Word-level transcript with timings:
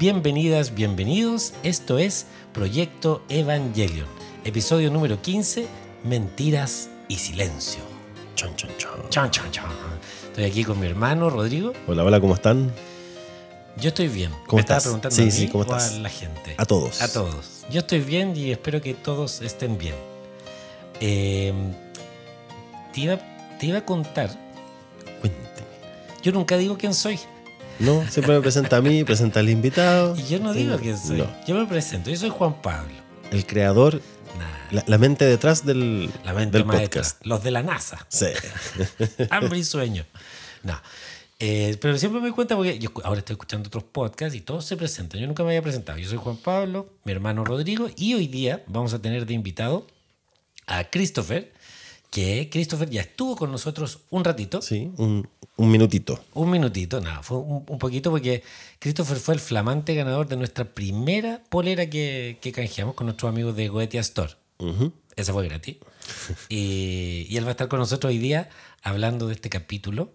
Bienvenidas, 0.00 0.74
bienvenidos. 0.74 1.52
Esto 1.62 1.98
es 1.98 2.24
Proyecto 2.54 3.22
Evangelion, 3.28 4.06
episodio 4.44 4.90
número 4.90 5.20
15, 5.20 5.66
Mentiras 6.04 6.88
y 7.06 7.16
Silencio. 7.16 7.82
Chon, 8.34 8.56
chon, 8.56 8.70
chon. 8.78 9.10
Chan, 9.10 9.30
chan, 9.30 9.50
chan. 9.50 9.66
Estoy 10.24 10.44
aquí 10.44 10.64
con 10.64 10.80
mi 10.80 10.86
hermano 10.86 11.28
Rodrigo. 11.28 11.74
Hola, 11.86 12.02
hola, 12.02 12.18
¿cómo 12.18 12.34
están? 12.34 12.72
Yo 13.76 13.88
estoy 13.88 14.08
bien. 14.08 14.30
¿Cómo 14.46 14.54
Me 14.56 14.60
estaba 14.62 14.78
estás? 14.78 14.84
preguntando 14.84 15.14
Sí, 15.16 15.22
a 15.22 15.24
mí 15.26 15.30
sí, 15.32 15.48
¿cómo 15.48 15.64
o 15.64 15.66
estás? 15.66 15.92
a 15.92 15.98
la 15.98 16.08
gente. 16.08 16.54
A 16.56 16.64
todos. 16.64 17.02
A 17.02 17.12
todos. 17.12 17.66
Yo 17.70 17.80
estoy 17.80 18.00
bien 18.00 18.34
y 18.34 18.50
espero 18.52 18.80
que 18.80 18.94
todos 18.94 19.42
estén 19.42 19.76
bien. 19.76 19.94
Eh, 21.00 21.52
te, 22.94 23.00
iba, 23.02 23.18
te 23.58 23.66
iba 23.66 23.78
a 23.78 23.84
contar. 23.84 24.30
Cuénteme. 25.20 25.68
Yo 26.22 26.32
nunca 26.32 26.56
digo 26.56 26.78
quién 26.78 26.94
soy. 26.94 27.18
No, 27.80 28.06
siempre 28.10 28.34
me 28.34 28.40
presenta 28.40 28.76
a 28.76 28.80
mí, 28.82 29.04
presenta 29.04 29.40
al 29.40 29.48
invitado. 29.48 30.14
Y 30.16 30.24
yo 30.28 30.38
no 30.38 30.52
digo 30.52 30.76
quién 30.78 30.98
soy. 30.98 31.18
No. 31.18 31.26
Yo 31.46 31.54
me 31.56 31.66
presento. 31.66 32.10
Yo 32.10 32.16
soy 32.16 32.28
Juan 32.30 32.60
Pablo. 32.62 32.92
El 33.30 33.46
creador, 33.46 34.00
Nah, 34.38 34.72
la, 34.72 34.84
la 34.86 34.96
mente 34.98 35.24
detrás 35.24 35.66
del, 35.66 36.08
la 36.24 36.32
mente 36.34 36.58
del 36.58 36.66
maestra. 36.66 37.02
podcast. 37.02 37.26
Los 37.26 37.42
de 37.42 37.50
la 37.50 37.62
NASA. 37.64 38.06
Sí. 38.08 38.26
Hambre 39.30 39.58
y 39.58 39.64
sueño. 39.64 40.04
No. 40.62 40.80
Eh, 41.40 41.76
pero 41.80 41.96
siempre 41.98 42.20
me 42.20 42.28
doy 42.28 42.34
cuenta 42.34 42.54
porque 42.54 42.78
yo 42.78 42.90
ahora 43.02 43.18
estoy 43.20 43.34
escuchando 43.34 43.66
otros 43.68 43.82
podcasts 43.84 44.34
y 44.36 44.40
todos 44.42 44.64
se 44.66 44.76
presentan. 44.76 45.20
Yo 45.20 45.26
nunca 45.26 45.42
me 45.42 45.48
había 45.50 45.62
presentado. 45.62 45.98
Yo 45.98 46.08
soy 46.08 46.18
Juan 46.18 46.36
Pablo, 46.36 46.86
mi 47.04 47.12
hermano 47.12 47.44
Rodrigo, 47.44 47.88
y 47.96 48.14
hoy 48.14 48.28
día 48.28 48.62
vamos 48.68 48.92
a 48.94 49.00
tener 49.00 49.26
de 49.26 49.34
invitado 49.34 49.86
a 50.66 50.84
Christopher, 50.84 51.52
que 52.10 52.48
Christopher 52.50 52.90
ya 52.90 53.02
estuvo 53.02 53.36
con 53.36 53.52
nosotros 53.52 54.00
un 54.10 54.24
ratito. 54.24 54.60
Sí, 54.60 54.90
un, 54.96 55.28
un 55.56 55.70
minutito. 55.70 56.22
Un 56.34 56.50
minutito, 56.50 57.00
nada, 57.00 57.22
fue 57.22 57.38
un, 57.38 57.64
un 57.66 57.78
poquito 57.78 58.10
porque 58.10 58.42
Christopher 58.78 59.18
fue 59.18 59.34
el 59.34 59.40
flamante 59.40 59.94
ganador 59.94 60.26
de 60.28 60.36
nuestra 60.36 60.64
primera 60.64 61.42
polera 61.48 61.88
que, 61.88 62.38
que 62.40 62.52
canjeamos 62.52 62.94
con 62.94 63.06
nuestros 63.06 63.28
amigos 63.30 63.54
de 63.56 63.68
Goetia 63.68 64.00
Store. 64.00 64.34
Ujú. 64.58 64.92
Esa 65.16 65.32
fue 65.32 65.46
gratis. 65.48 65.76
y, 66.48 67.26
y 67.28 67.36
él 67.36 67.44
va 67.44 67.48
a 67.48 67.52
estar 67.52 67.68
con 67.68 67.78
nosotros 67.78 68.10
hoy 68.10 68.18
día 68.18 68.48
hablando 68.82 69.28
de 69.28 69.34
este 69.34 69.48
capítulo, 69.48 70.12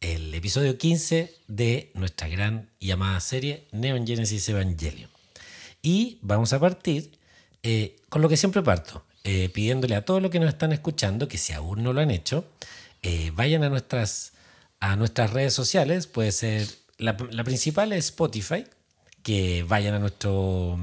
el 0.00 0.34
episodio 0.34 0.76
15 0.76 1.34
de 1.48 1.90
nuestra 1.94 2.28
gran 2.28 2.68
y 2.78 2.90
amada 2.90 3.18
serie 3.20 3.66
Neon 3.72 4.06
Genesis 4.06 4.48
Evangelion. 4.48 5.10
Y 5.82 6.18
vamos 6.22 6.52
a 6.52 6.60
partir 6.60 7.12
eh, 7.62 7.96
con 8.08 8.22
lo 8.22 8.28
que 8.28 8.36
siempre 8.36 8.62
parto, 8.62 9.04
eh, 9.30 9.50
pidiéndole 9.50 9.94
a 9.94 10.06
todos 10.06 10.22
los 10.22 10.30
que 10.30 10.40
nos 10.40 10.48
están 10.48 10.72
escuchando, 10.72 11.28
que 11.28 11.36
si 11.36 11.52
aún 11.52 11.82
no 11.82 11.92
lo 11.92 12.00
han 12.00 12.10
hecho, 12.10 12.46
eh, 13.02 13.30
vayan 13.34 13.62
a 13.62 13.68
nuestras, 13.68 14.32
a 14.80 14.96
nuestras 14.96 15.34
redes 15.34 15.52
sociales, 15.52 16.06
puede 16.06 16.32
ser, 16.32 16.66
la, 16.96 17.14
la 17.30 17.44
principal 17.44 17.92
es 17.92 18.06
Spotify, 18.06 18.64
que 19.22 19.66
vayan 19.68 19.92
a 19.92 19.98
nuestro, 19.98 20.78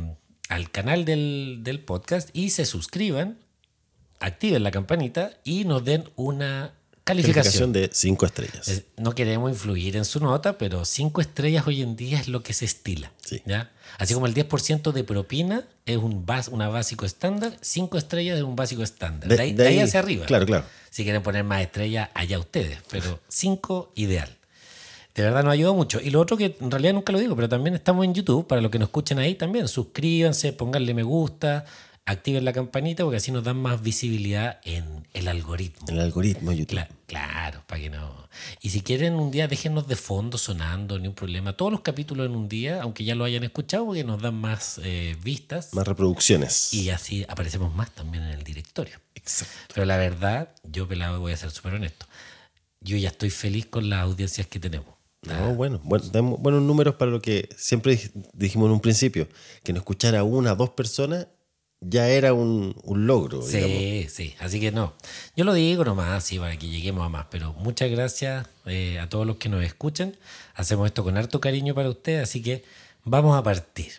al 0.48 0.70
canal 0.70 1.06
del, 1.06 1.62
del 1.64 1.80
podcast 1.80 2.30
y 2.34 2.52
se 2.52 2.66
suscriban, 2.66 3.40
activen 4.20 4.62
la 4.62 4.70
campanita 4.70 5.32
y 5.44 5.66
nos 5.66 5.84
den 5.84 6.08
una 6.16 6.76
calificación. 7.06 7.72
Calificación 7.72 7.74
de 7.74 7.90
5 7.94 8.26
estrellas. 8.26 8.84
No 8.98 9.14
queremos 9.14 9.50
influir 9.50 9.96
en 9.96 10.04
su 10.04 10.20
nota, 10.20 10.58
pero 10.58 10.84
cinco 10.84 11.22
estrellas 11.22 11.66
hoy 11.68 11.82
en 11.82 11.96
día 11.96 12.20
es 12.20 12.28
lo 12.28 12.44
que 12.44 12.52
se 12.54 12.66
estila. 12.66 13.12
Sí. 13.24 13.42
¿ya? 13.46 13.72
Así 13.98 14.14
como 14.14 14.26
el 14.26 14.34
10% 14.34 14.92
de 14.92 15.04
propina 15.04 15.64
es 15.86 15.98
un 15.98 16.26
bas, 16.26 16.48
una 16.50 16.68
básico 16.68 17.06
estándar, 17.06 17.56
cinco 17.62 17.98
estrellas 17.98 18.38
es 18.38 18.44
un 18.44 18.56
básico 18.56 18.84
estándar. 18.84 19.30
De, 19.30 19.42
ahí, 19.42 19.54
de 19.54 19.68
ahí 19.68 19.80
hacia 19.80 20.00
arriba. 20.00 20.26
Claro, 20.26 20.46
claro. 20.46 20.66
Si 20.90 21.04
quieren 21.04 21.22
poner 21.22 21.44
más 21.44 21.62
estrellas, 21.62 22.10
allá 22.14 22.40
ustedes, 22.40 22.80
pero 22.90 23.20
cinco 23.30 23.92
ideal. 23.96 24.36
De 25.14 25.24
verdad 25.24 25.44
nos 25.44 25.54
ayuda 25.54 25.72
mucho. 25.72 26.02
Y 26.02 26.10
lo 26.10 26.20
otro 26.20 26.36
que 26.36 26.58
en 26.60 26.70
realidad 26.72 26.94
nunca 26.94 27.14
lo 27.14 27.20
digo, 27.20 27.36
pero 27.38 27.48
también 27.48 27.74
estamos 27.76 28.04
en 28.04 28.14
YouTube, 28.14 28.48
para 28.48 28.62
los 28.62 28.70
que 28.70 28.80
nos 28.80 28.88
escuchen 28.88 29.18
ahí 29.18 29.36
también, 29.36 29.68
suscríbanse, 29.70 30.52
pónganle 30.52 30.94
me 30.94 31.04
gusta, 31.04 31.66
activen 32.08 32.46
la 32.46 32.54
campanita, 32.54 33.04
porque 33.04 33.18
así 33.18 33.32
nos 33.32 33.44
dan 33.44 33.58
más 33.58 33.82
visibilidad 33.82 34.60
en 34.64 35.08
el 35.14 35.28
algoritmo. 35.28 35.88
El 35.90 36.00
algoritmo 36.00 36.52
YouTube. 36.52 36.78
Cla- 36.78 36.88
claro, 37.08 37.64
para 37.66 37.82
que 37.82 37.90
no. 37.90 38.28
Y 38.62 38.70
si 38.70 38.82
quieren 38.82 39.16
un 39.16 39.32
día, 39.32 39.48
déjenos 39.48 39.88
de 39.88 39.96
fondo 39.96 40.38
sonando, 40.38 41.00
ni 41.00 41.08
un 41.08 41.16
problema. 41.16 41.54
Todos 41.58 41.72
los 41.72 41.82
capítulos 41.82 42.28
en 42.28 42.36
un 42.36 42.48
día, 42.48 42.82
aunque 42.84 43.04
ya 43.04 43.16
lo 43.16 43.24
hayan 43.24 43.44
escuchado, 43.44 43.86
porque 43.88 44.04
nos 44.04 44.22
dan 44.22 44.36
más 44.36 44.80
eh, 44.84 45.16
vistas. 45.24 45.74
Más 45.74 45.88
reproducciones. 45.88 46.74
Y 46.74 46.92
así 46.92 47.26
aparecemos 47.28 47.74
más 47.74 47.90
también 47.96 48.24
en 48.24 48.32
el 48.32 48.44
directorio. 48.44 49.00
Exacto. 49.16 49.54
Pero 49.74 49.86
la 49.86 49.98
verdad, 49.98 50.50
yo 50.64 50.88
pelado 50.88 51.20
voy 51.20 51.32
a 51.34 51.38
ser 51.38 51.50
súper 51.50 51.74
honesto. 51.74 52.06
Yo 52.82 52.98
ya 52.98 53.10
estoy 53.10 53.32
feliz 53.32 53.66
con 53.66 53.90
las 53.90 54.02
audiencias 54.02 54.46
que 54.46 54.60
tenemos. 54.60 54.94
No, 55.24 55.56
bueno, 55.56 55.82
bueno, 55.84 56.04
buenos 56.38 56.62
números 56.62 56.96
para 56.96 57.10
lo 57.10 57.20
que 57.20 57.50
siempre 57.58 57.98
dij- 57.98 58.12
dijimos 58.34 58.68
en 58.68 58.74
un 58.74 58.80
principio, 58.80 59.28
que 59.64 59.74
no 59.74 59.80
escuchara 59.80 60.24
una 60.24 60.54
o 60.54 60.56
dos 60.56 60.70
personas 60.70 61.26
ya 61.82 62.08
era 62.08 62.34
un, 62.34 62.76
un 62.84 63.08
logro. 63.08 63.46
digamos. 63.46 63.70
Sí, 63.78 64.08
sí, 64.10 64.36
así 64.40 64.60
que 64.60 64.72
no. 64.72 64.94
Yo 65.36 65.44
lo 65.46 65.54
digo 65.54 65.84
nomás, 65.86 66.24
sí, 66.24 66.40
para 66.40 66.58
que 66.58 66.68
lleguemos 66.68 67.06
a 67.06 67.10
más, 67.10 67.28
pero 67.30 67.54
muchas 67.54 67.90
gracias 67.92 68.48
eh, 68.66 69.00
a 69.00 69.08
todos 69.10 69.26
los 69.28 69.38
que 69.38 69.50
nos 69.50 69.64
escuchan. 69.64 70.16
Hacemos 70.56 70.88
esto 70.88 71.04
con 71.04 71.18
harto 71.18 71.40
cariño 71.40 71.76
para 71.76 71.90
ustedes, 71.90 72.24
así 72.24 72.42
que 72.42 72.64
vamos 73.04 73.38
a 73.38 73.44
partir. 73.44 73.92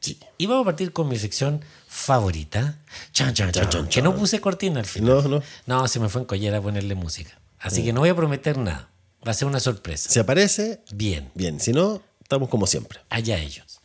Sí. 0.00 0.18
Y 0.38 0.46
vamos 0.46 0.62
a 0.62 0.64
partir 0.66 0.92
con 0.92 1.08
mi 1.08 1.18
sección 1.18 1.60
favorita. 1.88 2.78
Chan, 3.12 3.34
chan, 3.34 3.50
chan, 3.52 3.68
chan, 3.68 3.88
Que 3.88 4.00
no 4.02 4.14
puse 4.14 4.40
cortina 4.40 4.80
al 4.80 4.86
final. 4.86 5.22
No, 5.24 5.28
no. 5.28 5.42
No, 5.66 5.88
se 5.88 5.98
me 6.00 6.08
fue 6.08 6.20
en 6.22 6.26
collera 6.26 6.60
ponerle 6.62 6.94
música. 6.94 7.38
Así 7.60 7.84
que 7.84 7.92
no 7.92 8.00
voy 8.00 8.08
a 8.08 8.14
prometer 8.16 8.56
nada. 8.58 8.88
Va 9.26 9.32
a 9.32 9.34
ser 9.34 9.48
una 9.48 9.58
sorpresa. 9.58 10.08
Si 10.08 10.18
aparece, 10.20 10.80
Bien, 10.92 11.28
bien. 11.34 11.58
Si 11.58 11.72
no, 11.72 12.00
estamos 12.22 12.48
como 12.48 12.66
siempre. 12.68 13.00
allá 13.10 13.38
ellos. 13.38 13.80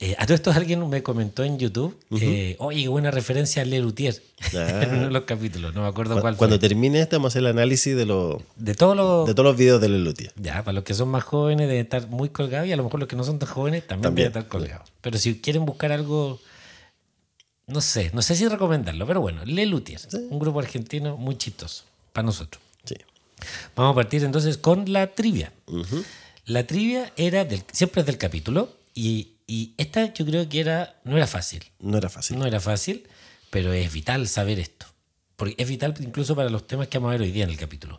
Eh, 0.00 0.14
a 0.16 0.26
todo 0.26 0.36
esto 0.36 0.52
alguien 0.52 0.88
me 0.88 1.02
comentó 1.02 1.42
en 1.42 1.58
YouTube, 1.58 1.98
eh, 2.20 2.54
oye, 2.60 2.82
qué 2.82 2.88
buena 2.88 3.10
referencia 3.10 3.62
a 3.62 3.64
Lelutier 3.64 4.22
Ah. 4.54 4.82
en 4.84 4.94
uno 4.94 5.04
de 5.06 5.10
los 5.10 5.24
capítulos, 5.24 5.74
no 5.74 5.82
me 5.82 5.88
acuerdo 5.88 6.14
Cu- 6.14 6.20
cuál 6.20 6.36
Cuando 6.36 6.54
fue. 6.58 6.68
termine 6.68 7.00
este, 7.00 7.16
vamos 7.16 7.30
a 7.30 7.32
hacer 7.32 7.40
el 7.40 7.48
análisis 7.48 7.96
de, 7.96 8.06
lo- 8.06 8.40
De 8.54 8.74
todos 8.76 8.96
los... 8.96 9.26
de 9.26 9.34
todos 9.34 9.44
los 9.46 9.56
videos 9.56 9.80
de 9.80 9.88
Lelutia. 9.88 10.32
Ya, 10.36 10.62
para 10.62 10.74
los 10.74 10.84
que 10.84 10.94
son 10.94 11.08
más 11.08 11.24
jóvenes 11.24 11.66
deben 11.66 11.82
estar 11.82 12.06
muy 12.06 12.28
colgados 12.28 12.68
y 12.68 12.72
a 12.72 12.76
lo 12.76 12.84
mejor 12.84 13.00
los 13.00 13.08
que 13.08 13.16
no 13.16 13.24
son 13.24 13.40
tan 13.40 13.48
jóvenes 13.48 13.86
también, 13.88 14.02
También. 14.02 14.28
deben 14.32 14.38
estar 14.42 14.48
colgados. 14.48 14.88
Pero 15.00 15.18
si 15.18 15.40
quieren 15.40 15.64
buscar 15.66 15.90
algo, 15.90 16.40
no 17.66 17.80
sé, 17.80 18.12
no 18.14 18.22
sé 18.22 18.36
si 18.36 18.46
recomendarlo, 18.46 19.04
pero 19.04 19.20
bueno, 19.20 19.44
Lelutier, 19.44 20.00
un 20.30 20.38
grupo 20.38 20.60
argentino 20.60 21.16
muy 21.16 21.36
chistoso 21.36 21.82
para 22.12 22.24
nosotros. 22.26 22.62
Sí. 22.84 22.94
Vamos 23.74 23.92
a 23.92 23.94
partir 23.96 24.22
entonces 24.22 24.58
con 24.58 24.92
la 24.92 25.08
trivia. 25.08 25.52
La 26.46 26.64
trivia 26.66 27.12
era 27.16 27.44
del, 27.44 27.64
siempre 27.72 28.00
es 28.02 28.06
del 28.06 28.16
capítulo 28.18 28.70
y, 28.94 29.32
y 29.50 29.72
esta 29.78 30.12
yo 30.12 30.26
creo 30.26 30.46
que 30.46 30.60
era 30.60 31.00
no 31.04 31.16
era 31.16 31.26
fácil. 31.26 31.64
No 31.80 31.96
era 31.96 32.10
fácil. 32.10 32.38
No 32.38 32.44
era 32.44 32.60
fácil, 32.60 33.08
pero 33.48 33.72
es 33.72 33.90
vital 33.90 34.28
saber 34.28 34.60
esto. 34.60 34.84
Porque 35.36 35.54
es 35.56 35.66
vital 35.66 35.94
incluso 36.00 36.36
para 36.36 36.50
los 36.50 36.66
temas 36.66 36.88
que 36.88 36.98
vamos 36.98 37.08
a 37.08 37.12
ver 37.12 37.22
hoy 37.22 37.32
día 37.32 37.44
en 37.44 37.50
el 37.50 37.56
capítulo. 37.56 37.98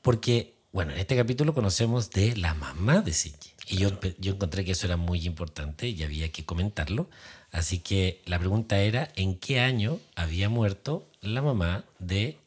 Porque, 0.00 0.54
bueno, 0.70 0.92
en 0.92 0.98
este 0.98 1.16
capítulo 1.16 1.54
conocemos 1.54 2.10
de 2.10 2.36
la 2.36 2.54
mamá 2.54 3.00
de 3.00 3.10
Shinji. 3.10 3.50
Y 3.66 3.78
yo, 3.78 3.98
yo 4.18 4.34
encontré 4.34 4.64
que 4.64 4.72
eso 4.72 4.86
era 4.86 4.96
muy 4.96 5.26
importante 5.26 5.88
y 5.88 6.04
había 6.04 6.30
que 6.30 6.44
comentarlo. 6.44 7.10
Así 7.50 7.80
que 7.80 8.22
la 8.24 8.38
pregunta 8.38 8.78
era, 8.78 9.10
¿en 9.16 9.36
qué 9.36 9.58
año 9.58 9.98
había 10.14 10.48
muerto 10.48 11.10
la 11.20 11.42
mamá 11.42 11.84
de 11.98 12.38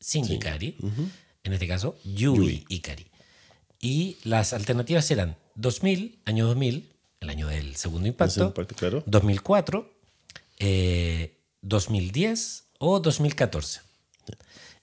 Shinji 0.00 0.34
Ikari? 0.34 0.76
En 1.42 1.52
este 1.52 1.66
caso, 1.66 1.98
Yui, 2.04 2.36
Yui. 2.36 2.64
Ikari. 2.68 3.06
Y 3.80 4.18
las 4.22 4.52
alternativas 4.52 5.10
eran 5.10 5.36
2000, 5.56 6.20
año 6.26 6.46
2000, 6.46 6.91
el 7.22 7.30
año 7.30 7.46
del 7.46 7.76
segundo 7.76 8.08
impacto, 8.08 8.46
impacto, 8.46 8.74
claro. 8.74 9.02
2004, 9.06 9.90
eh, 10.58 11.38
2010 11.62 12.64
o 12.78 13.00
2014. 13.00 13.80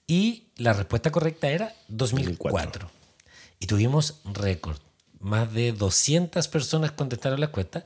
Y 0.06 0.48
la 0.56 0.72
respuesta 0.72 1.12
correcta 1.12 1.50
era 1.50 1.74
2004. 1.88 2.88
2004. 2.88 2.90
Y 3.60 3.66
tuvimos 3.66 4.20
récord. 4.24 4.78
Más 5.20 5.52
de 5.52 5.72
200 5.72 6.48
personas 6.48 6.92
contestaron 6.92 7.40
la 7.40 7.46
encuesta 7.46 7.82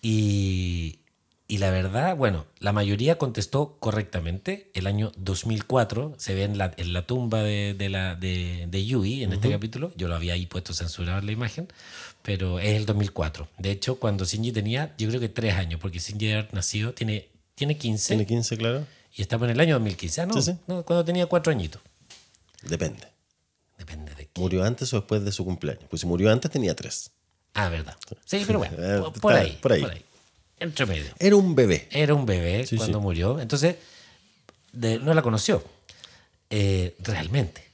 y, 0.00 1.00
y 1.46 1.58
la 1.58 1.70
verdad, 1.70 2.16
bueno, 2.16 2.46
la 2.60 2.72
mayoría 2.72 3.18
contestó 3.18 3.76
correctamente. 3.78 4.70
El 4.72 4.86
año 4.86 5.12
2004 5.18 6.14
se 6.16 6.34
ve 6.34 6.44
en 6.44 6.56
la, 6.56 6.72
en 6.78 6.94
la 6.94 7.06
tumba 7.06 7.42
de, 7.42 7.74
de 7.74 7.90
la, 7.90 8.16
de, 8.16 8.66
de 8.68 8.86
Yui 8.86 9.22
en 9.22 9.34
este 9.34 9.50
capítulo. 9.50 9.92
Yo 9.94 10.08
lo 10.08 10.14
había 10.14 10.32
ahí 10.32 10.46
puesto 10.46 10.72
censurado 10.72 11.18
en 11.18 11.26
la 11.26 11.32
imagen, 11.32 11.68
pero 12.22 12.58
es 12.58 12.76
el 12.76 12.86
2004. 12.86 13.48
De 13.58 13.70
hecho, 13.70 13.96
cuando 13.98 14.24
Shinji 14.24 14.52
tenía, 14.52 14.94
yo 14.98 15.08
creo 15.08 15.20
que 15.20 15.28
tres 15.28 15.54
años, 15.54 15.80
porque 15.80 15.98
Shinji 15.98 16.32
haber 16.32 16.54
nacido, 16.54 16.92
tiene, 16.92 17.28
tiene 17.54 17.76
15 17.76 18.08
Tiene 18.08 18.26
15, 18.26 18.56
claro. 18.56 18.86
y 19.16 19.22
estaba 19.22 19.46
en 19.46 19.52
el 19.52 19.60
año 19.60 19.74
2015. 19.74 20.20
Ah, 20.20 20.26
no, 20.26 20.34
Sí, 20.40 20.52
sí. 20.52 20.58
no, 20.66 20.84
cuando 20.84 21.04
tenía 21.04 21.26
cuatro 21.26 21.50
añitos. 21.52 21.80
Depende. 22.62 23.06
Depende 23.78 24.14
de 24.14 24.26
qué. 24.26 24.40
¿Murió 24.40 24.62
antes 24.64 24.92
o 24.92 24.96
después 24.96 25.24
de 25.24 25.32
su 25.32 25.44
cumpleaños? 25.44 25.84
Pues 25.90 26.00
si 26.00 26.06
murió 26.06 26.30
antes 26.30 26.50
tenía 26.50 26.74
3. 26.76 27.10
Ah, 27.54 27.68
verdad. 27.68 27.96
Sí, 28.24 28.44
pero 28.46 28.60
bueno, 28.60 28.76
Eh, 28.78 29.00
por, 29.00 29.20
por 29.20 29.32
está 29.32 29.44
ahí, 29.44 29.58
por 29.60 29.72
ahí. 29.72 30.04
Entre 30.60 30.86
medio. 30.86 31.12
Era 31.18 31.34
un 31.36 31.54
bebé. 31.56 31.88
Era 31.90 32.14
un 32.14 32.24
bebé 32.24 32.64
Sí, 32.66 32.76
cuando 32.76 33.00
murió. 33.00 33.40
Entonces, 33.40 33.76
de- 34.72 35.00
no 35.00 35.12
la 35.12 35.22
conoció. 35.22 35.64
Eh, 36.50 36.94
realmente. 37.00 37.64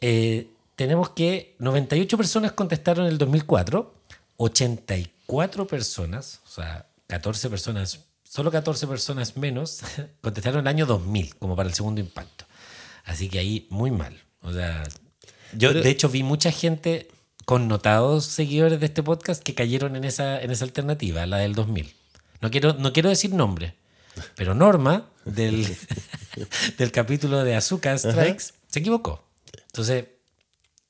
Eh, 0.00 0.46
tenemos 0.78 1.10
que 1.10 1.56
98 1.58 2.16
personas 2.16 2.52
contestaron 2.52 3.06
en 3.06 3.10
el 3.10 3.18
2004, 3.18 3.94
84 4.36 5.12
cuatro 5.26 5.66
personas, 5.66 6.40
o 6.46 6.48
sea, 6.48 6.86
14 7.08 7.50
personas, 7.50 8.06
solo 8.22 8.52
14 8.52 8.86
personas 8.86 9.36
menos, 9.36 9.80
contestaron 10.22 10.60
el 10.60 10.68
año 10.68 10.86
2000 10.86 11.34
como 11.34 11.56
para 11.56 11.68
el 11.68 11.74
segundo 11.74 12.00
impacto. 12.00 12.44
Así 13.04 13.28
que 13.28 13.40
ahí 13.40 13.66
muy 13.70 13.90
mal. 13.90 14.22
O 14.40 14.52
sea, 14.52 14.84
yo 15.52 15.70
Pero- 15.70 15.82
de 15.82 15.90
hecho 15.90 16.08
vi 16.08 16.22
mucha 16.22 16.52
gente 16.52 17.08
connotados 17.44 18.24
seguidores 18.26 18.78
de 18.78 18.86
este 18.86 19.02
podcast 19.02 19.42
que 19.42 19.56
cayeron 19.56 19.96
en 19.96 20.04
esa, 20.04 20.40
en 20.40 20.52
esa 20.52 20.64
alternativa, 20.64 21.26
la 21.26 21.38
del 21.38 21.56
2000. 21.56 21.92
No 22.40 22.52
quiero, 22.52 22.74
no 22.74 22.92
quiero 22.92 23.08
decir 23.08 23.34
nombre, 23.34 23.74
pero 24.36 24.54
Norma 24.54 25.10
del, 25.24 25.66
del 26.78 26.92
capítulo 26.92 27.42
de 27.42 27.56
Azúcar 27.56 27.98
Strikes 27.98 28.54
se 28.68 28.78
equivocó. 28.78 29.24
Entonces, 29.66 30.04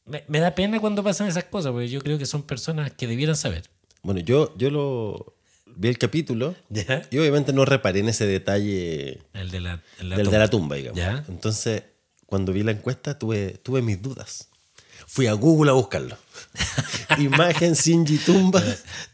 me, 0.09 0.25
me 0.29 0.41
da 0.41 0.55
pena 0.55 0.81
cuando 0.81 1.03
pasan 1.05 1.29
esas 1.29 1.45
cosas, 1.45 1.73
porque 1.73 1.89
yo 1.89 2.01
creo 2.01 2.19
que 2.19 2.27
son 2.27 2.43
personas 2.43 2.93
que 2.93 3.07
debieran 3.07 3.37
saber. 3.37 3.65
Bueno, 4.03 4.21
yo, 4.21 4.55
yo 4.57 4.71
lo 4.71 5.35
vi 5.77 5.89
el 5.89 5.99
capítulo 5.99 6.55
¿Ya? 6.71 7.07
y 7.11 7.19
obviamente 7.19 7.53
no 7.53 7.65
reparé 7.65 8.01
en 8.01 8.09
ese 8.09 8.27
detalle 8.27 9.21
El 9.33 9.51
de 9.51 9.61
la, 9.61 9.83
el 10.01 10.09
la 10.09 10.17
del 10.17 10.25
tumba. 10.25 10.33
de 10.33 10.39
la 10.45 10.51
tumba, 10.51 10.77
digamos. 10.77 10.99
Ya. 10.99 11.25
Entonces, 11.29 11.83
cuando 12.27 12.53
vi 12.53 12.63
la 12.63 12.73
encuesta, 12.73 13.19
tuve, 13.19 13.59
tuve 13.63 13.83
mis 13.83 14.01
dudas. 14.03 14.49
Fui 15.07 15.27
a 15.27 15.33
Google 15.35 15.71
a 15.71 15.75
buscarlo. 15.75 16.17
Imagen 17.19 17.75
Shinji 17.75 18.19
tumba. 18.19 18.63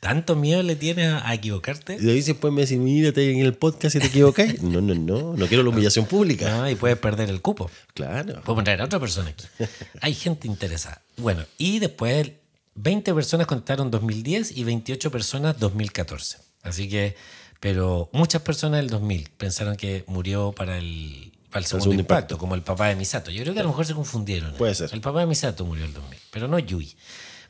¿Tanto 0.00 0.36
miedo 0.36 0.62
le 0.62 0.76
tienes 0.76 1.12
a, 1.12 1.28
a 1.28 1.34
equivocarte? 1.34 1.98
Y 2.00 2.10
ahí 2.10 2.20
después 2.20 2.52
me 2.52 2.62
decís, 2.62 2.78
mírate 2.78 3.32
en 3.32 3.40
el 3.40 3.54
podcast 3.54 3.96
y 3.96 4.00
te 4.00 4.06
equivocáis. 4.06 4.62
No, 4.62 4.80
no, 4.80 4.94
no. 4.94 5.34
No 5.36 5.46
quiero 5.46 5.62
la 5.62 5.70
humillación 5.70 6.06
pública. 6.06 6.64
Ah, 6.64 6.70
y 6.70 6.74
puedes 6.74 6.98
perder 6.98 7.30
el 7.30 7.40
cupo. 7.40 7.70
Claro. 7.94 8.42
Podemos 8.42 8.64
traer 8.64 8.82
a 8.82 8.84
otra 8.84 9.00
persona 9.00 9.30
aquí. 9.30 9.46
Hay 10.00 10.14
gente 10.14 10.46
interesada. 10.46 11.02
Bueno, 11.16 11.44
y 11.58 11.78
después 11.78 12.30
20 12.74 13.14
personas 13.14 13.46
contestaron 13.46 13.90
2010 13.90 14.56
y 14.56 14.64
28 14.64 15.10
personas 15.10 15.58
2014. 15.58 16.38
Así 16.62 16.88
que, 16.88 17.16
pero 17.60 18.08
muchas 18.12 18.42
personas 18.42 18.80
del 18.80 18.90
2000 18.90 19.30
pensaron 19.36 19.76
que 19.76 20.04
murió 20.06 20.52
para 20.52 20.78
el, 20.78 21.32
segundo 21.52 21.68
segundo 21.68 22.00
impacto, 22.00 22.00
impacto. 22.00 22.38
como 22.38 22.54
el 22.54 22.62
papá 22.62 22.88
de 22.88 22.96
Misato. 22.96 23.30
Yo 23.30 23.42
creo 23.42 23.54
que 23.54 23.60
a 23.60 23.62
lo 23.62 23.68
mejor 23.68 23.86
se 23.86 23.94
confundieron. 23.94 24.54
Puede 24.54 24.74
ser. 24.74 24.90
El 24.92 25.00
papá 25.00 25.20
de 25.20 25.26
Misato 25.26 25.64
murió 25.64 25.84
el 25.84 25.92
2000, 25.92 26.18
pero 26.30 26.48
no 26.48 26.58
Yui. 26.58 26.96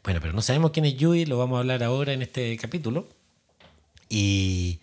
Bueno, 0.05 0.21
pero 0.21 0.33
no 0.33 0.43
sabemos 0.43 0.71
quién 0.71 0.85
es 0.85 0.97
Yui, 0.97 1.25
lo 1.25 1.39
vamos 1.39 1.57
a 1.57 1.61
hablar 1.61 1.83
ahora 1.83 2.13
en 2.13 2.23
este 2.23 2.57
capítulo. 2.59 3.09
Y 4.09 4.81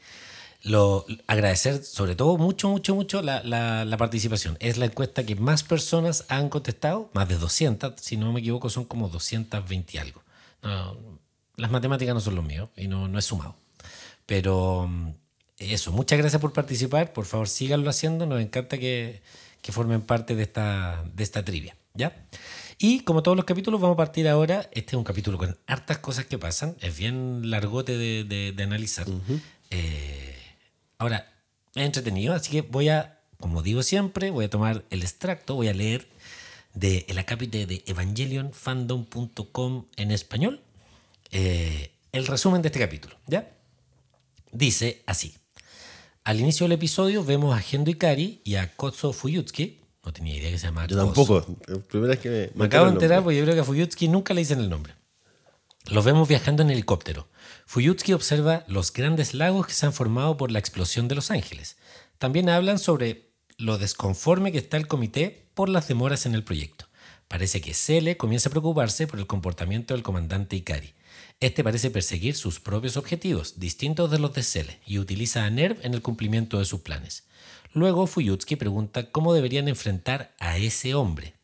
lo, 0.63 1.05
agradecer 1.27 1.83
sobre 1.83 2.15
todo 2.15 2.37
mucho, 2.37 2.69
mucho, 2.69 2.95
mucho 2.95 3.21
la, 3.21 3.43
la- 3.43 3.85
la 3.85 3.97
participación. 3.97 4.57
Es 4.59 4.77
la 4.77 4.85
encuesta 4.85 5.23
que 5.25 5.35
más 5.35 5.63
personas 5.63 6.25
han 6.27 6.49
contestado, 6.49 7.09
más 7.13 7.29
de 7.29 7.37
200, 7.37 7.93
si 8.01 8.17
no 8.17 8.33
me 8.33 8.39
equivoco 8.39 8.69
son 8.69 8.85
como 8.85 9.09
220 9.09 9.93
y 9.95 9.99
algo. 9.99 10.23
No, 10.63 10.97
las 11.55 11.71
matemáticas 11.71 12.13
no 12.15 12.19
son 12.21 12.35
los 12.35 12.45
míos 12.45 12.69
y 12.75 12.87
no, 12.87 13.07
no 13.07 13.19
he 13.19 13.21
sumado. 13.21 13.55
Pero 14.25 14.87
mm, 14.87 15.09
eso, 15.59 15.91
muchas 15.91 16.17
gracias 16.19 16.41
por 16.41 16.53
participar, 16.53 17.13
por 17.13 17.25
favor 17.25 17.47
síganlo 17.47 17.89
haciendo, 17.89 18.25
nos 18.25 18.41
encanta 18.41 18.77
que, 18.77 19.21
que 19.61 19.71
formen 19.71 20.01
parte 20.01 20.35
de 20.35 20.43
esta, 20.43 21.03
de 21.13 21.23
esta 21.23 21.43
trivia. 21.45 21.75
¿ya? 21.93 22.15
Y 22.83 23.01
como 23.01 23.21
todos 23.21 23.37
los 23.37 23.45
capítulos, 23.45 23.79
vamos 23.79 23.93
a 23.93 23.97
partir 23.97 24.27
ahora. 24.27 24.61
Este 24.71 24.91
es 24.91 24.93
un 24.95 25.03
capítulo 25.03 25.37
con 25.37 25.55
hartas 25.67 25.99
cosas 25.99 26.25
que 26.25 26.39
pasan. 26.39 26.75
Es 26.81 26.97
bien 26.97 27.49
largote 27.51 27.95
de, 27.97 28.23
de- 28.23 28.51
de 28.53 28.63
analizar. 28.63 29.05
Eh, 29.69 30.35
ahora, 30.97 31.31
es 31.75 31.83
entretenido, 31.85 32.33
así 32.33 32.49
que 32.51 32.61
voy 32.61 32.89
a, 32.89 33.19
como 33.39 33.61
digo 33.61 33.83
siempre, 33.83 34.31
voy 34.31 34.45
a 34.45 34.49
tomar 34.49 34.83
el 34.89 35.03
extracto, 35.03 35.53
voy 35.55 35.67
a 35.67 35.73
leer 35.73 36.07
de 36.73 37.05
el 37.07 37.19
acápite 37.19 37.67
de 37.67 37.83
evangelionfandom.com 37.85 39.85
en 39.97 40.11
español 40.11 40.61
eh, 41.31 41.91
el 42.13 42.25
resumen 42.25 42.61
de 42.63 42.69
este 42.69 42.79
capítulo. 42.79 43.15
¿Ya? 43.27 43.51
Dice 44.51 45.03
así. 45.05 45.35
Al 46.23 46.39
inicio 46.39 46.63
del 46.65 46.71
episodio 46.73 47.23
vemos 47.23 47.55
a 47.55 47.59
Gendo 47.61 47.91
Ikari 47.91 48.41
y 48.43 48.55
a 48.55 48.75
Kotso 48.75 49.13
Fuyutsuki. 49.13 49.80
No 50.03 50.13
tenía 50.13 50.35
idea 50.35 50.49
que 50.49 50.57
se 50.57 50.67
llamaba 50.67 50.87
Yo 50.87 50.97
tampoco. 50.97 51.45
La 51.67 51.79
primera 51.79 52.11
vez 52.13 52.19
que 52.19 52.29
me, 52.29 52.59
Me 52.59 52.65
acabo 52.65 52.87
de 52.87 52.93
enterar 52.93 53.23
porque 53.23 53.37
yo 53.37 53.43
creo 53.43 53.55
que 53.55 53.61
a 53.61 53.65
Fuyutsuki 53.65 54.07
nunca 54.07 54.33
le 54.33 54.41
dicen 54.41 54.59
el 54.59 54.69
nombre. 54.69 54.95
Los 55.89 56.05
vemos 56.05 56.27
viajando 56.27 56.63
en 56.63 56.71
helicóptero. 56.71 57.27
Fuyutsuki 57.65 58.13
observa 58.13 58.63
los 58.67 58.93
grandes 58.93 59.33
lagos 59.33 59.67
que 59.67 59.73
se 59.73 59.85
han 59.85 59.93
formado 59.93 60.37
por 60.37 60.51
la 60.51 60.59
explosión 60.59 61.07
de 61.07 61.15
Los 61.15 61.31
Ángeles. 61.31 61.77
También 62.17 62.49
hablan 62.49 62.79
sobre 62.79 63.31
lo 63.57 63.77
desconforme 63.77 64.51
que 64.51 64.57
está 64.57 64.77
el 64.77 64.87
comité 64.87 65.49
por 65.53 65.69
las 65.69 65.87
demoras 65.87 66.25
en 66.25 66.35
el 66.35 66.43
proyecto. 66.43 66.85
Parece 67.27 67.61
que 67.61 67.73
Cele 67.73 68.17
comienza 68.17 68.49
a 68.49 68.51
preocuparse 68.51 69.07
por 69.07 69.19
el 69.19 69.27
comportamiento 69.27 69.93
del 69.93 70.03
comandante 70.03 70.55
Ikari. 70.55 70.93
Este 71.39 71.63
parece 71.63 71.89
perseguir 71.89 72.35
sus 72.35 72.59
propios 72.59 72.97
objetivos, 72.97 73.59
distintos 73.59 74.11
de 74.11 74.19
los 74.19 74.33
de 74.33 74.43
Cele, 74.43 74.79
y 74.85 74.99
utiliza 74.99 75.45
a 75.45 75.49
Nerv 75.49 75.77
en 75.83 75.93
el 75.93 76.01
cumplimiento 76.01 76.59
de 76.59 76.65
sus 76.65 76.81
planes. 76.81 77.23
Luego 77.73 78.05
Fuyutsuki 78.05 78.57
pregunta 78.57 79.11
cómo 79.11 79.33
deberían 79.33 79.69
enfrentar 79.69 80.33
a 80.39 80.57
ese 80.57 80.93
hombre, 80.93 81.35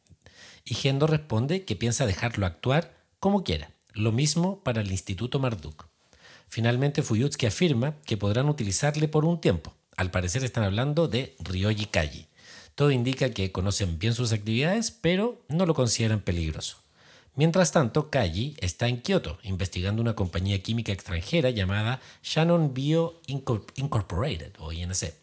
y 0.65 0.74
Gendo 0.75 1.07
responde 1.07 1.63
que 1.63 1.77
piensa 1.77 2.06
dejarlo 2.06 2.45
actuar 2.45 2.97
como 3.19 3.45
quiera. 3.45 3.71
Lo 3.94 4.12
mismo 4.12 4.59
para 4.62 4.81
el 4.81 4.91
Instituto 4.91 5.39
Marduk. 5.39 5.88
Finalmente 6.50 7.01
Fuyutsuki 7.01 7.45
afirma 7.45 7.95
que 8.06 8.18
podrán 8.18 8.50
utilizarle 8.50 9.07
por 9.07 9.24
un 9.24 9.39
tiempo. 9.39 9.74
Al 9.95 10.12
parecer 10.12 10.44
están 10.44 10.65
hablando 10.65 11.07
de 11.07 11.35
Ryoji 11.39 11.86
Kaji. 11.86 12.27
Todo 12.75 12.91
indica 12.91 13.31
que 13.31 13.51
conocen 13.53 13.98
bien 13.98 14.13
sus 14.13 14.34
actividades, 14.34 14.91
pero 14.91 15.41
no 15.48 15.65
lo 15.65 15.74
consideran 15.74 16.19
peligroso. 16.19 16.77
Mientras 17.36 17.72
tanto, 17.72 18.10
Kaji 18.10 18.57
está 18.60 18.88
en 18.88 19.01
Kioto 19.01 19.39
investigando 19.43 20.01
una 20.01 20.15
compañía 20.15 20.62
química 20.62 20.91
extranjera 20.91 21.51
llamada 21.51 22.01
Shannon 22.22 22.74
Bio 22.74 23.22
Incor- 23.27 23.72
Incorporated 23.75 24.51
o 24.60 24.74
INC 24.74 25.13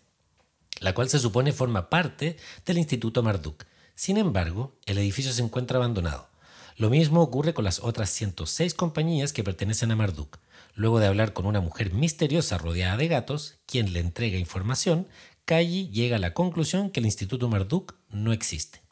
la 0.81 0.95
cual 0.95 1.09
se 1.09 1.19
supone 1.19 1.53
forma 1.53 1.89
parte 1.91 2.37
del 2.67 2.79
Instituto 2.79 3.23
Marduk. 3.23 3.65
Sin 3.95 4.17
embargo, 4.17 4.77
el 4.87 4.99
edificio 4.99 5.33
se 5.33 5.43
encuentra 5.43 5.79
abandonado. 5.79 6.29
Lo 6.77 6.91
mismo 6.91 7.23
ocurre 7.23 7.55
con 7.55 7.65
las 7.65 7.81
otras 7.81 8.11
106 8.11 8.75
compañías 8.75 9.33
que 9.33 9.45
pertenecen 9.45 9.93
a 9.93 9.97
Marduk. 9.97 10.39
Luego 10.75 10.99
de 10.99 11.07
hablar 11.07 11.33
con 11.33 11.47
una 11.47 11.61
mujer 11.61 11.93
misteriosa 11.93 12.59
rodeada 12.59 12.97
de 12.97 13.07
gatos, 13.07 13.57
quien 13.67 13.93
le 13.93 14.01
entrega 14.01 14.39
información, 14.39 15.07
Kaji 15.45 15.91
llega 15.91 16.17
a 16.17 16.21
la 16.21 16.35
conclusión 16.35 16.91
que 16.91 17.01
el 17.01 17.07
Instituto 17.07 17.49
Marduk 17.49 17.95
no 18.11 18.33
existe. 18.33 18.83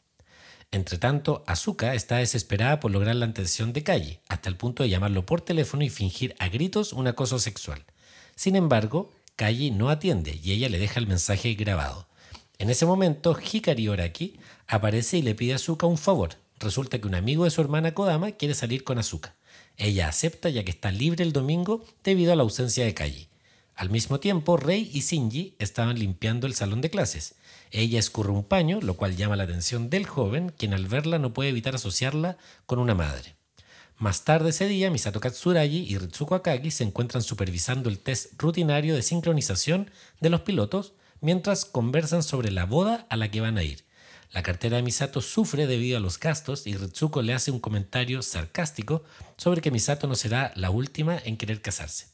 Entretanto, 0.71 1.43
Asuka 1.45 1.93
está 1.93 2.17
desesperada 2.17 2.79
por 2.79 2.89
lograr 2.89 3.15
la 3.15 3.25
atención 3.25 3.73
de 3.73 3.83
Kaji, 3.83 4.19
hasta 4.29 4.49
el 4.49 4.55
punto 4.55 4.83
de 4.83 4.89
llamarlo 4.89 5.25
por 5.25 5.41
teléfono 5.41 5.83
y 5.83 5.89
fingir 5.89 6.35
a 6.39 6.47
gritos 6.47 6.93
un 6.93 7.07
acoso 7.07 7.37
sexual. 7.37 7.83
Sin 8.35 8.55
embargo, 8.55 9.11
Kaji 9.35 9.71
no 9.71 9.89
atiende 9.89 10.39
y 10.43 10.51
ella 10.51 10.69
le 10.69 10.77
deja 10.77 10.99
el 10.99 11.07
mensaje 11.07 11.55
grabado. 11.55 12.07
En 12.59 12.69
ese 12.69 12.85
momento, 12.85 13.35
Hikari 13.37 13.87
Oraki 13.87 14.39
aparece 14.67 15.17
y 15.17 15.21
le 15.23 15.33
pide 15.33 15.53
a 15.53 15.55
Asuka 15.55 15.87
un 15.87 15.97
favor. 15.97 16.35
Resulta 16.59 16.99
que 16.99 17.07
un 17.07 17.15
amigo 17.15 17.43
de 17.43 17.49
su 17.49 17.59
hermana 17.59 17.93
Kodama 17.93 18.31
quiere 18.31 18.53
salir 18.53 18.83
con 18.83 18.99
Asuka. 18.99 19.35
Ella 19.75 20.07
acepta 20.07 20.49
ya 20.49 20.63
que 20.63 20.71
está 20.71 20.91
libre 20.91 21.23
el 21.23 21.33
domingo 21.33 21.83
debido 22.03 22.31
a 22.31 22.35
la 22.35 22.43
ausencia 22.43 22.85
de 22.85 22.93
Kaji. 22.93 23.27
Al 23.75 23.89
mismo 23.89 24.19
tiempo, 24.19 24.55
Rei 24.55 24.89
y 24.93 24.99
Shinji 24.99 25.55
estaban 25.57 25.97
limpiando 25.97 26.45
el 26.45 26.53
salón 26.53 26.81
de 26.81 26.91
clases. 26.91 27.35
Ella 27.71 27.97
escurre 27.97 28.31
un 28.31 28.43
paño, 28.43 28.81
lo 28.81 28.93
cual 28.93 29.15
llama 29.15 29.35
la 29.35 29.45
atención 29.45 29.89
del 29.89 30.05
joven, 30.05 30.53
quien 30.55 30.75
al 30.75 30.85
verla 30.85 31.17
no 31.17 31.33
puede 31.33 31.49
evitar 31.49 31.73
asociarla 31.73 32.37
con 32.67 32.77
una 32.77 32.93
madre. 32.93 33.35
Más 33.97 34.25
tarde 34.25 34.49
ese 34.49 34.67
día, 34.67 34.89
Misato 34.89 35.19
Katsuragi 35.19 35.85
y 35.87 35.97
Ritsuko 35.97 36.35
Akagi 36.35 36.71
se 36.71 36.83
encuentran 36.83 37.23
supervisando 37.23 37.89
el 37.89 37.99
test 37.99 38.33
rutinario 38.37 38.95
de 38.95 39.03
sincronización 39.03 39.91
de 40.19 40.29
los 40.29 40.41
pilotos 40.41 40.93
mientras 41.21 41.63
conversan 41.65 42.23
sobre 42.23 42.51
la 42.51 42.65
boda 42.65 43.05
a 43.09 43.15
la 43.15 43.29
que 43.29 43.41
van 43.41 43.57
a 43.57 43.63
ir. 43.63 43.85
La 44.31 44.41
cartera 44.41 44.77
de 44.77 44.83
Misato 44.83 45.21
sufre 45.21 45.67
debido 45.67 45.97
a 45.97 45.99
los 45.99 46.19
gastos 46.19 46.65
y 46.65 46.75
Ritsuko 46.75 47.21
le 47.21 47.33
hace 47.33 47.51
un 47.51 47.59
comentario 47.59 48.23
sarcástico 48.23 49.03
sobre 49.37 49.61
que 49.61 49.69
Misato 49.69 50.07
no 50.07 50.15
será 50.15 50.51
la 50.55 50.71
última 50.71 51.19
en 51.23 51.37
querer 51.37 51.61
casarse. 51.61 52.07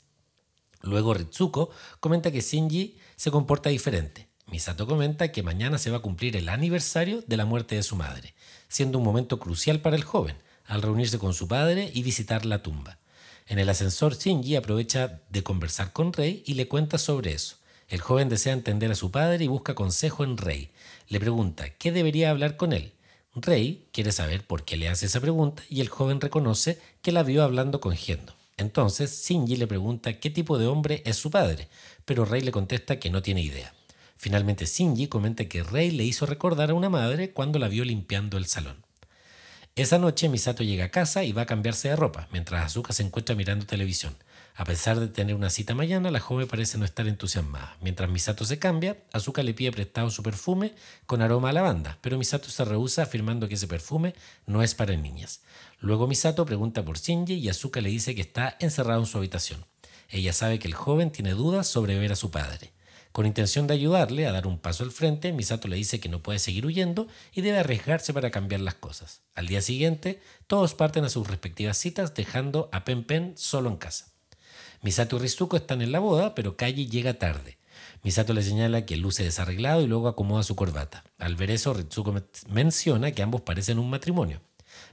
Luego 0.81 1.13
Ritsuko 1.13 1.69
comenta 2.01 2.29
que 2.31 2.41
Shinji 2.41 2.98
se 3.15 3.31
comporta 3.31 3.69
diferente. 3.69 4.27
Misato 4.48 4.86
comenta 4.86 5.31
que 5.31 5.43
mañana 5.43 5.77
se 5.77 5.91
va 5.91 5.98
a 5.98 6.01
cumplir 6.01 6.36
el 6.36 6.50
aniversario 6.50 7.24
de 7.25 7.38
la 7.38 7.45
muerte 7.45 7.75
de 7.75 7.83
su 7.83 7.95
madre, 7.95 8.33
siendo 8.67 8.98
un 8.98 9.05
momento 9.05 9.39
crucial 9.39 9.79
para 9.79 9.95
el 9.95 10.03
joven, 10.03 10.36
al 10.70 10.84
reunirse 10.84 11.18
con 11.18 11.34
su 11.34 11.48
padre 11.48 11.92
y 11.94 12.04
visitar 12.04 12.46
la 12.46 12.64
tumba. 12.64 13.00
En 13.48 13.58
el 13.58 13.68
ascensor, 13.70 14.16
Shinji 14.16 14.56
aprovecha 14.56 15.22
de 15.30 15.44
conversar 15.44 15.92
con 15.92 16.14
Rei 16.14 16.44
y 16.46 16.54
le 16.54 16.68
cuenta 16.68 17.00
sobre 17.00 17.34
eso. 17.34 17.58
El 17.88 18.02
joven 18.02 18.30
desea 18.30 18.54
entender 18.54 18.92
a 18.92 18.96
su 18.96 19.10
padre 19.10 19.44
y 19.44 19.48
busca 19.48 19.74
consejo 19.74 20.24
en 20.24 20.38
Rei. 20.38 20.70
Le 21.08 21.20
pregunta 21.20 21.70
qué 21.72 21.92
debería 21.92 22.30
hablar 22.30 22.56
con 22.56 22.72
él. 22.72 22.94
Rei 23.34 23.88
quiere 23.92 24.12
saber 24.12 24.46
por 24.46 24.64
qué 24.64 24.78
le 24.78 24.90
hace 24.90 25.08
esa 25.08 25.20
pregunta 25.20 25.64
y 25.70 25.82
el 25.82 25.90
joven 25.90 26.22
reconoce 26.22 26.80
que 27.02 27.12
la 27.12 27.24
vio 27.24 27.44
hablando 27.44 27.82
con 27.82 27.96
Gendo. 27.96 28.36
Entonces, 28.56 29.26
Shinji 29.26 29.56
le 29.56 29.66
pregunta 29.66 30.20
qué 30.20 30.30
tipo 30.30 30.60
de 30.60 30.68
hombre 30.68 31.02
es 31.06 31.16
su 31.16 31.32
padre, 31.32 31.68
pero 32.06 32.26
Rei 32.26 32.42
le 32.42 32.52
contesta 32.52 33.00
que 33.00 33.10
no 33.10 33.24
tiene 33.24 33.42
idea. 33.42 33.74
Finalmente, 34.18 34.66
Shinji 34.68 35.08
comenta 35.08 35.46
que 35.46 35.64
Rei 35.64 35.90
le 35.90 36.04
hizo 36.04 36.28
recordar 36.28 36.70
a 36.70 36.76
una 36.76 36.90
madre 36.90 37.32
cuando 37.32 37.58
la 37.58 37.70
vio 37.70 37.84
limpiando 37.84 38.38
el 38.38 38.46
salón. 38.46 38.88
Esa 39.79 39.98
noche 39.98 40.27
Misato 40.27 40.62
llega 40.62 40.83
a 40.83 40.89
casa 40.89 41.24
y 41.24 41.31
va 41.31 41.43
a 41.43 41.45
cambiarse 41.45 41.88
de 41.88 41.95
ropa, 41.95 42.27
mientras 42.33 42.65
Asuka 42.65 42.91
se 42.91 43.01
encuentra 43.01 43.33
mirando 43.33 43.65
televisión. 43.65 44.13
A 44.57 44.65
pesar 44.65 45.00
de 45.00 45.07
tener 45.07 45.36
una 45.36 45.50
cita 45.50 45.74
mañana, 45.74 46.12
la 46.12 46.19
joven 46.19 46.50
parece 46.50 46.77
no 46.77 46.83
estar 46.83 47.07
entusiasmada. 47.07 47.77
Mientras 47.79 48.09
Misato 48.09 48.43
se 48.43 48.59
cambia, 48.59 48.98
Azuka 49.13 49.41
le 49.41 49.53
pide 49.53 49.71
prestado 49.71 50.09
su 50.09 50.21
perfume 50.21 50.74
con 51.05 51.21
aroma 51.21 51.51
a 51.51 51.53
lavanda, 51.53 51.98
pero 52.01 52.17
Misato 52.17 52.50
se 52.50 52.65
rehúsa 52.65 53.03
afirmando 53.03 53.48
que 53.48 53.53
ese 53.53 53.69
perfume 53.69 54.15
no 54.45 54.63
es 54.63 54.75
para 54.75 54.98
niñas. 54.98 55.43
Luego 55.79 56.07
Misato 56.07 56.45
pregunta 56.45 56.83
por 56.83 57.00
Shinji 57.00 57.36
y 57.36 57.48
Azuka 57.48 57.79
le 57.79 57.88
dice 57.88 58.13
que 58.15 58.21
está 58.21 58.57
encerrado 58.59 59.00
en 59.00 59.05
su 59.05 59.17
habitación. 59.17 59.63
Ella 60.09 60.33
sabe 60.33 60.59
que 60.59 60.67
el 60.67 60.74
joven 60.74 61.09
tiene 61.09 61.31
dudas 61.31 61.67
sobre 61.67 61.98
ver 61.98 62.12
a 62.12 62.17
su 62.17 62.31
padre. 62.31 62.74
Con 63.12 63.25
intención 63.25 63.66
de 63.66 63.74
ayudarle 63.74 64.28
a 64.28 64.32
dar 64.32 64.46
un 64.46 64.60
paso 64.60 64.84
al 64.84 64.92
frente, 64.92 65.34
Misato 65.34 65.68
le 65.68 65.75
dice 65.75 66.00
que 66.00 66.10
no 66.10 66.22
puede 66.22 66.39
seguir 66.39 66.66
huyendo 66.66 67.08
y 67.34 67.42
debe 67.42 67.60
arriesgarse 67.60 68.13
para 68.13 68.30
cambiar 68.30 68.62
las 68.62 68.75
cosas. 68.75 69.22
Al 69.34 69.48
día 69.48 69.62
siguiente, 69.62 70.22
todos 70.48 70.75
parten 70.75 71.04
a 71.04 71.10
sus 71.10 71.28
respectivas 71.28 71.78
citas, 71.78 72.13
dejando 72.13 72.70
a 72.72 72.86
Pen 72.86 73.04
Pen 73.04 73.34
solo 73.36 73.70
en 73.70 73.78
casa. 73.78 74.13
Misato 74.82 75.18
y 75.18 75.20
Rizuko 75.20 75.58
están 75.58 75.82
en 75.82 75.92
la 75.92 76.00
boda, 76.00 76.36
pero 76.36 76.56
Kaji 76.56 76.88
llega 76.88 77.16
tarde. 77.16 77.58
Misato 78.04 78.34
le 78.34 78.44
señala 78.44 78.86
que 78.86 78.96
luce 78.96 79.24
desarreglado 79.24 79.82
y 79.82 79.88
luego 79.88 80.08
acomoda 80.08 80.44
su 80.44 80.56
corbata. 80.56 81.04
Al 81.18 81.36
ver 81.36 81.51
eso, 81.51 81.74
Ritsuko 81.74 82.13
menciona 82.48 83.12
que 83.12 83.24
ambos 83.24 83.42
parecen 83.42 83.80
un 83.80 83.89
matrimonio. 83.89 84.42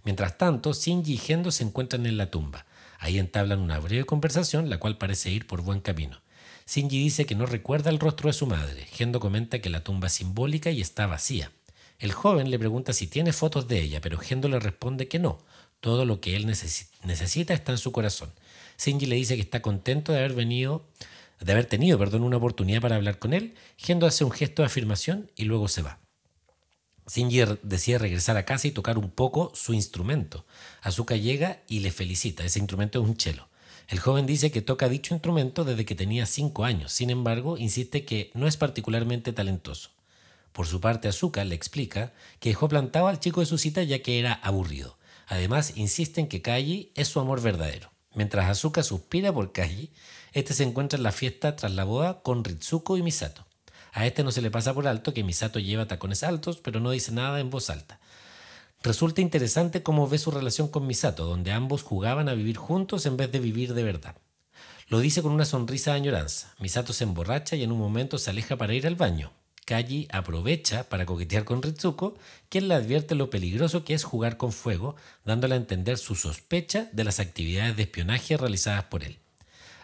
Mientras 0.05 0.39
tanto, 0.39 0.73
Shinji 0.73 1.15
y 1.15 1.19
Gendo 1.19 1.51
se 1.51 1.65
encuentran 1.65 2.07
en 2.07 2.17
la 2.17 2.31
tumba. 2.31 2.67
Ahí 2.99 3.19
entablan 3.19 3.61
una 3.61 3.79
breve 3.79 4.05
conversación, 4.05 4.71
la 4.71 4.79
cual 4.79 4.99
parece 4.99 5.31
ir 5.31 5.47
por 5.47 5.61
buen 5.61 5.81
camino. 5.81 6.21
Shinji 6.69 6.99
dice 6.99 7.27
que 7.27 7.37
no 7.37 7.47
recuerda 7.47 7.91
el 7.91 8.01
rostro 8.01 8.29
de 8.29 8.33
su 8.33 8.47
madre. 8.47 8.87
Gendo 8.87 9.21
comenta 9.21 9.61
que 9.61 9.71
la 9.71 9.85
tumba 9.85 10.09
es 10.09 10.15
simbólica 10.15 10.71
y 10.71 10.81
está 10.81 11.07
vacía. 11.07 11.53
El 11.99 12.13
joven 12.13 12.51
le 12.51 12.59
pregunta 12.59 12.93
si 12.93 13.07
tiene 13.07 13.33
fotos 13.33 13.69
de 13.69 13.81
ella, 13.81 14.01
pero 14.01 14.19
Gendo 14.19 14.49
le 14.49 14.59
responde 14.59 15.07
que 15.07 15.21
no. 15.21 15.39
Todo 15.81 16.05
lo 16.05 16.21
que 16.21 16.35
él 16.35 16.47
necesita 16.47 17.55
está 17.55 17.73
en 17.73 17.79
su 17.79 17.93
corazón. 17.93 18.33
Shinji 18.79 19.07
le 19.07 19.17
dice 19.17 19.37
que 19.37 19.43
está 19.43 19.63
contento 19.63 20.13
de 20.13 20.19
haber 20.19 20.35
venido, 20.35 20.85
de 21.41 21.53
haber 21.53 21.67
tenido, 21.67 21.99
perdón, 21.99 22.25
una 22.25 22.39
oportunidad 22.39 22.81
para 22.81 22.97
hablar 22.97 23.21
con 23.21 23.33
él. 23.33 23.55
Gendo 23.77 24.07
hace 24.07 24.25
un 24.25 24.33
gesto 24.33 24.63
de 24.63 24.67
afirmación 24.67 25.31
y 25.37 25.45
luego 25.45 25.69
se 25.69 25.83
va. 25.83 26.01
Shinji 27.09 27.43
decide 27.63 27.99
regresar 27.99 28.37
a 28.37 28.45
casa 28.45 28.67
y 28.67 28.73
tocar 28.73 28.99
un 28.99 29.11
poco 29.11 29.53
su 29.55 29.73
instrumento. 29.73 30.45
Azuka 30.83 31.15
llega 31.15 31.63
y 31.69 31.79
le 31.79 31.93
felicita. 31.93 32.45
Ese 32.45 32.59
instrumento 32.59 33.01
es 33.01 33.09
un 33.09 33.17
cello. 33.17 33.47
El 33.89 34.01
joven 34.01 34.27
dice 34.27 34.51
que 34.51 34.63
toca 34.63 34.89
dicho 34.89 35.15
instrumento 35.15 35.65
desde 35.65 35.85
que 35.85 35.95
tenía 35.95 36.27
cinco 36.27 36.65
años, 36.65 36.93
sin 36.93 37.11
embargo, 37.11 37.57
insiste 37.57 38.05
que 38.05 38.33
no 38.35 38.49
es 38.49 38.57
particularmente 38.57 39.33
talentoso. 39.33 39.91
Por 40.53 40.67
su 40.67 40.81
parte, 40.81 41.07
Azuka 41.07 41.45
le 41.45 41.55
explica 41.55 42.13
que 42.41 42.49
dejó 42.49 42.69
plantado 42.69 43.07
al 43.07 43.21
chico 43.21 43.41
de 43.41 43.47
su 43.47 43.59
cita 43.59 43.83
ya 43.83 44.03
que 44.03 44.19
era 44.19 44.33
aburrido. 44.33 44.97
Además, 45.29 45.75
insiste 45.77 46.21
en 46.21 46.29
que 46.29 46.43
Kaji 46.43 46.93
es 46.95 47.09
su 47.09 47.21
amor 47.21 47.41
verdadero. 47.43 47.93
Mientras 48.15 48.49
Azuka 48.49 48.83
suspira 48.83 49.33
por 49.33 49.53
Kaji, 49.53 49.91
este 50.33 50.55
se 50.55 50.65
encuentra 50.65 50.97
en 50.97 51.03
la 51.03 51.13
fiesta 51.13 51.55
tras 51.55 51.73
la 51.73 51.85
boda 51.85 52.23
con 52.23 52.43
Ritsuko 52.43 52.97
y 52.97 53.03
Misato. 53.03 53.47
A 53.93 54.07
este 54.07 54.25
no 54.25 54.33
se 54.33 54.43
le 54.43 54.51
pasa 54.51 54.75
por 54.75 54.89
alto 54.89 55.15
que 55.15 55.25
Misato 55.25 55.59
lleva 55.59 55.87
tacones 55.87 56.23
altos, 56.23 56.59
pero 56.59 56.81
no 56.81 56.91
dice 56.91 57.13
nada 57.13 57.39
en 57.39 57.51
voz 57.51 57.71
alta. 57.71 58.01
Resulta 58.87 59.21
interesante 59.21 59.83
cómo 59.83 60.07
ve 60.07 60.17
su 60.17 60.31
relación 60.31 60.69
con 60.69 60.87
Misato, 60.87 61.27
donde 61.27 61.51
ambos 61.51 61.83
jugaban 61.83 62.29
a 62.29 62.35
vivir 62.35 62.57
juntos 62.57 63.05
en 63.05 63.17
vez 63.17 63.33
de 63.33 63.41
vivir 63.41 63.75
de 63.75 63.83
verdad. 63.83 64.15
Lo 64.87 65.01
dice 65.01 65.23
con 65.23 65.33
una 65.33 65.45
sonrisa 65.45 65.91
de 65.91 65.97
añoranza. 65.97 66.55
Misato 66.61 66.93
se 66.93 67.03
emborracha 67.03 67.57
y 67.57 67.65
en 67.65 67.73
un 67.73 67.81
momento 67.81 68.17
se 68.17 68.31
aleja 68.31 68.57
para 68.57 68.75
ir 68.75 68.87
al 68.87 68.95
baño. 68.95 69.33
Kaji 69.65 70.07
aprovecha 70.13 70.89
para 70.89 71.05
coquetear 71.05 71.43
con 71.43 71.63
Ritsuko, 71.63 72.15
quien 72.49 72.69
le 72.69 72.75
advierte 72.75 73.17
lo 73.17 73.29
peligroso 73.29 73.85
que 73.85 73.93
es 73.93 74.05
jugar 74.05 74.37
con 74.37 74.53
fuego, 74.53 74.95
dándole 75.25 75.55
a 75.55 75.59
entender 75.59 75.99
su 75.99 76.15
sospecha 76.15 76.89
de 76.93 77.03
las 77.03 77.19
actividades 77.19 77.75
de 77.77 77.83
espionaje 77.83 78.37
realizadas 78.37 78.85
por 78.85 79.03
él. 79.03 79.19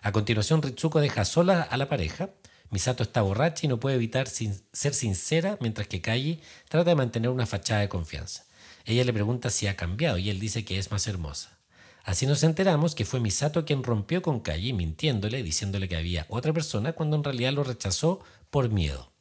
A 0.02 0.12
continuación, 0.12 0.62
Ritsuko 0.62 1.00
deja 1.00 1.24
sola 1.24 1.62
a 1.62 1.76
la 1.76 1.88
pareja. 1.88 2.30
Misato 2.70 3.02
está 3.02 3.20
borracha 3.22 3.66
y 3.66 3.68
no 3.68 3.80
puede 3.80 3.96
evitar 3.96 4.28
ser 4.28 4.94
sincera, 4.94 5.58
mientras 5.60 5.88
que 5.88 6.00
Kaji 6.00 6.40
trata 6.68 6.90
de 6.90 6.94
mantener 6.94 7.30
una 7.30 7.46
fachada 7.46 7.80
de 7.80 7.88
confianza. 7.88 8.44
Ella 8.84 9.04
le 9.04 9.12
pregunta 9.12 9.50
si 9.50 9.66
ha 9.66 9.76
cambiado 9.76 10.18
y 10.18 10.30
él 10.30 10.40
dice 10.40 10.64
que 10.64 10.78
es 10.78 10.90
más 10.90 11.06
hermosa. 11.06 11.58
Así 12.04 12.26
nos 12.26 12.42
enteramos 12.42 12.94
que 12.94 13.04
fue 13.04 13.20
Misato 13.20 13.64
quien 13.64 13.84
rompió 13.84 14.22
con 14.22 14.40
Kaji 14.40 14.72
mintiéndole, 14.72 15.42
diciéndole 15.42 15.88
que 15.88 15.96
había 15.96 16.26
otra 16.28 16.52
persona 16.52 16.94
cuando 16.94 17.16
en 17.16 17.24
realidad 17.24 17.52
lo 17.52 17.62
rechazó 17.62 18.20
por 18.50 18.70
miedo, 18.70 19.12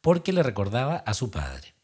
porque 0.00 0.32
le 0.32 0.44
recordaba 0.44 0.96
a 0.96 1.14
su 1.14 1.30
padre. 1.30 1.74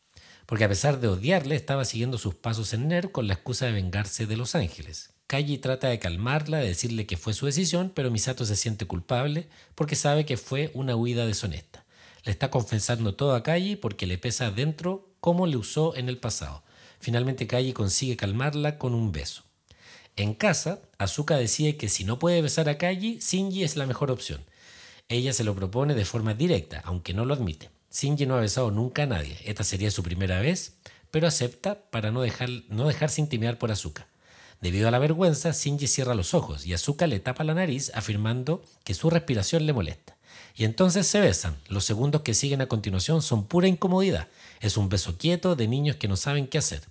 Porque 0.47 0.64
a 0.64 0.69
pesar 0.69 1.00
de 1.00 1.09
odiarle, 1.09 1.57
estaba 1.57 1.85
siguiendo 1.85 2.19
sus 2.19 2.35
pasos 2.35 2.73
en 2.75 2.88
NER 2.88 3.11
con 3.11 3.26
la 3.26 3.35
excusa 3.35 3.67
de 3.67 3.73
vengarse 3.73 4.26
de 4.26 4.37
Los 4.37 4.55
Ángeles. 4.55 5.12
Kaji 5.26 5.59
trata 5.59 5.88
de 5.88 6.00
calmarla, 6.00 6.59
de 6.59 6.69
decirle 6.69 7.07
que 7.07 7.17
fue 7.17 7.35
su 7.35 7.47
decisión, 7.47 7.93
pero 7.95 8.11
Misato 8.11 8.45
se 8.45 8.57
siente 8.57 8.87
culpable 8.87 9.49
porque 9.76 9.95
sabe 9.95 10.26
que 10.26 10.37
fue 10.37 10.71
una 10.75 10.97
huida 10.97 11.26
deshonesta. 11.26 11.85
Le 12.25 12.33
está 12.33 12.50
confesando 12.50 13.14
todo 13.14 13.35
a 13.35 13.43
Kaji 13.43 13.76
porque 13.76 14.07
le 14.07 14.19
pesa 14.19 14.49
adentro 14.49 15.12
cómo 15.21 15.47
le 15.47 15.57
usó 15.57 15.97
en 15.97 16.09
el 16.09 16.19
pasado 16.19 16.64
Finalmente 17.00 17.47
Kaji 17.47 17.73
consigue 17.73 18.16
calmarla 18.16 18.78
con 18.78 18.95
un 18.95 19.11
beso. 19.11 19.42
En 20.16 20.35
casa, 20.35 20.80
Azuka 20.99 21.37
decide 21.37 21.76
que 21.76 21.88
si 21.88 22.04
no 22.04 22.19
puede 22.19 22.42
besar 22.42 22.69
a 22.69 22.76
Kaji, 22.76 23.19
Shinji 23.19 23.64
es 23.64 23.76
la 23.76 23.87
mejor 23.87 24.11
opción. 24.11 24.42
Ella 25.09 25.33
se 25.33 25.45
lo 25.45 25.54
propone 25.54 25.95
de 25.95 26.04
forma 26.04 26.35
directa, 26.35 26.83
aunque 26.85 27.14
no 27.14 27.25
lo 27.25 27.35
admite. 27.35 27.71
Shinji 27.90 28.26
no 28.26 28.37
ha 28.37 28.40
besado 28.40 28.71
nunca 28.71 29.04
a 29.04 29.07
nadie. 29.07 29.38
Esta 29.45 29.64
sería 29.64 29.90
su 29.90 30.02
primera 30.02 30.40
vez, 30.40 30.76
pero 31.11 31.26
acepta 31.26 31.80
para 31.90 32.11
no, 32.11 32.21
dejar, 32.21 32.50
no 32.69 32.87
dejarse 32.87 33.21
intimidar 33.21 33.59
por 33.59 33.73
Azuka. 33.73 34.07
Debido 34.61 34.88
a 34.88 34.90
la 34.90 34.99
vergüenza, 34.99 35.52
Shinji 35.52 35.87
cierra 35.87 36.14
los 36.14 36.35
ojos 36.35 36.66
y 36.66 36.75
Azuka 36.75 37.07
le 37.07 37.19
tapa 37.19 37.45
la 37.45 37.54
nariz 37.54 37.90
afirmando 37.95 38.62
que 38.85 38.92
su 38.92 39.09
respiración 39.09 39.64
le 39.64 39.73
molesta. 39.73 40.19
Y 40.54 40.64
entonces 40.64 41.07
se 41.07 41.21
besan. 41.21 41.57
Los 41.69 41.85
segundos 41.85 42.23
que 42.23 42.35
siguen 42.35 42.61
a 42.61 42.66
continuación 42.66 43.23
son 43.23 43.47
pura 43.47 43.69
incomodidad. 43.69 44.28
Es 44.61 44.76
un 44.76 44.90
beso 44.90 45.17
quieto 45.17 45.57
de 45.57 45.67
niños 45.67 45.97
que 45.97 46.07
no 46.07 46.17
saben 46.17 46.47
qué 46.47 46.59
hacer. 46.59 46.83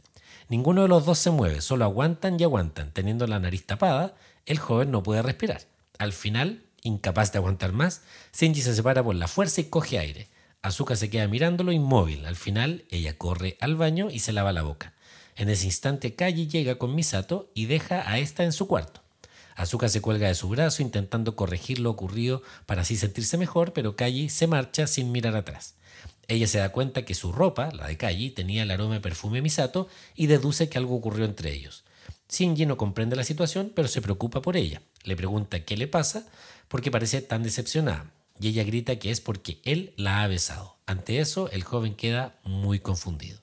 Ninguno 0.50 0.82
de 0.82 0.88
los 0.88 1.06
dos 1.06 1.20
se 1.20 1.30
mueve, 1.30 1.62
solo 1.62 1.86
aguantan 1.86 2.40
y 2.40 2.44
aguantan. 2.44 2.92
Teniendo 2.92 3.28
la 3.28 3.40
nariz 3.40 3.68
tapada, 3.68 4.16
el 4.48 4.58
joven 4.58 4.90
no 4.90 5.04
puede 5.04 5.22
respirar. 5.22 5.62
Al 6.00 6.12
final, 6.12 6.64
incapaz 6.82 7.32
de 7.32 7.38
aguantar 7.38 7.72
más, 7.72 8.02
Shinji 8.34 8.64
se 8.64 8.74
separa 8.74 9.04
por 9.04 9.14
la 9.14 9.28
fuerza 9.28 9.62
y 9.62 9.66
coge 9.66 10.00
aire. 10.00 10.28
Azuka 10.64 10.96
se 10.96 11.12
queda 11.12 11.28
mirándolo 11.28 11.72
inmóvil. 11.72 12.26
Al 12.26 12.36
final, 12.36 12.86
ella 12.90 13.18
corre 13.18 13.58
al 13.62 13.76
baño 13.76 14.10
y 14.10 14.20
se 14.20 14.34
lava 14.34 14.52
la 14.52 14.64
boca. 14.64 14.94
En 15.36 15.48
ese 15.50 15.66
instante, 15.66 16.16
Kaji 16.16 16.48
llega 16.48 16.80
con 16.80 16.96
Misato 16.96 17.52
y 17.54 17.68
deja 17.68 18.10
a 18.12 18.18
esta 18.18 18.44
en 18.44 18.52
su 18.52 18.68
cuarto. 18.68 19.02
Azuka 19.56 19.88
se 19.90 20.02
cuelga 20.02 20.28
de 20.28 20.36
su 20.36 20.50
brazo 20.50 20.82
intentando 20.82 21.36
corregir 21.36 21.80
lo 21.80 21.92
ocurrido 21.92 22.42
para 22.66 22.82
así 22.82 22.98
sentirse 22.98 23.38
mejor, 23.38 23.72
pero 23.74 23.96
Kaji 23.96 24.30
se 24.30 24.48
marcha 24.48 24.88
sin 24.88 25.12
mirar 25.12 25.36
atrás. 25.36 25.76
Ella 26.30 26.46
se 26.46 26.60
da 26.60 26.72
cuenta 26.72 27.06
que 27.06 27.16
su 27.16 27.32
ropa, 27.32 27.72
la 27.74 27.88
de 27.88 27.98
Kaji, 27.98 28.30
tenía 28.30 28.62
el 28.62 28.70
aroma 28.70 28.94
de 28.94 29.02
perfume 29.02 29.42
Misato 29.42 29.88
y 30.16 30.28
deduce 30.28 30.70
que 30.70 30.78
algo 30.78 30.96
ocurrió 30.96 31.26
entre 31.26 31.52
ellos. 31.52 31.84
Shinji 32.30 32.68
no 32.68 32.78
comprende 32.78 33.16
la 33.16 33.24
situación, 33.24 33.72
pero 33.76 33.88
se 33.88 34.00
preocupa 34.00 34.40
por 34.40 34.56
ella. 34.56 34.84
Le 35.04 35.16
pregunta 35.16 35.66
qué 35.66 35.76
le 35.76 35.88
pasa 35.88 36.28
porque 36.68 36.92
parece 36.92 37.24
tan 37.24 37.42
decepcionada. 37.42 38.12
Y 38.40 38.50
ella 38.50 38.64
grita 38.64 39.00
que 39.00 39.10
es 39.10 39.22
porque 39.22 39.60
él 39.66 39.92
la 39.98 40.22
ha 40.22 40.28
besado. 40.28 40.78
Ante 40.86 41.20
eso, 41.20 41.50
el 41.50 41.64
joven 41.64 41.96
queda 41.96 42.36
muy 42.44 42.80
confundido. 42.80 43.40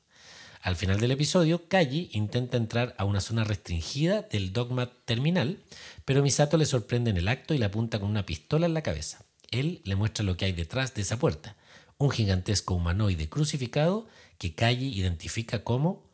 Al 0.63 0.77
final 0.77 1.01
del 1.01 1.11
episodio, 1.11 1.67
Kaji 1.69 2.11
intenta 2.13 2.57
entrar 2.57 2.95
a 2.99 3.05
una 3.05 3.21
zona 3.21 3.43
restringida 3.43 4.23
del 4.23 4.53
dogma 4.53 4.93
terminal, 5.05 5.59
pero 6.05 6.23
Misato 6.23 6.57
le 6.57 6.67
sorprende 6.67 7.11
en 7.11 7.17
el 7.17 7.27
acto 7.27 7.53
y 7.53 7.59
le 7.59 7.65
apunta 7.65 7.99
con 7.99 8.11
una 8.11 8.27
pistola 8.27 8.67
en 8.67 8.75
la 8.75 8.83
cabeza. 8.83 9.25
Él 9.51 9.81
le 9.83 9.97
muestra 9.97 10.25
lo 10.25 10.37
que 10.37 10.45
hay 10.45 10.53
detrás 10.53 10.95
de 10.95 11.03
esa 11.03 11.19
puerta, 11.19 11.57
un 11.99 12.11
gigantesco 12.11 12.75
humanoide 12.75 13.29
crucificado 13.29 14.07
que 14.39 14.55
Kaji 14.55 14.99
identifica 14.99 15.65
como 15.65 16.05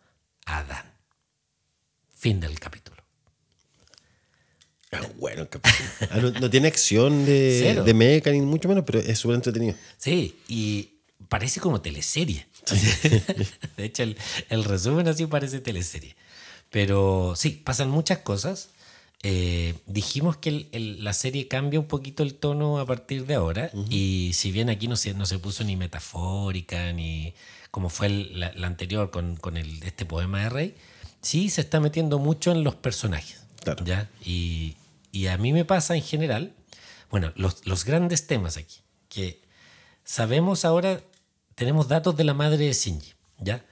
Adán. 0.46 0.92
Fin 2.14 2.40
del 2.40 2.58
capítulo. 2.60 3.02
Ah, 4.92 5.00
bueno, 5.16 5.48
ah, 6.10 6.18
no, 6.20 6.30
no, 6.32 6.50
tiene 6.50 6.68
acción 6.68 7.24
de, 7.24 7.82
de 7.86 7.94
mecha 7.94 8.30
ni 8.30 8.42
mucho 8.42 8.68
menos, 8.68 8.84
pero 8.84 8.98
es 8.98 9.18
súper 9.18 9.36
entretenido. 9.36 9.74
Sí, 9.96 10.36
y 10.48 10.92
parece 11.28 11.60
como 11.60 11.80
teleserie. 11.80 12.46
de 13.76 13.84
hecho, 13.84 14.02
el, 14.02 14.64
resumen 14.64 15.08
así 15.08 15.26
parece 15.26 15.60
teleserie. 15.60 16.14
Pero 16.70 17.34
sí, 17.36 17.50
pasan 17.50 17.90
muchas 17.90 18.18
cosas. 18.18 18.68
Eh, 19.24 19.74
dijimos 19.86 20.36
que 20.36 20.68
la 20.72 21.12
serie 21.12 21.46
cambia 21.46 21.78
un 21.78 21.86
poquito 21.86 22.24
el 22.24 22.34
tono 22.34 22.78
a 22.78 22.86
partir 22.86 23.26
de 23.26 23.34
ahora. 23.34 23.70
Y 23.88 24.32
si 24.34 24.50
bien 24.50 24.68
aquí 24.68 24.88
no 24.88 24.96
se, 24.96 25.14
no 25.14 25.26
se 25.26 25.38
puso 25.38 25.64
ni 25.64 25.76
metafórica, 25.76 26.92
ni 26.92 27.34
como 27.70 27.88
fue 27.88 28.08
la, 28.08 28.52
anterior 28.66 29.10
con, 29.10 29.36
con 29.36 29.56
el, 29.56 29.82
este 29.82 30.04
poema 30.04 30.42
de 30.42 30.48
Rey, 30.50 30.74
sí 31.20 31.50
se 31.50 31.60
está 31.60 31.80
metiendo 31.80 32.18
mucho 32.18 32.52
en 32.52 32.64
los 32.64 32.74
personajes. 32.74 33.42
¿ya? 33.84 34.10
Y, 34.24 34.76
y, 35.12 35.28
a 35.28 35.38
mí 35.38 35.52
me 35.52 35.64
pasa 35.64 35.94
en 35.94 36.02
general, 36.02 36.52
bueno, 37.10 37.32
los, 37.36 37.64
los 37.64 37.84
grandes 37.84 38.26
temas 38.26 38.56
aquí, 38.56 38.80
que 39.08 39.40
sabemos 40.04 40.64
ahora 40.64 41.00
tenemos 41.54 41.86
datos 41.86 42.16
de 42.16 42.24
la 42.24 42.34
madre 42.34 42.66
de 42.66 42.72
Shinji, 42.72 43.12
¿ya? 43.38 43.64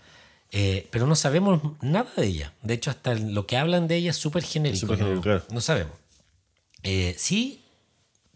Eh, 0.52 0.88
pero 0.90 1.07
no 1.07 1.14
sabemos 1.14 1.61
nada 1.80 2.11
de 2.16 2.26
ella. 2.26 2.54
De 2.62 2.75
hecho, 2.75 2.90
hasta 2.90 3.14
lo 3.14 3.47
que 3.47 3.57
hablan 3.57 3.87
de 3.88 3.97
ella 3.97 4.11
es 4.11 4.16
súper 4.16 4.42
genérico. 4.42 4.97
no, 4.97 5.42
no, 5.50 5.61
sabemos. 5.61 5.92
Eh, 6.83 7.14
sí, 7.19 7.62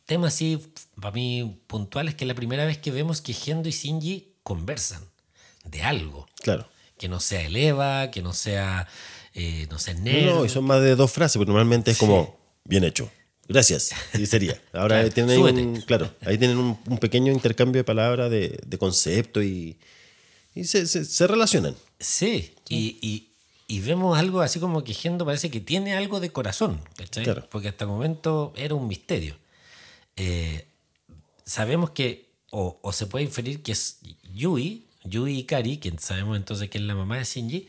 tema 0.07 0.29
así, 0.29 0.61
para 1.01 1.13
mí 1.13 1.61
puntual, 1.67 2.09
es 2.09 2.15
que 2.15 2.25
es 2.25 2.29
la 2.29 2.35
primera 2.35 2.65
vez 2.67 2.79
que 2.79 2.91
vemos 2.91 3.21
que 3.21 3.33
Gendo 3.33 3.69
y 3.69 3.73
Shinji 3.73 4.35
conversan 4.43 5.03
de 5.65 5.83
algo. 5.83 6.27
Claro. 6.43 6.69
Que 6.99 7.09
no 7.09 7.19
sea 7.21 7.41
el 7.47 7.57
Eva, 7.57 8.11
que 8.13 8.23
no 8.23 8.33
sea, 8.33 8.87
eh, 9.35 9.67
no 9.71 9.79
sé, 9.81 9.95
Nerd. 9.95 10.27
No, 10.27 10.45
y 10.45 10.49
son 10.49 10.65
más 10.65 10.81
de 10.83 10.95
dos 10.95 11.11
frases, 11.11 11.39
porque 11.39 11.49
normalmente 11.51 11.91
es 11.91 11.99
como, 11.99 12.39
bien 12.65 12.85
hecho. 12.85 13.11
Gracias. 13.49 13.91
Y 14.17 14.25
sería. 14.27 14.61
Ahora 14.73 15.09
Claro, 15.09 15.11
tienen, 15.11 15.41
un, 15.59 15.81
claro, 15.83 16.15
ahí 16.25 16.39
tienen 16.39 16.59
un, 16.59 16.79
un 16.87 16.99
pequeño 16.99 17.33
intercambio 17.33 17.81
de 17.81 17.85
palabras, 17.85 18.31
de, 18.31 18.61
de 18.65 18.79
concepto 18.79 19.43
y, 19.43 19.77
y 20.55 20.65
se, 20.65 20.87
se- 20.87 21.05
se 21.05 21.27
relacionan. 21.27 21.75
Sí, 22.05 22.55
y, 22.69 22.99
y- 23.01 23.29
y 23.67 23.81
vemos 23.81 24.19
algo 24.19 24.43
así 24.43 24.61
como 24.61 24.85
que 24.85 24.93
Gendo 24.93 25.25
parece 25.25 25.51
que 25.51 25.61
tiene 25.61 25.95
algo 25.97 26.21
de 26.21 26.31
corazón, 26.31 26.81
¿cachai? 26.97 27.25
Claro. 27.25 27.49
Porque 27.51 27.69
hasta 27.69 27.85
el 27.85 27.91
momento 27.91 28.53
era 28.57 28.75
un 28.75 28.87
misterio. 28.87 29.37
Eh, 30.17 30.67
sabemos 31.45 31.91
que, 31.91 32.29
o, 32.51 32.79
o 32.83 32.93
se 32.93 33.07
puede 33.07 33.25
inferir 33.25 33.63
que 33.63 33.73
es 33.73 33.99
Yui, 34.35 34.85
Yui 35.05 35.39
Ikari, 35.39 35.79
quien 35.79 35.99
sabemos 35.99 36.37
entonces 36.37 36.69
que 36.69 36.77
es 36.79 36.85
la 36.85 36.95
mamá 36.95 37.17
de 37.19 37.25
Shinji, 37.25 37.69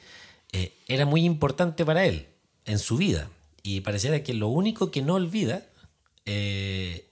eh, 0.51 0.73
era 0.87 1.05
muy 1.05 1.23
importante 1.23 1.85
para 1.85 2.05
él 2.05 2.27
en 2.65 2.77
su 2.79 2.97
vida. 2.97 3.29
Y 3.63 3.79
pareciera 3.81 4.21
que 4.21 4.33
lo 4.33 4.49
único 4.49 4.91
que 4.91 5.01
no 5.01 5.13
olvida 5.15 5.65
eh, 6.25 7.05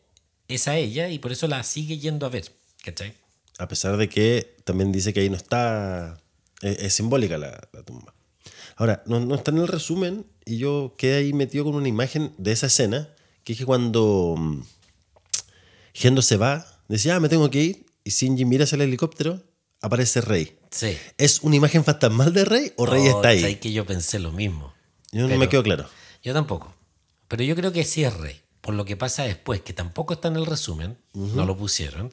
es 0.50 0.68
a 0.68 0.77
ella 0.77 1.10
y 1.10 1.20
por 1.20 1.32
eso 1.32 1.48
la 1.48 1.63
sigue 1.63 1.98
yendo 2.00 2.25
a 2.25 2.30
ver, 2.30 2.51
¿cachai? 2.84 3.13
A 3.60 3.68
pesar 3.68 3.98
de 3.98 4.10
que 4.10 4.56
también 4.65 4.92
dice 4.92 5.13
que 5.13 5.22
ahí 5.22 5.30
no 5.30 5.38
está. 5.38 6.20
Es, 6.63 6.79
es 6.79 6.93
simbólica 6.93 7.38
la, 7.38 7.70
la 7.72 7.84
tumba. 7.84 8.13
Ahora, 8.75 9.03
no, 9.05 9.20
no 9.20 9.36
está 9.36 9.51
en 9.51 9.60
el 9.60 9.67
resumen 9.67 10.25
y 10.46 10.58
yo 10.58 10.96
quedé 10.98 11.17
ahí 11.17 11.34
metido 11.34 11.63
con 11.63 11.75
una 11.75 11.88
imagen 11.88 12.34
de 12.38 12.51
esa 12.51 12.65
escena 12.65 13.10
que 13.43 13.53
es 13.53 13.60
que 13.60 13.65
cuando 13.65 14.36
mm, 14.38 14.62
Gendo 15.93 16.22
se 16.22 16.38
va, 16.38 16.65
decía, 16.88 17.15
ah, 17.15 17.20
me 17.20 17.29
tengo 17.29 17.50
que 17.50 17.62
ir, 17.62 17.86
y 18.03 18.10
Shinji 18.10 18.46
mira 18.46 18.63
hacia 18.63 18.77
el 18.77 18.82
helicóptero, 18.84 19.41
aparece 19.82 20.22
Rey. 20.22 20.58
Sí. 20.72 20.98
¿Es 21.17 21.41
una 21.41 21.55
imagen 21.55 21.84
fantasmal 21.84 22.34
de 22.34 22.46
Rey 22.46 22.74
o 22.77 22.86
Rey 22.86 23.08
Oh, 23.08 23.17
está 23.17 23.29
ahí? 23.29 23.41
sabes 23.41 23.60
que 23.60 23.72
yo 23.72 23.86
pensé 23.86 24.20
lo 24.20 24.32
mismo. 24.32 24.74
Yo 25.12 25.27
no 25.27 25.38
me 25.38 25.50
quedo 25.50 25.62
claro. 25.62 25.88
Yo 26.24 26.34
tampoco. 26.34 26.74
Pero 27.27 27.43
yo 27.43 27.55
creo 27.55 27.72
que 27.72 27.84
sí 27.84 28.03
es 28.03 28.13
rey. 28.15 28.41
Por 28.62 28.74
lo 28.74 28.86
que 28.86 28.96
pasa 28.96 29.24
después, 29.24 29.62
que 29.62 29.74
tampoco 29.74 30.13
está 30.13 30.29
en 30.29 30.38
el 30.38 30.46
resumen, 30.46 30.98
no 31.13 31.46
lo 31.46 31.58
pusieron, 31.58 32.12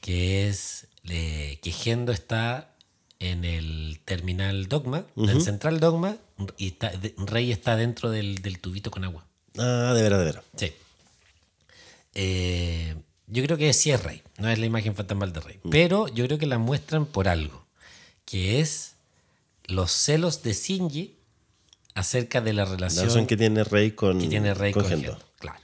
que 0.00 0.48
es 0.48 0.86
eh, 1.04 1.58
que 1.62 1.70
Gendo 1.72 2.10
está 2.10 2.69
en 3.20 3.44
el 3.44 4.00
terminal 4.04 4.66
Dogma, 4.68 5.04
del 5.14 5.40
central 5.42 5.78
Dogma, 5.78 6.16
y 6.56 6.68
está- 6.68 6.92
Rey 7.18 7.52
está 7.52 7.76
dentro 7.76 8.10
del, 8.10 8.42
del 8.42 8.58
tubito 8.58 8.90
con 8.90 9.04
agua. 9.04 9.24
Ah, 9.58 9.92
de 9.94 10.02
veras, 10.02 10.18
de 10.18 10.24
veras. 10.24 10.44
Sí. 10.56 10.72
Eh, 12.14 12.96
yo 13.26 13.42
creo 13.44 13.56
que 13.56 13.72
sí 13.72 13.90
es 13.90 14.02
Rey, 14.02 14.22
no 14.38 14.48
es 14.48 14.58
la 14.58 14.66
imagen 14.66 14.94
fantasmal 14.94 15.32
de 15.32 15.40
Rey. 15.40 15.60
Pero 15.70 16.08
yo 16.08 16.26
creo 16.26 16.38
que 16.38 16.46
la 16.46 16.58
muestran 16.58 17.06
por 17.06 17.28
algo, 17.28 17.64
que 18.24 18.60
es 18.60 18.94
los 19.66 19.92
celos 19.92 20.42
de 20.42 20.52
Shinji 20.52 21.14
acerca 21.94 22.40
de 22.40 22.52
la 22.52 22.64
La 22.64 22.70
relación 22.70 23.26
que 23.26 23.36
tiene 23.36 23.62
Rey 23.64 23.92
con, 23.92 24.18
que 24.20 24.26
tiene 24.28 24.54
Rey 24.54 24.72
con 24.72 24.82
con 24.82 24.90
Gendo. 24.90 25.12
Gendo, 25.12 25.26
Claro. 25.38 25.58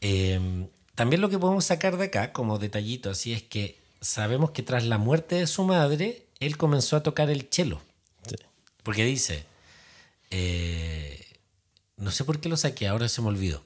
Eh, 0.00 0.66
también 0.94 1.20
lo 1.22 1.30
que 1.30 1.38
podemos 1.38 1.64
sacar 1.64 1.96
de 1.96 2.06
acá, 2.06 2.32
como 2.32 2.58
detallito 2.58 3.08
así, 3.10 3.32
es 3.32 3.42
que 3.42 3.78
sabemos 4.00 4.50
que 4.50 4.62
tras 4.62 4.84
la 4.84 4.98
muerte 4.98 5.36
de 5.36 5.46
su 5.46 5.64
madre, 5.64 6.26
él 6.46 6.56
comenzó 6.56 6.96
a 6.96 7.02
tocar 7.02 7.30
el 7.30 7.46
cello. 7.50 7.80
Sí. 8.28 8.36
Porque 8.82 9.04
dice, 9.04 9.44
eh, 10.30 11.20
no 11.96 12.10
sé 12.10 12.24
por 12.24 12.40
qué 12.40 12.48
lo 12.48 12.56
saqué, 12.56 12.88
ahora 12.88 13.08
se 13.08 13.22
me 13.22 13.28
olvidó. 13.28 13.62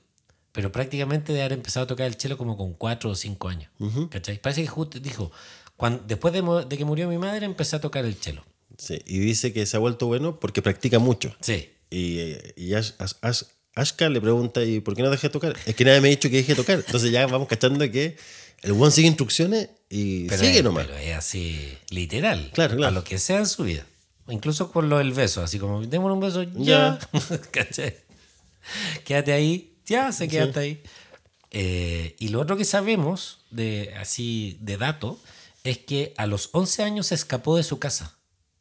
Pero 0.52 0.72
prácticamente 0.72 1.32
de 1.32 1.40
haber 1.40 1.52
empezado 1.52 1.84
a 1.84 1.86
tocar 1.86 2.06
el 2.06 2.14
cello 2.14 2.38
como 2.38 2.56
con 2.56 2.72
cuatro 2.74 3.10
o 3.10 3.14
cinco 3.14 3.48
años. 3.48 3.70
¿cachai? 4.10 4.40
Parece 4.40 4.62
que 4.62 4.68
justo 4.68 4.98
dijo, 5.00 5.30
cuando, 5.76 6.02
después 6.06 6.32
de, 6.32 6.42
de 6.66 6.78
que 6.78 6.84
murió 6.84 7.08
mi 7.08 7.18
madre, 7.18 7.44
empecé 7.44 7.76
a 7.76 7.80
tocar 7.80 8.04
el 8.04 8.14
cello. 8.14 8.42
Sí, 8.78 8.98
Y 9.06 9.18
dice 9.18 9.52
que 9.52 9.64
se 9.66 9.76
ha 9.76 9.80
vuelto 9.80 10.06
bueno 10.06 10.40
porque 10.40 10.62
practica 10.62 10.98
mucho. 10.98 11.34
Sí, 11.40 11.70
Y, 11.90 12.18
eh, 12.18 12.54
y 12.56 12.72
Ash- 12.72 12.94
Ash- 12.98 13.16
Ash- 13.22 13.46
Ashka 13.74 14.08
le 14.08 14.20
pregunta, 14.22 14.64
¿y 14.64 14.80
por 14.80 14.96
qué 14.96 15.02
no 15.02 15.10
dejé 15.10 15.28
de 15.28 15.32
tocar? 15.32 15.54
Es 15.66 15.74
que 15.76 15.84
nadie 15.84 16.00
me 16.00 16.08
ha 16.08 16.10
dicho 16.10 16.30
que 16.30 16.36
deje 16.36 16.52
de 16.52 16.56
tocar. 16.56 16.78
Entonces 16.84 17.10
ya 17.10 17.26
vamos 17.26 17.46
cachando 17.48 17.88
que 17.90 18.16
el 18.62 18.72
one 18.72 18.90
sigue 18.90 19.08
instrucciones 19.08 19.68
y 19.88 20.26
pero, 20.28 20.42
sigue 20.42 20.58
es, 20.58 20.64
nomás. 20.64 20.86
pero 20.86 20.98
es 20.98 21.14
así, 21.16 21.76
literal. 21.90 22.50
Claro, 22.54 22.76
claro. 22.76 22.88
A 22.88 22.90
lo 22.92 23.04
que 23.04 23.18
sea 23.18 23.38
en 23.38 23.46
su 23.46 23.64
vida. 23.64 23.86
Incluso 24.28 24.72
con 24.72 24.88
lo 24.88 24.98
del 24.98 25.12
beso, 25.12 25.42
así 25.42 25.58
como, 25.58 25.82
démosle 25.86 26.14
un 26.14 26.20
beso, 26.20 26.42
ya. 26.42 26.98
Ya. 27.12 27.40
¿Cachai? 27.52 27.96
Quédate 29.04 29.32
ahí, 29.32 29.76
ya 29.86 30.10
se 30.12 30.26
quédate 30.28 30.58
ahí. 30.60 30.82
Eh, 31.52 32.16
y 32.18 32.28
lo 32.28 32.40
otro 32.40 32.56
que 32.56 32.64
sabemos, 32.64 33.38
de, 33.50 33.94
así 34.00 34.58
de 34.60 34.76
dato, 34.76 35.20
es 35.62 35.78
que 35.78 36.12
a 36.16 36.26
los 36.26 36.50
11 36.52 36.82
años 36.82 37.06
se 37.08 37.14
escapó 37.14 37.56
de 37.56 37.62
su 37.62 37.78
casa. 37.78 38.14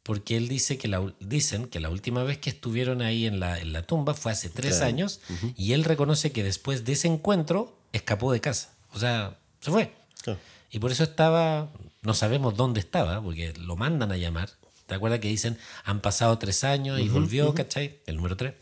Porque 0.04 0.36
él 0.36 0.46
dice 0.46 0.78
que 0.78 0.86
la, 0.86 1.02
dicen 1.18 1.66
que 1.66 1.80
la 1.80 1.90
última 1.90 2.22
vez 2.22 2.38
que 2.38 2.48
estuvieron 2.50 3.02
ahí 3.02 3.26
en 3.26 3.40
la, 3.40 3.58
en 3.58 3.72
la 3.72 3.82
tumba 3.82 4.14
fue 4.14 4.30
hace 4.30 4.48
tres 4.48 4.76
Claro. 4.76 4.86
años 4.86 5.20
y 5.56 5.72
él 5.72 5.82
reconoce 5.82 6.30
que 6.30 6.44
después 6.44 6.84
de 6.84 6.92
ese 6.92 7.08
encuentro 7.08 7.76
escapó 7.92 8.32
de 8.32 8.40
casa. 8.40 8.72
O 8.92 9.00
sea, 9.00 9.40
se 9.66 9.70
fue. 9.70 9.92
Claro. 10.22 10.38
Y 10.70 10.78
por 10.78 10.90
eso 10.90 11.02
estaba, 11.04 11.68
no 12.02 12.14
sabemos 12.14 12.56
dónde 12.56 12.80
estaba, 12.80 13.22
porque 13.22 13.52
lo 13.58 13.76
mandan 13.76 14.10
a 14.12 14.16
llamar. 14.16 14.50
¿Te 14.86 14.94
acuerdas 14.94 15.20
que 15.20 15.28
dicen, 15.28 15.58
han 15.84 16.00
pasado 16.00 16.38
tres 16.38 16.64
años 16.64 17.00
y 17.00 17.08
volvió, 17.08 17.52
¿cachai? 17.54 17.98
El 18.06 18.16
número 18.16 18.36
tres. 18.36 18.54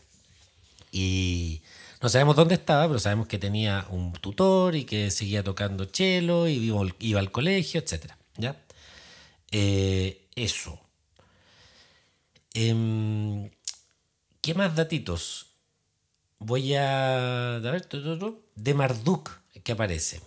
Y 0.91 1.61
no 2.01 2.09
sabemos 2.09 2.35
dónde 2.35 2.55
estaba, 2.55 2.87
pero 2.87 2.99
sabemos 2.99 3.27
que 3.27 3.37
tenía 3.37 3.85
un 3.89 4.13
tutor 4.13 4.75
y 4.75 4.85
que 4.85 5.11
seguía 5.11 5.43
tocando 5.43 5.85
cello 5.85 6.47
y 6.47 6.71
iba, 6.99 7.19
al- 7.19 7.31
colegio, 7.31 7.79
etc. 7.79 8.11
¿Ya? 8.37 8.55
Eh, 9.51 10.27
eso. 10.35 10.79
Em, 12.53 13.49
¿Qué 14.41 14.53
más 14.53 14.75
datitos? 14.75 15.47
Voy 16.39 16.75
a... 16.75 17.55
a 17.55 17.59
ver, 17.59 17.87
de 18.55 18.73
Marduk 18.73 19.31
que 19.63 19.71
aparece. 19.71 20.21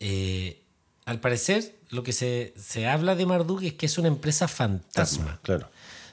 Eh, 0.00 0.62
al 1.04 1.20
parecer, 1.20 1.78
lo 1.90 2.02
que 2.02 2.12
se, 2.12 2.54
se 2.56 2.86
habla 2.86 3.14
de 3.14 3.26
Marduk 3.26 3.62
es 3.62 3.72
que 3.74 3.86
es 3.86 3.98
una 3.98 4.08
empresa 4.08 4.48
fantasma. 4.48 5.40
Claro. 5.42 5.68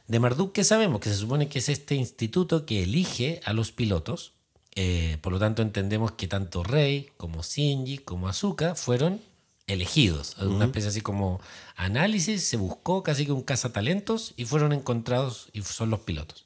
De 0.07 0.19
Marduk, 0.19 0.53
¿qué 0.53 0.63
sabemos? 0.63 0.99
Que 0.99 1.09
se 1.09 1.15
supone 1.15 1.49
que 1.49 1.59
es 1.59 1.69
este 1.69 1.95
instituto 1.95 2.65
que 2.65 2.83
elige 2.83 3.41
a 3.43 3.53
los 3.53 3.71
pilotos. 3.71 4.33
Eh, 4.75 5.17
por 5.21 5.33
lo 5.33 5.39
tanto, 5.39 5.61
entendemos 5.61 6.11
que 6.11 6.27
tanto 6.27 6.63
Rey 6.63 7.09
como 7.17 7.41
Shinji 7.41 7.99
como 7.99 8.27
Asuka 8.27 8.75
fueron 8.75 9.21
elegidos. 9.67 10.37
Una 10.37 10.65
especie 10.65 10.89
así 10.89 11.01
como 11.01 11.41
análisis, 11.75 12.43
se 12.43 12.57
buscó 12.57 13.01
casi 13.01 13.25
que 13.25 13.31
un 13.31 13.41
cazatalentos 13.41 14.33
y 14.37 14.45
fueron 14.45 14.73
encontrados 14.73 15.49
y 15.53 15.61
son 15.63 15.89
los 15.89 16.01
pilotos. 16.01 16.45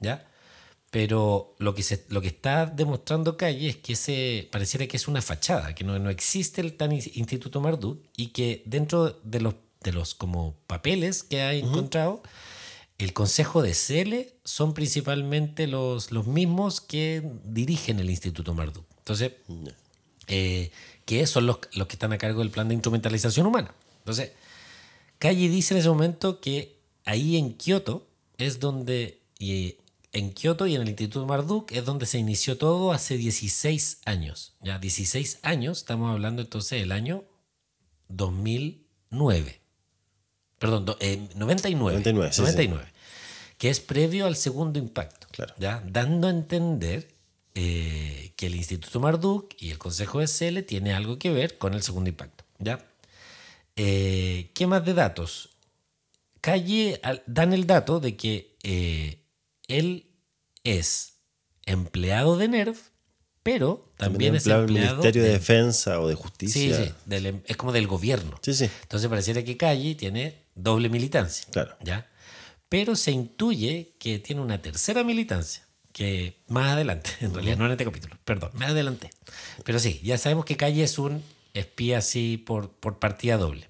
¿Ya? 0.00 0.26
Pero 0.90 1.54
lo 1.58 1.74
que, 1.74 1.82
se, 1.82 2.04
lo 2.08 2.22
que 2.22 2.28
está 2.28 2.66
demostrando 2.66 3.36
Calle 3.36 3.68
es 3.68 3.76
que 3.76 3.94
ese 3.94 4.48
pareciera 4.52 4.86
que 4.86 4.96
es 4.96 5.08
una 5.08 5.20
fachada, 5.20 5.74
que 5.74 5.84
no, 5.84 5.98
no 5.98 6.10
existe 6.10 6.60
el 6.60 6.74
tan 6.74 6.92
in- 6.92 7.02
Instituto 7.14 7.60
Marduk 7.60 8.00
y 8.16 8.28
que 8.28 8.62
dentro 8.66 9.10
de 9.24 9.40
los, 9.40 9.54
de 9.82 9.92
los 9.92 10.14
como 10.14 10.54
papeles 10.66 11.22
que 11.22 11.42
ha 11.42 11.52
encontrado, 11.52 12.22
el 12.98 13.12
Consejo 13.12 13.62
de 13.62 13.74
Cele 13.74 14.34
son 14.44 14.72
principalmente 14.72 15.66
los, 15.66 16.12
los 16.12 16.26
mismos 16.26 16.80
que 16.80 17.22
dirigen 17.44 17.98
el 17.98 18.08
Instituto 18.08 18.54
Marduk. 18.54 18.86
Entonces, 18.98 19.32
eh, 20.28 20.70
que 21.04 21.26
son 21.26 21.46
los, 21.46 21.58
los 21.74 21.88
que 21.88 21.94
están 21.94 22.12
a 22.12 22.18
cargo 22.18 22.40
del 22.40 22.50
plan 22.50 22.68
de 22.68 22.74
instrumentalización 22.74 23.46
humana. 23.46 23.74
Entonces, 23.98 24.32
Calle 25.18 25.48
dice 25.48 25.74
en 25.74 25.80
ese 25.80 25.88
momento 25.88 26.40
que 26.40 26.76
ahí 27.04 27.36
en 27.36 27.54
Kioto 27.54 28.06
es 28.38 28.60
donde, 28.60 29.20
y 29.38 29.76
en 30.16 30.32
Kioto 30.32 30.66
y 30.66 30.74
en 30.74 30.82
el 30.82 30.88
Instituto 30.88 31.26
Marduk 31.26 31.72
es 31.72 31.84
donde 31.84 32.06
se 32.06 32.18
inició 32.18 32.56
todo 32.58 32.92
hace 32.92 33.16
16 33.16 34.00
años. 34.04 34.54
Ya 34.62 34.78
16 34.78 35.40
años, 35.42 35.78
estamos 35.78 36.10
hablando 36.10 36.42
entonces 36.42 36.80
del 36.80 36.92
año 36.92 37.24
2009. 38.08 39.60
Perdón, 40.58 40.84
do- 40.86 40.96
eh, 41.00 41.28
99. 41.34 41.98
99, 41.98 42.32
sí, 42.32 42.36
sí. 42.36 42.42
99, 42.42 42.86
Que 43.58 43.68
es 43.70 43.80
previo 43.80 44.26
al 44.26 44.36
segundo 44.36 44.78
impacto. 44.78 45.26
Claro. 45.30 45.54
¿ya? 45.58 45.82
Dando 45.86 46.28
a 46.28 46.30
entender 46.30 47.08
eh, 47.54 48.32
que 48.36 48.46
el 48.46 48.54
Instituto 48.54 49.00
Marduk 49.00 49.54
y 49.58 49.70
el 49.70 49.78
Consejo 49.78 50.20
de 50.20 50.28
Cele 50.28 50.62
tiene 50.62 50.92
algo 50.94 51.18
que 51.18 51.30
ver 51.30 51.58
con 51.58 51.74
el 51.74 51.82
segundo 51.82 52.08
impacto. 52.10 52.44
¿ya? 52.58 52.84
Eh, 53.76 54.50
¿Qué 54.54 54.66
más 54.66 54.84
de 54.84 54.94
datos? 54.94 55.50
Calle 56.40 57.00
al- 57.02 57.22
dan 57.26 57.52
el 57.52 57.66
dato 57.66 58.00
de 58.00 58.16
que 58.16 58.56
eh, 58.62 59.20
él 59.68 60.05
es 60.74 61.14
empleado 61.64 62.36
de 62.36 62.48
NERV, 62.48 62.76
pero 63.42 63.92
también, 63.96 64.34
es 64.34 64.42
empleado 64.42 64.62
del 64.62 64.72
Ministerio 64.72 65.22
de, 65.22 65.28
de- 65.28 65.34
Defensa 65.34 66.00
o 66.00 66.08
de 66.08 66.14
Sí, 66.16 66.20
Justicia. 66.22 66.84
sí, 66.84 66.92
del 67.06 67.26
em- 67.26 67.42
es 67.46 67.56
como 67.56 67.72
del 67.72 67.86
gobierno. 67.86 68.38
Sí, 68.42 68.54
sí. 68.54 68.68
Entonces 68.82 69.08
pareciera 69.08 69.42
que 69.44 69.56
Calle 69.56 69.94
tiene 69.94 70.46
doble 70.54 70.88
militancia. 70.88 71.46
Claro. 71.52 71.76
¿ya? 71.82 72.08
Pero 72.68 72.96
se 72.96 73.12
intuye 73.12 73.94
que 73.98 74.18
tiene 74.18 74.40
una 74.42 74.60
tercera 74.60 75.04
militancia, 75.04 75.62
que 75.92 76.42
más 76.48 76.72
adelante, 76.72 77.10
en 77.20 77.32
realidad 77.34 77.56
no 77.56 77.66
en 77.66 77.72
este 77.72 77.84
capítulo, 77.84 78.16
perdón, 78.24 78.50
más 78.54 78.70
adelante. 78.70 79.10
Pero 79.64 79.78
sí, 79.78 80.00
ya 80.02 80.18
sabemos 80.18 80.44
que 80.44 80.56
Calle 80.56 80.82
es 80.82 80.98
un 80.98 81.22
espía 81.54 81.98
así 81.98 82.36
por, 82.36 82.70
por 82.70 82.98
partida 82.98 83.36
doble. 83.38 83.68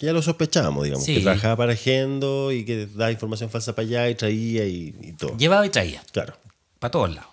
Ya 0.00 0.12
lo 0.12 0.20
sospechábamos, 0.22 0.84
digamos, 0.84 1.04
Sí. 1.06 1.14
que 1.14 1.20
trabajaba 1.22 1.56
para 1.56 1.74
Gendo 1.76 2.52
y 2.52 2.64
que 2.64 2.86
da 2.86 3.10
información 3.10 3.48
falsa 3.50 3.74
para 3.74 3.86
allá 3.88 4.10
y 4.10 4.14
traía 4.14 4.66
y, 4.66 4.94
y 5.00 5.12
todo. 5.14 5.36
Llevaba 5.38 5.64
y 5.66 5.70
traía, 5.70 6.02
Claro. 6.12 6.36
para 6.78 6.90
todos 6.90 7.14
lados. 7.14 7.30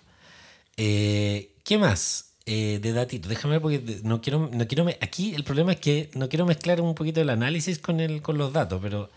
Eh, 0.76 1.52
¿Qué 1.62 1.76
más? 1.78 2.30
Eh, 2.46 2.78
de 2.82 2.92
datitos, 2.92 3.28
déjame 3.30 3.58
porque 3.60 4.00
no 4.02 4.20
quiero, 4.20 4.50
no 4.52 4.66
quiero 4.68 4.84
me- 4.84 4.98
aquí 5.00 5.34
el 5.34 5.44
problema 5.44 5.72
es 5.72 5.80
que 5.80 6.10
no 6.14 6.28
quiero 6.28 6.44
mezclar 6.44 6.78
un 6.82 6.94
poquito 6.94 7.22
el 7.22 7.30
análisis 7.30 7.78
con 7.78 8.00
el, 8.00 8.20
con 8.20 8.36
los 8.36 8.52
datos, 8.52 8.80
pero 8.82 9.08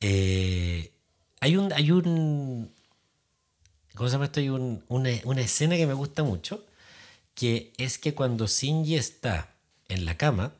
eh, 0.00 0.92
hay 1.40 1.56
un, 1.56 1.72
hay 1.72 1.90
un, 1.90 2.70
¿cómo 3.96 4.08
se 4.08 4.12
llama 4.14 4.26
esto? 4.26 4.38
Hay 4.40 4.50
un- 4.50 4.84
una, 4.88 5.10
una 5.24 5.40
escena 5.40 5.76
que 5.76 5.86
me 5.86 5.94
gusta 5.94 6.22
mucho, 6.22 6.64
que 7.34 7.72
es 7.76 7.98
que 7.98 8.14
cuando 8.14 8.46
Shinji 8.46 8.94
está 8.96 9.50
en 9.88 10.04
la 10.04 10.16
cama, 10.16 10.52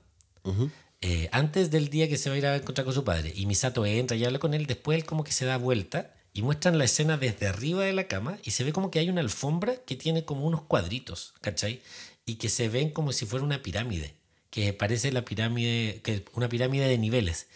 eh, 1.00 1.28
antes 1.32 1.70
del 1.70 1.88
día 1.88 2.08
que 2.08 2.18
se 2.18 2.28
va 2.28 2.34
a 2.34 2.38
ir 2.38 2.46
a 2.46 2.56
encontrar 2.56 2.84
con 2.84 2.94
su 2.94 3.04
padre, 3.04 3.32
y 3.34 3.46
Misato 3.46 3.84
entra 3.86 4.16
y 4.16 4.24
habla 4.24 4.38
con 4.38 4.54
él, 4.54 4.66
después 4.66 4.96
él 4.98 5.04
como 5.06 5.24
que 5.24 5.32
se 5.32 5.44
da 5.46 5.56
vuelta 5.56 6.14
y 6.32 6.42
muestran 6.42 6.78
la 6.78 6.84
escena 6.84 7.16
desde 7.16 7.48
arriba 7.48 7.82
de 7.84 7.92
la 7.92 8.04
cama 8.06 8.38
y 8.44 8.52
se 8.52 8.62
ve 8.64 8.72
como 8.72 8.90
que 8.90 8.98
hay 9.00 9.08
una 9.08 9.20
alfombra 9.20 9.74
que 9.86 9.96
tiene 9.96 10.24
como 10.24 10.46
unos 10.46 10.62
cuadritos, 10.62 11.34
¿cachai? 11.40 11.80
Y 12.26 12.34
que 12.36 12.48
se 12.48 12.68
ven 12.68 12.90
como 12.90 13.12
si 13.12 13.26
fuera 13.26 13.44
una 13.44 13.62
pirámide, 13.62 14.14
que 14.50 14.72
parece 14.72 15.10
la 15.10 15.24
pirámide, 15.24 16.00
que 16.04 16.24
una 16.34 16.48
pirámide 16.48 16.86
de 16.86 16.98
niveles, 16.98 17.48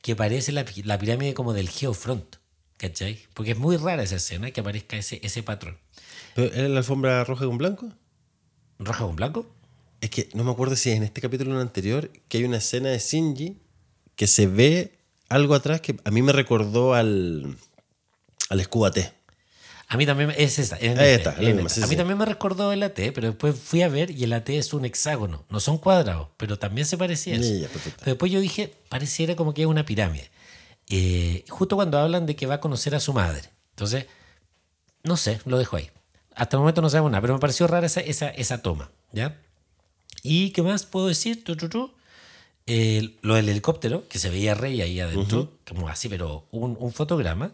que 0.00 0.16
parece 0.16 0.52
la, 0.52 0.64
pi- 0.64 0.82
la 0.84 0.98
pirámide 0.98 1.34
como 1.34 1.52
del 1.52 1.68
Geofront, 1.68 2.36
¿cachai? 2.76 3.18
Porque 3.34 3.50
es 3.52 3.58
muy 3.58 3.76
rara 3.76 4.02
esa 4.04 4.16
escena 4.16 4.50
que 4.52 4.60
aparezca 4.60 4.96
ese, 4.96 5.20
ese 5.22 5.42
patrón. 5.42 5.76
¿Pero 6.34 6.54
era 6.54 6.68
la 6.68 6.78
alfombra 6.78 7.24
roja 7.24 7.44
con 7.44 7.58
blanco? 7.58 7.92
¿Roja 8.78 9.04
con 9.04 9.16
blanco? 9.16 9.54
Es 10.00 10.10
que 10.10 10.28
no 10.34 10.44
me 10.44 10.50
acuerdo 10.50 10.76
si 10.76 10.90
es 10.90 10.96
en 10.96 11.02
este 11.02 11.20
capítulo 11.20 11.50
o 11.50 11.54
en 11.54 11.60
el 11.60 11.66
anterior 11.66 12.10
que 12.28 12.38
hay 12.38 12.44
una 12.44 12.58
escena 12.58 12.90
de 12.90 12.98
Shinji 12.98 13.58
que 14.14 14.26
se 14.26 14.46
ve 14.46 14.98
algo 15.28 15.54
atrás 15.54 15.80
que 15.80 15.96
a 16.04 16.10
mí 16.10 16.22
me 16.22 16.32
recordó 16.32 16.94
al, 16.94 17.56
al 18.48 18.68
T. 18.92 19.12
A 19.90 19.96
mí 19.96 20.04
también 20.04 20.34
es 20.36 20.58
Ahí 20.72 20.78
este, 20.80 21.14
está, 21.14 21.32
misma, 21.32 21.62
esta. 21.62 21.68
sí, 21.70 21.82
a 21.82 21.86
mí 21.86 21.90
sí. 21.90 21.96
también 21.96 22.18
me 22.18 22.26
recordó 22.26 22.72
el 22.72 22.82
AT, 22.82 23.00
pero 23.14 23.28
después 23.28 23.58
fui 23.58 23.80
a 23.80 23.88
ver 23.88 24.10
y 24.10 24.22
el 24.24 24.34
AT 24.34 24.50
es 24.50 24.74
un 24.74 24.84
hexágono. 24.84 25.46
No 25.48 25.60
son 25.60 25.78
cuadrados, 25.78 26.28
pero 26.36 26.58
también 26.58 26.86
se 26.86 26.98
parecía 26.98 27.34
a 27.34 27.38
eso. 27.38 27.68
Pero 27.82 28.04
después 28.04 28.30
yo 28.30 28.40
dije, 28.40 28.74
pareciera 28.90 29.34
como 29.34 29.54
que 29.54 29.62
es 29.62 29.66
una 29.66 29.86
pirámide. 29.86 30.30
Eh, 30.90 31.44
justo 31.48 31.76
cuando 31.76 31.98
hablan 31.98 32.26
de 32.26 32.36
que 32.36 32.46
va 32.46 32.56
a 32.56 32.60
conocer 32.60 32.94
a 32.94 33.00
su 33.00 33.14
madre. 33.14 33.48
Entonces, 33.70 34.06
no 35.04 35.16
sé, 35.16 35.40
lo 35.46 35.56
dejo 35.56 35.76
ahí. 35.76 35.90
Hasta 36.34 36.56
el 36.56 36.60
momento 36.60 36.82
no 36.82 36.90
sabemos 36.90 37.10
nada, 37.10 37.22
pero 37.22 37.34
me 37.34 37.40
pareció 37.40 37.66
rara 37.66 37.86
esa, 37.86 38.00
esa, 38.00 38.28
esa 38.28 38.60
toma. 38.60 38.90
¿Ya? 39.12 39.40
¿Y 40.22 40.50
qué 40.50 40.62
más 40.62 40.84
puedo 40.86 41.06
decir? 41.08 41.44
Tu, 41.44 41.56
tu, 41.56 41.68
tu. 41.68 41.90
Eh, 42.66 43.16
lo 43.22 43.34
del 43.34 43.48
helicóptero, 43.48 44.06
que 44.08 44.18
se 44.18 44.28
veía 44.30 44.54
Rey 44.54 44.80
ahí 44.82 45.00
adentro, 45.00 45.52
como 45.66 45.88
así, 45.88 46.08
pero 46.08 46.46
un, 46.50 46.76
un 46.78 46.92
fotograma. 46.92 47.52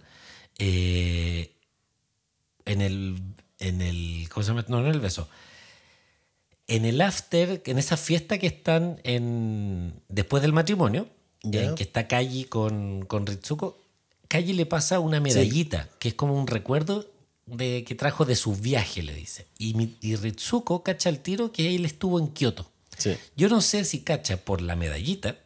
eh, 0.59 1.50
en 2.64 2.81
el, 2.81 3.20
en 3.59 3.83
el. 3.83 4.29
¿Cómo 4.31 4.42
se 4.42 4.50
llama? 4.50 4.64
No, 4.68 4.81
no 4.81 4.88
en 4.88 4.94
el 4.94 5.00
beso. 5.00 5.29
En 6.66 6.85
el 6.87 7.00
after, 7.03 7.62
en 7.66 7.79
esa 7.79 7.96
fiesta 7.98 8.38
que 8.38 8.46
están 8.46 8.98
en 9.05 9.92
después 10.09 10.42
del 10.42 10.53
matrimonio, 10.55 11.09
en 11.42 11.74
que 11.74 11.83
está 11.83 12.09
Kaji 12.09 12.44
con, 12.44 13.05
con 13.05 13.27
Ritsuko, 13.27 13.79
Kaji 14.29 14.55
le 14.55 14.64
pasa 14.64 14.98
una 14.98 15.20
medallita, 15.20 15.90
que 15.98 16.09
es 16.09 16.14
como 16.14 16.35
un 16.35 16.46
recuerdo 16.46 17.07
de 17.46 17.85
que 17.85 17.94
trajo 17.94 18.24
de 18.24 18.37
su 18.37 18.54
viaje, 18.54 19.02
le 19.02 19.14
dice. 19.14 19.46
Y, 19.59 19.74
mi- 19.74 19.96
y 20.00 20.16
Ritsuko 20.16 20.83
cacha 20.83 21.09
el 21.11 21.20
tiro 21.20 21.52
que 21.52 21.74
él 21.74 21.85
estuvo 21.85 22.18
en 22.18 22.28
Kioto. 22.28 22.70
Sí. 22.96 23.16
Yo 23.37 23.48
no 23.48 23.61
sé 23.61 23.85
si 23.85 24.00
cacha 24.00 24.37
por 24.38 24.61
la 24.62 24.76
medallita 24.76 25.37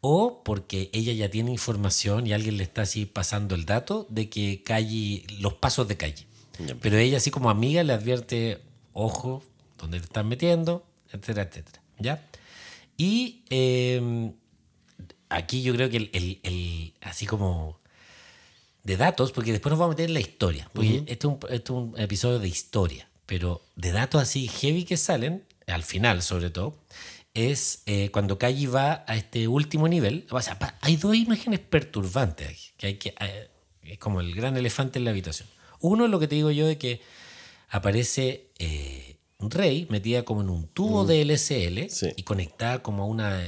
o 0.00 0.42
porque 0.44 0.90
ella 0.92 1.12
ya 1.12 1.30
tiene 1.30 1.50
información 1.52 2.26
y 2.26 2.32
alguien 2.32 2.56
le 2.58 2.64
está 2.64 2.82
así 2.82 3.06
pasando 3.06 3.54
el 3.54 3.64
dato 3.64 4.06
de 4.10 4.28
que 4.28 4.62
Calle, 4.62 5.24
los 5.38 5.54
pasos 5.54 5.88
de 5.88 5.96
Calle. 5.96 6.26
Ya. 6.58 6.74
Pero 6.74 6.98
ella 6.98 7.16
así 7.16 7.30
como 7.30 7.48
amiga 7.48 7.82
le 7.84 7.92
advierte, 7.94 8.60
ojo, 8.92 9.42
dónde 9.78 9.98
te 10.00 10.04
están 10.04 10.28
metiendo, 10.28 10.84
etcétera, 11.08 11.42
etcétera. 11.44 11.80
¿Ya? 11.98 12.26
Y 12.96 13.42
eh, 13.50 14.30
aquí 15.28 15.62
yo 15.62 15.72
creo 15.74 15.88
que 15.90 15.96
el, 15.96 16.10
el- 16.12 16.40
el- 16.42 16.92
así 17.00 17.24
como 17.26 17.78
de 18.84 18.96
datos, 18.96 19.32
porque 19.32 19.50
después 19.52 19.70
nos 19.70 19.78
vamos 19.78 19.94
a 19.94 19.96
meter 19.96 20.10
en 20.10 20.14
la 20.14 20.20
historia, 20.20 20.70
porque 20.72 20.98
este, 21.06 21.12
es 21.14 21.24
un, 21.24 21.38
este 21.50 21.54
es 21.56 21.70
un 21.70 21.94
episodio 21.98 22.38
de 22.38 22.48
historia, 22.48 23.08
pero 23.26 23.62
de 23.76 23.92
datos 23.92 24.20
así 24.22 24.46
heavy 24.46 24.84
que 24.84 24.96
salen, 24.96 25.42
al 25.66 25.82
final 25.82 26.22
sobre 26.22 26.50
todo, 26.50 26.76
es 27.32 27.82
eh, 27.86 28.10
cuando 28.12 28.38
Kaji 28.38 28.66
va 28.66 29.04
a 29.08 29.16
este 29.16 29.48
último 29.48 29.88
nivel, 29.88 30.26
o 30.30 30.40
sea, 30.40 30.58
pa- 30.58 30.78
hay 30.82 30.96
dos 30.96 31.16
imágenes 31.16 31.58
perturbantes 31.60 32.48
aquí, 32.48 32.62
que 32.76 32.86
hay 32.86 32.94
que, 32.94 33.14
eh, 33.20 33.48
es 33.82 33.98
como 33.98 34.20
el 34.20 34.34
gran 34.34 34.56
elefante 34.56 34.98
en 34.98 35.04
la 35.04 35.10
habitación. 35.10 35.48
Uno 35.80 36.04
es 36.04 36.10
lo 36.10 36.20
que 36.20 36.28
te 36.28 36.34
digo 36.36 36.50
yo 36.50 36.66
de 36.66 36.78
que 36.78 37.00
aparece 37.70 38.48
eh, 38.58 39.16
Rey 39.40 39.86
metida 39.90 40.24
como 40.24 40.40
en 40.40 40.48
un 40.48 40.68
tubo 40.68 41.04
de 41.04 41.20
LSL 41.24 41.90
Sí. 41.90 42.08
y 42.16 42.22
conectada 42.22 42.82
como 42.82 43.02
a 43.02 43.06
una, 43.06 43.44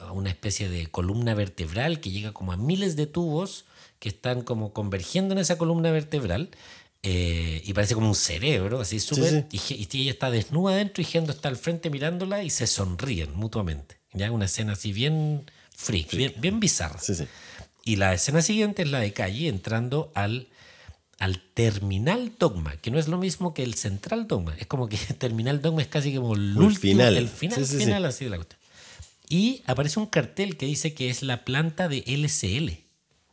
a 0.00 0.12
una 0.12 0.28
especie 0.30 0.68
de 0.68 0.86
columna 0.86 1.34
vertebral 1.34 1.98
que 2.00 2.10
llega 2.10 2.32
como 2.32 2.52
a 2.52 2.56
miles 2.56 2.94
de 2.96 3.06
tubos 3.06 3.64
que 4.02 4.08
están 4.08 4.42
como 4.42 4.72
convergiendo 4.72 5.32
en 5.32 5.38
esa 5.38 5.56
columna 5.58 5.92
vertebral 5.92 6.50
eh, 7.04 7.62
y 7.64 7.72
parece 7.72 7.94
como 7.94 8.08
un 8.08 8.16
cerebro, 8.16 8.80
así 8.80 8.98
súper. 8.98 9.46
Y, 9.52 9.58
Ge- 9.58 9.76
y 9.76 9.88
ella 10.00 10.10
está 10.10 10.28
desnuda 10.32 10.72
adentro 10.74 11.02
y 11.02 11.04
Gendo 11.04 11.30
está 11.30 11.48
al 11.48 11.56
frente 11.56 11.88
mirándola 11.88 12.42
y 12.42 12.50
se 12.50 12.66
sonríen 12.66 13.32
mutuamente. 13.36 13.98
Ya 14.12 14.32
una 14.32 14.46
escena 14.46 14.72
así 14.72 14.92
bien 14.92 15.48
freak, 15.76 16.10
bien, 16.16 16.34
bien 16.38 16.58
bizarra. 16.58 16.98
Sí, 17.00 17.14
sí. 17.14 17.26
Y 17.84 17.94
la 17.94 18.12
escena 18.12 18.42
siguiente 18.42 18.82
es 18.82 18.90
la 18.90 18.98
de 18.98 19.12
Calle 19.12 19.46
entrando 19.46 20.10
al, 20.16 20.48
al 21.20 21.40
terminal 21.54 22.32
dogma, 22.40 22.76
que 22.78 22.90
no 22.90 22.98
es 22.98 23.06
lo 23.06 23.18
mismo 23.18 23.54
que 23.54 23.62
el 23.62 23.74
central 23.74 24.26
dogma. 24.26 24.56
Es 24.58 24.66
como 24.66 24.88
que 24.88 24.96
el 25.10 25.14
terminal 25.16 25.62
dogma 25.62 25.82
es 25.82 25.88
casi 25.88 26.12
como 26.16 26.34
el, 26.34 26.50
el 26.52 26.58
último, 26.58 26.94
final. 26.94 27.16
el 27.16 27.28
final, 27.28 27.58
Sí, 27.60 27.66
sí, 27.66 27.78
sí. 27.78 27.84
final 27.84 28.04
así 28.04 28.24
de 28.24 28.30
la 28.30 28.36
cuestión. 28.36 28.58
Y 29.28 29.62
aparece 29.66 30.00
un 30.00 30.06
cartel 30.06 30.56
que 30.56 30.66
dice 30.66 30.92
que 30.92 31.08
es 31.08 31.22
la 31.22 31.44
planta 31.44 31.86
de 31.88 32.02
LCL. 32.06 32.78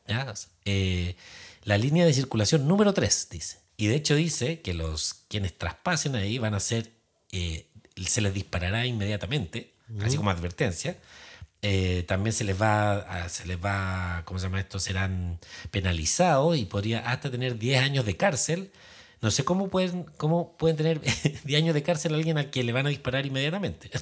¿ya? 0.08 0.34
Eh, 0.70 1.16
la 1.64 1.78
línea 1.78 2.06
de 2.06 2.14
circulación 2.14 2.68
número 2.68 2.94
3, 2.94 3.28
dice. 3.32 3.58
Y 3.78 3.88
de 3.88 3.96
hecho 3.96 4.16
dice 4.16 4.62
que 4.62 4.74
los 4.74 5.14
quienes 5.30 5.58
traspasen 5.58 6.16
ahí 6.16 6.38
van 6.38 6.54
a 6.54 6.60
ser, 6.60 6.92
eh, 7.32 7.66
se 8.06 8.22
les 8.22 8.34
disparará 8.34 8.86
inmediatamente, 8.86 9.74
así 10.06 10.18
como 10.18 10.30
advertencia. 10.30 10.98
Eh, 11.62 12.04
también 12.08 12.34
se 12.34 12.44
les 12.46 12.60
va, 12.62 13.00
a- 13.00 13.30
se 13.30 13.46
les 13.46 13.58
va, 13.58 14.22
¿cómo 14.26 14.40
se 14.40 14.46
llama 14.46 14.60
esto? 14.62 14.80
Serán 14.80 15.40
penalizados 15.72 16.58
y 16.58 16.66
podría 16.66 17.00
hasta 17.12 17.30
tener 17.32 17.58
10 17.58 17.82
años 17.82 18.06
de 18.06 18.16
cárcel. 18.16 18.72
No 19.22 19.32
sé 19.32 19.44
cómo 19.44 19.68
pueden, 19.70 20.06
cómo 20.18 20.56
pueden 20.58 20.78
tener 20.78 21.02
10 21.44 21.62
años 21.62 21.74
de 21.74 21.84
cárcel 21.84 22.14
a 22.14 22.18
alguien 22.18 22.38
al 22.38 22.50
que 22.50 22.64
le 22.64 22.72
van 22.72 22.86
a 22.86 22.90
disparar 22.90 23.26
inmediatamente. 23.26 23.90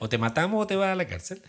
O 0.00 0.08
te 0.08 0.18
matamos 0.18 0.62
o 0.62 0.66
te 0.66 0.74
vas 0.76 0.88
a 0.88 0.94
la 0.96 1.06
cárcel. 1.06 1.42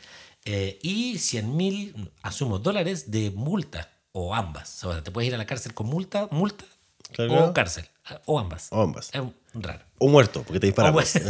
Eh, 0.45 0.77
y 0.83 1.17
100 1.17 1.55
mil, 1.55 2.11
asumo, 2.21 2.59
dólares 2.59 3.09
de 3.11 3.31
multa 3.31 3.90
o 4.13 4.33
ambas. 4.35 4.83
O 4.83 4.93
sea, 4.93 5.03
te 5.03 5.11
puedes 5.11 5.27
ir 5.29 5.35
a 5.35 5.37
la 5.37 5.45
cárcel 5.45 5.73
con 5.73 5.87
multa, 5.87 6.27
multa 6.31 6.65
Claro, 7.13 7.45
o 7.47 7.53
cárcel. 7.53 7.85
O 8.25 8.39
ambas. 8.39 8.67
O 8.71 8.81
ambas. 8.81 9.09
Es 9.13 9.21
raro. 9.53 9.83
O 9.97 10.07
muerto, 10.07 10.43
porque 10.43 10.59
te 10.59 10.67
disparamos. 10.67 11.13
O 11.15 11.25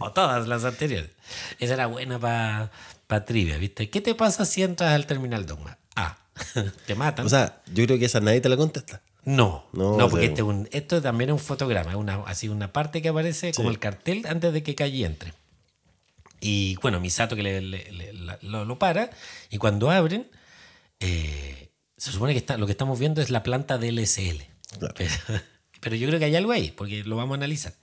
O 0.06 0.12
todas 0.12 0.48
las 0.48 0.64
anteriores. 0.64 1.10
Esa 1.58 1.74
era 1.74 1.86
buena 1.86 2.18
para 2.18 3.24
trivia, 3.26 3.58
¿viste? 3.58 3.90
¿Qué 3.90 4.00
te 4.00 4.14
pasa 4.14 4.44
si 4.46 4.62
entras 4.62 4.92
al 4.92 5.06
terminal 5.06 5.44
Dogma? 5.46 5.78
A. 5.96 6.16
te 6.86 6.94
matan. 6.94 7.26
o 7.26 7.28
sea, 7.28 7.60
yo 7.72 7.84
creo 7.84 7.98
que 7.98 8.06
esa 8.06 8.20
nadie 8.20 8.40
te 8.40 8.48
la 8.48 8.56
contesta. 8.56 9.02
no, 9.24 9.66
No, 9.74 9.98
no, 9.98 10.08
porque 10.08 10.26
este 10.26 10.42
un- 10.42 10.66
esto 10.72 11.02
también 11.02 11.28
es 11.30 11.34
un 11.34 11.38
fotograma, 11.38 11.90
es 11.90 11.96
una, 11.96 12.22
así 12.26 12.48
una 12.48 12.72
parte 12.72 13.02
que 13.02 13.10
aparece 13.10 13.52
como 13.52 13.68
el 13.70 13.78
cartel 13.78 14.24
antes 14.26 14.52
de 14.52 14.62
que 14.62 14.74
Calle 14.74 15.04
entre. 15.04 15.34
Y 16.40 16.76
bueno, 16.76 17.00
Misato 17.00 17.36
que 17.36 17.42
le, 17.42 17.60
le- 17.60 17.92
le- 17.92 18.12
la- 18.14 18.38
lo, 18.40 18.64
lo 18.64 18.78
para, 18.78 19.10
y 19.50 19.58
cuando 19.58 19.90
abren, 19.90 20.26
eh, 21.00 21.61
se 22.02 22.10
supone 22.12 22.32
que 22.32 22.38
está, 22.38 22.56
lo 22.58 22.66
que 22.66 22.72
estamos 22.72 22.98
viendo 22.98 23.22
es 23.22 23.30
la 23.30 23.42
planta 23.44 23.78
del 23.78 23.96
LSL. 23.96 24.42
Claro. 24.78 24.94
Pero, 24.96 25.12
pero 25.80 25.94
yo 25.96 26.08
creo 26.08 26.18
que 26.18 26.24
hay 26.24 26.34
algo 26.34 26.50
ahí, 26.50 26.72
porque 26.72 27.04
lo 27.04 27.14
vamos 27.16 27.34
a 27.34 27.36
analizar. 27.36 27.74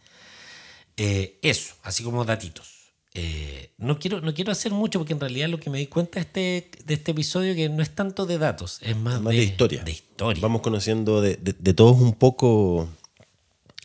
Eh, 0.98 1.40
eso, 1.42 1.76
así 1.84 2.04
como 2.04 2.26
datitos. 2.26 2.68
Eh, 3.14 3.72
no, 3.78 3.98
quiero, 3.98 4.20
no 4.22 4.34
quiero 4.34 4.52
hacer 4.52 4.72
mucho 4.74 5.00
porque 5.00 5.14
en 5.14 5.20
realidad 5.22 5.48
lo 5.48 5.60
que 5.60 5.70
me 5.70 5.80
di 5.80 5.88
cuenta 5.88 6.20
de 6.20 6.26
este, 6.58 6.84
de 6.84 6.94
este 6.94 7.12
episodio 7.12 7.56
que 7.56 7.70
no 7.70 7.82
es 7.82 7.96
tanto 7.96 8.26
de 8.26 8.38
datos, 8.38 8.80
es 8.82 8.96
más, 8.98 9.22
Más 9.22 9.34
de, 9.34 9.42
historia. 9.44 9.84
De 9.84 9.92
historia. 9.92 10.42
Vamos 10.42 10.62
conociendo 10.62 11.22
de, 11.22 11.38
de- 11.38 11.74
todos 11.74 11.98
un 12.00 12.14
poco 12.14 12.90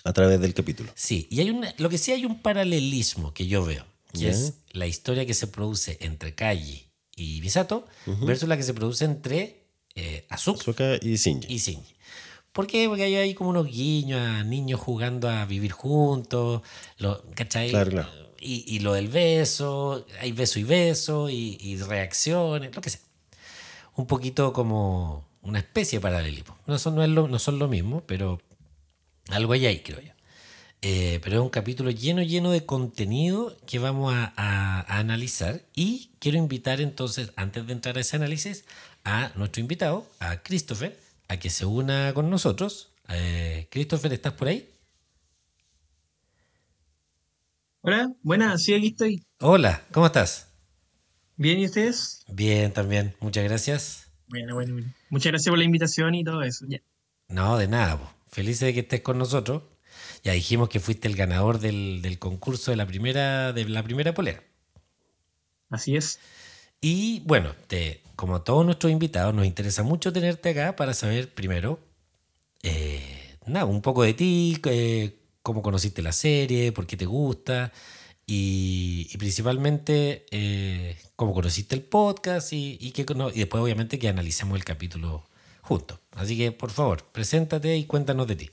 a 0.02 0.12
través 0.12 0.40
del 0.40 0.52
capítulo. 0.52 0.90
Sí, 0.96 1.28
y 1.30 1.40
hay 1.40 1.50
una, 1.50 1.72
lo 1.78 1.88
que 1.88 1.96
sí 1.96 2.10
hay 2.10 2.24
un 2.26 2.42
paralelismo 2.42 3.32
que 3.32 3.46
yo 3.46 3.64
veo, 3.64 3.86
que 4.12 4.28
es 4.30 4.54
la 4.72 4.86
historia 4.88 5.24
que 5.26 5.34
se 5.34 5.46
produce 5.46 5.96
entre 6.00 6.34
Kaji 6.34 6.86
y 7.16 7.40
Misato 7.40 7.86
versus 8.22 8.48
la 8.48 8.56
que 8.56 8.62
se 8.64 8.74
produce 8.74 9.04
entre 9.04 9.63
eh, 9.94 10.26
Azuka 10.28 10.96
y 11.00 11.16
Shinji. 11.16 11.52
y 11.52 11.58
Shinji. 11.58 11.94
¿Por 12.52 12.66
qué? 12.66 12.88
Porque 12.88 13.02
hay 13.04 13.16
ahí 13.16 13.34
como 13.34 13.50
unos 13.50 13.66
guiños 13.66 14.20
a 14.20 14.44
niños 14.44 14.78
jugando 14.80 15.28
a 15.28 15.44
vivir 15.44 15.72
juntos, 15.72 16.62
lo, 16.98 17.22
¿cachai? 17.34 17.70
Claro, 17.70 17.90
claro. 17.90 18.10
Y, 18.40 18.64
y 18.68 18.78
lo 18.80 18.92
del 18.92 19.08
beso, 19.08 20.06
hay 20.20 20.32
beso 20.32 20.58
y 20.60 20.64
beso, 20.64 21.30
y, 21.30 21.56
y 21.60 21.76
reacciones, 21.78 22.74
lo 22.74 22.80
que 22.82 22.90
sea. 22.90 23.00
Un 23.96 24.06
poquito 24.06 24.52
como 24.52 25.26
una 25.42 25.58
especie 25.60 25.98
de 25.98 26.02
paralelismo. 26.02 26.56
No 26.66 26.78
son, 26.78 26.94
no, 26.94 27.02
es 27.02 27.08
lo- 27.10 27.26
no 27.28 27.38
son 27.38 27.58
lo 27.58 27.68
mismo, 27.68 28.02
pero 28.06 28.40
algo 29.30 29.52
hay 29.54 29.66
ahí, 29.66 29.80
creo 29.80 30.00
yo. 30.00 30.12
Eh, 30.82 31.18
pero 31.22 31.36
es 31.36 31.42
un 31.42 31.48
capítulo 31.48 31.90
lleno, 31.90 32.22
lleno 32.22 32.50
de 32.50 32.66
contenido 32.66 33.56
que 33.66 33.78
vamos 33.78 34.12
a, 34.14 34.32
a- 34.36 34.80
a 34.80 34.98
analizar. 34.98 35.62
Y 35.74 36.10
quiero 36.18 36.36
invitar 36.38 36.80
entonces, 36.80 37.32
antes 37.36 37.66
de 37.66 37.72
entrar 37.72 37.96
a 37.96 38.00
ese 38.02 38.16
análisis, 38.16 38.64
a 39.04 39.30
nuestro 39.36 39.60
invitado, 39.60 40.10
a 40.18 40.42
Christopher, 40.42 40.98
a 41.28 41.36
que 41.38 41.50
se 41.50 41.66
una 41.66 42.12
con 42.14 42.30
nosotros. 42.30 42.92
Eh, 43.08 43.68
Christopher, 43.70 44.12
¿estás 44.12 44.32
por 44.32 44.48
ahí? 44.48 44.68
Hola, 47.82 48.14
buenas, 48.22 48.62
sí, 48.62 48.72
aquí 48.72 48.88
estoy. 48.88 49.22
Hola, 49.40 49.82
¿cómo 49.92 50.06
estás? 50.06 50.48
¿Bien 51.36 51.58
y 51.58 51.66
ustedes? 51.66 52.24
Bien, 52.28 52.72
también. 52.72 53.14
Muchas 53.20 53.44
gracias. 53.44 54.08
Bueno, 54.28 54.54
bueno, 54.54 54.72
bueno. 54.72 54.94
Muchas 55.10 55.32
gracias 55.32 55.50
por 55.50 55.58
la 55.58 55.64
invitación 55.64 56.14
y 56.14 56.24
todo 56.24 56.42
eso. 56.42 56.64
Ya. 56.68 56.80
No, 57.28 57.58
de 57.58 57.68
nada. 57.68 57.98
po. 57.98 58.10
Felices 58.30 58.60
de 58.62 58.74
que 58.74 58.80
estés 58.80 59.02
con 59.02 59.18
nosotros. 59.18 59.64
Ya 60.22 60.32
dijimos 60.32 60.70
que 60.70 60.80
fuiste 60.80 61.08
el 61.08 61.16
ganador 61.16 61.58
del, 61.58 62.00
del 62.00 62.18
concurso 62.18 62.70
de 62.70 62.78
la 62.78 62.86
primera, 62.86 63.52
de 63.52 63.68
la 63.68 63.82
primera 63.82 64.14
polera. 64.14 64.42
Así 65.68 65.96
es. 65.96 66.18
Y 66.86 67.20
bueno, 67.20 67.54
te, 67.66 68.02
como 68.14 68.42
todos 68.42 68.62
nuestros 68.66 68.92
invitados, 68.92 69.34
nos 69.34 69.46
interesa 69.46 69.82
mucho 69.82 70.12
tenerte 70.12 70.50
acá 70.50 70.76
para 70.76 70.92
saber 70.92 71.32
primero, 71.32 71.80
eh, 72.62 73.38
nada, 73.46 73.64
un 73.64 73.80
poco 73.80 74.02
de 74.02 74.12
ti, 74.12 74.60
eh, 74.66 75.16
cómo 75.42 75.62
conociste 75.62 76.02
la 76.02 76.12
serie, 76.12 76.72
por 76.72 76.86
qué 76.86 76.98
te 76.98 77.06
gusta 77.06 77.72
y, 78.26 79.08
principalmente 79.16 80.26
eh, 80.30 80.98
cómo 81.16 81.32
conociste 81.32 81.74
el 81.74 81.80
podcast 81.84 82.52
y, 82.52 82.76
y, 82.78 82.92
cono- 83.04 83.30
y 83.30 83.38
después 83.38 83.62
obviamente 83.62 83.98
que 83.98 84.08
analicemos 84.10 84.54
el 84.58 84.64
capítulo 84.64 85.24
juntos. 85.62 85.98
Así 86.12 86.36
que 86.36 86.52
por 86.52 86.70
favor, 86.70 87.02
preséntate 87.12 87.78
y 87.78 87.86
cuéntanos 87.86 88.26
de 88.26 88.36
ti. 88.36 88.50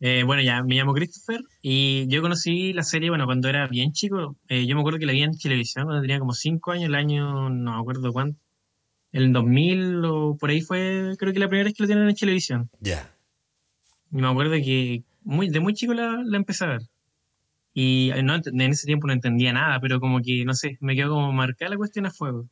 Eh, 0.00 0.24
bueno, 0.24 0.42
ya 0.42 0.62
me 0.62 0.74
llamo 0.74 0.92
Christopher 0.92 1.40
y 1.62 2.06
yo 2.08 2.20
conocí 2.20 2.72
la 2.72 2.82
serie, 2.82 3.08
bueno, 3.08 3.24
cuando 3.24 3.48
era 3.48 3.66
bien 3.66 3.92
chico. 3.92 4.36
Eh, 4.48 4.66
yo 4.66 4.74
me 4.74 4.80
acuerdo 4.82 4.98
que 4.98 5.06
la 5.06 5.12
vi 5.12 5.22
en 5.22 5.36
televisión 5.38 5.86
cuando 5.86 6.02
tenía 6.02 6.18
como 6.18 6.32
5 6.32 6.72
años, 6.72 6.86
el 6.86 6.94
año, 6.94 7.48
no 7.48 7.72
me 7.72 7.80
acuerdo 7.80 8.12
cuánto, 8.12 8.38
el 9.12 9.32
2000 9.32 10.04
o 10.04 10.36
por 10.36 10.50
ahí 10.50 10.60
fue, 10.60 11.14
creo 11.18 11.32
que 11.32 11.38
la 11.38 11.48
primera 11.48 11.64
vez 11.64 11.74
que 11.74 11.82
lo 11.82 11.86
tienen 11.86 12.08
en 12.08 12.14
televisión. 12.14 12.70
Ya. 12.80 13.10
Y 14.12 14.16
me 14.16 14.28
acuerdo 14.28 14.52
que 14.52 15.02
muy, 15.24 15.48
de 15.48 15.60
muy 15.60 15.74
chico 15.74 15.94
la, 15.94 16.22
la 16.24 16.36
empecé 16.36 16.64
a 16.64 16.68
ver. 16.68 16.82
Y 17.72 18.10
eh, 18.10 18.22
no, 18.22 18.36
en 18.42 18.60
ese 18.62 18.86
tiempo 18.86 19.06
no 19.06 19.12
entendía 19.12 19.52
nada, 19.52 19.80
pero 19.80 20.00
como 20.00 20.20
que, 20.20 20.44
no 20.44 20.54
sé, 20.54 20.78
me 20.80 20.94
quedó 20.94 21.10
como 21.10 21.32
marcada 21.32 21.70
la 21.70 21.76
cuestión 21.76 22.06
a 22.06 22.10
fuego. 22.10 22.48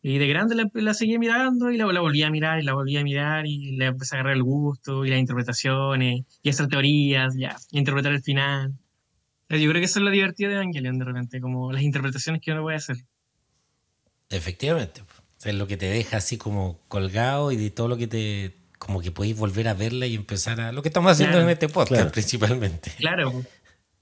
Y 0.00 0.18
de 0.18 0.28
grande 0.28 0.54
la, 0.54 0.70
la 0.74 0.94
seguí 0.94 1.18
mirando 1.18 1.70
y 1.72 1.76
la, 1.76 1.86
la 1.86 2.00
volví 2.00 2.22
a 2.22 2.30
mirar 2.30 2.60
y 2.60 2.62
la 2.62 2.72
volví 2.74 2.96
a 2.96 3.02
mirar 3.02 3.46
y 3.46 3.76
le 3.76 3.86
empecé 3.86 4.14
a 4.14 4.20
agarrar 4.20 4.36
el 4.36 4.42
gusto 4.44 5.04
y 5.04 5.10
las 5.10 5.18
interpretaciones 5.18 6.22
y 6.42 6.48
hacer 6.50 6.68
teorías, 6.68 7.34
ya, 7.36 7.56
y 7.72 7.78
interpretar 7.78 8.12
el 8.12 8.22
final. 8.22 8.74
Yo 9.48 9.56
creo 9.56 9.74
que 9.80 9.84
eso 9.84 9.98
es 9.98 10.04
lo 10.04 10.10
divertido 10.10 10.50
de 10.50 10.56
Evangelion 10.56 10.98
de 10.98 11.04
repente, 11.04 11.40
como 11.40 11.72
las 11.72 11.82
interpretaciones 11.82 12.40
que 12.42 12.52
uno 12.52 12.62
puede 12.62 12.76
hacer. 12.76 12.96
Efectivamente. 14.30 15.02
po. 15.02 15.12
O 15.18 15.40
sea, 15.40 15.52
es 15.52 15.58
lo 15.58 15.66
que 15.66 15.76
te 15.76 15.86
deja 15.86 16.16
así 16.16 16.36
como 16.36 16.80
colgado 16.88 17.52
y 17.52 17.56
de 17.56 17.70
todo 17.70 17.88
lo 17.88 17.96
que 17.96 18.06
te... 18.06 18.54
Como 18.78 19.00
que 19.00 19.10
podéis 19.10 19.36
volver 19.36 19.66
a 19.68 19.74
verla 19.74 20.06
y 20.06 20.14
empezar 20.14 20.60
a... 20.60 20.70
Lo 20.72 20.82
que 20.82 20.88
estamos 20.88 21.10
haciendo 21.12 21.32
Claro. 21.34 21.46
en 21.48 21.52
este 21.52 21.68
podcast 21.68 21.88
Claro. 21.94 22.12
principalmente. 22.12 22.92
Claro, 22.98 23.42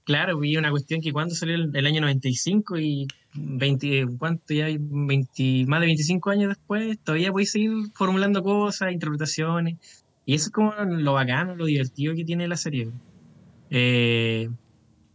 claro, 0.03 0.39
vi 0.39 0.55
una 0.57 0.69
cuestión 0.69 1.01
que 1.01 1.11
cuando 1.11 1.33
salió 1.33 1.55
el, 1.55 1.71
el 1.75 1.85
año 1.87 2.01
95 2.01 2.77
y 2.79 3.07
20, 3.37 4.05
¿cuánto 4.17 4.53
ya? 4.53 4.65
hay? 4.65 4.77
20, 4.79 5.65
más 5.67 5.79
de 5.81 5.85
25 5.87 6.29
años 6.29 6.49
después, 6.49 6.97
todavía 7.03 7.31
podéis 7.31 7.51
seguir 7.51 7.71
formulando 7.95 8.43
cosas, 8.43 8.91
interpretaciones. 8.91 9.75
Y 10.25 10.35
eso 10.35 10.45
es 10.47 10.51
como 10.51 10.73
lo 10.73 11.13
bacano, 11.13 11.55
lo 11.55 11.65
divertido 11.65 12.13
que 12.15 12.25
tiene 12.25 12.47
la 12.47 12.57
serie. 12.57 12.89
Eh, 13.69 14.49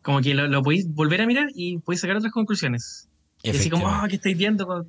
como 0.03 0.21
que 0.21 0.35
lo, 0.35 0.49
lo 0.49 0.63
podéis 0.63 0.87
volver 0.93 1.21
a 1.21 1.27
mirar 1.27 1.49
y 1.55 1.79
podéis 1.79 2.01
sacar 2.01 2.17
otras 2.17 2.33
conclusiones. 2.33 3.09
Y 3.43 3.51
así 3.51 3.69
como, 3.71 3.89
ah, 3.89 4.07
¿qué 4.09 4.17
estáis 4.17 4.37
viendo? 4.37 4.87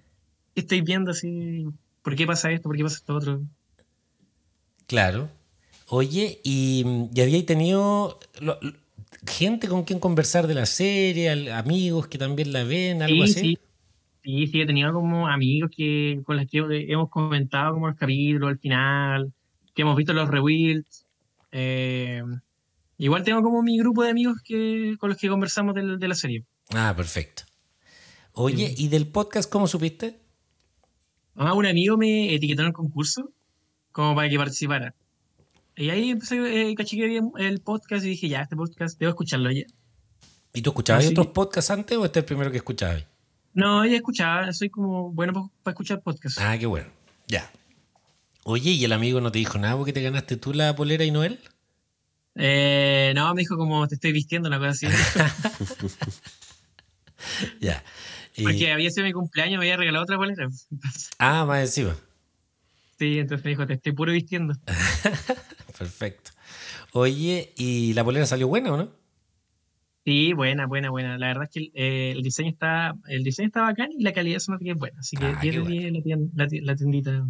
¿Qué 0.53 0.61
estáis 0.61 0.83
viendo? 0.83 1.11
Así, 1.11 1.65
¿Por 2.01 2.15
qué 2.15 2.25
pasa 2.25 2.51
esto? 2.51 2.69
¿Por 2.69 2.77
qué 2.77 2.83
pasa 2.83 2.97
esto 2.97 3.15
otro? 3.15 3.41
Claro. 4.87 5.29
Oye, 5.87 6.39
¿y, 6.43 6.85
y 7.13 7.21
habíais 7.21 7.45
tenido 7.45 8.19
lo- 8.39 8.57
lo- 8.61 8.73
gente 9.27 9.67
con 9.67 9.83
quien 9.83 9.99
conversar 9.99 10.47
de 10.47 10.53
la 10.53 10.65
serie, 10.65 11.51
amigos 11.51 12.07
que 12.07 12.17
también 12.17 12.51
la 12.53 12.63
ven, 12.63 13.01
algo 13.01 13.25
Sí, 13.25 13.31
así? 13.31 13.39
sí. 13.41 13.57
Sí, 14.23 14.47
sí, 14.47 14.61
he 14.61 14.65
tenido 14.65 14.93
como 14.93 15.27
amigos 15.27 15.69
que, 15.75 16.21
con 16.25 16.37
los 16.37 16.45
que 16.49 16.59
hemos 16.87 17.09
comentado 17.09 17.73
como 17.73 17.87
los 17.89 17.97
capítulos 17.97 18.49
al 18.51 18.57
final, 18.59 19.33
que 19.75 19.81
hemos 19.81 19.97
visto 19.97 20.13
los 20.13 20.29
rebuilds. 20.29 21.05
Eh, 21.51 22.23
igual 22.97 23.23
tengo 23.23 23.43
como 23.43 23.61
mi 23.61 23.77
grupo 23.77 24.01
de 24.03 24.11
amigos 24.11 24.37
que, 24.41 24.95
con 24.97 25.09
los 25.09 25.17
que 25.17 25.27
conversamos 25.27 25.75
del- 25.75 25.99
de, 25.99 26.07
la 26.07 26.15
serie. 26.15 26.45
Ah, 26.73 26.93
perfecto. 26.95 27.43
Oye, 28.31 28.69
Sí. 28.69 28.85
¿y 28.85 28.87
del 28.87 29.07
podcast 29.07 29.51
cómo 29.51 29.67
supiste? 29.67 30.19
Ah, 31.35 31.53
un 31.53 31.65
amigo 31.65 31.97
me 31.97 32.33
etiquetó 32.33 32.61
en 32.61 32.69
el 32.69 32.73
concurso 32.73 33.29
como 33.91 34.15
para 34.15 34.29
que 34.29 34.37
participara. 34.37 34.95
Y 35.75 35.89
ahí 35.89 36.11
empecé, 36.11 36.37
eh, 36.69 36.75
caché 36.75 36.97
que 36.97 37.03
había 37.05 37.21
el 37.39 37.59
podcast 37.61 38.05
y 38.05 38.09
dije, 38.09 38.29
ya, 38.29 38.41
este 38.41 38.55
podcast, 38.55 38.99
debo 38.99 39.09
escucharlo 39.09 39.49
ya. 39.51 39.63
¿Y 40.53 40.61
tú 40.61 40.69
escuchabas 40.69 41.07
otros 41.07 41.27
podcasts 41.27 41.71
antes 41.71 41.97
o 41.97 42.05
este 42.05 42.19
es 42.19 42.23
el 42.23 42.27
primero 42.27 42.51
que 42.51 42.57
escuchabas? 42.57 43.03
No, 43.55 43.83
ya 43.85 43.95
escuchaba, 43.95 44.51
soy 44.53 44.69
como 44.69 45.11
bueno 45.11 45.51
para 45.63 45.73
escuchar 45.73 46.01
podcasts. 46.01 46.39
Ah, 46.39 46.57
qué 46.57 46.65
bueno. 46.67 46.87
Ya. 47.27 47.51
Oye, 48.43 48.71
¿y 48.71 48.83
el 48.85 48.93
amigo 48.93 49.19
no 49.21 49.31
te 49.31 49.39
dijo 49.39 49.57
nada 49.57 49.75
porque 49.77 49.93
te 49.93 50.01
ganaste 50.01 50.37
tú 50.37 50.53
la 50.53 50.75
polera 50.75 51.03
y 51.05 51.11
no 51.11 51.23
él? 51.23 51.39
Eh, 52.35 53.13
no, 53.15 53.33
me 53.33 53.41
dijo 53.41 53.57
como 53.57 53.87
te 53.87 53.95
estoy 53.95 54.11
vistiendo, 54.11 54.49
una 54.49 54.59
cosa 54.59 54.71
así. 54.71 54.87
Ya. 57.59 57.83
Y- 58.35 58.43
Porque 58.43 58.71
había 58.71 58.89
sido 58.89 59.05
mi 59.05 59.13
cumpleaños, 59.13 59.59
me 59.59 59.65
había 59.65 59.77
regalado 59.77 60.03
otra 60.03 60.17
bolera. 60.17 60.47
Ah, 61.19 61.45
más 61.45 61.61
encima. 61.61 61.95
Sí, 62.99 63.19
entonces 63.19 63.43
me 63.45 63.51
dijo, 63.51 63.65
te 63.67 63.73
estoy 63.73 63.91
puro 63.93 64.11
vistiendo. 64.11 64.55
Perfecto. 65.77 66.31
Oye, 66.91 67.53
¿y 67.57 67.93
la 67.93 68.03
polera 68.03 68.25
salió 68.25 68.47
buena 68.47 68.73
o 68.73 68.77
no? 68.77 68.89
Sí, 70.05 70.33
buena, 70.33 70.67
buena, 70.67 70.89
buena. 70.89 71.17
La 71.17 71.27
verdad 71.27 71.43
es 71.43 71.49
que 71.49 71.59
el, 71.59 71.71
eh, 71.75 72.11
el 72.11 72.21
diseño 72.23 72.49
está, 72.49 72.93
el 73.07 73.23
diseño 73.23 73.47
está 73.47 73.61
bacán 73.61 73.89
y 73.97 74.03
la 74.03 74.11
calidad 74.11 74.39
se 74.39 74.51
nota 74.51 74.63
que 74.63 74.71
es 74.71 74.77
buena. 74.77 74.99
Así 74.99 75.15
que 75.15 75.25
Ah, 75.25 75.39
qué 75.41 75.51
10 75.51 75.55
de 75.55 75.61
bueno. 75.61 76.01
10 76.03 76.19
la, 76.35 76.45
la 76.45 76.49
la 76.61 76.75
tiendita. 76.75 77.25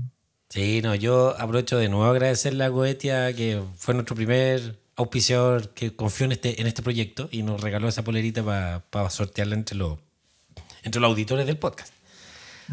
Sí, 0.49 0.81
no, 0.81 0.93
yo 0.95 1.35
aprovecho 1.39 1.77
de 1.77 1.89
nuevo 1.89 2.05
a 2.05 2.11
agradecerle 2.11 2.63
a 2.63 2.69
Goetia, 2.69 3.33
que 3.33 3.61
fue 3.77 3.93
nuestro 3.93 4.15
primer 4.15 4.79
auspiciador 4.95 5.69
que 5.73 5.95
confió 5.95 6.25
en 6.25 6.33
este, 6.33 6.61
en 6.61 6.67
este 6.67 6.83
proyecto 6.83 7.27
y 7.31 7.41
nos 7.43 7.61
regaló 7.61 7.87
esa 7.87 8.03
polerita 8.03 8.43
para 8.89 9.09
sortearla 9.09 9.55
entre 9.55 9.77
los, 9.77 9.97
entre 10.83 11.01
los 11.01 11.09
auditores 11.09 11.47
del 11.47 11.57
podcast. 11.57 11.93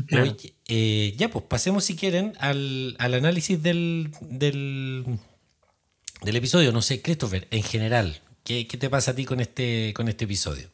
Claro. 0.07 0.25
Oye, 0.25 0.55
eh, 0.69 1.15
ya, 1.17 1.31
pues 1.31 1.45
pasemos 1.47 1.85
si 1.85 1.97
quieren 1.97 2.35
al, 2.39 2.97
al 2.99 3.15
análisis 3.15 3.63
del, 3.63 4.11
del, 4.21 5.19
del 6.25 6.37
episodio. 6.37 6.73
No 6.73 6.83
sé, 6.83 7.03
Christopher, 7.03 7.47
en 7.51 7.63
general, 7.63 8.21
¿qué, 8.45 8.67
qué 8.67 8.77
te 8.77 8.91
pasa 8.91 9.13
a 9.13 9.15
ti 9.15 9.25
con 9.25 9.41
este, 9.41 9.93
con 9.95 10.09
este 10.09 10.25
episodio? 10.25 10.69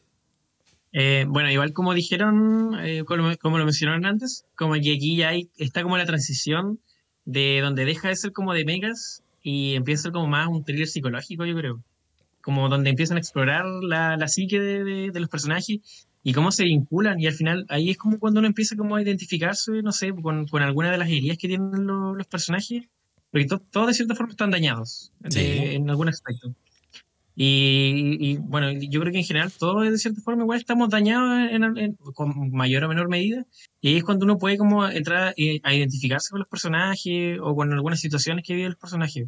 Eh, 0.93 1.25
bueno, 1.27 1.51
igual 1.51 1.73
como 1.73 1.93
dijeron, 1.93 2.75
eh, 2.79 3.03
como, 3.05 3.57
lo 3.57 3.65
mencionaron 3.65 4.05
antes, 4.05 4.45
como 4.55 4.73
que 4.73 4.93
aquí 4.95 5.17
ya 5.17 5.29
hay, 5.29 5.49
está 5.57 5.83
como 5.83 5.97
la 5.97 6.05
transición 6.05 6.79
de 7.25 7.59
donde 7.61 7.85
deja 7.85 8.07
de 8.07 8.15
ser 8.15 8.31
como 8.31 8.53
de 8.53 8.65
megas 8.65 9.21
y 9.43 9.75
empieza 9.75 10.11
como 10.11 10.27
más 10.27 10.47
un 10.47 10.63
thriller 10.63 10.87
psicológico, 10.87 11.45
yo 11.45 11.55
creo. 11.55 11.83
Como 12.41 12.69
donde 12.69 12.89
empiezan 12.89 13.17
a 13.17 13.19
explorar 13.19 13.65
la, 13.65 14.15
la 14.15 14.27
psique 14.29 14.59
de, 14.59 15.11
los 15.19 15.29
personajes 15.29 15.79
y 16.23 16.33
cómo 16.33 16.51
se 16.51 16.63
vinculan. 16.63 17.19
Y 17.19 17.27
al 17.27 17.33
final 17.33 17.65
ahí 17.69 17.89
es 17.89 17.97
como 17.97 18.19
cuando 18.19 18.39
uno 18.39 18.47
empieza 18.47 18.75
como 18.77 18.95
a 18.95 19.01
identificarse, 19.01 19.81
no 19.83 19.91
sé, 19.91 20.13
con, 20.13 20.47
con 20.47 20.61
alguna 20.63 20.89
de 20.89 20.97
las 20.97 21.09
heridas 21.09 21.37
que 21.37 21.49
tienen 21.49 21.85
lo- 21.85 22.15
los 22.15 22.27
personajes. 22.27 22.85
Porque 23.31 23.45
to- 23.47 23.59
todos 23.71 23.87
de 23.87 23.93
cierta 23.93 24.15
forma 24.15 24.31
están 24.31 24.51
dañados 24.51 25.11
de- 25.19 25.31
Sí. 25.31 25.75
en 25.75 25.89
algún 25.89 26.09
aspecto. 26.09 26.53
Y, 27.39 28.17
y, 28.19 28.37
bueno, 28.37 28.71
yo 28.71 28.99
creo 28.99 29.11
que 29.11 29.19
en 29.19 29.23
general 29.23 29.51
todos 29.51 29.83
de 29.87 29.97
cierta 29.99 30.21
forma 30.21 30.41
igual 30.41 30.57
estamos 30.59 30.89
dañados 30.89 31.51
en, 31.51 31.63
en- 31.77 31.93
con 32.15 32.49
mayor 32.51 32.83
o 32.85 32.87
menor 32.89 33.09
medida. 33.09 33.45
Y 33.79 33.89
ahí 33.89 33.97
es 33.97 34.03
cuando 34.03 34.25
uno 34.25 34.39
puede 34.39 34.57
como 34.57 34.87
entrar 34.87 35.35
eh, 35.37 35.59
a 35.63 35.73
identificarse 35.75 36.31
con 36.31 36.39
los 36.39 36.47
personajes 36.47 37.37
o 37.39 37.55
con 37.55 37.71
algunas 37.73 37.99
situaciones 37.99 38.43
que 38.43 38.55
viven 38.55 38.71
los 38.71 38.79
personajes. 38.79 39.27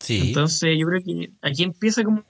Sí, 0.00 0.28
Entonces 0.28 0.70
yo 0.78 0.86
creo 0.86 1.02
que 1.04 1.32
aquí 1.42 1.64
empieza 1.64 2.02
como, 2.02 2.24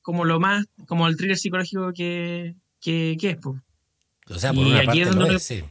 como 0.00 0.24
lo 0.24 0.40
más, 0.40 0.64
como 0.86 1.06
el 1.08 1.16
thriller 1.16 1.36
psicológico 1.36 1.92
que, 1.92 2.54
que, 2.80 3.16
que 3.20 3.30
es. 3.30 3.36
po. 3.36 3.60
o 4.30 4.38
sea, 4.38 4.54
por 4.54 4.66
y 4.66 4.70
una 4.70 4.78
aquí 4.78 4.86
parte 4.86 5.00
es 5.02 5.08
lo 5.14 5.20
donde- 5.20 5.36
es, 5.36 5.42
sí. 5.42 5.62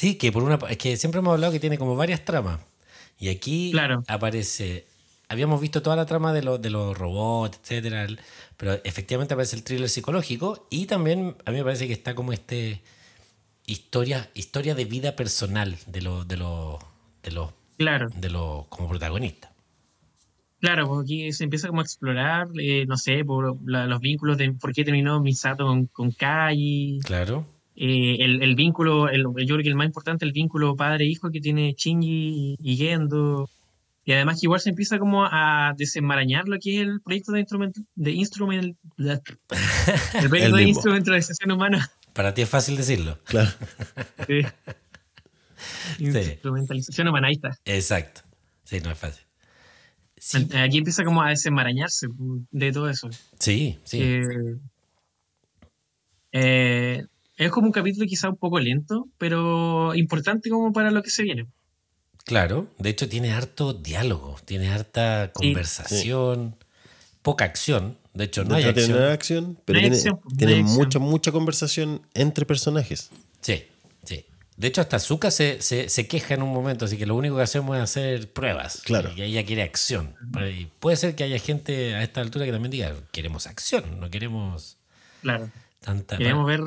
Sí, 0.00 0.14
que 0.14 0.32
por 0.32 0.42
una 0.42 0.58
es 0.70 0.78
que 0.78 0.96
siempre 0.96 1.18
hemos 1.18 1.34
hablado 1.34 1.52
que 1.52 1.60
tiene 1.60 1.76
como 1.76 1.94
varias 1.94 2.24
tramas. 2.24 2.58
Y 3.18 3.28
aquí 3.28 3.70
Claro. 3.70 4.02
aparece. 4.08 4.86
Habíamos 5.28 5.60
visto 5.60 5.82
toda 5.82 5.94
la 5.94 6.06
trama 6.06 6.32
de, 6.32 6.42
los 6.42 6.62
de 6.62 6.70
los 6.70 6.96
robots, 6.96 7.58
etcétera, 7.62 8.06
pero 8.56 8.72
efectivamente 8.82 9.34
aparece 9.34 9.56
el 9.56 9.62
thriller 9.62 9.90
psicológico 9.90 10.66
y 10.70 10.86
también 10.86 11.36
a 11.44 11.50
mí 11.50 11.58
me 11.58 11.64
parece 11.64 11.86
que 11.86 11.92
está 11.92 12.14
como 12.14 12.32
este 12.32 12.80
historia, 13.66 14.30
historia 14.32 14.74
de 14.74 14.86
vida 14.86 15.14
personal 15.16 15.76
de 15.86 16.00
los 16.00 16.26
de 16.26 16.36
los 16.38 16.78
de 17.22 17.30
los 17.32 17.50
Claro, 17.76 18.08
de 18.16 18.30
los 18.30 18.66
como 18.68 18.88
protagonistas. 18.88 19.50
claro, 20.60 20.86
porque 20.88 21.04
aquí 21.26 21.32
se 21.32 21.44
empieza 21.44 21.68
como 21.68 21.80
a 21.82 21.84
explorar, 21.84 22.48
eh, 22.58 22.86
no 22.86 22.96
sé, 22.96 23.22
por 23.24 23.58
la- 23.70 23.86
los 23.86 24.00
vínculos 24.00 24.38
de 24.38 24.50
por 24.52 24.72
qué 24.72 24.82
terminó 24.84 25.20
Misato 25.20 25.66
con, 25.66 25.86
con 25.88 26.10
Kai, 26.10 27.00
Claro. 27.04 27.44
Eh, 27.82 28.22
el, 28.22 28.42
el 28.42 28.56
vínculo, 28.56 29.08
el, 29.08 29.22
yo 29.22 29.54
creo 29.54 29.62
que 29.62 29.70
el 29.70 29.74
más 29.74 29.86
importante, 29.86 30.26
el 30.26 30.32
vínculo 30.32 30.76
padre-hijo 30.76 31.30
que 31.30 31.40
tiene 31.40 31.72
Shinji 31.74 32.56
y 32.60 32.76
Gendo. 32.76 33.48
Y 34.04 34.12
además 34.12 34.38
que 34.38 34.46
igual 34.46 34.60
se 34.60 34.68
empieza 34.68 34.98
como 34.98 35.24
a 35.24 35.72
desenmarañar 35.78 36.46
lo 36.46 36.58
que 36.58 36.76
es 36.76 36.82
el 36.82 37.00
proyecto 37.00 37.32
de 37.32 37.40
instrument, 37.40 37.76
de 37.94 38.10
instrument, 38.10 38.76
el 38.98 40.28
proyecto 40.28 40.36
El 40.36 40.52
de 40.52 40.62
instrumentalización 40.64 41.52
humana. 41.52 41.90
Para 42.12 42.34
ti 42.34 42.42
es 42.42 42.50
fácil 42.50 42.76
decirlo. 42.76 43.18
Claro. 43.24 43.50
Sí. 45.98 46.06
Instrumentalización 46.06 47.08
humana, 47.08 47.28
ahí 47.28 47.34
está. 47.34 47.50
Exacto. 47.66 48.22
Sí, 48.64 48.80
no 48.80 48.90
es 48.90 48.98
fácil. 48.98 49.22
Sí, 50.16 50.48
Aquí 50.56 50.78
empieza 50.78 51.04
como 51.04 51.22
a 51.22 51.28
desenmarañarse 51.28 52.06
de 52.50 52.72
todo 52.72 52.88
eso. 52.88 53.10
sí. 53.38 53.78
sí. 53.84 53.98
que, 53.98 54.56
eh, 56.32 57.06
es 57.46 57.50
como 57.50 57.66
un 57.66 57.72
capítulo 57.72 58.06
quizá 58.06 58.28
un 58.28 58.36
poco 58.36 58.58
lento, 58.60 59.08
pero 59.18 59.94
importante 59.94 60.50
como 60.50 60.72
para 60.72 60.90
lo 60.90 61.02
que 61.02 61.10
se 61.10 61.22
viene. 61.22 61.46
Claro, 62.24 62.68
de 62.78 62.90
hecho 62.90 63.08
tiene 63.08 63.32
harto 63.32 63.72
diálogo, 63.72 64.36
tiene 64.44 64.68
harta 64.68 65.30
conversación, 65.32 66.56
poca 67.22 67.44
acción. 67.44 67.96
De 68.12 68.24
hecho, 68.24 68.44
no 68.44 68.54
hay 68.56 68.64
tiene 68.64 68.80
acción. 68.80 68.98
de 68.98 69.12
acción, 69.12 69.58
pero 69.64 69.78
No 69.78 69.84
hay 69.84 69.90
tiene, 69.90 69.96
acción, 69.96 70.20
no 70.24 70.36
tiene 70.36 70.52
acción. 70.60 70.76
mucha, 70.76 70.98
mucha 70.98 71.32
conversación 71.32 72.02
entre 72.14 72.44
personajes. 72.44 73.10
Sí, 73.40 73.64
sí. 74.04 74.26
De 74.56 74.66
hecho, 74.66 74.80
hasta 74.82 74.98
Zuka 74.98 75.30
se, 75.30 75.62
se, 75.62 75.88
se 75.88 76.06
queja 76.08 76.34
en 76.34 76.42
un 76.42 76.52
momento, 76.52 76.84
así 76.84 76.98
que 76.98 77.06
lo 77.06 77.14
único 77.14 77.36
que 77.36 77.42
hacemos 77.42 77.76
es 77.76 77.82
hacer 77.82 78.32
pruebas. 78.32 78.82
Claro. 78.84 79.10
Y 79.16 79.22
ella 79.22 79.46
quiere 79.46 79.62
acción. 79.62 80.14
Y 80.54 80.66
puede 80.80 80.96
ser 80.98 81.14
que 81.14 81.24
haya 81.24 81.38
gente 81.38 81.94
a 81.94 82.02
esta 82.02 82.20
altura 82.20 82.44
que 82.44 82.52
también 82.52 82.70
diga, 82.70 82.94
queremos 83.12 83.46
acción, 83.46 83.98
no 83.98 84.10
queremos 84.10 84.76
Claro. 85.22 85.50
tanta... 85.80 86.18
Queremos 86.18 86.46
ver 86.46 86.60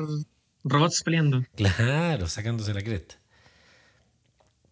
robots 0.64 1.02
peleando. 1.02 1.44
Claro, 1.54 2.28
sacándose 2.28 2.74
la 2.74 2.82
cresta. 2.82 3.16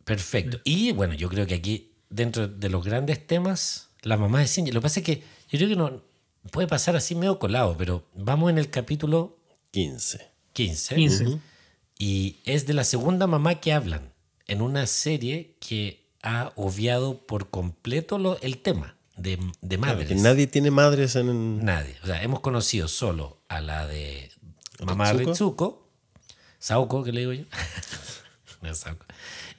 Perfecto. 0.05 0.59
Y 0.65 0.93
bueno, 0.93 1.15
yo 1.15 1.29
creo 1.29 1.47
que 1.47 1.55
aquí, 1.55 1.93
dentro 2.11 2.49
de 2.49 2.69
los 2.69 2.85
grandes 2.85 3.25
temas, 3.27 3.91
la 4.03 4.17
mamá 4.17 4.41
de 4.41 4.47
Shinji. 4.47 4.73
Lo 4.73 4.81
que 4.81 4.85
pasa 4.85 5.01
es 5.01 5.07
que 5.07 5.23
yo 5.49 5.59
creo 5.59 5.69
que 5.69 5.77
no 5.77 6.03
puede 6.51 6.67
pasar 6.67 6.97
así 6.97 7.15
medio 7.15 7.39
colado, 7.39 7.77
pero 7.79 8.05
vamos 8.15 8.51
en 8.51 8.59
el 8.59 8.69
capítulo 8.71 9.39
15. 9.71 10.29
15. 10.55 10.95
15. 10.97 11.39
Y 11.99 12.41
es 12.45 12.67
de 12.67 12.75
la 12.75 12.85
segunda 12.85 13.27
mamá 13.29 13.61
que 13.61 13.73
hablan 13.73 14.13
en 14.49 14.61
una 14.61 14.87
serie 14.89 15.57
que 15.61 16.09
ha 16.23 16.53
obviado 16.57 17.27
por 17.27 17.51
completo 17.51 18.19
lo- 18.19 18.41
el 18.41 18.59
tema 18.59 18.97
de, 19.17 19.39
de 19.61 19.79
Claro, 19.79 19.95
madres. 19.95 20.09
que 20.09 20.15
nadie 20.17 20.47
tiene 20.49 20.71
madres 20.73 21.15
en. 21.17 21.65
Nadie. 21.65 21.95
O 22.03 22.07
sea, 22.07 22.23
hemos 22.23 22.41
conocido 22.41 22.89
solo 22.89 23.41
a 23.49 23.61
la 23.61 23.87
de 23.87 24.31
mamá 24.85 25.13
¿Ritsuko? 25.13 25.31
Ritsuko, 25.31 25.82
Saoko, 26.63 27.03
que 27.03 27.11
le 27.13 27.21
digo 27.21 27.33
yo. 27.33 27.45
No 28.63 28.71
es 28.71 28.79
Saoko. 28.79 29.05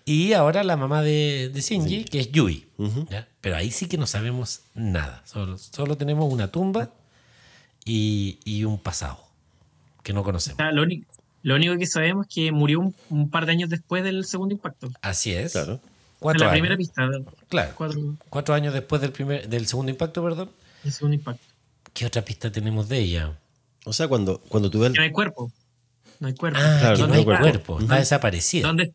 Y 0.06 0.32
ahora 0.32 0.64
la 0.64 0.78
mamá 0.78 1.02
de, 1.02 1.52
de 1.54 1.60
Shinji, 1.60 2.06
que 2.06 2.22
es 2.22 2.32
Yui. 2.32 2.68
¿ya? 3.10 3.28
Pero 3.42 3.58
ahí 3.58 3.70
sí 3.70 3.88
que 3.88 3.98
no 3.98 4.08
sabemos 4.08 4.62
nada. 4.74 5.22
Solo, 5.26 5.58
solo 5.58 5.98
tenemos 5.98 6.32
una 6.32 6.50
tumba 6.50 6.90
y, 7.84 8.40
y 8.46 8.64
un 8.64 8.80
pasado 8.80 9.20
que 10.04 10.14
no 10.14 10.24
conocemos. 10.24 10.56
sea, 10.56 10.72
lo, 10.72 10.84
único, 10.84 11.06
lo 11.42 11.56
único 11.56 11.78
que 11.78 11.86
sabemos 11.86 12.28
es 12.28 12.34
que 12.34 12.52
murió 12.54 12.80
un, 12.80 12.96
un 13.10 13.30
par 13.30 13.46
de 13.46 13.52
años 13.52 13.70
después 13.70 14.06
del 14.06 14.24
segundo 14.24 14.54
impacto. 14.56 14.90
Así 15.02 15.34
es. 15.34 15.52
Claro. 15.52 15.74
En 15.74 15.82
Cuatro 16.20 16.46
la 16.46 16.52
años. 16.52 16.54
primera 16.62 16.78
pista. 16.78 17.10
Claro. 17.50 17.74
Cuatro, 17.76 18.16
Cuatro 18.30 18.56
años 18.56 18.74
después 18.74 19.02
del, 19.02 19.12
primer, 19.12 19.50
del 19.50 19.68
segundo 19.68 19.90
impacto, 19.92 20.24
perdón. 20.24 20.50
el 20.86 20.94
segundo 20.94 21.16
impacto. 21.16 21.44
¿Qué 21.94 22.06
otra 22.06 22.24
pista 22.24 22.50
tenemos 22.54 22.88
de 22.88 23.00
ella? 23.00 23.38
O 23.84 23.92
sea, 23.92 24.08
cuando, 24.08 24.40
cuando 24.48 24.70
tú 24.70 24.80
ves. 24.80 24.94
No 24.94 25.02
hay 25.02 25.12
cuerpo. 25.12 25.52
No 26.24 26.28
hay 26.30 26.36
cuerpo. 26.36 26.58
Ah, 26.62 26.78
Claro, 26.80 26.96
que 26.96 27.08
no 27.08 27.14
hay 27.16 27.24
cuerpo. 27.26 27.42
cuerpo. 27.44 27.80
Está 27.82 27.96
desaparecida. 27.98 28.66
¿Dónde, 28.66 28.94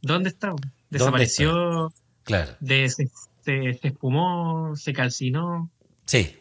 ¿Dónde 0.00 0.30
está? 0.30 0.54
Desapareció, 0.88 1.92
Claro. 2.22 2.52
de- 2.58 2.88
se, 2.88 3.06
se- 3.44 3.74
se 3.74 3.88
espumó, 3.88 4.74
se 4.74 4.94
calcinó. 4.94 5.70
Sí, 6.06 6.36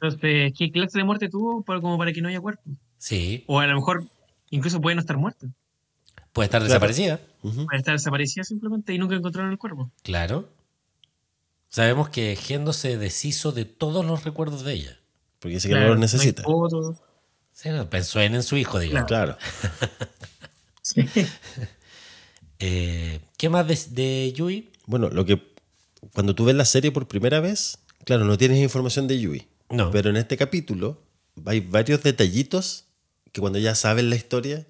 Entonces, 0.00 0.52
¿qué 0.58 0.72
clase 0.72 0.98
de 0.98 1.04
muerte 1.04 1.28
tuvo 1.28 1.62
para, 1.62 1.80
como 1.80 1.96
para 1.96 2.12
que 2.12 2.20
no 2.20 2.28
haya 2.28 2.40
cuerpo? 2.40 2.62
sí. 2.98 3.44
O 3.46 3.60
a 3.60 3.66
lo 3.68 3.76
mejor 3.76 4.04
incluso 4.50 4.80
puede 4.80 4.96
no 4.96 5.00
estar 5.00 5.16
muerta. 5.16 5.46
Puede 6.32 6.46
estar 6.46 6.60
Claro. 6.60 6.64
desaparecida. 6.64 7.20
Puede 7.40 7.78
estar 7.78 7.94
desaparecida 7.94 8.42
simplemente 8.42 8.92
y 8.92 8.98
nunca 8.98 9.14
encontraron 9.14 9.52
el 9.52 9.58
cuerpo. 9.58 9.92
Claro. 10.02 10.48
Sabemos 11.68 12.08
que 12.08 12.34
Gendo 12.34 12.72
se 12.72 12.98
deshizo 12.98 13.52
de 13.52 13.64
todos 13.64 14.04
los 14.04 14.24
recuerdos 14.24 14.64
de 14.64 14.72
ella. 14.72 14.98
Porque 15.38 15.54
dice 15.54 15.68
que 15.68 15.74
no 15.74 15.80
los 15.86 15.94
hay 15.94 16.00
necesita. 16.00 16.42
fotos. 16.42 16.96
Sí, 17.62 17.68
no, 17.68 17.88
pensó 17.88 18.20
en, 18.20 18.34
en 18.34 18.42
su 18.42 18.56
hijo, 18.56 18.78
digamos. 18.78 19.08
Claro. 19.08 19.36
Sí. 20.84 21.08
Eh, 22.58 23.20
¿Qué 23.36 23.48
más 23.48 23.68
de, 23.68 23.78
de 23.90 24.32
Yui? 24.32 24.72
Bueno, 24.86 25.10
lo 25.10 25.24
que. 25.24 25.40
Cuando 26.12 26.34
tú 26.34 26.44
ves 26.44 26.56
la 26.56 26.64
serie 26.64 26.90
por 26.90 27.06
primera 27.06 27.38
vez, 27.38 27.78
claro, 28.04 28.24
no 28.24 28.36
tienes 28.36 28.58
información 28.58 29.06
de 29.06 29.20
Yui. 29.20 29.46
No. 29.70 29.92
Pero 29.92 30.10
en 30.10 30.16
este 30.16 30.36
capítulo 30.36 31.00
hay 31.46 31.60
varios 31.60 32.02
detallitos 32.02 32.86
que 33.30 33.40
cuando 33.40 33.60
ya 33.60 33.76
sabes 33.76 34.04
la 34.04 34.16
historia, 34.16 34.66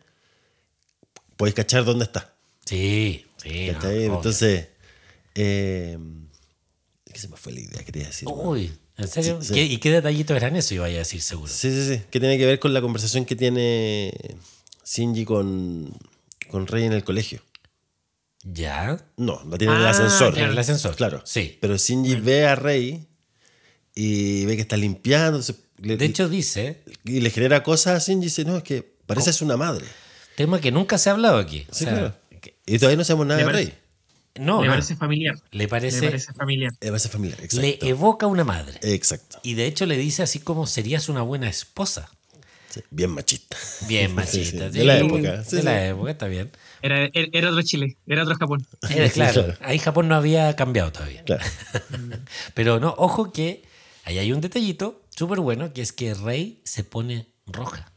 puedes 1.38 1.54
cachar 1.54 1.86
dónde 1.86 2.04
está. 2.04 2.34
Sí, 2.66 3.24
sí. 3.38 3.70
Entonces. 3.70 4.68
Eh, 5.34 5.98
¿Qué 7.10 7.18
se 7.18 7.28
me 7.28 7.36
fue 7.36 7.52
la 7.52 7.60
idea 7.60 7.78
que 7.78 7.86
quería 7.86 8.06
decir? 8.08 8.28
Uy, 8.30 8.70
¿en 8.98 9.08
serio? 9.08 9.38
Sí, 9.40 9.48
sí. 9.48 9.54
¿Qué- 9.54 9.64
¿Y 9.64 9.78
qué 9.78 9.90
detallitos 9.90 10.36
eran 10.36 10.56
eso? 10.56 10.74
Iba 10.74 10.86
a 10.86 10.88
decir 10.88 11.20
seguro. 11.22 11.50
Sí, 11.52 11.70
sí, 11.70 11.96
sí. 11.96 12.02
Que 12.10 12.20
tiene 12.20 12.38
que 12.38 12.46
ver 12.46 12.58
con 12.58 12.72
la 12.74 12.80
conversación 12.80 13.24
que 13.24 13.36
tiene 13.36 14.12
Shinji 14.84 15.24
con, 15.24 15.92
con 16.48 16.66
Rey 16.66 16.84
en 16.84 16.92
el 16.92 17.04
colegio. 17.04 17.40
¿Ya? 18.44 18.98
No, 19.16 19.40
la 19.48 19.56
tiene 19.56 19.74
en 19.74 19.80
el 19.80 19.86
Ah, 19.86 19.90
ascensor. 19.90 20.36
En 20.38 20.50
el 20.50 20.58
ascensor. 20.58 20.96
Claro. 20.96 21.22
Sí. 21.24 21.58
Pero 21.60 21.76
Shinji 21.76 22.16
ve 22.16 22.46
a 22.46 22.56
Rey 22.56 23.06
y 23.94 24.44
ve 24.46 24.56
que 24.56 24.62
está 24.62 24.76
limpiando. 24.76 25.40
le- 25.78 25.96
De 25.96 26.04
hecho, 26.04 26.28
dice, 26.28 26.82
y 27.04 27.20
le 27.20 27.30
genera 27.30 27.62
cosas 27.62 28.02
a 28.02 28.04
Shinji 28.04 28.22
y 28.26 28.28
dice, 28.28 28.44
no, 28.44 28.56
es 28.56 28.62
que 28.64 28.82
parece 29.06 29.30
es 29.30 29.42
una 29.42 29.56
madre. 29.56 29.84
tema 30.36 30.60
que 30.60 30.72
nunca 30.72 30.96
se 30.98 31.10
ha 31.10 31.12
hablado 31.12 31.38
aquí. 31.38 31.66
O 31.70 31.74
Sí, 31.74 31.84
sea, 31.84 31.92
claro. 31.92 32.14
que- 32.40 32.56
Y 32.66 32.78
todavía 32.78 32.96
no 32.96 33.04
sabemos 33.04 33.26
nada 33.26 33.38
de 33.40 33.44
parece- 33.44 33.64
Rey. 33.70 33.78
No, 34.38 34.60
le 34.62 34.68
no. 34.68 34.72
parece 34.72 34.96
familiar. 34.96 35.36
Le 35.50 35.68
parece, 35.68 36.00
Le 36.00 36.06
parece 36.08 36.32
familiar. 36.32 36.72
Le 36.80 36.88
parece 36.88 37.08
familiar, 37.08 37.38
le 37.38 37.44
exacto. 37.44 37.86
evoca 37.86 38.26
una 38.26 38.44
madre. 38.44 38.78
Exacto. 38.82 39.38
Y 39.42 39.54
de 39.54 39.66
hecho 39.66 39.86
le 39.86 39.96
dice 39.96 40.22
así 40.22 40.38
como 40.40 40.66
serías 40.66 41.08
una 41.08 41.22
buena 41.22 41.48
esposa. 41.48 42.10
Sí, 42.70 42.80
bien 42.90 43.10
machista. 43.10 43.56
Bien 43.86 44.14
machista. 44.14 44.66
sí. 44.68 44.72
sí. 44.72 44.78
De 44.78 44.84
la 44.84 44.98
época. 44.98 45.44
Sí, 45.44 45.56
de 45.56 45.62
sí. 45.62 45.66
la 45.66 45.86
época, 45.88 46.10
está 46.12 46.26
bien. 46.26 46.50
Era, 46.80 47.04
era, 47.12 47.28
era 47.32 47.50
otro 47.50 47.62
Chile, 47.62 47.96
era 48.06 48.22
otro 48.22 48.34
Japón. 48.36 48.66
Era, 48.90 49.08
claro, 49.10 49.44
Claro. 49.44 49.58
ahí 49.60 49.78
Japón 49.78 50.08
no 50.08 50.14
había 50.16 50.56
cambiado 50.56 50.90
todavía. 50.92 51.22
Claro. 51.24 51.44
Pero 52.54 52.80
no, 52.80 52.94
ojo 52.96 53.32
que 53.32 53.62
ahí 54.04 54.18
hay 54.18 54.32
un 54.32 54.40
detallito 54.40 55.02
súper 55.10 55.40
bueno, 55.40 55.72
que 55.74 55.82
es 55.82 55.92
que 55.92 56.14
Rey 56.14 56.60
se 56.64 56.84
pone 56.84 57.28
roja. 57.46 57.92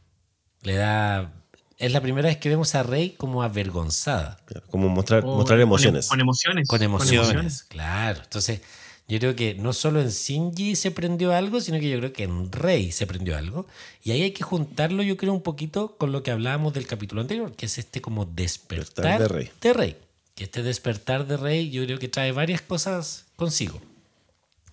Le 0.62 0.74
da... 0.74 1.32
Es 1.78 1.92
la 1.92 2.00
primera 2.00 2.28
vez 2.28 2.38
que 2.38 2.48
vemos 2.48 2.74
a 2.74 2.82
Rey 2.82 3.10
como 3.18 3.42
avergonzada. 3.42 4.38
Claro, 4.46 4.66
Como 4.70 4.88
mostrar, 4.88 5.22
O 5.24 5.36
mostrar 5.36 5.58
con- 5.58 5.62
emociones. 5.68 6.06
Con, 6.08 6.20
emociones. 6.20 6.68
Con 6.68 6.82
emociones, 6.82 7.64
claro. 7.64 8.20
Entonces, 8.22 8.60
yo 9.08 9.18
creo 9.18 9.36
que 9.36 9.54
no 9.54 9.72
solo 9.74 10.00
en 10.00 10.08
Shinji 10.08 10.74
se 10.74 10.90
prendió 10.90 11.34
algo, 11.34 11.60
sino 11.60 11.78
que 11.78 11.88
yo 11.90 11.98
creo 11.98 12.12
que 12.12 12.24
en 12.24 12.50
Rey 12.50 12.92
se 12.92 13.06
prendió 13.06 13.36
algo. 13.36 13.66
Y 14.02 14.12
ahí 14.12 14.22
hay 14.22 14.30
que 14.32 14.42
juntarlo, 14.42 15.02
yo 15.02 15.16
creo, 15.18 15.32
un 15.34 15.42
poquito 15.42 15.96
con 15.98 16.12
lo 16.12 16.22
que 16.22 16.30
hablábamos 16.30 16.72
del 16.72 16.86
capítulo 16.86 17.20
anterior, 17.20 17.52
que 17.54 17.66
es 17.66 17.76
este 17.78 18.00
como 18.00 18.24
despertar 18.24 19.20
Despertar 19.20 19.20
de 19.20 19.28
Rey. 19.28 19.50
de 19.60 19.72
Rey. 19.74 19.96
Que 20.34 20.44
este 20.44 20.62
despertar 20.62 21.26
de 21.26 21.36
Rey 21.36 21.70
yo 21.70 21.84
creo 21.84 21.98
que 21.98 22.08
trae 22.08 22.32
varias 22.32 22.62
cosas 22.62 23.26
consigo. 23.36 23.80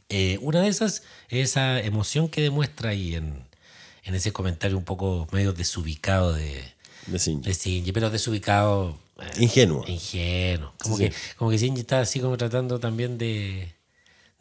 Eh, 0.09 0.37
una 0.41 0.61
de 0.61 0.67
esas 0.69 1.03
es 1.29 1.49
esa 1.51 1.79
emoción 1.81 2.27
que 2.29 2.41
demuestra 2.41 2.89
ahí 2.91 3.15
en, 3.15 3.43
en 4.03 4.15
ese 4.15 4.31
comentario 4.33 4.77
un 4.77 4.83
poco 4.83 5.27
medio 5.31 5.53
desubicado 5.53 6.33
de, 6.33 6.72
De 7.07 7.17
Shinji. 7.17 7.47
de 7.49 7.53
Shinji, 7.53 7.91
pero 7.91 8.09
desubicado... 8.09 8.97
eh, 9.21 9.41
Ingenuo. 9.43 9.83
Ingenuo. 9.87 10.73
Como, 10.81 10.97
Sí, 10.97 11.09
que, 11.09 11.15
como 11.37 11.51
que 11.51 11.57
Shinji 11.57 11.81
está 11.81 11.99
así 12.01 12.19
como 12.19 12.37
tratando 12.37 12.79
también 12.79 13.17
de, 13.17 13.73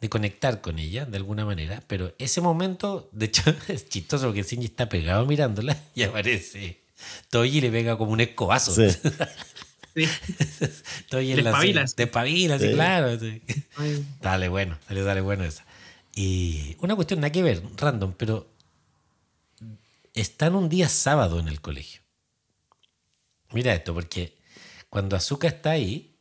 de 0.01 0.09
conectar 0.09 0.61
con 0.61 0.79
ella 0.79 1.05
de 1.05 1.17
alguna 1.17 1.45
manera. 1.45 1.83
Pero 1.87 2.13
ese 2.19 2.41
momento, 2.41 3.09
de 3.11 3.25
hecho, 3.25 3.43
es 3.67 3.89
chistoso 3.89 4.27
porque 4.27 4.43
Shinji 4.43 4.65
está 4.67 4.87
pegado 4.89 5.25
mirándola 5.25 5.77
y 5.95 6.03
aparece 6.03 6.79
Toji 7.29 7.59
le 7.61 7.69
pega 7.69 7.97
como 7.97 8.11
un 8.13 8.21
escobazo. 8.21 8.73
Sí. 8.73 8.97
Sí. 9.95 10.05
Estoy 10.59 11.29
en 11.29 11.35
Te 11.35 11.41
la 11.43 11.49
espabilas. 11.51 11.93
Te 11.93 12.03
espabilas, 12.03 12.59
sí, 12.59 12.67
Sí. 12.69 12.73
claro. 12.73 13.19
sí. 13.19 13.43
Dale, 14.23 14.49
bueno, 14.49 14.79
dale, 14.89 15.01
dale, 15.03 15.21
bueno 15.21 15.43
esa. 15.43 15.63
Y 16.15 16.75
una 16.79 16.95
cuestión, 16.95 17.19
nada 17.19 17.31
que 17.31 17.43
ver, 17.43 17.61
random, 17.77 18.13
pero 18.17 18.47
están 20.15 20.55
un 20.55 20.69
día 20.69 20.89
sábado 20.89 21.39
en 21.39 21.47
el 21.47 21.61
colegio. 21.61 22.01
Mira 23.53 23.73
esto, 23.73 23.93
porque 23.93 24.35
cuando 24.89 25.15
Azúcar 25.15 25.53
está 25.55 25.71
ahí, 25.71 26.15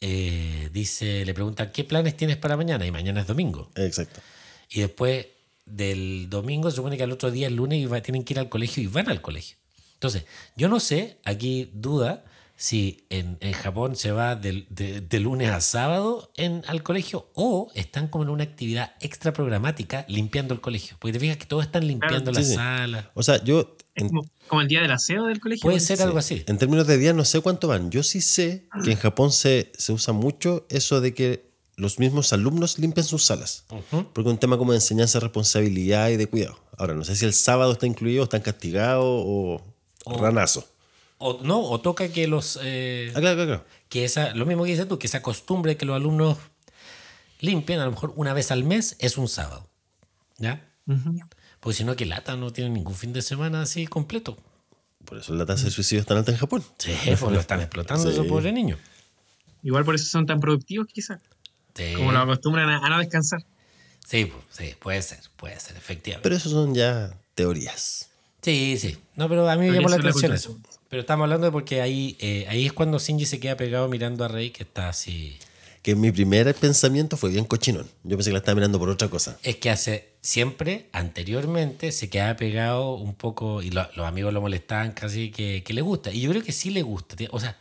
eh, 0.00 0.68
dice, 0.72 1.24
le 1.24 1.34
preguntan, 1.34 1.70
¿qué 1.72 1.84
planes 1.84 2.16
tienes 2.16 2.36
para 2.36 2.56
mañana? 2.56 2.86
Y 2.86 2.90
mañana 2.90 3.20
es 3.20 3.26
domingo. 3.26 3.70
Exacto. 3.76 4.20
Y 4.70 4.80
después 4.80 5.26
del 5.66 6.28
domingo, 6.30 6.70
se 6.70 6.76
supone 6.76 6.96
que 6.96 7.02
al 7.02 7.12
otro 7.12 7.30
día, 7.30 7.46
el 7.46 7.56
lunes, 7.56 7.78
iba- 7.80 8.00
tienen 8.00 8.24
que 8.24 8.34
ir 8.34 8.38
al 8.38 8.48
colegio 8.48 8.82
y 8.82 8.86
van 8.86 9.08
al 9.08 9.20
colegio. 9.20 9.56
Entonces, 9.94 10.24
yo 10.56 10.68
no 10.68 10.78
sé, 10.80 11.18
aquí 11.24 11.70
duda, 11.74 12.24
si 12.56 13.04
en, 13.10 13.38
en 13.40 13.52
Japón 13.52 13.94
se 13.96 14.10
va 14.10 14.34
de, 14.34 14.66
de 14.68 15.20
lunes 15.20 15.48
a 15.50 15.60
sábado 15.60 16.32
en, 16.36 16.64
al 16.66 16.82
colegio 16.82 17.30
o 17.34 17.70
están 17.74 18.08
como 18.08 18.24
en 18.24 18.30
una 18.30 18.42
actividad 18.44 18.94
extra 19.00 19.32
programática 19.32 20.04
limpiando 20.08 20.54
el 20.54 20.60
colegio. 20.60 20.96
Porque 20.98 21.12
te 21.12 21.20
fijas 21.20 21.36
que 21.36 21.46
todos 21.46 21.64
están 21.64 21.86
limpiando 21.86 22.32
sí, 22.34 22.40
la 22.40 22.44
sí. 22.44 22.54
sala. 22.54 23.10
O 23.14 23.22
sea, 23.22 23.42
yo, 23.44 23.76
en, 23.98 24.08
como, 24.08 24.24
como 24.48 24.60
el 24.62 24.68
día 24.68 24.80
del 24.82 24.90
aseo 24.92 25.26
del 25.26 25.40
colegio. 25.40 25.62
Puede 25.62 25.76
¿no? 25.78 25.84
ser 25.84 26.00
algo 26.02 26.18
así. 26.18 26.42
en 26.46 26.58
términos 26.58 26.86
de 26.86 26.96
días, 26.98 27.14
no 27.14 27.24
sé 27.24 27.40
cuánto 27.40 27.68
van. 27.68 27.90
Yo 27.90 28.02
sí 28.02 28.20
sé 28.20 28.66
que 28.84 28.92
en 28.92 28.96
Japón 28.98 29.32
se, 29.32 29.72
se 29.76 29.92
usa 29.92 30.12
mucho 30.14 30.66
eso 30.70 31.00
de 31.00 31.14
que 31.14 31.48
los 31.76 31.98
mismos 32.00 32.32
alumnos 32.32 32.78
limpian 32.78 33.06
sus 33.06 33.24
salas. 33.24 33.64
Porque 33.68 34.20
es 34.22 34.26
un 34.26 34.38
tema 34.38 34.58
como 34.58 34.72
de 34.72 34.78
enseñanza, 34.78 35.20
responsabilidad 35.20 36.08
y 36.08 36.16
de 36.16 36.26
cuidado. 36.26 36.58
Ahora, 36.76 36.94
no 36.94 37.04
sé 37.04 37.14
si 37.16 37.24
el 37.24 37.32
sábado 37.34 37.72
está 37.72 37.86
incluido, 37.86 38.24
están 38.24 38.40
castigados 38.40 39.04
o 39.04 39.62
O- 40.04 40.18
ranazo. 40.20 40.66
O, 41.20 41.40
no, 41.42 41.60
o 41.60 41.80
toca 41.80 42.08
que 42.10 42.26
los... 42.28 42.58
eh, 42.62 43.10
Ah, 43.14 43.20
claro, 43.20 43.36
claro, 43.36 43.46
claro. 43.48 43.64
que 43.88 44.04
esa, 44.04 44.34
lo 44.34 44.46
mismo 44.46 44.62
que 44.64 44.70
dices 44.70 44.86
tú, 44.88 44.98
que 45.00 45.08
esa 45.08 45.20
costumbre 45.20 45.76
que 45.76 45.84
los 45.84 45.96
alumnos 45.96 46.38
limpien, 47.40 47.80
a 47.80 47.84
lo 47.84 47.90
mejor 47.90 48.12
una 48.16 48.32
vez 48.32 48.50
al 48.50 48.62
mes, 48.64 48.96
es 49.00 49.18
un 49.18 49.28
sábado. 49.28 49.68
¿Ya? 50.38 50.64
Pues 51.60 51.76
si 51.76 51.84
no, 51.84 51.96
que 51.96 52.06
lata 52.06 52.36
no 52.36 52.52
tiene 52.52 52.70
ningún 52.70 52.94
fin 52.94 53.12
de 53.12 53.22
semana 53.22 53.62
así 53.62 53.86
completo. 53.86 54.36
Por 55.04 55.18
eso 55.18 55.34
la 55.34 55.46
tasa 55.46 55.64
de 55.64 55.70
suicidio 55.70 56.00
es 56.00 56.06
tan 56.06 56.18
alta 56.18 56.30
en 56.32 56.38
Japón. 56.38 56.62
Sí, 56.78 56.92
pues 57.04 57.20
lo 57.32 57.40
están 57.40 57.60
explotando 57.60 58.04
Sí. 58.04 58.10
esos 58.10 58.26
pobres 58.26 58.52
niños. 58.52 58.78
Igual 59.62 59.84
por 59.84 59.94
eso 59.94 60.04
son 60.06 60.26
tan 60.26 60.38
productivos, 60.40 60.86
quizás. 60.86 61.20
Sí, 61.74 61.92
Como 61.96 62.12
lo 62.12 62.18
acostumbran 62.20 62.68
a, 62.68 62.78
a 62.84 62.88
no 62.88 62.98
descansar. 62.98 63.44
sí, 64.06 64.26
pues, 64.26 64.42
sí, 64.50 64.74
puede 64.78 65.00
ser, 65.02 65.20
puede 65.36 65.58
ser, 65.60 65.76
efectivamente. 65.76 66.22
Pero 66.22 66.36
eso 66.36 66.50
son 66.50 66.74
ya 66.74 67.12
teorías. 67.34 68.08
sí, 68.42 68.76
sí. 68.78 68.96
No, 69.16 69.28
pero 69.28 69.48
a 69.48 69.56
mí 69.56 69.66
me 69.68 69.74
llamó 69.74 69.88
la 69.88 69.96
atención 69.96 70.32
eso. 70.32 70.58
Pero 70.88 71.00
estamos 71.02 71.24
hablando 71.24 71.46
de 71.46 71.52
porque 71.52 71.80
ahí, 71.82 72.16
eh, 72.20 72.46
ahí 72.48 72.66
es 72.66 72.72
cuando 72.72 72.98
Shinji 72.98 73.26
se 73.26 73.40
queda 73.40 73.56
pegado 73.56 73.88
mirando 73.88 74.24
a 74.24 74.28
Rey, 74.28 74.50
que 74.50 74.62
está 74.62 74.88
así. 74.88 75.38
Que 75.82 75.94
mi 75.94 76.10
primer 76.12 76.52
pensamiento 76.54 77.16
fue 77.16 77.30
bien 77.30 77.44
cochinón. 77.44 77.86
Yo 78.04 78.16
pensé 78.16 78.30
que 78.30 78.32
la 78.32 78.38
estaba 78.38 78.54
mirando 78.56 78.78
por 78.78 78.88
otra 78.88 79.08
cosa. 79.08 79.38
Es 79.42 79.56
que 79.56 79.70
hace 79.70 80.14
siempre, 80.20 80.88
anteriormente, 80.92 81.92
se 81.92 82.08
quedaba 82.10 82.36
pegado 82.36 82.94
un 82.94 83.14
poco 83.14 83.62
y 83.62 83.70
lo- 83.70 83.88
los 83.96 84.06
amigos 84.06 84.32
lo 84.32 84.40
molestaban 84.40 84.92
casi 84.92 85.30
que, 85.30 85.62
que 85.64 85.72
le 85.72 85.80
gusta. 85.82 86.10
Y 86.12 86.20
yo 86.22 86.30
creo 86.30 86.42
que 86.42 86.52
sí 86.52 86.70
le 86.70 86.82
gusta. 86.82 87.16
O 87.30 87.40
sea, 87.40 87.56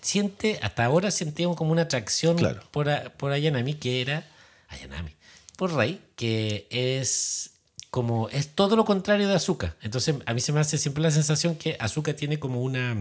siente, 0.00 0.58
hasta 0.62 0.84
ahora 0.84 1.10
sentía 1.10 1.46
como 1.54 1.72
una 1.72 1.82
atracción 1.82 2.36
Claro. 2.36 2.62
por, 2.70 2.88
a- 2.88 3.10
por 3.16 3.32
Ayanami, 3.32 3.74
que 3.74 4.00
era. 4.00 4.26
Ayanami. 4.68 5.10
Por 5.56 5.74
Rey, 5.74 6.00
que 6.16 6.66
es 6.70 7.50
como. 7.90 8.28
Es 8.30 8.54
todo 8.54 8.76
lo 8.76 8.84
contrario 8.84 9.28
de 9.28 9.34
Azuka. 9.34 9.76
Entonces, 9.82 10.14
a 10.24 10.32
mí 10.34 10.40
se 10.40 10.52
me 10.52 10.60
hace 10.60 10.78
siempre 10.78 11.02
la 11.02 11.10
sensación 11.10 11.56
que 11.56 11.76
Azuka 11.80 12.14
tiene 12.14 12.38
como 12.38 12.62
una, 12.62 12.96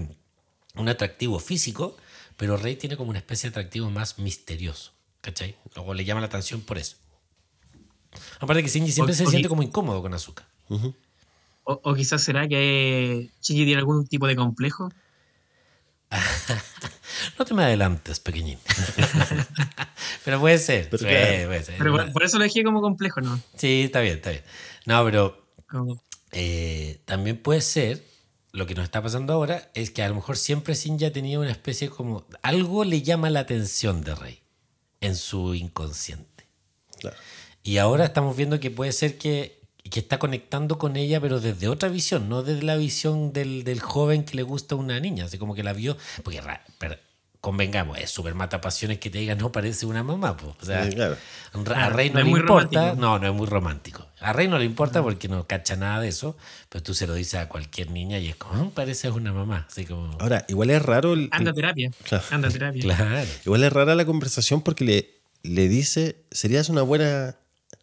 un 0.76 0.90
atractivo 0.90 1.40
físico, 1.40 1.96
pero 2.36 2.58
Rey 2.58 2.76
tiene 2.76 2.98
como 2.98 3.12
una 3.12 3.20
especie 3.20 3.50
de 3.50 3.54
atractivo 3.54 3.90
más 3.90 4.20
misterioso. 4.20 4.92
¿Cachai? 5.22 5.56
Luego 5.76 5.94
le 5.94 6.06
llama 6.06 6.22
la 6.22 6.28
atención 6.28 6.62
por 6.62 6.78
eso. 6.78 6.96
Aparte 8.40 8.64
que 8.64 8.70
Shinji 8.70 8.92
siempre 8.92 9.14
O- 9.14 9.16
se 9.18 9.26
o 9.26 9.30
siente 9.30 9.50
como 9.50 9.64
incómodo 9.64 10.02
con 10.02 10.14
Azuka. 10.14 10.48
Ujú. 10.70 10.96
O, 11.64 11.80
o 11.84 11.94
quizás 11.94 12.24
será 12.24 12.48
que 12.48 13.30
Shinji 13.42 13.66
tiene 13.66 13.80
algún 13.80 14.08
tipo 14.08 14.28
de 14.28 14.36
complejo. 14.36 14.90
No 17.38 17.46
te 17.46 17.54
me 17.54 17.64
adelantes, 17.64 18.20
pequeñín. 18.20 18.58
pero 20.26 20.40
puede 20.40 20.58
ser. 20.58 20.90
Pero 20.90 20.98
sí, 21.00 21.06
claro. 21.06 21.48
puede 21.48 21.64
ser. 21.64 21.78
Pero 21.78 21.92
por, 21.92 22.12
por 22.14 22.24
eso 22.24 22.38
lo 22.38 22.44
dejé 22.44 22.64
como 22.64 22.82
complejo, 22.82 23.22
¿no? 23.22 23.42
Sí, 23.56 23.84
está 23.86 24.02
bien, 24.02 24.16
está 24.16 24.32
bien. 24.32 24.44
No, 24.86 25.04
pero 25.04 25.46
eh, 26.32 27.02
también 27.06 27.38
puede 27.38 27.62
ser, 27.62 28.04
lo 28.52 28.66
que 28.66 28.76
nos 28.76 28.84
está 28.86 29.02
pasando 29.02 29.34
ahora, 29.34 29.70
es 29.74 29.92
que 29.92 30.02
a 30.04 30.10
lo 30.10 30.16
mejor 30.16 30.38
siempre 30.38 30.74
Shinji 30.76 31.06
ha 31.06 31.14
tenido 31.14 31.42
una 31.42 31.52
especie 31.52 31.90
como... 31.90 32.26
Algo 32.42 32.84
le 32.84 33.02
llama 33.02 33.30
la 33.30 33.42
atención 33.42 34.02
de 34.02 34.16
Rey 34.16 34.42
en 35.02 35.16
su 35.16 35.56
inconsciente. 35.56 36.46
Claro. 37.00 37.18
Y 37.64 37.78
ahora 37.78 38.06
estamos 38.06 38.36
viendo 38.36 38.60
que 38.60 38.72
puede 38.72 38.92
ser 38.92 39.18
que, 39.18 39.60
que 39.90 40.00
está 40.00 40.18
conectando 40.20 40.78
con 40.78 40.96
ella, 40.96 41.20
pero 41.22 41.40
desde 41.40 41.68
otra 41.68 41.90
visión, 41.90 42.30
no 42.30 42.42
desde 42.44 42.64
la 42.64 42.76
visión 42.78 43.34
del, 43.34 43.64
del 43.64 43.80
joven 43.82 44.24
que 44.24 44.36
le 44.36 44.44
gusta 44.44 44.76
a 44.76 44.78
una 44.78 45.00
niña, 45.00 45.26
así 45.26 45.38
como 45.38 45.56
que 45.56 45.64
la 45.64 45.74
vio, 45.74 45.98
porque 46.24 46.42
pero 46.78 46.96
convengamos, 47.42 47.98
es 47.98 48.10
súper 48.12 48.36
mata 48.36 48.60
pasiones 48.60 48.98
que 49.00 49.10
te 49.10 49.18
digan 49.20 49.38
no 49.38 49.50
parece 49.52 49.86
una 49.86 50.04
mamá, 50.04 50.36
po. 50.36 50.58
o 50.62 50.66
sea, 50.66 50.84
Sí, 50.84 50.92
claro. 50.92 51.16
a 51.74 51.90
Rey 51.90 52.10
no, 52.10 52.20
no 52.20 52.26
le 52.26 52.32
importa, 52.32 52.80
romántico. 52.80 52.96
no, 53.02 53.20
no 53.20 53.28
es 53.28 53.34
muy 53.34 53.48
romántico. 53.48 54.06
A 54.20 54.34
Rey 54.34 54.50
no 54.50 54.58
le 54.60 54.66
importa 54.66 55.02
porque 55.02 55.30
no 55.30 55.48
cacha 55.48 55.78
nada 55.78 56.02
de 56.02 56.10
eso, 56.10 56.36
pero 56.68 56.84
tú 56.84 56.94
se 56.94 57.08
lo 57.08 57.14
dices 57.14 57.36
a 57.36 57.48
cualquier 57.48 57.92
niña 57.92 58.20
y 58.20 58.28
es 58.28 58.36
como, 58.36 58.66
"Mm, 58.66 58.72
pareces 58.72 59.12
una 59.14 59.32
mamá, 59.32 59.66
así 59.70 59.86
como, 59.86 60.18
Ahora, 60.20 60.44
igual 60.50 60.70
es 60.70 60.82
raro. 60.82 61.14
el- 61.14 61.30
Anda 61.32 61.52
a 61.52 61.54
terapia. 61.54 61.92
Claro. 62.04 62.24
Anda 62.32 62.50
a 62.50 62.52
terapia. 62.52 62.82
claro, 62.98 63.30
Igual 63.46 63.64
es 63.64 63.72
rara 63.74 63.96
la 63.96 64.06
conversación 64.06 64.62
porque 64.62 64.84
le, 64.84 65.10
le 65.44 65.70
dice, 65.70 66.18
serías 66.32 66.68
una 66.70 66.82
buena... 66.82 67.38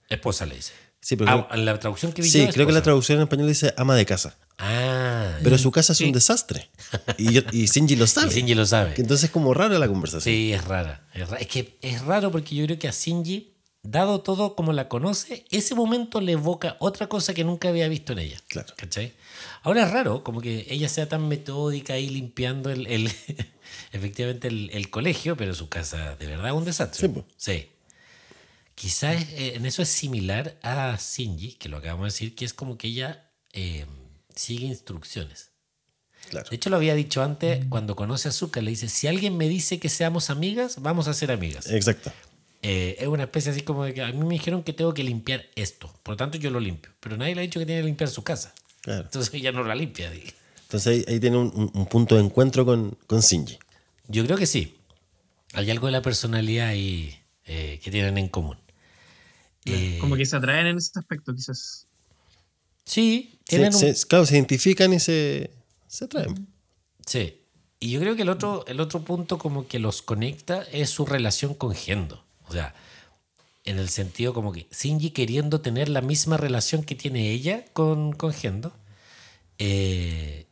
esposa 0.09 0.47
le 0.47 0.57
dice. 0.57 0.73
Sí, 1.01 1.15
pero 1.17 1.31
Ah, 1.31 1.49
en 1.55 1.65
la 1.65 1.79
traducción 1.79 2.13
que 2.13 2.23
vi 2.23 2.29
sí 2.29 2.45
yo, 2.47 2.53
creo 2.53 2.67
que 2.67 2.73
la 2.73 2.83
traducción 2.83 3.19
en 3.19 3.25
español 3.25 3.47
dice 3.49 3.73
ama 3.77 3.95
de 3.95 4.05
casa. 4.07 4.37
Ah, 4.59 5.37
Pero 5.45 5.57
su 5.59 5.71
casa 5.71 5.93
es 5.93 5.99
Sí. 5.99 6.05
un 6.05 6.13
desastre. 6.13 6.69
Y, 7.19 7.39
y 7.57 7.67
Shinji 7.67 7.95
lo 7.97 8.07
sabe. 8.07 8.29
y 8.29 8.31
Shinji 8.37 8.55
lo 8.55 8.67
sabe. 8.67 8.95
Entonces 8.97 9.25
es 9.25 9.31
como 9.31 9.55
rara 9.55 9.79
la 9.79 9.87
conversación. 9.87 10.23
Sí, 10.35 10.53
es 10.53 10.65
rara. 10.65 11.07
Es, 11.15 11.47
que 11.47 11.77
es 11.83 12.01
raro 12.03 12.31
porque 12.33 12.55
yo 12.57 12.65
creo 12.65 12.79
que 12.79 12.89
a 12.89 12.93
Shinji, 12.93 13.53
dado 13.83 14.21
todo 14.23 14.57
como 14.57 14.73
la 14.73 14.89
conoce, 14.89 15.45
ese 15.51 15.75
momento 15.77 16.21
le 16.21 16.33
evoca 16.33 16.77
otra 16.81 17.07
cosa 17.09 17.35
que 17.35 17.45
nunca 17.45 17.69
había 17.69 17.87
visto 17.89 18.13
en 18.15 18.21
ella. 18.21 18.39
Claro. 18.49 18.73
¿Cachai? 18.77 19.13
Ahora 19.63 19.85
es 19.85 19.91
raro 19.93 20.25
como 20.25 20.41
que 20.41 20.67
ella 20.71 20.89
sea 20.89 21.09
tan 21.09 21.29
metódica 21.29 21.93
ahí 21.93 22.09
limpiando 22.09 22.71
el, 22.71 22.87
el- 22.89 23.13
efectivamente 23.93 24.49
el, 24.49 24.71
el 24.73 24.91
colegio, 24.91 25.37
pero 25.37 25.55
su 25.55 25.69
casa 25.69 26.17
de 26.17 26.27
verdad 26.27 26.49
es 26.49 26.53
un 26.55 26.65
desastre. 26.65 27.09
Sí. 27.09 27.23
Sí. 27.37 27.69
Quizás 28.77 29.23
eh, 29.33 29.55
en 29.57 29.65
eso 29.65 29.81
es 29.81 29.89
similar 29.89 30.59
a 30.63 30.97
Shinji, 31.01 31.55
que 31.55 31.71
lo 31.71 31.79
acabamos 31.79 32.05
de 32.05 32.09
decir, 32.09 32.35
que 32.35 32.45
es 32.45 32.53
como 32.53 32.77
que 32.77 32.89
ella 32.89 33.31
eh, 33.55 33.87
sigue 34.35 34.67
instrucciones. 34.67 35.51
Claro. 36.29 36.49
De 36.51 36.57
hecho, 36.57 36.69
lo 36.69 36.77
había 36.77 36.95
dicho 36.95 37.23
antes, 37.23 37.65
cuando 37.71 37.97
conoce 37.97 38.29
a 38.29 38.33
Zuka, 38.33 38.61
le 38.61 38.71
dice, 38.71 38.91
si 38.91 39.07
alguien 39.07 39.37
me 39.37 39.49
dice 39.49 39.81
que 39.81 39.89
seamos 39.89 40.29
amigas, 40.29 40.83
vamos 40.83 41.09
a 41.09 41.15
ser 41.15 41.33
amigas. 41.33 41.71
Exacto. 41.71 42.13
Eh, 42.61 42.97
es 42.99 43.09
una 43.09 43.23
especie 43.23 43.53
así 43.53 43.63
como 43.63 43.85
de 43.85 43.95
que 43.95 44.03
a 44.03 44.13
mí 44.13 44.27
me 44.27 44.35
dijeron 44.35 44.63
que 44.63 44.75
tengo 44.75 44.93
que 44.93 45.05
limpiar 45.05 45.47
esto, 45.55 45.91
por 46.03 46.13
lo 46.13 46.17
tanto 46.17 46.37
yo 46.37 46.51
lo 46.51 46.61
limpio, 46.61 46.93
pero 47.01 47.17
nadie 47.17 47.35
le 47.35 47.41
ha 47.41 47.43
dicho 47.43 47.61
que 47.61 47.67
tiene 47.67 47.81
que 47.81 47.87
limpiar 47.87 48.11
su 48.11 48.25
casa. 48.25 48.55
Claro. 48.83 49.05
Entonces 49.05 49.33
ella 49.33 49.53
no 49.53 49.65
la 49.65 49.75
limpia. 49.75 50.13
Entonces 50.13 50.87
ahí, 50.87 51.05
ahí 51.15 51.21
tiene 51.21 51.39
un 51.39 51.87
punto 51.87 52.17
de 52.17 52.23
encuentro 52.23 52.67
con, 52.67 52.99
con 53.07 53.21
Shinji. 53.21 53.59
Yo 54.09 54.25
creo 54.25 54.37
que 54.37 54.47
sí. 54.47 54.77
Hay 55.55 55.71
algo 55.71 55.87
de 55.87 55.93
la 55.93 56.03
personalidad 56.03 56.69
ahí 56.69 57.17
eh, 57.45 57.81
que 57.83 57.91
tienen 57.91 58.19
en 58.19 58.29
común. 58.29 58.59
Eh, 59.67 59.99
Como 60.01 60.17
que 60.17 60.25
se 60.27 60.37
atraen 60.37 60.67
en 60.69 60.77
ese 60.79 60.99
aspecto, 60.99 61.35
quizás. 61.35 61.87
Sí, 62.85 63.39
Se- 63.41 63.47
tienen 63.57 63.75
un- 63.75 63.81
se- 63.81 64.07
claro, 64.07 64.25
se 64.27 64.35
identifican 64.35 64.93
y 64.93 65.01
se, 65.01 65.51
se 65.89 66.05
atraen. 66.05 66.47
Sí. 67.05 67.41
Y 67.81 67.91
yo 67.91 68.01
creo 68.01 68.17
que 68.17 68.23
el 68.23 68.29
otro, 68.29 68.65
el 68.67 68.81
otro 68.81 69.03
punto 69.03 69.39
como 69.39 69.67
que 69.69 69.79
los 69.79 70.03
conecta 70.03 70.63
es 70.73 70.91
su 70.91 71.05
relación 71.05 71.55
con 71.55 71.75
Gendo. 71.75 72.25
O 72.49 72.53
sea, 72.53 72.75
en 73.65 73.79
el 73.79 73.89
sentido 73.89 74.33
como 74.33 74.53
que 74.53 74.67
Shinji 74.71 75.11
queriendo 75.11 75.61
tener 75.61 75.89
la 75.89 76.01
misma 76.01 76.37
relación 76.37 76.85
que 76.85 76.95
tiene 76.95 77.33
ella 77.33 77.65
con, 77.73 78.13
con 78.13 78.33
Gendo, 78.33 78.73
eh, 79.59 80.47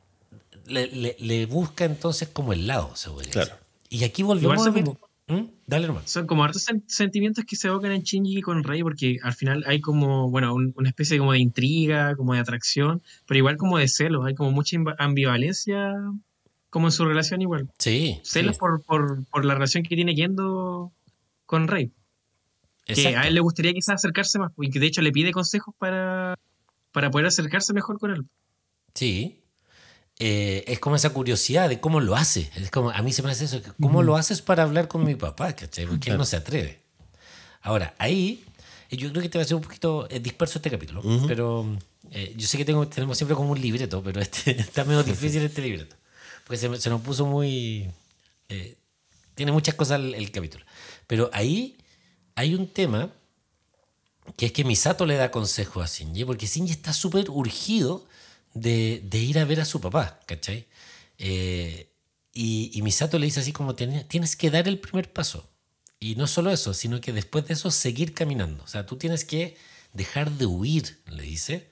le, 0.67 0.89
le- 0.89 1.17
le 1.19 1.47
busca 1.47 1.85
entonces 1.85 2.29
como 2.29 2.53
el 2.53 2.67
lado, 2.67 2.95
se 2.97 3.11
podría 3.11 3.31
Claro. 3.31 3.51
decir. 3.51 3.65
Y 3.91 4.05
aquí 4.05 4.23
volvemos 4.23 4.67
a 4.67 4.71
ver- 4.71 4.85
¿Mm? 5.27 5.45
Dale 5.67 5.87
nomás. 5.87 6.11
Son 6.11 6.27
como 6.27 6.45
hartos 6.45 6.67
sen- 6.69 6.85
sentimientos 6.87 7.45
que 7.47 7.57
se 7.57 7.69
evocan 7.69 7.93
en 7.93 8.03
Shinji 8.03 8.43
con 8.43 8.63
Rey, 8.63 8.83
porque 8.83 9.19
al 9.23 9.33
final 9.33 9.65
hay 9.67 9.81
como, 9.81 10.31
bueno, 10.31 10.55
un- 10.55 10.75
una 10.77 10.89
especie 10.91 11.19
como 11.19 11.33
de 11.33 11.39
intriga, 11.39 12.15
como 12.17 12.35
de 12.35 12.41
atracción, 12.41 13.03
pero 13.27 13.39
igual 13.39 13.57
como 13.57 13.79
de 13.79 13.89
celos, 13.89 14.27
hay 14.27 14.35
como 14.35 14.51
mucha 14.53 14.77
ambivalencia 14.99 15.93
como 16.69 16.89
en 16.89 16.93
su 16.93 17.05
relación 17.07 17.41
igual. 17.41 17.71
Sí. 17.79 18.21
Celos 18.25 18.57
sí, 18.57 18.61
por, 18.61 18.83
por, 18.83 19.25
por 19.27 19.45
la 19.45 19.55
relación 19.55 19.83
que 19.85 19.95
tiene 19.97 20.15
Yendo 20.15 20.93
con 21.47 21.69
Rey. 21.69 21.91
Que 22.85 23.17
a 23.17 23.27
él 23.27 23.35
le 23.35 23.41
gustaría 23.41 23.73
quizás 23.73 23.95
acercarse 23.95 24.39
más, 24.39 24.53
y 24.59 24.69
que 24.69 24.79
de 24.79 24.87
hecho 24.87 25.01
le 25.01 25.11
pide 25.11 25.33
consejos 25.33 25.75
para, 25.79 26.39
para 26.93 27.11
poder 27.11 27.27
acercarse 27.29 27.73
mejor 27.73 27.99
con 27.99 28.11
él. 28.11 28.27
Sí. 28.93 29.41
Eh, 30.19 30.65
es 30.67 30.79
como 30.79 30.97
esa 30.97 31.11
curiosidad 31.11 31.69
de 31.69 31.81
cómo 31.81 32.01
lo 32.01 32.15
hace. 32.17 32.51
Es 32.57 32.71
como, 32.71 32.91
a 32.91 33.03
mí 33.03 33.13
se 33.13 33.23
me 33.23 33.31
hace 33.31 33.47
eso, 33.47 33.61
¿cómo 33.81 34.03
lo 34.03 34.17
haces 34.17 34.43
para 34.43 34.63
hablar 34.63 34.89
con 34.89 35.05
mi 35.05 35.15
papá? 35.15 35.55
¿cachai? 35.55 35.87
Porque 35.87 36.11
él 36.11 36.19
no 36.19 36.25
se 36.25 36.37
atreve. 36.37 36.81
Ahora, 37.63 37.95
ahí, 37.99 38.45
eh, 38.91 38.97
yo 38.97 39.11
creo 39.11 39.23
que 39.23 39.29
te 39.29 39.39
va 39.39 39.43
a 39.43 39.47
ser 39.47 39.57
un 39.57 39.63
poquito 39.63 40.07
eh, 40.11 40.21
disperso 40.21 40.59
este 40.59 40.71
capítulo, 40.71 41.03
pero 41.27 41.67
eh, 42.11 42.35
yo 42.37 42.47
sé 42.47 42.59
que 42.59 42.65
tengo, 42.65 42.87
tenemos 42.87 43.17
siempre 43.17 43.35
como 43.35 43.53
un 43.53 43.61
libreto, 43.61 44.03
pero 44.03 44.21
este, 44.21 44.51
está 44.61 44.85
medio 44.85 45.03
difícil 45.03 45.43
este 45.43 45.63
libreto, 45.63 45.97
porque 46.47 46.59
se, 46.59 46.81
se 46.81 46.91
nos 46.91 47.01
puso 47.01 47.27
muy... 47.27 47.91
eh, 48.49 48.77
tiene 49.35 49.51
muchas 49.51 49.75
cosas 49.75 49.99
el, 49.99 50.15
el 50.15 50.31
capítulo. 50.31 50.65
Pero 51.07 51.29
ahí 51.33 51.77
hay 52.37 52.55
un 52.55 52.69
tema 52.69 53.11
que 54.37 54.47
es 54.47 54.53
que 54.53 54.65
Misato 54.65 55.07
le 55.07 55.17
da 55.17 55.31
consejo 55.31 55.83
a 55.83 55.87
Shinji, 55.87 56.25
porque 56.25 56.47
Shinji 56.47 56.73
está 56.73 56.93
súper 56.93 57.31
urgido 57.31 58.07
de, 58.55 59.03
de 59.05 59.19
ir 59.19 59.39
a 59.39 59.45
ver 59.45 59.61
a 59.61 59.65
su 59.65 59.81
papá, 59.81 60.21
¿cachai? 60.27 60.67
Eh, 61.19 61.91
y, 62.33 62.71
y 62.75 62.83
Misato 62.83 63.19
le 63.19 63.27
dice 63.27 63.41
así 63.41 63.53
como, 63.53 63.75
"Tien- 63.77 64.07
tienes 64.09 64.37
que 64.37 64.51
dar 64.51 64.67
el 64.69 64.79
primer 64.81 65.13
paso. 65.13 65.51
Y 66.01 66.17
no 66.17 66.27
solo 66.27 66.51
eso, 66.51 66.75
sino 66.75 67.01
que 67.01 67.13
después 67.13 67.47
de 67.47 67.55
eso 67.55 67.71
seguir 67.71 68.13
caminando. 68.15 68.65
O 68.65 68.67
sea, 68.67 68.85
tú 68.87 68.97
tienes 68.97 69.25
que 69.25 69.57
dejar 69.93 70.31
de 70.33 70.47
huir, 70.47 71.01
le 71.07 71.23
dice, 71.23 71.71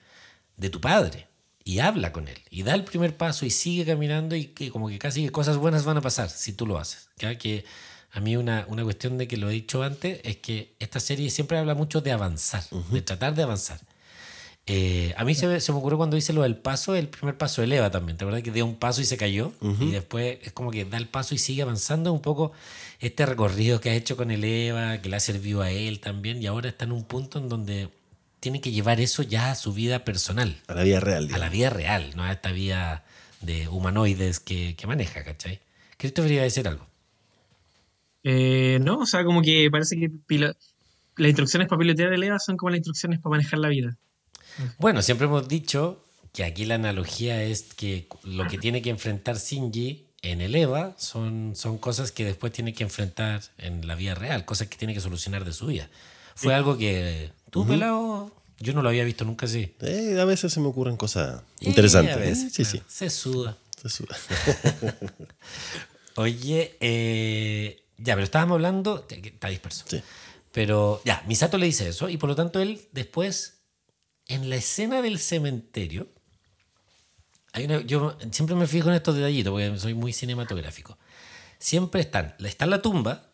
de 0.57 0.71
tu 0.71 0.81
padre. 0.81 1.29
Y 1.65 1.79
habla 1.81 2.13
con 2.13 2.29
él. 2.29 2.39
Y 2.51 2.63
da 2.63 2.75
el 2.75 2.85
primer 2.85 3.17
paso 3.17 3.45
y 3.47 3.51
sigue 3.51 3.85
caminando 3.85 4.35
y 4.35 4.47
que 4.47 4.71
como 4.71 4.89
que 4.89 4.99
casi 4.99 5.23
que 5.25 5.31
cosas 5.31 5.57
buenas 5.59 5.85
van 5.85 5.97
a 5.99 6.01
pasar 6.01 6.31
si 6.31 6.53
tú 6.53 6.67
lo 6.67 6.79
haces. 6.79 7.09
¿ya? 7.19 7.37
Que 7.39 7.65
a 8.13 8.21
mí 8.21 8.37
una, 8.37 8.65
una 8.69 8.83
cuestión 8.85 9.19
de 9.19 9.29
que 9.29 9.37
lo 9.37 9.49
he 9.51 9.53
dicho 9.53 9.83
antes 9.83 10.21
es 10.25 10.39
que 10.39 10.75
esta 10.81 10.99
serie 11.01 11.31
siempre 11.31 11.59
habla 11.59 11.75
mucho 11.75 12.01
de 12.01 12.13
avanzar, 12.13 12.65
de 12.91 13.03
tratar 13.03 13.35
de 13.35 13.43
avanzar. 13.43 13.81
Eh, 14.67 15.13
a 15.17 15.25
mí 15.25 15.35
se, 15.35 15.49
me- 15.49 15.59
se 15.61 15.73
me 15.73 15.79
ocurrió 15.79 15.99
cuando 15.99 16.15
dice 16.15 16.33
lo 16.33 16.43
del 16.43 16.57
paso, 16.57 16.95
el 16.95 17.09
primer 17.09 17.37
paso 17.37 17.63
eleva 17.63 17.91
también. 17.91 18.17
¿Te 18.17 18.25
acuerdas 18.25 18.43
que 18.45 18.53
dio 18.53 18.65
un 18.65 18.77
paso 18.77 19.01
y 19.01 19.05
se 19.05 19.17
cayó? 19.17 19.53
Y 19.61 19.91
después 19.91 20.39
es 20.43 20.53
como 20.53 20.71
que 20.71 20.85
da 20.85 20.99
el 20.99 21.09
paso 21.09 21.35
y 21.35 21.39
sigue 21.39 21.63
avanzando 21.63 22.13
un 22.13 22.23
poco 22.23 22.53
este 23.01 23.27
recorrido 23.27 23.81
que 23.81 23.91
ha 23.91 23.95
hecho 23.95 24.17
con 24.17 24.31
el 24.31 24.45
Eva, 24.45 24.99
que 25.03 25.09
le 25.09 25.17
ha 25.17 25.21
servido 25.21 25.63
a 25.63 25.71
él 25.73 25.99
también. 26.01 26.41
Y 26.41 26.47
ahora 26.47 26.69
está 26.69 26.85
en 26.85 26.93
un 26.93 27.05
punto 27.05 27.39
en 27.41 27.49
donde 27.49 27.89
tiene 28.39 28.61
que 28.61 28.71
llevar 28.71 29.01
eso 29.01 29.23
ya 29.25 29.51
a 29.51 29.55
su 29.57 29.73
vida 29.73 30.05
personal, 30.05 30.61
A 30.69 30.75
la 30.75 30.83
vida 30.85 31.01
real. 31.01 31.29
a 31.33 31.39
la 31.39 31.49
vida 31.49 31.71
real, 31.71 32.13
no 32.17 32.23
a 32.23 32.33
esta 32.33 32.53
vida 32.53 33.05
de 33.41 33.67
humanoides 33.69 34.39
que, 34.41 34.77
que 34.77 34.87
maneja, 34.87 35.25
¿cachai? 35.25 35.61
Christopher 35.97 36.31
iba 36.33 36.41
a 36.43 36.45
decir 36.45 36.67
algo. 36.69 36.87
Eh, 38.25 38.79
no, 38.81 38.99
o 38.99 39.07
sea, 39.07 39.25
como 39.25 39.43
que 39.43 39.69
parece 39.71 39.97
que 39.99 40.11
las 40.39 40.57
instrucciones 41.29 41.69
para 41.69 41.81
pilotear 41.81 42.13
el 42.13 42.23
EVA 42.23 42.39
son 42.39 42.57
como 42.57 42.71
las 42.71 42.79
instrucciones 42.79 43.19
para 43.21 43.33
manejar 43.33 43.59
la 43.59 43.69
vida. 43.69 43.97
Bueno, 44.79 45.03
siempre 45.03 45.27
hemos 45.27 45.49
dicho 45.49 46.03
que 46.33 46.45
aquí 46.45 46.65
la 46.65 46.77
analogía 46.77 47.43
es 47.43 47.63
que 47.75 48.07
lo 48.25 48.49
que 48.49 48.59
tiene 48.59 48.81
que 48.83 48.91
enfrentar 48.91 49.37
Shinji 49.39 50.07
en 50.23 50.41
el 50.41 50.55
EVA 50.55 50.95
son, 50.99 51.55
son 51.57 51.79
cosas 51.79 52.13
que 52.13 52.25
después 52.25 52.53
tiene 52.53 52.73
que 52.75 52.85
enfrentar 52.85 53.43
en 53.59 53.87
la 53.87 53.95
vida 53.95 54.15
real, 54.15 54.45
cosas 54.45 54.69
que 54.69 54.77
tiene 54.79 54.95
que 54.95 55.01
solucionar 55.01 55.45
de 55.45 55.53
su 55.53 55.67
vida. 55.67 55.89
Fue 56.35 56.55
algo 56.55 56.79
que 56.79 57.33
tú, 57.51 57.67
pelado, 57.67 58.31
yo 58.59 58.73
no 58.73 58.83
lo 58.83 58.89
había 58.89 59.05
visto 59.05 59.25
nunca 59.25 59.47
así. 59.47 59.75
Eh, 59.81 60.17
a 60.21 60.25
veces 60.25 60.53
se 60.53 60.61
me 60.61 60.69
ocurren 60.69 60.97
cosas 60.97 61.43
Eh, 61.61 61.69
interesantes. 61.69 62.15
a 62.17 62.19
veces, 62.21 62.45
¿eh? 62.45 62.51
Sí, 62.51 62.63
claro, 62.65 62.87
sí. 62.89 62.95
Se 62.95 63.11
suda. 63.11 63.59
Se 63.83 63.89
suda. 63.89 64.17
Oye, 66.17 66.77
eh, 66.81 67.83
ya, 67.99 68.15
pero 68.15 68.25
estábamos 68.25 68.57
hablando, 68.57 69.07
está 69.09 69.49
disperso. 69.49 69.85
Sí. 69.89 70.03
Pero 70.53 71.01
ya, 71.05 71.23
Misato 71.27 71.57
le 71.59 71.67
dice 71.67 71.89
eso 71.89 72.09
y 72.09 72.17
por 72.19 72.29
lo 72.29 72.37
tanto 72.37 72.61
él 72.61 72.81
después, 72.93 73.62
en 74.29 74.49
la 74.51 74.57
escena 74.57 75.03
del 75.03 75.19
cementerio, 75.19 76.09
hay 77.53 77.65
una, 77.65 77.81
yo 77.83 78.17
siempre 78.31 78.57
me 78.57 78.67
fijo 78.67 78.89
en 78.89 78.95
estos 78.95 79.15
detallitos 79.15 79.51
porque 79.53 79.79
soy 79.79 79.95
muy 79.95 80.13
cinematográfico. 80.13 80.99
Siempre 81.59 82.01
están, 82.01 82.35
está 82.41 82.67
la 82.67 82.81
tumba, 82.83 83.27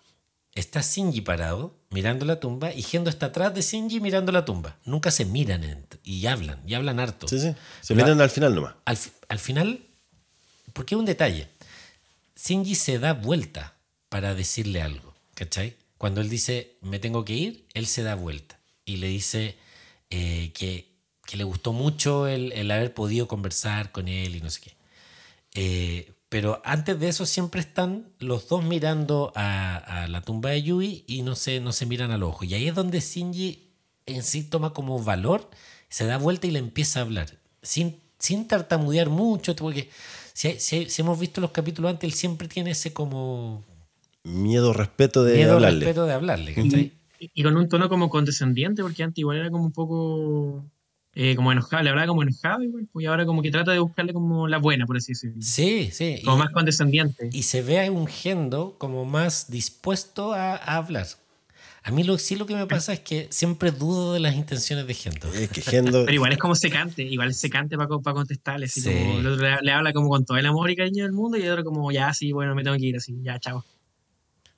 está 0.54 0.80
Shinji 0.80 1.20
parado 1.20 1.76
mirando 1.90 2.24
la 2.26 2.40
tumba 2.40 2.72
y 2.74 2.82
Gendo 2.82 3.10
está 3.10 3.26
atrás 3.26 3.54
de 3.54 3.62
Shinji 3.62 4.00
mirando 4.00 4.32
la 4.32 4.44
tumba. 4.44 4.76
Nunca 4.84 5.10
se 5.10 5.24
miran 5.24 5.62
en- 5.64 5.86
y 6.02 6.26
hablan, 6.26 6.60
y 6.66 6.74
hablan 6.74 6.98
harto. 7.00 7.28
Sí, 7.28 7.38
sí. 7.38 7.54
Se 7.80 7.94
Pero- 7.94 8.06
miran 8.06 8.20
al 8.20 8.30
final 8.30 8.54
nomás. 8.54 8.74
Al, 8.84 8.98
al 9.28 9.38
final, 9.38 9.80
porque 10.72 10.94
es 10.94 10.98
un 10.98 11.04
detalle. 11.06 11.48
Shinji 12.36 12.74
se 12.74 12.98
da 12.98 13.12
vuelta 13.14 13.74
para 14.08 14.34
decirle 14.34 14.82
algo, 14.82 15.14
¿cachai? 15.34 15.76
Cuando 15.96 16.20
él 16.20 16.28
dice, 16.28 16.76
me 16.80 16.98
tengo 16.98 17.24
que 17.24 17.34
ir, 17.34 17.66
él 17.74 17.86
se 17.86 18.02
da 18.02 18.14
vuelta 18.14 18.58
y 18.84 18.96
le 18.98 19.08
dice 19.08 19.56
eh, 20.10 20.52
que, 20.54 20.92
que 21.26 21.36
le 21.36 21.44
gustó 21.44 21.72
mucho 21.72 22.26
el, 22.26 22.52
el 22.52 22.70
haber 22.70 22.94
podido 22.94 23.28
conversar 23.28 23.92
con 23.92 24.08
él 24.08 24.36
y 24.36 24.40
no 24.40 24.50
sé 24.50 24.60
qué. 24.62 24.72
Eh, 25.54 26.12
pero 26.28 26.60
antes 26.64 26.98
de 27.00 27.08
eso 27.08 27.24
siempre 27.26 27.60
están 27.60 28.06
los 28.18 28.48
dos 28.48 28.62
mirando 28.62 29.32
a, 29.34 29.76
a 30.04 30.08
la 30.08 30.20
tumba 30.20 30.50
de 30.50 30.62
Yui 30.62 31.04
y 31.06 31.22
no 31.22 31.34
se, 31.36 31.60
no 31.60 31.72
se 31.72 31.86
miran 31.86 32.10
al 32.10 32.22
ojo. 32.22 32.44
Y 32.44 32.52
ahí 32.54 32.68
es 32.68 32.74
donde 32.74 33.00
Shinji 33.00 33.70
en 34.06 34.22
sí 34.22 34.44
toma 34.44 34.72
como 34.74 35.02
valor, 35.02 35.50
se 35.88 36.04
da 36.04 36.18
vuelta 36.18 36.46
y 36.46 36.50
le 36.50 36.58
empieza 36.58 36.98
a 37.00 37.02
hablar. 37.02 37.38
Sin, 37.62 38.00
sin 38.18 38.46
tartamudear 38.46 39.08
mucho, 39.08 39.56
porque 39.56 39.88
si, 40.34 40.58
si- 40.60 40.90
si 40.90 41.02
hemos 41.02 41.18
visto 41.18 41.40
los 41.40 41.50
capítulos 41.50 41.90
antes, 41.90 42.04
él 42.10 42.14
siempre 42.14 42.46
tiene 42.48 42.70
ese 42.72 42.92
como 42.92 43.64
Miedo, 44.24 44.72
respeto 44.74 45.24
de 45.24 45.36
miedo, 45.36 45.54
hablarle. 45.54 45.86
respeto 45.86 46.04
de 46.06 46.12
hablarle. 46.12 46.54
¿cachai? 46.54 46.92
Y, 47.18 47.30
y 47.34 47.42
con 47.42 47.56
un 47.56 47.68
tono 47.68 47.88
como 47.88 48.08
condescendiente, 48.10 48.82
porque 48.82 49.02
antes 49.02 49.18
igual 49.18 49.38
era 49.38 49.50
como 49.50 49.64
un 49.64 49.72
poco 49.72 50.64
eh, 51.14 51.34
como 51.34 51.50
enojado, 51.52 51.82
le 51.82 51.90
hablaba 51.90 52.06
como 52.08 52.22
enojado 52.22 52.62
igual, 52.62 52.86
pues, 52.92 53.02
y 53.04 53.06
ahora 53.06 53.26
como 53.26 53.42
que 53.42 53.50
trata 53.50 53.72
de 53.72 53.80
buscarle 53.80 54.12
como 54.12 54.46
la 54.46 54.58
buena, 54.58 54.86
por 54.86 54.96
así 54.96 55.12
decirlo. 55.12 55.42
Sí, 55.42 55.90
sí. 55.92 56.20
Como 56.24 56.36
y- 56.36 56.40
más 56.40 56.52
condescendiente. 56.52 57.28
y 57.32 57.42
se 57.42 57.62
ve 57.62 57.84
a 57.84 57.90
un 57.90 58.06
Gendo 58.06 58.76
como 58.78 59.04
más 59.04 59.50
dispuesto 59.50 60.32
a, 60.32 60.54
a 60.54 60.76
hablar. 60.76 61.06
A 61.82 61.90
mí 61.90 62.04
lo, 62.04 62.18
sí 62.18 62.36
lo 62.36 62.44
que 62.44 62.54
me 62.54 62.66
pasa 62.66 62.92
es 62.92 63.00
que 63.00 63.28
siempre 63.30 63.70
dudo 63.70 64.12
de 64.12 64.20
las 64.20 64.34
intenciones 64.36 64.86
de 64.86 64.92
Gendo. 64.94 65.32
Es 65.32 65.48
que 65.48 65.62
Gendo. 65.62 66.02
Pero 66.04 66.12
igual 66.14 66.32
es 66.32 66.38
como 66.38 66.54
secante, 66.54 67.02
igual 67.02 67.30
es 67.30 67.38
secante 67.38 67.76
para, 67.76 67.88
contestarle, 67.88 68.66
así 68.66 68.80
Sí. 68.82 68.90
como 68.92 69.18
el 69.20 69.26
otro 69.26 69.42
le, 69.48 69.56
le 69.62 69.72
habla 69.72 69.92
como 69.92 70.08
con 70.10 70.24
todo 70.24 70.36
el 70.36 70.44
amor 70.46 70.70
y 70.70 70.76
cariño 70.76 71.04
del 71.04 71.12
mundo 71.12 71.38
y 71.38 71.42
el 71.42 71.50
otro 71.50 71.64
como, 71.64 71.90
ya, 71.90 72.12
sí, 72.12 72.30
bueno, 72.32 72.54
me 72.54 72.62
tengo 72.62 72.76
que 72.76 72.84
ir, 72.86 72.96
así, 72.96 73.16
ya, 73.22 73.38
chao. 73.40 73.64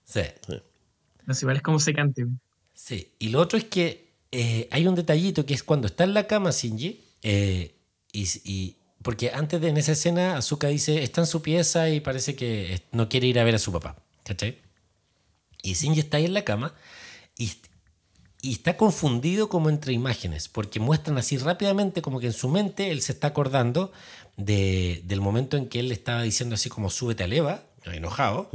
Sí, 0.04 0.20
Entonces 1.20 1.42
igual 1.42 1.56
es 1.56 1.62
como 1.62 1.78
secante. 1.78 2.26
Sí. 2.84 3.12
Y 3.18 3.28
lo 3.28 3.40
otro 3.40 3.58
es 3.58 3.64
que 3.64 4.10
eh, 4.32 4.68
hay 4.70 4.86
un 4.86 4.94
detallito 4.94 5.44
que 5.44 5.54
es 5.54 5.62
cuando 5.62 5.86
está 5.86 6.04
en 6.04 6.14
la 6.14 6.26
cama 6.26 6.50
Shinji, 6.50 7.00
eh, 7.22 7.74
y, 8.12 8.22
y- 8.44 8.76
porque 9.02 9.30
antes 9.32 9.60
de 9.60 9.68
en 9.68 9.76
esa 9.78 9.92
escena 9.92 10.36
Azuka 10.36 10.68
dice, 10.68 11.02
está 11.02 11.22
en 11.22 11.26
su 11.26 11.40
pieza 11.42 11.88
y 11.88 12.00
parece 12.00 12.36
que 12.36 12.82
no 12.92 13.08
quiere 13.08 13.26
ir 13.28 13.38
a 13.38 13.44
ver 13.44 13.54
a 13.54 13.58
su 13.58 13.72
papá. 13.72 13.96
¿Cachai? 14.24 14.58
Y 15.62 15.72
Shinji 15.74 16.00
está 16.00 16.18
ahí 16.18 16.26
en 16.26 16.34
la 16.34 16.44
cama 16.44 16.74
y, 17.38 17.52
y 18.42 18.52
está 18.52 18.76
confundido 18.76 19.48
como 19.48 19.68
entre 19.70 19.92
imágenes, 19.94 20.48
porque 20.48 20.80
muestran 20.80 21.16
así 21.18 21.38
rápidamente 21.38 22.02
como 22.02 22.20
que 22.20 22.26
en 22.26 22.32
su 22.34 22.48
mente 22.48 22.90
él 22.90 23.00
se 23.02 23.12
está 23.12 23.28
acordando 23.28 23.90
de- 24.36 25.02
del 25.04 25.20
momento 25.20 25.56
en 25.56 25.68
que 25.68 25.80
él 25.80 25.88
le 25.88 25.94
estaba 25.94 26.22
diciendo 26.22 26.54
así 26.54 26.68
como 26.68 26.90
súbete 26.90 27.24
al 27.24 27.32
Eva, 27.32 27.62
enojado, 27.86 28.50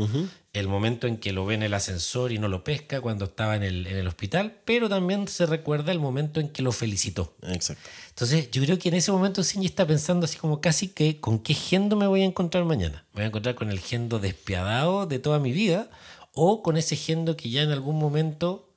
el 0.60 0.68
momento 0.68 1.08
en 1.08 1.18
que 1.18 1.34
lo 1.34 1.46
ve 1.46 1.56
en 1.56 1.64
el 1.64 1.74
ascensor 1.74 2.32
y 2.32 2.38
no 2.40 2.48
lo 2.48 2.64
pesca 2.64 3.02
cuando 3.02 3.26
estaba 3.26 3.56
en 3.56 3.64
el, 3.64 3.88
en 3.88 3.98
el 3.98 4.08
hospital, 4.08 4.58
pero 4.66 4.90
también 4.90 5.28
se 5.28 5.46
recuerda 5.46 5.92
el 5.92 6.00
momento 6.00 6.40
en 6.40 6.50
que 6.50 6.62
lo 6.62 6.72
felicitó. 6.72 7.36
Exacto. 7.44 7.90
Entonces, 8.10 8.50
yo 8.52 8.62
creo 8.64 8.80
que 8.80 8.90
en 8.90 8.96
ese 8.96 9.12
momento 9.12 9.44
Shinji 9.44 9.68
está 9.68 9.86
pensando 9.86 10.26
así 10.26 10.38
como 10.38 10.62
casi 10.62 10.88
que 10.88 11.20
con 11.20 11.40
qué 11.40 11.54
gendo 11.54 11.96
me 11.96 12.08
voy 12.08 12.22
a 12.22 12.26
encontrar 12.26 12.64
mañana. 12.66 13.06
Me 13.14 13.20
voy 13.20 13.24
a 13.24 13.28
encontrar 13.28 13.56
con 13.56 13.70
el 13.70 13.80
gendo 13.80 14.20
despiadado 14.20 15.06
de 15.06 15.20
toda 15.20 15.40
mi 15.40 15.52
vida 15.52 15.90
o 16.34 16.64
con 16.64 16.78
ese 16.78 16.96
gendo 16.96 17.36
que 17.36 17.50
ya 17.50 17.62
en 17.62 17.72
algún 17.72 17.98
momento 17.98 18.74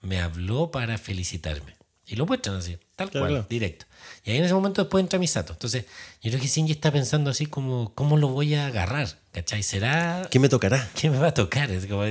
me 0.00 0.20
habló 0.20 0.70
para 0.70 0.98
felicitarme. 0.98 1.76
Y 2.06 2.16
lo 2.16 2.26
muestran 2.26 2.56
así, 2.56 2.76
tal 2.96 3.08
Claro, 3.10 3.26
cual, 3.28 3.46
directo. 3.48 3.86
Y 4.24 4.32
ahí 4.32 4.38
en 4.38 4.44
ese 4.44 4.54
momento 4.54 4.82
después 4.82 5.00
entra 5.00 5.20
Misato. 5.20 5.52
Entonces, 5.52 5.84
yo 6.20 6.30
creo 6.30 6.40
que 6.42 6.48
Shinji 6.48 6.72
está 6.72 6.90
pensando 6.90 7.30
así 7.30 7.46
como, 7.46 7.94
¿cómo 7.94 8.16
lo 8.16 8.28
voy 8.28 8.54
a 8.54 8.66
agarrar? 8.66 9.19
¿Cachai? 9.32 9.62
¿Será 9.62 10.26
¿Qué 10.30 10.38
me 10.38 10.48
tocará? 10.48 10.88
¿Qué 10.94 11.08
me 11.10 11.18
va 11.18 11.28
a 11.28 11.34
tocar? 11.34 11.70
Es 11.70 11.86
como- 11.86 12.04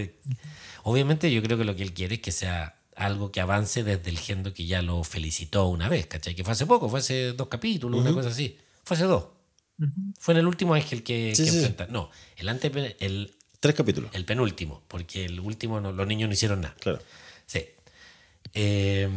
Obviamente 0.83 1.31
yo 1.31 1.41
creo 1.43 1.57
que 1.57 1.65
lo 1.65 1.75
que 1.75 1.83
él 1.83 1.93
quiere 1.93 2.15
es 2.15 2.21
que 2.21 2.31
sea 2.31 2.75
algo 2.95 3.31
que 3.31 3.41
avance 3.41 3.83
desde 3.83 4.09
el 4.09 4.17
gendo 4.17 4.53
que 4.53 4.65
ya 4.65 4.81
lo 4.81 5.03
felicitó 5.03 5.67
una 5.67 5.89
vez, 5.89 6.07
¿cachai? 6.07 6.35
Que 6.35 6.43
fue 6.43 6.53
hace 6.53 6.65
poco, 6.65 6.89
fue 6.89 6.99
hace 6.99 7.33
dos 7.33 7.47
capítulos, 7.47 7.99
una 8.01 8.13
cosa 8.13 8.29
así. 8.29 8.57
Fue 8.83 8.95
hace 8.95 9.05
dos. 9.05 9.25
Fue 10.19 10.33
en 10.33 10.39
el 10.39 10.47
último 10.47 10.73
ángel 10.73 11.03
que, 11.03 11.33
Sí, 11.35 11.43
que 11.45 11.51
sí. 11.51 11.57
enfrenta. 11.57 11.87
No, 11.87 12.09
el, 12.37 12.49
ante, 12.49 12.67
el, 12.99 13.33
Tres 13.59 13.75
capítulos. 13.75 14.09
el 14.13 14.25
penúltimo, 14.25 14.83
porque 14.87 15.25
el 15.25 15.39
último 15.39 15.79
no- 15.79 15.91
los 15.91 16.07
niños 16.07 16.27
no 16.29 16.33
hicieron 16.33 16.61
nada. 16.61 16.75
Claro. 16.79 16.99
Sí. 17.45 17.65
Eh, 18.53 19.09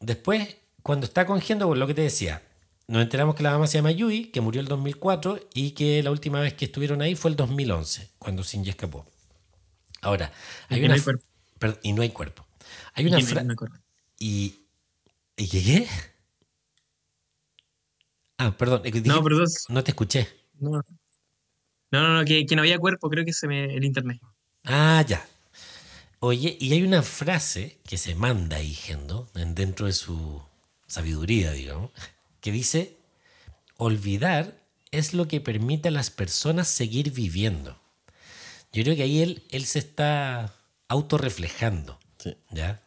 después, 0.00 0.56
cuando 0.82 1.06
está 1.06 1.26
con 1.26 1.40
Gendo, 1.40 1.66
por 1.66 1.76
lo 1.76 1.86
que 1.86 1.94
te 1.94 2.02
decía, 2.02 2.42
nos 2.88 3.02
enteramos 3.02 3.34
que 3.34 3.42
la 3.42 3.52
mamá 3.52 3.66
se 3.66 3.78
llama 3.78 3.90
Yui, 3.92 4.26
que 4.30 4.40
murió 4.40 4.60
el 4.60 4.66
2004 4.68 5.48
y 5.54 5.72
que 5.72 6.02
la 6.02 6.10
última 6.10 6.40
vez 6.40 6.54
que 6.54 6.64
estuvieron 6.64 7.02
ahí 7.02 7.14
fue 7.14 7.30
el 7.30 7.36
2011, 7.36 8.10
cuando 8.18 8.42
Shinji 8.42 8.70
escapó. 8.70 9.06
Ahora, 10.00 10.32
Y 10.70 10.74
hay 10.74 10.80
que 10.80 10.86
una 10.86 10.94
no 10.94 10.98
hay 10.98 11.04
cuerpo. 11.04 11.24
y 11.82 11.92
no 11.92 12.02
hay 12.02 12.10
cuerpo. 12.10 12.46
Hay 12.94 13.04
Y 13.04 13.08
una 13.08 13.20
frase. 13.20 13.44
no. 13.46 13.54
Y. 14.18 14.54
¿Y 15.36 15.48
qué? 15.48 15.86
Ah, 18.38 18.56
perdón. 18.56 18.82
que 18.82 19.00
No, 19.02 19.20
dos- 19.20 19.66
no 19.68 19.82
te 19.84 19.90
escuché. 19.90 20.28
No, 20.60 20.70
no, 20.70 20.82
no, 21.90 22.18
no, 22.20 22.24
que, 22.24 22.46
que 22.46 22.56
no 22.56 22.62
había 22.62 22.78
cuerpo, 22.78 23.08
creo 23.10 23.24
que 23.24 23.32
se 23.32 23.46
me 23.48 23.74
el 23.74 23.84
internet. 23.84 24.20
Ah, 24.64 25.04
ya. 25.06 25.26
Oye, 26.20 26.56
y 26.60 26.72
hay 26.72 26.82
una 26.82 27.02
frase 27.02 27.78
que 27.84 27.96
se 27.96 28.14
manda 28.14 28.56
ahí, 28.56 28.74
Gendo, 28.74 29.28
en- 29.34 29.54
dentro 29.54 29.86
de 29.86 29.92
su 29.92 30.42
sabiduría, 30.86 31.52
digamos, 31.52 31.90
que 32.48 32.52
dice, 32.52 32.96
olvidar 33.76 34.58
es 34.90 35.12
lo 35.12 35.28
que 35.28 35.40
permite 35.40 35.88
a 35.88 35.90
las 35.90 36.08
personas 36.10 36.66
seguir 36.68 37.12
viviendo. 37.12 37.78
Yo 38.72 38.82
creo 38.84 38.96
que 38.96 39.02
ahí 39.02 39.20
él, 39.20 39.42
él 39.50 39.66
se 39.66 39.78
está 39.78 40.54
autorreflejando, 40.88 41.98
Sí. 42.18 42.36
¿ya? 42.50 42.82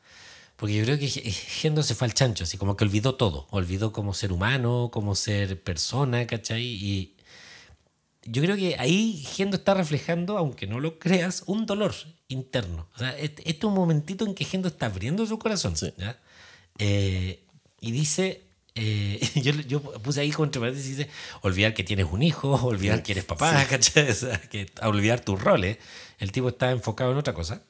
Porque 0.55 0.75
yo 0.75 0.83
creo 0.83 0.99
que 0.99 1.07
Gendo 1.07 1.83
se 1.83 1.95
fue 1.95 2.07
al 2.07 2.13
chancho, 2.13 2.43
así 2.43 2.57
como 2.57 2.75
que 2.75 2.83
olvidó 2.83 3.15
todo, 3.15 3.47
olvidó 3.51 3.91
como 3.91 4.13
ser 4.13 4.31
humano, 4.31 4.89
como 4.91 5.15
ser 5.15 5.61
persona, 5.63 6.27
¿cachai? 6.27 6.63
Y 6.63 7.15
yo 8.23 8.41
creo 8.41 8.55
que 8.55 8.75
ahí 8.77 9.23
Gendo 9.25 9.57
está 9.57 9.73
reflejando, 9.73 10.37
aunque 10.37 10.67
no 10.67 10.79
lo 10.79 10.99
creas, 10.99 11.43
un 11.45 11.65
dolor 11.65 11.93
interno. 12.27 12.87
O 12.95 12.99
sea, 12.99 13.17
este, 13.17 13.41
este 13.49 13.59
es 13.59 13.63
un 13.63 13.73
momentito 13.73 14.25
en 14.25 14.35
que 14.35 14.45
Gendo 14.45 14.67
está 14.67 14.87
abriendo 14.87 15.25
su 15.25 15.39
corazón. 15.39 15.77
Sí. 15.77 15.93
¿ya? 15.97 16.19
Eh, 16.77 17.43
y 17.79 17.91
dice, 17.91 18.43
eh, 18.75 19.19
yo, 19.41 19.51
yo 19.53 19.81
puse 19.81 20.21
ahí 20.21 20.31
contra 20.31 20.59
paréntesis, 20.61 20.97
dice, 20.97 21.09
olvidar 21.41 21.73
que 21.73 21.83
tienes 21.83 22.07
un 22.11 22.23
hijo, 22.23 22.53
olvidar 22.65 23.03
que 23.03 23.11
eres 23.13 23.25
papá, 23.25 23.65
¿cachai? 23.69 24.09
O 24.09 24.13
sea, 24.13 24.39
que, 24.41 24.71
a 24.81 24.89
olvidar 24.89 25.19
tus 25.19 25.41
roles. 25.41 25.77
El 26.19 26.31
tipo 26.31 26.49
está 26.49 26.71
enfocado 26.71 27.11
en 27.11 27.17
otra 27.17 27.33
cosa. 27.33 27.63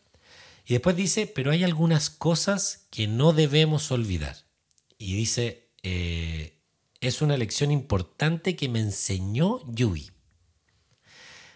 Y 0.66 0.74
después 0.74 0.96
dice, 0.96 1.26
pero 1.28 1.52
hay 1.52 1.64
algunas 1.64 2.10
cosas 2.10 2.88
que 2.92 3.08
no 3.08 3.34
debemos 3.34 3.92
olvidar. 3.92 4.38
Y 4.98 5.16
dice, 5.16 5.70
eh, 5.84 6.60
es 7.00 7.22
una 7.22 7.36
lección 7.38 7.72
importante 7.72 8.56
que 8.56 8.70
me 8.70 8.80
enseñó 8.80 9.60
Yui. 9.74 10.12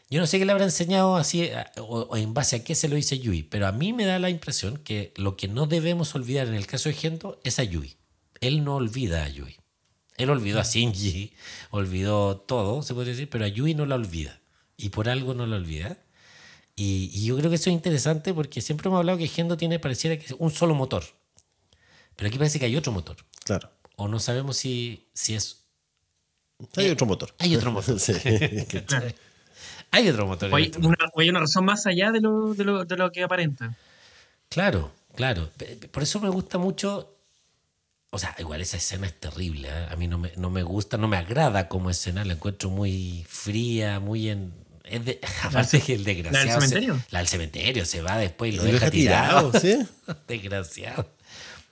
Yo 0.10 0.20
no 0.20 0.28
sé 0.28 0.38
qué 0.40 0.46
le 0.46 0.52
habrá 0.52 0.66
enseñado 0.66 1.16
así 1.18 1.50
a- 1.50 1.72
o, 1.78 2.02
o 2.02 2.18
en 2.18 2.34
base 2.34 2.56
a 2.58 2.64
qué 2.64 2.76
se 2.76 2.88
lo 2.88 2.96
dice 2.96 3.20
Yui, 3.20 3.44
pero 3.44 3.68
a 3.68 3.72
mí 3.72 3.92
me 3.94 4.06
da 4.06 4.20
la 4.20 4.30
impresión 4.30 4.78
que 4.78 5.14
lo 5.18 5.36
que 5.36 5.48
no 5.48 5.66
debemos 5.68 6.16
olvidar 6.16 6.48
en 6.48 6.54
el 6.56 6.68
caso 6.68 6.90
de 6.90 6.96
Gendo 6.96 7.40
es 7.44 7.60
a 7.60 7.64
Yui. 7.64 7.98
Él 8.48 8.64
no 8.64 8.76
olvida 8.76 9.24
a 9.24 9.30
Yui. 9.30 9.56
Él 10.18 10.30
olvidó 10.30 10.60
a 10.60 10.64
Shinji, 10.64 11.34
olvidó 11.72 12.38
todo, 12.38 12.82
se 12.82 12.94
puede 12.94 13.12
decir, 13.12 13.30
pero 13.30 13.46
a 13.46 13.48
Yui 13.50 13.76
no 13.76 13.86
la 13.86 13.96
olvida. 13.96 14.40
Y 14.78 14.90
por 14.90 15.10
algo 15.10 15.34
no 15.34 15.46
la 15.46 15.58
olvida. 15.58 15.98
Y, 16.76 17.10
y 17.14 17.26
yo 17.26 17.38
creo 17.38 17.50
que 17.50 17.56
eso 17.56 17.70
es 17.70 17.74
interesante 17.74 18.34
porque 18.34 18.62
siempre 18.62 18.88
hemos 18.88 19.00
hablado 19.00 19.18
que 19.18 19.28
Gendo 19.28 19.58
tiene, 19.58 19.80
pareciera 19.80 20.18
que 20.18 20.26
es 20.26 20.36
un 20.38 20.52
solo 20.52 20.76
motor. 20.76 21.04
Pero 22.16 22.28
aquí 22.30 22.38
parece 22.38 22.60
que 22.60 22.66
hay 22.66 22.76
otro 22.76 22.92
motor. 22.92 23.18
Claro. 23.44 23.70
O 23.96 24.08
no 24.08 24.20
sabemos 24.20 24.58
si, 24.58 25.08
si 25.14 25.36
es. 25.36 25.66
Hay 26.76 26.90
otro 26.90 27.06
motor. 27.06 27.34
Hay 27.40 27.56
otro 27.56 27.72
motor. 27.72 28.00
Sí. 28.00 28.14
hay 29.92 30.10
otro 30.10 30.28
motor. 30.28 30.52
O 30.52 30.56
hay 30.56 30.72
una, 30.78 30.98
o 31.14 31.22
hay 31.22 31.30
una 31.30 31.40
razón 31.42 31.66
más 31.66 31.86
allá 31.86 32.12
de 32.12 32.22
lo, 32.22 32.54
de 32.54 32.64
lo, 32.64 32.86
de 32.86 32.98
lo 32.98 33.12
que 33.12 33.24
aparenta. 33.24 33.76
Claro, 34.50 34.92
claro. 35.16 35.50
Por 35.92 36.04
eso 36.04 36.20
me 36.20 36.30
gusta 36.30 36.58
mucho. 36.58 37.15
O 38.16 38.18
sea, 38.20 38.34
igual 38.40 38.62
esa 38.62 38.78
escena 38.78 39.08
es 39.08 39.20
terrible. 39.20 39.68
¿eh? 39.68 39.88
A 39.92 39.96
mí 39.98 40.08
no 40.08 40.18
me, 40.18 40.32
no 40.38 40.50
me 40.50 40.64
gusta, 40.64 40.96
no 40.98 41.10
me 41.10 41.18
agrada 41.18 41.68
como 41.68 41.90
escena. 41.90 42.24
La 42.24 42.34
encuentro 42.34 42.70
muy 42.70 43.26
fría, 43.28 44.00
muy 44.00 44.30
en. 44.30 44.54
Es 44.86 45.04
de, 45.04 45.20
aparte 45.44 45.82
que 45.82 45.96
el 45.96 46.04
desgraciado. 46.06 46.46
¿La 46.48 46.54
del 46.54 46.62
se- 46.62 46.68
cementerio? 46.70 47.02
la 47.12 47.20
del 47.20 47.28
cementerio 47.28 47.86
se 47.86 48.02
va 48.02 48.18
después 48.18 48.54
y 48.54 48.58
lo 48.58 48.64
Lo 48.64 48.72
deja 48.72 48.80
deja 48.90 48.92
tirado. 48.92 49.52
tirado, 49.52 49.84
¿sí? 49.84 49.86
desgraciado. 50.30 51.10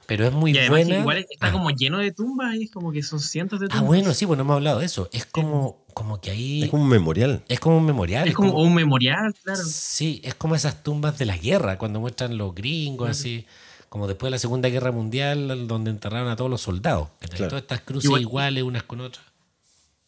Pero 0.05 0.27
es 0.27 0.33
muy 0.33 0.51
Y 0.51 0.57
además 0.57 0.79
que 0.79 0.83
buena. 0.85 0.99
igual 0.99 1.17
está 1.31 1.47
Ah. 1.47 1.51
como 1.53 1.69
lleno 1.71 1.99
de 1.99 2.11
tumbas 2.11 2.55
y 2.55 2.63
es 2.63 2.71
como 2.71 2.91
que 2.91 3.01
son 3.03 3.21
cientos 3.21 3.61
de 3.61 3.67
Ah, 3.67 3.69
tumbas. 3.69 3.87
bueno, 3.87 4.13
sí, 4.13 4.25
pues 4.25 4.35
no 4.37 4.41
hemos 4.43 4.55
hablado 4.55 4.79
de 4.79 4.85
eso. 4.85 5.09
Es 5.13 5.25
como, 5.25 5.85
como 5.93 6.19
que 6.19 6.31
ahí. 6.31 6.63
Es 6.63 6.69
como 6.71 6.83
un 6.83 6.89
memorial. 6.89 7.41
Es 7.47 7.61
como 7.61 7.77
un 7.77 7.85
memorial. 7.85 8.27
Es 8.27 8.33
como 8.35 8.51
un 8.61 8.73
memorial, 8.75 9.33
claro. 9.43 9.61
Sí, 9.65 10.19
es 10.25 10.35
como 10.35 10.55
esas 10.55 10.83
tumbas 10.83 11.17
de 11.19 11.25
la 11.25 11.37
guerra, 11.37 11.77
cuando 11.77 12.01
muestran 12.01 12.37
los 12.37 12.53
gringos, 12.53 13.09
así, 13.11 13.45
como 13.93 14.07
después 14.07 14.29
de 14.29 14.31
la 14.31 14.39
Segunda 14.39 14.69
Guerra 14.69 14.91
Mundial, 14.91 15.67
donde 15.67 15.91
enterraron 15.91 16.27
a 16.27 16.35
todos 16.35 16.49
los 16.49 16.61
soldados. 16.61 17.09
Claro. 17.19 17.47
Todas 17.49 17.61
estas 17.61 17.81
cruces 17.81 18.05
Igual- 18.05 18.21
iguales 18.23 18.63
unas 18.63 18.81
con 18.81 19.01
otras. 19.01 19.23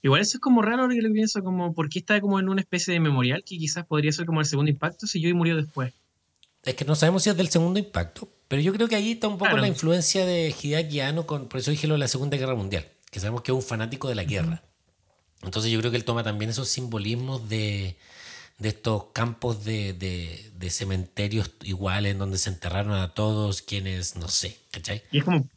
Igual 0.02 0.22
eso 0.22 0.38
es 0.38 0.42
como 0.42 0.64
raro 0.64 0.82
ahora 0.82 0.96
que 0.96 1.04
lo 1.04 1.14
pienso, 1.14 1.44
como 1.44 1.72
por 1.72 1.88
qué 1.90 2.00
está 2.00 2.20
como 2.20 2.40
en 2.40 2.50
una 2.50 2.62
especie 2.62 2.92
de 2.96 3.00
memorial 3.00 3.44
que 3.46 3.60
quizás 3.60 3.86
podría 3.86 4.12
ser 4.12 4.26
como 4.26 4.40
el 4.40 4.48
segundo 4.48 4.72
impacto 4.72 5.06
si 5.06 5.22
Joey 5.22 5.36
murió 5.36 5.56
después. 5.56 5.94
Es 6.64 6.74
que 6.74 6.84
no 6.84 6.96
sabemos 6.96 7.22
si 7.22 7.30
es 7.30 7.38
del 7.38 7.50
segundo 7.50 7.78
impacto, 7.80 8.28
pero 8.48 8.60
yo 8.64 8.74
creo 8.74 8.88
que 8.88 8.96
ahí 8.96 9.12
está 9.12 9.28
un 9.28 9.36
poco 9.36 9.50
Claro. 9.52 9.62
la 9.62 9.68
influencia 9.68 10.26
de 10.26 10.52
Hideaki 10.60 11.02
Anno, 11.02 11.28
con, 11.28 11.48
por 11.48 11.60
eso 11.60 11.70
dije 11.70 11.86
lo 11.86 11.94
de 11.94 12.00
la 12.00 12.08
Segunda 12.08 12.38
Guerra 12.38 12.56
Mundial, 12.56 12.88
que 13.12 13.20
sabemos 13.20 13.44
que 13.44 13.52
es 13.52 13.56
un 13.56 13.62
fanático 13.62 14.10
de 14.10 14.16
la 14.16 14.24
guerra. 14.24 14.64
Entonces 15.44 15.72
yo 15.72 15.78
creo 15.78 15.92
que 15.92 15.98
él 15.98 16.06
toma 16.06 16.24
también 16.24 16.50
esos 16.50 16.70
simbolismos 16.70 17.48
de, 17.50 17.98
de 18.58 18.70
estos 18.70 19.06
campos 19.14 19.66
de, 19.66 19.94
de- 19.94 20.52
de 20.58 20.70
cementerios 20.70 21.52
iguales 21.64 22.14
en 22.14 22.20
donde 22.20 22.38
se 22.38 22.50
enterraron 22.50 22.94
a 22.94 23.14
todos 23.14 23.62
quienes, 23.62 24.16
no 24.16 24.28
sé, 24.30 24.58
¿cachai? 24.72 25.04
Y 25.12 25.20
es 25.20 25.24
como 25.26 25.48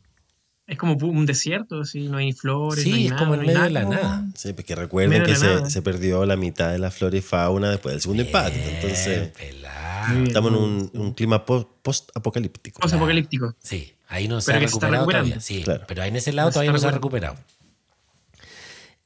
es 0.67 0.77
como 0.77 0.93
un 0.97 1.25
desierto, 1.25 1.81
así, 1.81 2.09
no 2.09 2.19
hay 2.19 2.33
flores, 2.35 2.85
Sí, 2.85 2.91
no 2.91 2.97
hay 2.97 3.05
es 3.07 3.11
nada, 3.13 3.23
como 3.23 3.35
en 3.35 3.41
no 3.41 3.47
medio 3.47 3.63
de 3.63 3.71
la 3.71 3.83
como- 3.85 3.95
nada. 3.95 4.27
Sí, 4.35 4.53
porque 4.53 4.75
recuerden 4.75 5.23
que 5.25 5.35
se, 5.35 5.71
se 5.71 5.81
perdió 5.81 6.27
la 6.27 6.37
mitad 6.37 6.71
de 6.73 6.79
la 6.79 6.91
flora 6.91 7.17
y 7.17 7.23
fauna 7.23 7.71
después 7.71 7.95
del 7.95 8.03
segundo 8.03 8.23
impacto. 8.25 8.59
Entonces, 8.59 9.29
pelado. 9.29 10.25
Estamos 10.25 10.53
en 10.53 10.59
un, 10.59 10.91
un 10.93 11.15
clima 11.15 11.47
po- 11.47 11.79
post-apocalíptico. 11.81 12.81
Post-apocalíptico. 12.81 13.55
Sí, 13.63 13.95
ahí 14.09 14.29
no 14.29 14.43
se 14.43 14.53
Pero 14.53 14.59
ha 14.59 14.61
se 14.61 14.67
recuperado 14.67 14.95
recuperando. 15.07 15.29
todavía. 15.31 15.41
Sí, 15.41 15.63
Claro. 15.63 15.85
pero 15.89 16.03
ahí 16.03 16.09
en 16.11 16.17
ese 16.17 16.33
lado 16.33 16.49
No 16.49 16.53
todavía 16.53 16.71
no 16.73 16.77
está 16.77 16.89
se 16.89 16.91
ha 16.91 16.95
recuperado. 16.97 17.37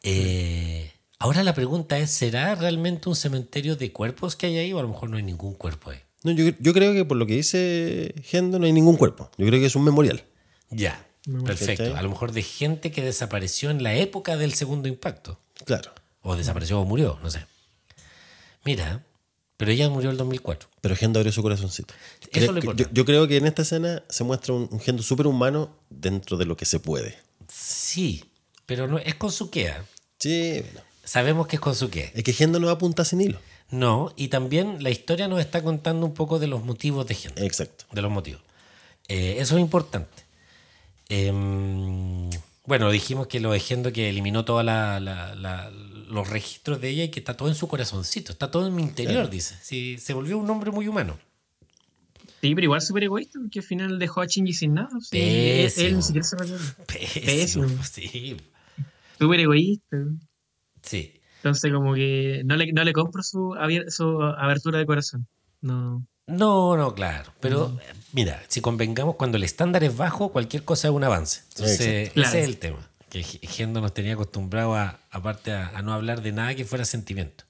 Eh, 0.02 0.90
ahora 1.22 1.42
la 1.44 1.54
pregunta 1.54 1.98
es, 1.98 2.10
¿será 2.10 2.54
realmente 2.54 3.08
un 3.08 3.16
cementerio 3.16 3.76
de 3.76 3.92
cuerpos 3.92 4.34
que 4.36 4.46
hay 4.46 4.58
ahí 4.58 4.72
o 4.72 4.78
a 4.78 4.82
lo 4.82 4.88
mejor 4.88 5.08
no 5.10 5.16
hay 5.16 5.22
ningún 5.22 5.54
cuerpo 5.54 5.90
ahí? 5.90 5.98
No, 6.24 6.32
yo, 6.32 6.52
yo 6.58 6.72
creo 6.72 6.92
que 6.92 7.04
por 7.04 7.16
lo 7.16 7.26
que 7.26 7.34
dice 7.34 8.14
Gendo 8.24 8.58
no 8.58 8.66
hay 8.66 8.72
ningún 8.72 8.96
cuerpo. 8.96 9.30
Yo 9.38 9.46
creo 9.46 9.58
que 9.60 9.66
es 9.66 9.74
un 9.76 9.84
memorial. 9.84 10.24
Ya, 10.70 11.06
perfecto. 11.44 11.84
¿cachai? 11.84 11.98
A 11.98 12.02
lo 12.02 12.08
mejor 12.10 12.32
de 12.32 12.42
gente 12.42 12.90
que 12.92 13.02
desapareció 13.02 13.70
en 13.70 13.82
la 13.82 13.94
época 13.94 14.36
del 14.36 14.54
segundo 14.54 14.88
impacto. 14.88 15.38
Claro. 15.64 15.92
O 16.22 16.36
desapareció 16.36 16.80
o 16.80 16.84
murió, 16.84 17.18
no 17.22 17.30
sé. 17.30 17.44
Mira, 18.64 19.04
pero 19.56 19.70
ella 19.72 19.88
murió 19.88 20.10
en 20.10 20.12
el 20.12 20.18
2004. 20.18 20.68
Pero 20.80 20.96
Gendo 20.96 21.18
abrió 21.18 21.32
su 21.32 21.42
corazoncito. 21.42 21.94
Eso 22.20 22.28
Creo 22.30 22.44
es 22.44 22.48
lo 22.48 22.54
que- 22.54 22.60
yo, 22.66 22.70
importante. 22.72 22.90
yo 22.94 23.04
creo 23.04 23.28
que 23.28 23.36
en 23.36 23.46
esta 23.46 23.62
escena 23.62 24.02
se 24.08 24.24
muestra 24.24 24.54
un, 24.54 24.68
un 24.70 24.80
Gendo 24.80 25.02
superhumano 25.02 25.76
dentro 25.90 26.36
de 26.36 26.44
lo 26.46 26.56
que 26.56 26.64
se 26.64 26.80
puede. 26.80 27.16
Sí, 27.48 28.24
pero 28.66 28.86
no, 28.88 28.98
es 28.98 29.14
con 29.16 29.30
su 29.32 29.50
quea. 29.50 29.84
Sí, 30.18 30.60
bueno. 30.62 30.80
Sabemos 31.04 31.46
que 31.46 31.56
es 31.56 31.60
con 31.60 31.74
su 31.74 31.90
quea. 31.90 32.10
Es 32.14 32.22
que 32.22 32.32
Gendo 32.32 32.60
no 32.60 32.68
apunta 32.70 33.04
sin 33.04 33.20
hilo. 33.20 33.40
No, 33.70 34.12
y 34.16 34.28
también 34.28 34.82
la 34.82 34.90
historia 34.90 35.28
nos 35.28 35.40
está 35.40 35.62
contando 35.62 36.06
un 36.06 36.14
poco 36.14 36.38
de 36.38 36.46
los 36.46 36.64
motivos 36.64 37.06
de 37.06 37.14
gente. 37.14 37.44
Exacto. 37.44 37.84
de 37.92 38.02
los 38.02 38.10
motivos. 38.10 38.40
Eh, 39.08 39.36
eso 39.38 39.56
es 39.56 39.60
importante. 39.62 40.22
Em, 41.08 42.30
bueno, 42.66 42.90
dijimos 42.90 43.26
que 43.26 43.40
lo 43.40 43.52
de 43.52 43.60
Gendo 43.60 43.92
que 43.92 44.08
eliminó 44.08 44.44
todos 44.44 44.64
los 44.64 46.28
registros 46.28 46.80
de 46.80 46.88
ella 46.90 47.04
y 47.04 47.08
que 47.10 47.20
está 47.20 47.36
todo 47.36 47.48
en 47.48 47.54
su 47.54 47.66
corazoncito, 47.68 48.32
está 48.32 48.50
todo 48.50 48.66
en 48.66 48.74
mi 48.74 48.82
interior, 48.82 49.14
Claro. 49.14 49.28
dice. 49.28 49.56
Sí, 49.62 49.96
se 49.98 50.14
volvió 50.14 50.38
un 50.38 50.48
hombre 50.50 50.70
muy 50.70 50.86
humano. 50.88 51.18
Sí, 52.40 52.54
pero 52.54 52.64
igual 52.64 52.80
súper 52.82 53.04
egoísta, 53.04 53.38
porque 53.40 53.60
al 53.60 53.64
final 53.64 53.98
dejó 53.98 54.20
a 54.20 54.26
Shinji 54.26 54.52
sin 54.52 54.74
nada. 54.74 54.88
sí. 55.00 55.18
Él, 55.18 55.64
Pésimo. 55.64 55.86
él 55.88 55.96
ni 55.96 56.02
siquiera 56.02 56.26
se 56.26 56.36
recuerda. 56.36 56.76
Pésimo. 56.86 57.66
Pésimo. 57.66 57.84
Sí, 57.84 58.36
Súper 59.18 59.40
egoísta. 59.40 59.96
Sí. 60.82 61.20
Entonces, 61.38 61.72
como 61.72 61.94
que 61.94 62.42
no 62.44 62.56
le, 62.56 62.72
no 62.72 62.84
le 62.84 62.92
compro 62.92 63.22
su, 63.22 63.54
abier- 63.54 63.90
su 63.90 64.22
abertura 64.22 64.78
de 64.78 64.86
corazón. 64.86 65.26
No. 65.60 66.06
No, 66.28 66.76
no, 66.76 66.94
claro. 66.94 67.32
Pero 67.40 67.76
mira, 68.12 68.40
si 68.48 68.60
convengamos, 68.60 69.16
cuando 69.16 69.36
el 69.38 69.42
estándar 69.42 69.82
es 69.82 69.96
bajo, 69.96 70.30
cualquier 70.30 70.64
cosa 70.64 70.86
es 70.88 70.94
un 70.94 71.02
avance. 71.02 71.40
Entonces, 71.50 71.80
Exacto. 71.80 72.02
ese 72.02 72.12
Claro. 72.12 72.38
es 72.38 72.44
el 72.44 72.56
tema. 72.58 72.88
Que 73.10 73.22
Gendo 73.24 73.80
nos 73.80 73.92
tenía 73.92 74.14
acostumbrado 74.14 74.74
a, 74.76 75.00
aparte 75.10 75.52
a, 75.52 75.68
a 75.76 75.82
no 75.82 75.92
hablar 75.92 76.22
de 76.22 76.30
nada 76.32 76.54
que 76.54 76.64
fuera 76.64 76.84
sentimiento. 76.84 77.44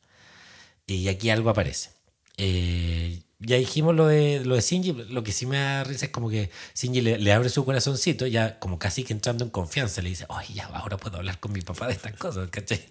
Y 0.86 1.06
aquí 1.08 1.28
algo 1.30 1.50
aparece. 1.50 1.90
Eh, 2.38 3.20
ya 3.44 3.56
dijimos 3.56 3.94
lo 3.94 4.06
de, 4.06 4.42
lo 4.44 4.54
de 4.54 4.60
Shinji, 4.60 4.92
lo 4.92 5.22
que 5.22 5.32
sí 5.32 5.46
me 5.46 5.58
da 5.58 5.84
risa 5.84 6.06
es 6.06 6.12
como 6.12 6.30
que 6.30 6.50
Shinji 6.74 7.00
le, 7.00 7.18
le 7.18 7.32
abre 7.32 7.48
su 7.48 7.64
corazoncito, 7.64 8.26
ya 8.26 8.58
como 8.58 8.78
casi 8.78 9.04
que 9.04 9.12
entrando 9.12 9.44
en 9.44 9.50
confianza, 9.50 10.00
le 10.02 10.08
dice, 10.10 10.26
ay, 10.28 10.54
ya, 10.54 10.66
ahora 10.66 10.96
puedo 10.96 11.16
hablar 11.18 11.38
con 11.40 11.52
mi 11.52 11.60
papá 11.60 11.86
de 11.88 11.94
estas 11.94 12.14
cosas, 12.14 12.48
¿cachai? 12.50 12.84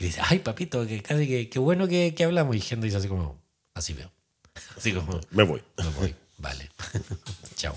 Y 0.00 0.04
dice, 0.04 0.20
ay, 0.24 0.38
papito, 0.40 0.86
que 0.86 1.02
casi 1.02 1.26
que, 1.28 1.48
qué 1.48 1.58
bueno 1.58 1.86
que, 1.88 2.14
que 2.14 2.24
hablamos. 2.24 2.56
Y 2.56 2.60
Gendo 2.60 2.84
dice 2.84 2.96
así 2.96 3.08
como, 3.08 3.40
así 3.74 3.92
veo. 3.92 4.10
Así 4.76 4.92
como, 4.92 5.20
Me 5.30 5.44
voy. 5.44 5.62
me 5.76 5.88
voy. 5.90 6.14
Vale. 6.38 6.70
Chao. 7.56 7.74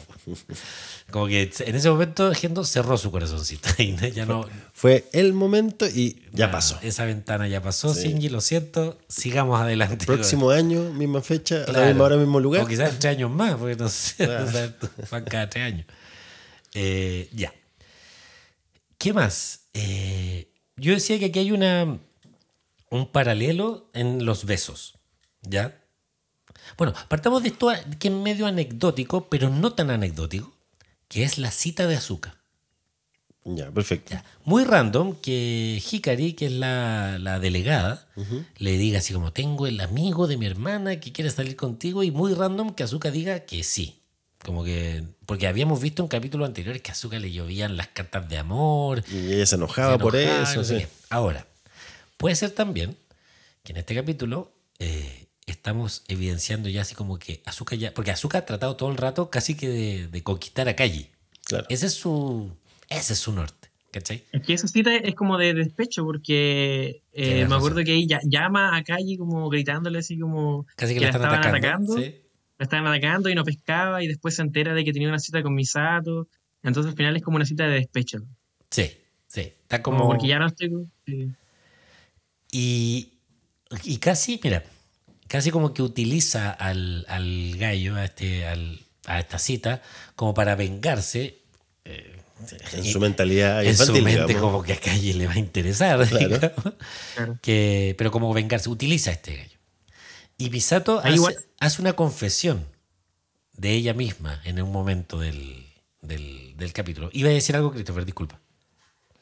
Como 1.10 1.26
que 1.28 1.52
en 1.60 1.76
ese 1.76 1.90
momento 1.90 2.32
Gendo 2.34 2.64
cerró 2.64 2.96
su 2.98 3.10
corazoncito. 3.12 3.70
Y 3.80 3.96
ya 4.12 4.26
no. 4.26 4.48
Fue 4.74 5.10
el 5.14 5.34
momento 5.34 5.88
y 5.88 6.22
ya 6.32 6.52
pasó. 6.52 6.78
Esa 6.84 7.06
ventana 7.06 7.48
ya 7.48 7.62
pasó, 7.62 7.94
Sí. 7.94 8.10
Shinji, 8.10 8.30
lo 8.30 8.40
siento. 8.40 9.00
Sigamos 9.08 9.60
adelante. 9.60 10.06
Próximo 10.06 10.52
año, 10.52 10.92
misma 10.94 11.22
fecha, 11.22 11.62
a 11.64 11.66
Claro. 11.66 11.80
la 11.82 11.88
misma 11.88 12.04
hora, 12.06 12.18
mismo 12.18 12.40
lugar. 12.40 12.62
O 12.64 12.68
quizás 12.68 13.00
tres 13.00 13.16
años 13.18 13.32
más, 13.32 13.56
porque 13.56 13.76
no 13.76 13.90
sé. 13.90 14.16
Claro. 14.26 14.46
no 14.46 14.52
sabes 14.52 14.80
tú, 14.80 14.90
van 15.10 15.24
cada 15.26 15.50
tres 15.50 15.66
años. 15.66 15.86
Eh, 16.76 17.28
ya. 17.34 17.52
¿Qué 19.00 19.12
más? 19.14 19.62
Eh, 19.74 20.48
yo 20.78 20.94
decía 20.94 21.18
que 21.18 21.26
aquí 21.26 21.40
hay 21.40 21.52
una, 21.52 21.98
un 22.92 23.12
paralelo 23.12 23.90
en 23.94 24.24
los 24.26 24.46
besos. 24.46 25.00
¿Ya? 25.42 25.81
Bueno, 26.78 26.94
partamos 27.08 27.44
de 27.44 27.50
esto 27.50 27.72
que 28.00 28.08
es 28.08 28.14
medio 28.14 28.48
anecdótico, 28.48 29.30
pero 29.30 29.50
no 29.50 29.74
tan 29.74 29.90
anecdótico, 29.90 30.54
que 31.08 31.24
es 31.24 31.38
la 31.38 31.52
cita 31.52 31.88
de 31.88 31.96
azúcar. 31.96 32.42
Ya, 33.44 33.72
perfecto. 33.72 34.12
Ya. 34.12 34.24
Muy 34.46 34.64
random 34.64 35.16
que 35.16 35.82
Hikari, 35.92 36.34
que 36.34 36.46
es 36.46 36.52
la, 36.52 37.18
la 37.20 37.40
delegada, 37.40 38.08
le 38.58 38.78
diga 38.78 39.00
así 39.00 39.14
como, 39.14 39.34
tengo 39.34 39.66
el 39.66 39.82
amigo 39.82 40.28
de 40.28 40.38
mi 40.38 40.46
hermana 40.46 41.00
que 41.00 41.12
quiere 41.12 41.32
salir 41.32 41.56
contigo, 41.56 42.04
y 42.04 42.12
muy 42.12 42.34
random 42.34 42.74
que 42.74 42.84
Azuka 42.84 43.10
diga 43.10 43.42
que 43.42 43.64
sí. 43.64 43.98
Como 44.46 44.64
que, 44.64 45.04
porque 45.26 45.48
habíamos 45.48 45.82
visto 45.82 46.02
en 46.02 46.08
capítulos 46.08 46.48
anteriores 46.48 46.82
que 46.82 46.92
a 46.92 46.94
Azuka 46.94 47.20
le 47.20 47.32
llovían 47.32 47.78
las 47.78 47.88
cartas 47.88 48.28
de 48.30 48.38
amor. 48.38 49.04
Y 49.12 49.34
ella 49.34 49.46
se 49.46 49.56
enojaba, 49.56 49.94
se 49.94 50.00
por 50.00 50.16
eso. 50.16 50.58
no 50.58 50.64
sí. 50.64 50.86
Ahora, 51.10 51.48
puede 52.18 52.36
ser 52.36 52.52
también 52.52 52.96
que 53.64 53.72
en 53.74 53.78
este 53.78 53.96
capítulo 53.96 54.52
eh, 54.80 55.21
estamos 55.46 56.04
evidenciando 56.08 56.70
ya 56.70 56.82
así 56.82 56.96
como 56.96 57.18
que 57.20 57.42
Azuka 57.46 57.76
ya, 57.76 57.94
porque 57.94 58.12
Azuka 58.12 58.40
ha 58.40 58.46
tratado 58.46 58.76
todo 58.76 58.90
el 58.92 58.98
rato 58.98 59.30
casi 59.30 59.56
que 59.56 59.68
de, 59.70 60.08
de 60.08 60.24
conquistar 60.24 60.68
a 60.70 60.76
Kaji. 60.76 61.10
Claro. 61.46 61.66
Ese 61.70 61.88
es 61.88 61.94
su, 61.94 62.52
ese 62.90 63.14
es 63.14 63.20
su 63.20 63.34
norte, 63.34 63.70
¿cachai? 63.92 64.24
Es 64.32 64.42
que 64.44 64.54
esa 64.54 64.68
cita 64.68 64.96
es 64.96 65.16
como 65.16 65.38
de 65.38 65.54
despecho, 65.54 66.04
porque 66.06 67.02
eh, 67.12 67.46
me 67.50 67.56
acuerdo 67.56 67.84
que 67.84 67.94
ella 67.96 68.20
llama 68.24 68.76
a 68.78 68.84
Calle 68.84 69.18
como 69.18 69.50
gritándole 69.50 70.00
así 70.00 70.18
como 70.20 70.66
Casi 70.76 70.94
que, 70.94 71.00
que 71.00 71.06
la 71.08 71.12
la 71.12 71.18
están 71.18 71.34
estaban 71.34 71.56
atacando. 71.56 71.94
atacando. 71.94 71.98
¿sí? 71.98 72.22
la 72.58 72.64
estaban 72.66 72.88
atacando 72.88 73.30
y 73.30 73.34
no 73.36 73.44
pescaba 73.44 74.04
y 74.04 74.08
después 74.08 74.36
se 74.36 74.44
entera 74.44 74.76
de 74.76 74.86
que 74.86 74.94
tenía 74.94 75.08
una 75.10 75.18
cita 75.20 75.42
con 75.42 75.56
Misato. 75.56 76.28
Entonces 76.62 76.92
al 76.92 76.96
final 76.96 77.16
es 77.18 77.24
como 77.24 77.38
una 77.38 77.46
cita 77.46 77.64
de 77.68 77.74
despecho. 77.74 78.20
Sí, 78.70 78.92
sí. 79.26 79.42
Está 79.42 79.82
Como, 79.82 79.98
como. 79.98 80.12
porque 80.12 80.28
ya 80.28 80.38
no 80.38 80.46
estoy... 80.46 80.70
sí. 81.08 81.32
Y, 82.52 83.14
y 83.84 83.98
casi, 83.98 84.40
mira, 84.44 84.64
casi 85.32 85.50
como 85.50 85.74
que 85.74 85.82
utiliza 85.82 86.52
al, 86.52 87.06
al 87.08 87.56
gallo, 87.58 87.96
a, 87.96 88.04
este, 88.06 88.46
al- 88.46 88.80
a 89.06 89.20
esta 89.20 89.40
cita, 89.40 89.82
como 90.16 90.34
para 90.34 90.56
vengarse. 90.56 91.40
eh, 91.86 92.18
En 92.74 92.84
su 92.84 93.00
mentalidad 93.00 93.64
en 93.64 93.78
su 93.78 93.94
mente 93.94 94.26
digamos. 94.28 94.42
como 94.52 94.64
que 94.64 94.74
a 94.74 94.80
Calle 94.80 95.14
le 95.14 95.28
va 95.28 95.34
a 95.34 95.40
interesar, 95.40 96.06
Claro. 96.08 96.28
digamos. 96.28 96.74
Claro. 97.16 97.40
que, 97.42 97.96
pero 97.98 98.12
como 98.12 98.34
vengarse, 98.34 98.70
utiliza 98.70 99.12
a 99.12 99.14
este 99.14 99.38
gallo. 99.38 99.58
Y 100.38 100.50
Misato 100.50 101.00
Ahí 101.00 101.10
hace, 101.12 101.16
igual- 101.16 101.36
hace 101.60 101.82
una 101.82 101.94
confesión 101.94 102.66
de 103.54 103.72
ella 103.74 103.94
misma 103.94 104.42
en 104.44 104.62
un 104.62 104.72
momento 104.72 105.20
del, 105.20 105.66
del, 106.02 106.58
del 106.58 106.74
capítulo. 106.74 107.10
Iba 107.14 107.30
a 107.30 107.34
decir 107.34 107.56
algo, 107.56 107.72
Christopher, 107.72 108.06
disculpa. 108.06 108.40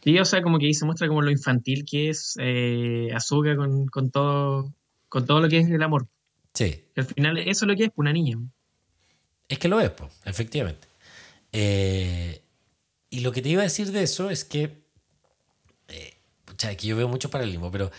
Sí, 0.04 0.18
o 0.18 0.26
sea, 0.26 0.42
como 0.42 0.58
que 0.60 0.66
ahí 0.68 0.74
se 0.74 0.86
muestra 0.86 1.08
como 1.10 1.22
lo 1.22 1.30
infantil 1.30 1.84
que 1.86 2.10
es 2.10 2.36
eh, 2.40 3.10
con, 3.58 3.86
con 3.88 4.12
todo 4.12 4.74
con 5.10 5.26
todo 5.26 5.42
lo 5.42 5.50
que 5.50 5.60
es 5.60 5.70
el 5.70 5.84
amor. 5.84 6.08
Sí, 6.54 6.86
al 6.96 7.06
final 7.06 7.38
eso 7.38 7.66
es 7.66 7.68
lo 7.68 7.76
que 7.76 7.84
es 7.84 7.90
pues, 7.90 7.98
una 7.98 8.14
niña. 8.14 8.38
Es 9.48 9.60
que 9.60 9.68
lo 9.68 9.80
es, 9.82 9.90
po, 9.90 10.10
efectivamente. 10.26 10.88
Eh, 11.52 12.42
y 13.10 13.22
lo 13.22 13.32
que 13.32 13.42
te 13.42 13.50
iba 13.50 13.62
a 13.62 13.66
decir 13.66 13.92
de 13.92 14.04
eso 14.04 14.30
es 14.30 14.46
que. 14.46 14.84
Eh, 15.88 16.14
pucha, 16.46 16.76
que 16.76 16.88
yo 16.88 16.96
veo 16.96 17.08
mucho 17.08 17.30
paralelismo, 17.30 17.72
pero. 17.72 17.92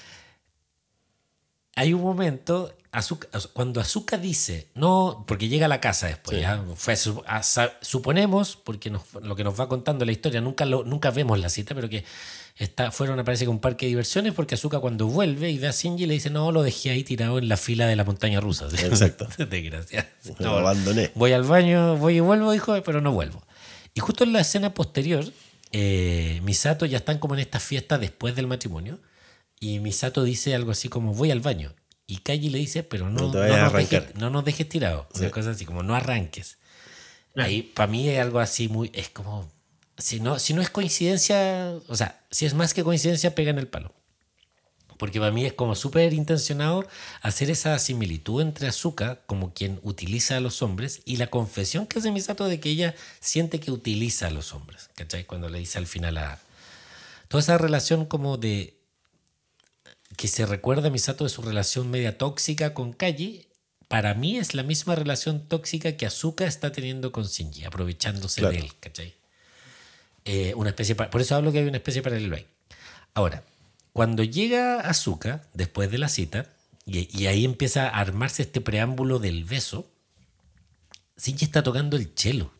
Hay 1.80 1.92
un 1.94 2.02
momento. 2.02 2.74
Azuka- 2.92 3.28
cuando 3.52 3.80
Azuka 3.80 4.18
dice, 4.18 4.66
no, 4.74 5.24
porque 5.28 5.46
llega 5.48 5.66
a 5.66 5.68
la 5.68 5.80
casa 5.80 6.08
después, 6.08 6.38
Sí. 6.38 6.42
ya, 6.42 6.60
fue 6.74 6.96
su- 6.96 7.22
a- 7.24 7.44
sa- 7.44 7.74
suponemos, 7.80 8.56
porque 8.56 8.90
nos- 8.90 9.02
lo 9.22 9.36
que 9.36 9.44
nos 9.44 9.58
va 9.58 9.68
contando 9.68 10.04
la 10.04 10.10
historia, 10.10 10.40
nunca, 10.40 10.66
lo, 10.66 10.82
nunca 10.82 11.12
vemos 11.12 11.38
la 11.38 11.48
cita, 11.50 11.72
pero 11.76 11.88
que 11.88 12.04
está, 12.56 12.90
fueron, 12.90 13.24
parece 13.24 13.44
que 13.44 13.48
un 13.48 13.60
parque 13.60 13.86
de 13.86 13.90
diversiones, 13.90 14.34
porque 14.34 14.56
Azuka 14.56 14.80
cuando 14.80 15.06
vuelve 15.06 15.50
y 15.52 15.58
ve 15.58 15.68
a 15.68 15.70
Shinji 15.70 16.06
le 16.06 16.14
dice, 16.14 16.30
no, 16.30 16.50
lo 16.50 16.64
dejé 16.64 16.90
ahí 16.90 17.04
tirado 17.04 17.38
en 17.38 17.48
la 17.48 17.56
fila 17.56 17.86
de 17.86 17.94
la 17.94 18.02
montaña 18.02 18.40
rusa. 18.40 18.66
Exacto. 18.76 19.28
Desgraciado. 19.38 20.08
Lo 20.40 20.58
abandoné. 20.58 21.12
Voy 21.14 21.32
al 21.32 21.44
baño, 21.44 21.96
voy 21.96 22.16
y 22.16 22.20
vuelvo, 22.20 22.50
dijo, 22.50 22.74
pero 22.82 23.00
no 23.00 23.12
vuelvo. 23.12 23.40
Y 23.94 24.00
justo 24.00 24.24
en 24.24 24.32
la 24.32 24.40
escena 24.40 24.74
posterior, 24.74 25.24
eh, 25.70 26.40
Misato 26.42 26.86
ya 26.86 26.96
están 26.98 27.18
como 27.18 27.34
en 27.34 27.40
esta 27.40 27.60
fiesta 27.60 27.98
después 27.98 28.34
del 28.34 28.48
matrimonio. 28.48 28.98
Y 29.60 29.78
Misato 29.78 30.24
dice 30.24 30.54
algo 30.54 30.72
así 30.72 30.88
como, 30.88 31.12
voy 31.14 31.30
al 31.30 31.40
baño. 31.40 31.74
Y 32.06 32.18
Kaji 32.18 32.48
le 32.48 32.58
dice, 32.58 32.82
pero 32.82 33.08
no, 33.10 33.32
No 33.32 33.46
no 33.46 33.56
nos, 33.56 33.72
dejes, 33.74 34.14
no 34.16 34.30
nos 34.30 34.44
dejes 34.44 34.68
tirado. 34.68 35.06
Una 35.14 35.26
Sí. 35.26 35.30
cosa 35.30 35.50
así, 35.50 35.64
como 35.66 35.82
no 35.82 35.94
arranques. 35.94 36.56
Ahí, 37.36 37.62
para 37.62 37.86
mí 37.86 38.08
es 38.08 38.18
algo 38.18 38.40
así 38.40 38.68
muy, 38.68 38.90
es 38.94 39.10
como, 39.10 39.48
si 39.98 40.18
no, 40.18 40.38
si 40.40 40.54
no 40.54 40.62
es 40.62 40.70
coincidencia, 40.70 41.74
o 41.86 41.94
sea, 41.94 42.20
si 42.30 42.46
es 42.46 42.54
más 42.54 42.74
que 42.74 42.82
coincidencia, 42.82 43.34
pega 43.34 43.50
en 43.50 43.58
el 43.58 43.68
palo. 43.68 43.92
Porque 44.96 45.20
para 45.20 45.30
mí 45.30 45.44
es 45.46 45.52
como 45.52 45.74
súper 45.76 46.12
intencionado 46.12 46.86
hacer 47.22 47.48
esa 47.50 47.78
similitud 47.78 48.42
entre 48.42 48.66
Azuka, 48.66 49.20
como 49.26 49.54
quien 49.54 49.78
utiliza 49.82 50.36
a 50.36 50.40
los 50.40 50.62
hombres, 50.62 51.02
y 51.04 51.16
la 51.16 51.28
confesión 51.28 51.86
que 51.86 52.00
hace 52.00 52.10
Misato 52.10 52.46
de 52.46 52.60
que 52.60 52.70
ella 52.70 52.94
siente 53.20 53.60
que 53.60 53.70
utiliza 53.70 54.26
a 54.26 54.30
los 54.30 54.52
hombres. 54.52 54.90
¿Cachai? 54.96 55.24
Cuando 55.24 55.48
le 55.48 55.58
dice 55.60 55.78
al 55.78 55.86
final 55.86 56.18
a. 56.18 56.38
Toda 57.28 57.42
esa 57.42 57.56
relación 57.58 58.04
como 58.06 58.36
de. 58.36 58.79
Que 60.20 60.28
se 60.28 60.44
recuerda 60.44 60.88
a 60.88 60.90
Misato 60.90 61.24
de 61.24 61.30
su 61.30 61.40
relación 61.40 61.90
media 61.90 62.18
tóxica 62.18 62.74
con 62.74 62.92
Kaji. 62.92 63.46
Para 63.88 64.12
mí 64.12 64.36
es 64.36 64.52
la 64.52 64.62
misma 64.62 64.94
relación 64.94 65.40
tóxica 65.48 65.96
que 65.96 66.04
Azuka 66.04 66.44
está 66.46 66.72
teniendo 66.72 67.10
con 67.10 67.24
Shinji, 67.24 67.64
aprovechándose 67.64 68.42
Claro. 68.42 68.54
de 68.54 68.60
él, 68.60 68.72
¿cachai? 68.80 69.14
Eh, 70.26 70.52
una 70.56 70.68
especie 70.68 70.94
por 70.94 71.18
eso 71.22 71.34
hablo 71.36 71.52
que 71.52 71.60
hay 71.60 71.64
una 71.64 71.78
especie 71.78 72.02
paralelo 72.02 72.36
ahí. 72.36 72.46
Ahora, 73.14 73.44
cuando 73.94 74.22
llega 74.22 74.80
Azuka, 74.80 75.42
después 75.54 75.90
de 75.90 75.96
la 75.96 76.10
cita, 76.10 76.50
y, 76.84 77.08
y 77.18 77.26
ahí 77.26 77.46
empieza 77.46 77.88
a 77.88 77.98
armarse 77.98 78.42
este 78.42 78.60
preámbulo 78.60 79.20
del 79.20 79.44
beso, 79.44 79.90
Shinji 81.16 81.46
está 81.46 81.62
tocando 81.62 81.96
el 81.96 82.12
cello. 82.14 82.52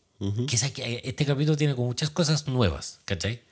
que 0.48 0.56
es 0.56 0.62
aquí- 0.64 0.82
este 0.84 1.26
capítulo 1.26 1.56
tiene 1.58 1.74
como 1.74 1.88
muchas 1.88 2.08
cosas 2.08 2.46
nuevas, 2.46 3.00
¿cachai? 3.06 3.42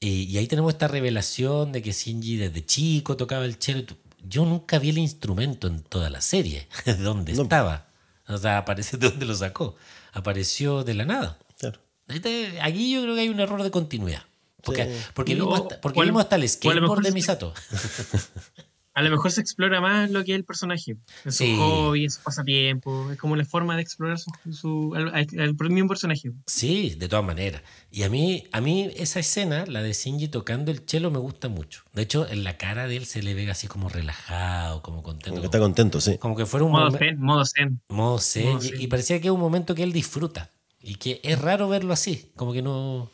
Y, 0.00 0.22
y 0.24 0.38
ahí 0.38 0.46
tenemos 0.46 0.72
esta 0.72 0.88
revelación 0.88 1.72
de 1.72 1.82
que 1.82 1.92
Shinji 1.92 2.36
desde 2.36 2.64
chico 2.64 3.16
tocaba 3.16 3.44
el 3.44 3.56
cello. 3.56 3.84
Yo 4.26 4.44
nunca 4.46 4.78
vi 4.78 4.88
el 4.90 4.98
instrumento 4.98 5.66
en 5.66 5.82
toda 5.82 6.08
la 6.10 6.20
serie. 6.22 6.68
¿De 6.86 6.94
dónde 6.96 7.34
No. 7.34 7.42
estaba? 7.42 7.86
O 8.26 8.38
sea, 8.38 8.58
aparece 8.58 8.96
de 8.98 9.10
dónde 9.10 9.26
lo 9.26 9.34
sacó. 9.34 9.76
Apareció 10.12 10.84
de 10.84 10.94
la 10.94 11.04
nada. 11.04 11.38
Claro. 11.58 11.80
Este- 12.08 12.58
Aquí 12.62 12.90
yo 12.92 13.02
creo 13.02 13.14
que 13.14 13.20
hay 13.20 13.28
un 13.28 13.40
error 13.40 13.62
de 13.62 13.70
continuidad. 13.70 14.22
Porque, 14.62 14.84
Sí. 14.84 14.90
porque, 15.14 15.34
vimos, 15.34 15.58
hasta, 15.60 15.80
porque 15.80 16.02
vimos 16.02 16.22
hasta 16.22 16.36
el 16.36 16.46
skateboard 16.48 17.02
de 17.02 17.12
Misato. 17.12 17.54
A 18.92 19.02
lo 19.02 19.10
mejor 19.10 19.30
se 19.30 19.40
explora 19.40 19.80
más 19.80 20.10
lo 20.10 20.24
que 20.24 20.32
es 20.32 20.36
el 20.36 20.44
personaje, 20.44 20.96
en 21.24 21.30
su 21.32 21.44
Sí. 21.44 21.56
hobby, 21.56 22.04
en 22.04 22.10
su 22.10 22.20
pasatiempo. 22.22 23.12
Es 23.12 23.18
como 23.18 23.36
la 23.36 23.44
forma 23.44 23.76
de 23.76 23.82
explorar 23.82 24.18
su, 24.18 24.30
su- 24.52 24.94
al, 24.96 25.14
al- 25.14 25.28
al 25.38 25.70
mismo 25.70 25.88
personaje. 25.88 26.32
Sí, 26.46 26.96
de 26.98 27.08
todas 27.08 27.24
maneras. 27.24 27.62
Y 27.92 28.02
a 28.02 28.10
mí, 28.10 28.44
a 28.50 28.60
mí 28.60 28.90
esa 28.96 29.20
escena, 29.20 29.64
la 29.66 29.80
de 29.82 29.92
Shinji 29.92 30.26
tocando 30.26 30.72
el 30.72 30.80
cello, 30.86 31.10
me 31.12 31.18
gusta 31.20 31.48
mucho. 31.48 31.82
De 31.92 32.02
hecho, 32.02 32.28
en 32.28 32.42
la 32.42 32.56
cara 32.56 32.88
de 32.88 32.96
él 32.96 33.06
se 33.06 33.22
le 33.22 33.32
ve 33.34 33.48
así 33.48 33.68
como 33.68 33.88
relajado, 33.88 34.82
como 34.82 35.04
contento. 35.04 35.30
Como 35.30 35.40
que 35.42 35.46
está 35.46 35.60
contento, 35.60 36.00
sí. 36.00 36.18
como 36.18 36.34
que 36.36 36.44
fuera 36.44 36.64
un 36.66 36.72
Modo 36.72 36.90
zen, 36.90 37.20
modo 37.20 37.44
zen. 37.44 37.80
Modo 37.88 38.18
zen, 38.18 38.46
Modo 38.54 38.58
y- 38.64 38.68
zen. 38.70 38.80
Y 38.80 38.86
parecía 38.88 39.20
que 39.20 39.28
es 39.28 39.32
un 39.32 39.40
momento 39.40 39.74
que 39.76 39.84
él 39.84 39.92
disfruta. 39.92 40.50
Y 40.82 40.96
que 40.96 41.20
es 41.22 41.38
raro 41.40 41.68
verlo 41.68 41.92
así. 41.92 42.32
Como 42.34 42.52
que 42.52 42.60
no, 42.62 43.08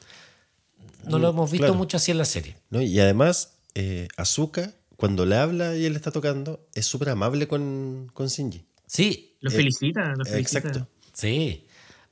no 1.05 1.19
lo 1.19 1.29
hemos 1.29 1.51
visto 1.51 1.67
claro. 1.67 1.79
mucho 1.79 1.99
así 1.99 2.13
en 2.13 2.19
la 2.19 2.25
serie. 2.25 2.57
¿no? 2.71 2.81
Y 2.81 2.99
además, 2.99 3.59
eh, 3.75 4.09
Azuka, 4.17 4.73
cuando 4.97 5.27
le 5.27 5.37
habla 5.37 5.77
y 5.77 5.85
él 5.85 5.95
está 5.97 6.11
tocando, 6.11 6.67
es 6.75 6.87
súper 6.87 7.11
amable 7.11 7.47
con, 7.49 8.11
con 8.15 8.29
Shinji. 8.29 8.65
Sí, 8.87 9.37
Lo 9.41 9.51
Eh, 9.51 9.55
felicita, 9.55 10.15
lo 10.17 10.25
felicita. 10.25 10.59
Exacto. 10.59 10.89
Sí. 11.13 11.67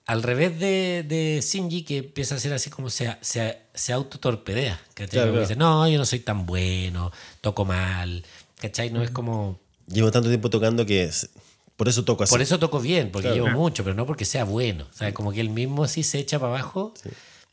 Al 0.07 0.23
revés 0.23 0.59
de, 0.61 1.05
de 1.09 1.41
Shinji, 1.43 1.83
que 1.85 1.97
empieza 1.99 2.35
a 2.35 2.39
ser 2.39 2.53
así 2.53 2.69
como 2.69 2.91
se, 2.91 3.17
se, 3.23 3.59
se 3.73 3.93
autotorpedea. 3.93 4.79
¿Cachai? 4.95 5.09
Claro, 5.09 5.31
claro. 5.31 5.41
dice, 5.41 5.57
no, 5.57 5.89
yo 5.89 5.97
no 5.99 6.05
soy 6.05 6.21
tan 6.21 6.45
bueno, 6.47 7.11
toco 7.41 7.65
mal. 7.65 8.25
¿Cachai? 8.61 8.91
No 8.91 9.03
es 9.03 9.11
como. 9.11 9.59
Llevo 9.87 10.11
tanto 10.11 10.29
tiempo 10.29 10.51
tocando 10.51 10.85
que 10.85 11.05
es- 11.05 11.31
por 11.77 11.89
eso 11.89 12.05
toco 12.05 12.23
así. 12.25 12.31
Por 12.31 12.43
eso 12.43 12.59
toco 12.59 12.81
bien, 12.81 13.11
porque 13.11 13.29
Claro. 13.29 13.47
llevo 13.47 13.59
mucho, 13.59 13.83
pero 13.83 13.97
no 13.97 14.07
porque 14.07 14.25
sea 14.25 14.45
bueno. 14.45 14.87
O 14.93 14.97
sea, 14.97 15.13
como 15.15 15.33
que 15.33 15.41
él 15.41 15.49
mismo 15.51 15.85
así 15.85 16.03
se 16.03 16.19
echa 16.19 16.39
para 16.39 16.53
abajo. 16.53 16.93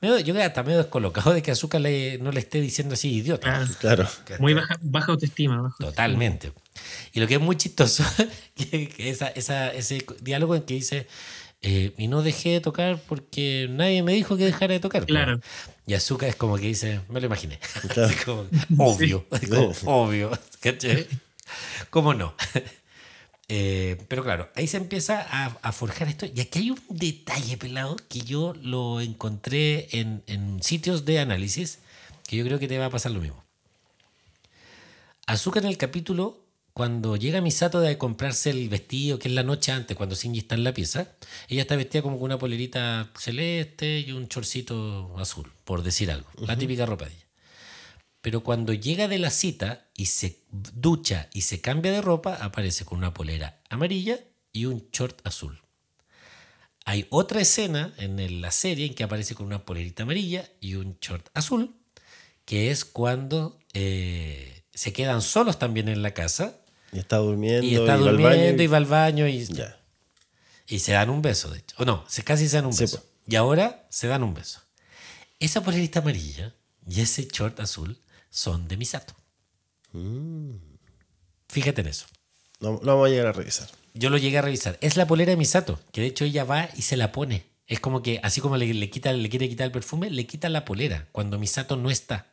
Medio- 0.01 0.17
yo 0.19 0.25
creo 0.33 0.35
que 0.37 0.43
hasta 0.43 0.63
medio 0.63 0.79
descolocado 0.79 1.33
de 1.33 1.41
que 1.41 1.51
Azúcar 1.51 1.81
le, 1.81 2.17
no 2.17 2.31
le 2.31 2.39
esté 2.39 2.59
diciendo 2.59 2.93
así 2.95 3.13
idiota. 3.13 3.67
Claro. 3.79 4.07
Claro. 4.25 4.41
Muy 4.41 4.53
baja, 4.53 4.77
baja 4.81 5.11
autoestima. 5.11 5.61
baja 5.61 5.75
Totalmente. 5.79 6.51
Y 7.13 7.19
lo 7.19 7.27
que 7.27 7.35
es 7.35 7.39
muy 7.41 7.55
chistoso, 7.55 8.03
que, 8.55 8.89
que 8.89 9.09
esa, 9.09 9.27
esa- 9.29 9.71
ese 9.71 10.03
diálogo 10.21 10.55
en 10.55 10.63
que 10.63 10.73
dice, 10.73 11.07
eh, 11.61 11.93
y 11.97 12.07
no 12.07 12.23
dejé 12.23 12.49
de 12.53 12.61
tocar 12.61 12.99
porque 13.07 13.67
nadie 13.69 14.01
me 14.01 14.13
dijo 14.13 14.35
que 14.37 14.45
dejara 14.45 14.73
de 14.73 14.79
tocar. 14.79 15.05
Claro. 15.05 15.39
Y 15.85 15.93
Azúcar 15.93 16.29
es 16.29 16.35
como 16.35 16.55
que 16.57 16.67
dice, 16.67 17.01
me 17.09 17.19
lo 17.19 17.27
imaginé. 17.27 17.59
Claro. 17.93 18.13
Como, 18.25 18.47
obvio, 18.77 19.25
como, 19.49 19.73
obvio. 19.85 20.31
¿Cachai? 20.61 21.05
¿Cómo 21.89 22.13
no? 22.13 22.33
Eh, 23.53 23.97
pero 24.07 24.23
claro, 24.23 24.49
ahí 24.55 24.65
se 24.65 24.77
empieza 24.77 25.21
a, 25.29 25.47
a 25.61 25.71
forjar 25.73 26.07
esto. 26.07 26.25
Y 26.25 26.39
aquí 26.39 26.59
hay 26.59 26.71
un 26.71 26.79
detalle, 26.87 27.57
pelado, 27.57 27.97
que 28.07 28.21
yo 28.21 28.53
lo 28.53 29.01
encontré 29.01 29.89
en, 29.91 30.23
en 30.27 30.63
sitios 30.63 31.03
de 31.03 31.19
análisis, 31.19 31.79
que 32.29 32.37
yo 32.37 32.45
creo 32.45 32.59
que 32.59 32.69
te 32.69 32.77
va 32.77 32.85
a 32.85 32.89
pasar 32.89 33.11
lo 33.11 33.19
mismo. 33.19 33.43
Azuka 35.27 35.59
en 35.59 35.65
el 35.65 35.77
capítulo, 35.77 36.45
cuando 36.71 37.17
llega 37.17 37.41
Misato 37.41 37.81
de 37.81 37.97
comprarse 37.97 38.51
el 38.51 38.69
vestido, 38.69 39.19
que 39.19 39.27
es 39.27 39.33
la 39.33 39.43
noche 39.43 39.73
antes, 39.73 39.97
cuando 39.97 40.15
Shinji 40.15 40.39
está 40.39 40.55
en 40.55 40.63
la 40.63 40.73
pieza, 40.73 41.11
ella 41.49 41.63
está 41.63 41.75
vestida 41.75 42.01
como 42.03 42.15
con 42.19 42.27
una 42.27 42.39
polerita 42.39 43.11
celeste 43.19 43.99
y 43.99 44.13
un 44.13 44.29
chorcito 44.29 45.13
azul, 45.19 45.51
por 45.65 45.83
decir 45.83 46.09
algo. 46.09 46.29
La 46.37 46.57
típica 46.57 46.85
ropa 46.85 47.03
de 47.03 47.11
ella. 47.11 47.20
Pero 48.22 48.43
cuando 48.43 48.74
llega 48.74 49.07
de 49.07 49.17
la 49.19 49.32
cita 49.32 49.88
y 49.95 50.05
se 50.07 50.39
ducha 50.51 51.30
y 51.34 51.41
se 51.41 51.59
cambia 51.61 51.91
de 51.91 52.01
ropa, 52.01 52.36
aparece 52.36 52.86
con 52.86 52.99
una 52.99 53.13
polera 53.13 53.59
amarilla 53.69 54.19
y 54.53 54.65
un 54.65 54.88
short 54.91 55.19
azul. 55.26 55.61
Hay 56.86 57.07
otra 57.09 57.41
escena 57.41 57.93
en 57.97 58.41
la 58.41 58.51
serie 58.51 58.86
en 58.88 58.93
que 58.95 59.03
aparece 59.03 59.36
con 59.36 59.45
una 59.45 59.65
polerita 59.65 60.03
amarilla 60.03 60.49
y 60.59 60.76
un 60.76 60.97
short 60.99 61.28
azul, 61.34 61.76
que 62.45 62.72
es 62.72 62.86
cuando 62.86 63.59
eh, 63.74 64.63
se 64.74 64.91
quedan 64.93 65.22
solos 65.22 65.59
también 65.59 65.88
en 65.89 66.01
la 66.01 66.13
casa 66.13 66.57
Y 66.91 66.99
está 66.99 67.17
durmiendo. 67.17 67.65
y 67.65 67.76
está 67.76 67.86
va 67.86 67.93
al 67.93 68.17
baño 68.17 68.17
durmiendo 68.30 68.61
y- 68.63 68.65
y 68.65 68.67
va 68.67 68.78
al 68.78 68.86
baño 68.86 69.28
y, 69.28 69.45
Ya. 69.45 69.80
y 70.67 70.80
se 70.80 70.91
dan 70.93 71.09
un 71.09 71.22
beso, 71.22 71.49
de 71.49 71.59
hecho. 71.59 71.76
O 71.80 71.86
no, 71.86 72.03
se 72.07 72.24
casi 72.24 72.47
se 72.49 72.57
dan 72.57 72.65
un 72.65 72.74
Sí, 72.74 72.84
beso. 72.84 72.97
pues. 72.99 73.11
Y 73.28 73.36
ahora 73.36 73.88
se 73.89 74.07
dan 74.07 74.24
un 74.24 74.34
beso. 74.34 74.61
Esa 75.39 75.63
polerita 75.63 75.99
amarilla 75.99 76.53
y 76.88 77.01
ese 77.01 77.28
short 77.32 77.59
azul 77.59 77.99
son 78.32 78.67
de 78.67 78.77
Misato. 78.77 79.13
Mm. 79.91 80.55
Fíjate 81.47 81.82
en 81.82 81.88
eso. 81.88 82.07
No, 82.59 82.79
no 82.82 82.93
vamos 82.93 83.07
a 83.07 83.09
llegar 83.09 83.27
a 83.27 83.34
revisar. 83.34 83.69
Yo 83.93 84.09
lo 84.09 84.17
llegué 84.17 84.39
a 84.39 84.41
revisar. 84.41 84.77
Es 84.82 84.97
la 84.97 85.05
polera 85.05 85.32
de 85.32 85.38
Misato, 85.38 85.79
que 85.91 86.01
de 86.01 86.07
hecho 86.07 86.25
ella 86.25 86.43
va 86.43 86.69
y 86.75 86.82
se 86.82 86.97
la 86.97 87.11
pone. 87.11 87.45
Es 87.67 87.79
como 87.79 88.01
que, 88.01 88.19
así 88.23 88.41
como 88.41 88.57
le, 88.57 88.73
le 88.73 88.89
quita, 88.89 89.13
le 89.13 89.29
quiere 89.29 89.49
quitar 89.49 89.65
el 89.65 89.71
perfume, 89.71 90.09
le 90.09 90.25
quita 90.25 90.49
la 90.49 90.65
polera 90.65 91.07
cuando 91.11 91.38
Misato 91.38 91.75
no 91.75 91.91
está. 91.91 92.27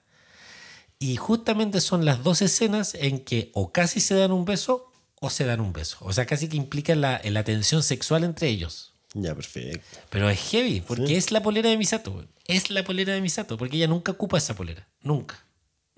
Y 0.99 1.17
justamente 1.17 1.81
son 1.81 2.05
las 2.05 2.23
dos 2.23 2.43
escenas 2.43 2.95
en 2.95 3.21
que 3.21 3.51
o 3.55 3.73
casi 3.73 4.01
se 4.01 4.15
dan 4.15 4.33
un 4.33 4.45
beso 4.45 4.93
o 5.21 5.31
se 5.31 5.45
dan 5.45 5.61
un 5.61 5.73
beso. 5.73 5.99
O 6.01 6.13
sea, 6.13 6.27
casi 6.27 6.49
que 6.49 6.57
implica 6.57 6.95
la, 6.95 7.21
la 7.25 7.45
tensión 7.45 7.83
sexual 7.83 8.25
entre 8.25 8.49
ellos. 8.49 8.93
Ya, 9.15 9.35
perfecto. 9.35 9.81
Pero 10.11 10.29
es 10.29 10.41
heavy, 10.51 10.81
porque 10.81 11.17
es 11.17 11.33
la 11.33 11.43
polera 11.43 11.71
de 11.71 11.77
Misato. 11.79 12.25
Es 12.47 12.71
la 12.71 12.85
polera 12.85 13.15
de 13.15 13.21
Misato, 13.21 13.57
porque 13.57 13.77
ella 13.77 13.87
nunca 13.87 14.13
ocupa 14.13 14.39
esa 14.39 14.55
polera. 14.55 14.89
Nunca. 15.03 15.45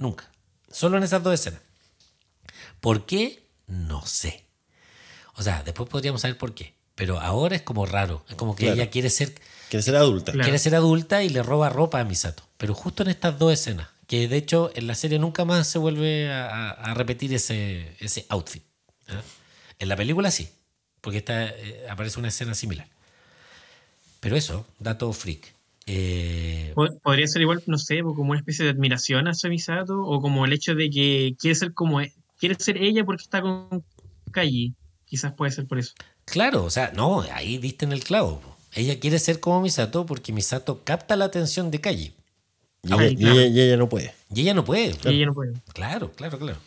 Nunca. 0.01 0.29
Solo 0.73 0.97
en 0.97 1.05
esas 1.05 1.23
dos 1.23 1.35
escenas. 1.35 1.61
¿Por 2.81 3.07
qué? 3.07 3.47
No 3.69 4.05
sé. 4.07 4.45
O 5.35 5.43
sea, 5.43 5.63
después 5.63 5.89
podríamos 5.89 6.23
saber 6.23 6.37
por 6.39 6.55
qué. 6.55 6.75
Pero 6.97 7.21
ahora 7.21 7.55
es 7.55 7.63
como 7.63 7.87
raro. 7.87 8.25
Es 8.29 8.35
como 8.35 8.57
que 8.57 8.65
Claro. 8.65 8.81
ella 8.81 8.91
quiere 8.91 9.11
ser, 9.11 9.33
Quiere 9.69 9.83
ser 9.83 9.95
adulta. 9.97 10.33
Claro. 10.33 10.45
quiere 10.45 10.59
ser 10.59 10.75
adulta 10.75 11.23
y 11.23 11.29
le 11.29 11.43
roba 11.43 11.69
ropa 11.69 12.01
a 12.01 12.05
Misato. 12.05 12.43
Pero 12.57 12.75
justo 12.75 13.03
en 13.05 13.11
estas 13.11 13.39
dos 13.39 13.53
escenas, 13.53 13.89
que 14.07 14.27
de 14.27 14.37
hecho 14.37 14.73
en 14.75 14.87
la 14.89 14.95
serie 14.95 15.19
nunca 15.19 15.45
más 15.45 15.69
se 15.69 15.79
vuelve 15.79 16.33
a, 16.33 16.47
a- 16.49 16.71
a 16.71 16.95
repetir 16.95 17.33
ese, 17.33 17.95
ese 18.01 18.27
outfit. 18.31 18.65
¿ah? 19.09 19.23
En 19.79 19.89
la 19.89 19.97
película 19.97 20.31
sí, 20.31 20.51
porque 21.01 21.19
esta, 21.19 21.47
eh, 21.47 21.87
aparece 21.89 22.19
una 22.19 22.29
escena 22.29 22.55
similar. 22.55 22.89
Pero 24.21 24.37
eso, 24.37 24.67
dato 24.79 25.13
freak. 25.13 25.55
Eh, 25.87 26.73
Po- 26.75 26.99
Podría 27.03 27.27
ser 27.27 27.43
igual, 27.43 27.63
no 27.67 27.79
sé, 27.79 28.01
como 28.03 28.31
una 28.31 28.39
especie 28.39 28.65
de 28.65 28.71
admiración 28.71 29.27
a 29.29 29.33
Misato 29.49 30.01
o 30.03 30.21
como 30.21 30.45
el 30.45 30.53
hecho 30.53 30.75
de 30.75 30.91
que 30.91 31.35
quiere 31.39 31.55
ser 31.55 31.75
como 31.75 32.01
e- 32.01 32.13
quiere 32.39 32.55
ser 32.59 32.77
ella 32.77 33.05
porque 33.05 33.23
está 33.23 33.41
con 33.43 33.85
Kaji. 34.31 34.75
Quizás 35.05 35.33
puede 35.33 35.51
ser 35.51 35.67
por 35.67 35.79
eso. 35.79 35.93
Claro, 36.25 36.65
o 36.65 36.71
sea, 36.71 36.93
no, 36.95 37.23
ahí 37.33 37.59
diste 37.59 37.85
en 37.85 37.93
el 37.93 38.05
clavo. 38.05 38.41
Ella 38.75 39.01
quiere 39.01 39.19
ser 39.19 39.41
como 39.41 39.61
Misato 39.61 40.07
porque 40.07 40.33
Misato 40.33 40.85
capta 40.85 41.17
la 41.17 41.25
atención 41.25 41.71
de 41.73 41.81
Kaji. 41.81 42.13
Y, 42.83 42.93
Ay, 42.93 42.99
ella, 42.99 43.11
y 43.11 43.17
claro. 43.17 43.41
ella- 43.41 43.47
y 43.49 43.61
ella 43.61 43.77
no 43.77 43.89
puede. 43.89 44.15
Y 44.33 44.41
ella 44.43 44.55
no 44.55 44.65
puede. 44.65 44.95
Y 45.05 45.09
ella 45.09 45.27
no 45.27 45.35
puede. 45.35 45.55
Claro, 45.75 46.13
claro, 46.13 46.39
claro. 46.39 46.59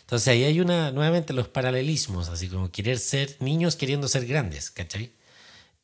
Entonces 0.00 0.28
ahí 0.28 0.44
hay 0.44 0.60
una, 0.60 0.90
nuevamente 0.92 1.32
los 1.34 1.48
paralelismos, 1.48 2.28
así 2.30 2.48
como 2.48 2.70
querer 2.70 2.98
ser 2.98 3.36
niños 3.40 3.76
queriendo 3.76 4.08
ser 4.08 4.26
grandes, 4.26 4.70
¿cachai? 4.70 5.12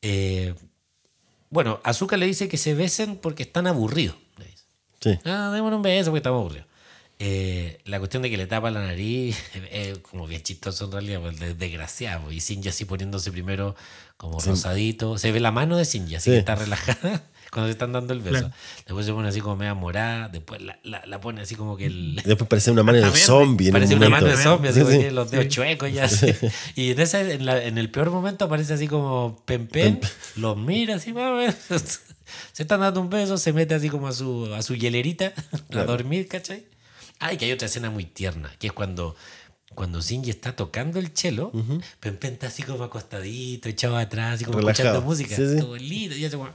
Eh, 0.01 0.53
bueno, 1.49 1.79
Azuka 1.83 2.17
le 2.17 2.25
dice 2.25 2.47
que 2.47 2.57
se 2.57 2.73
besen 2.73 3.15
porque 3.17 3.43
están 3.43 3.67
aburridos. 3.67 4.15
Sí. 5.01 5.17
Ah, 5.25 5.49
démonos 5.53 5.77
un 5.77 5.81
beso 5.83 6.09
porque 6.11 6.17
estamos 6.19 6.39
aburridos. 6.41 6.67
Eh, 7.21 7.79
la 7.85 7.99
cuestión 7.99 8.21
de 8.23 8.29
que 8.29 8.37
le 8.37 8.47
tapa 8.47 8.69
la 8.71 8.81
nariz 8.85 9.37
es 9.71 9.97
como 9.99 10.27
bien 10.27 10.41
chistoso 10.41 10.85
en 10.85 10.91
realidad, 10.91 11.21
pues, 11.21 11.39
de- 11.39 11.53
desgraciado. 11.53 12.31
Y 12.31 12.39
Shinji 12.39 12.69
así 12.69 12.85
poniéndose 12.85 13.31
primero 13.31 13.75
como 14.17 14.39
rosadito. 14.39 15.17
Se 15.17 15.31
ve 15.31 15.39
la 15.39 15.51
mano 15.51 15.77
de 15.77 15.83
Shinji, 15.85 16.15
así 16.15 16.25
Sí. 16.25 16.31
que 16.31 16.39
está 16.39 16.55
relajada 16.55 17.23
cuando 17.51 17.67
se 17.67 17.71
están 17.71 17.91
dando 17.91 18.13
el 18.13 18.19
beso. 18.21 18.39
Claro. 18.39 18.53
Después 18.85 19.05
se 19.05 19.13
pone 19.13 19.27
así 19.29 19.41
como 19.41 19.55
media 19.55 19.73
morada, 19.73 20.29
después 20.29 20.61
la, 20.61 20.79
la- 20.83 21.05
la 21.05 21.19
pone 21.21 21.41
así 21.41 21.55
como 21.55 21.75
que 21.77 21.85
el... 21.87 22.15
Después 22.25 22.47
parece 22.47 22.71
una 22.71 22.83
mano 22.83 22.99
de 22.99 23.11
zombie. 23.17 23.67
en 23.69 23.75
un 23.75 23.79
Parece 23.81 23.95
una 23.95 24.09
mano 24.09 24.27
de 24.27 24.37
zombie, 24.37 24.69
así 24.69 24.79
Sí, 24.79 24.85
como 24.85 25.01
sí. 25.01 25.09
los 25.09 25.31
dedos 25.31 25.47
chuecos 25.47 25.91
ya. 25.91 26.03
así. 26.05 26.33
Y 26.75 26.91
en, 26.91 26.99
ese, 26.99 27.33
en, 27.33 27.45
la- 27.45 27.63
en 27.63 27.77
el 27.77 27.89
peor 27.89 28.11
momento 28.11 28.45
aparece 28.45 28.73
así 28.73 28.87
como 28.87 29.41
Pen 29.45 29.67
Pen, 29.67 29.99
los 30.35 30.57
mira 30.57 30.95
así, 30.95 31.11
"Mamá". 31.13 31.51
se 32.53 32.63
están 32.63 32.81
dando 32.81 33.01
un 33.01 33.09
beso, 33.09 33.37
se 33.37 33.53
mete 33.53 33.73
así 33.75 33.89
como 33.89 34.07
a 34.07 34.11
su, 34.13 34.53
a 34.53 34.61
su 34.61 34.75
hielerita 34.75 35.33
a 35.51 35.57
Claro. 35.69 35.87
dormir, 35.91 36.27
¿cachai? 36.27 36.65
Ay, 37.19 37.37
que 37.37 37.45
hay 37.45 37.51
otra 37.51 37.65
escena 37.67 37.89
muy 37.89 38.05
tierna, 38.05 38.49
que 38.59 38.67
es 38.67 38.73
cuando, 38.73 39.15
cuando 39.75 39.99
Shinji 40.01 40.29
está 40.29 40.55
tocando 40.55 40.99
el 40.99 41.09
cello, 41.13 41.51
Pen 41.99 42.15
Pen 42.17 42.33
está 42.33 42.47
así 42.47 42.63
como 42.63 42.83
acostadito, 42.83 43.67
echado 43.67 43.97
atrás, 43.97 44.35
así 44.35 44.45
como 44.45 44.59
Relajado. 44.59 44.89
escuchando 44.89 45.05
música, 45.07 45.35
Sí, 45.35 45.47
sí. 45.55 45.59
todo 45.59 45.75
lindo, 45.75 46.15
y 46.15 46.23
hace 46.25 46.37
como, 46.37 46.49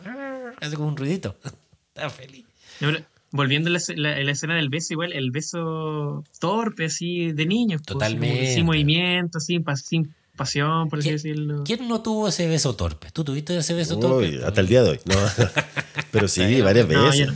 hace 0.61 0.77
como 0.77 0.89
un 0.89 0.97
ruidito. 0.97 1.37
Está 1.95 2.11
feliz. 2.11 2.45
Ahora, 2.81 3.03
volviendo 3.31 3.69
a 3.69 3.73
la, 3.73 3.79
escena- 3.79 4.01
la- 4.03 4.23
la 4.23 4.33
escena 4.33 4.57
del 4.57 4.69
beso, 4.69 4.93
igual, 4.95 5.13
el 5.13 5.31
beso 5.31 6.25
torpe, 6.41 6.87
así, 6.87 7.33
de 7.33 7.47
niños. 7.47 7.81
pues, 7.85 7.95
Totalmente. 7.95 8.55
sin 8.55 8.67
movimiento, 8.67 9.41
sin, 9.41 9.65
sin 9.77 10.15
pasión, 10.37 10.89
por 10.89 10.99
así 10.99 11.09
¿Quién, 11.09 11.15
decirlo. 11.17 11.63
quién 11.65 11.87
no 11.87 12.03
tuvo 12.03 12.29
ese 12.29 12.49
beso 12.49 12.75
torpe? 12.75 13.11
¿Tú 13.13 13.23
tuviste 13.25 13.57
ese 13.57 13.75
beso 13.75 13.95
Uy, 13.97 14.01
torpe? 14.01 14.41
hasta 14.45 14.61
el 14.61 14.67
día 14.67 14.83
de 14.83 14.91
hoy. 14.91 15.01
No. 15.05 15.15
Pero 16.11 16.27
sí, 16.29 16.61
varias 16.61 16.89
No, 16.89 17.05
veces. 17.05 17.29
no. 17.29 17.35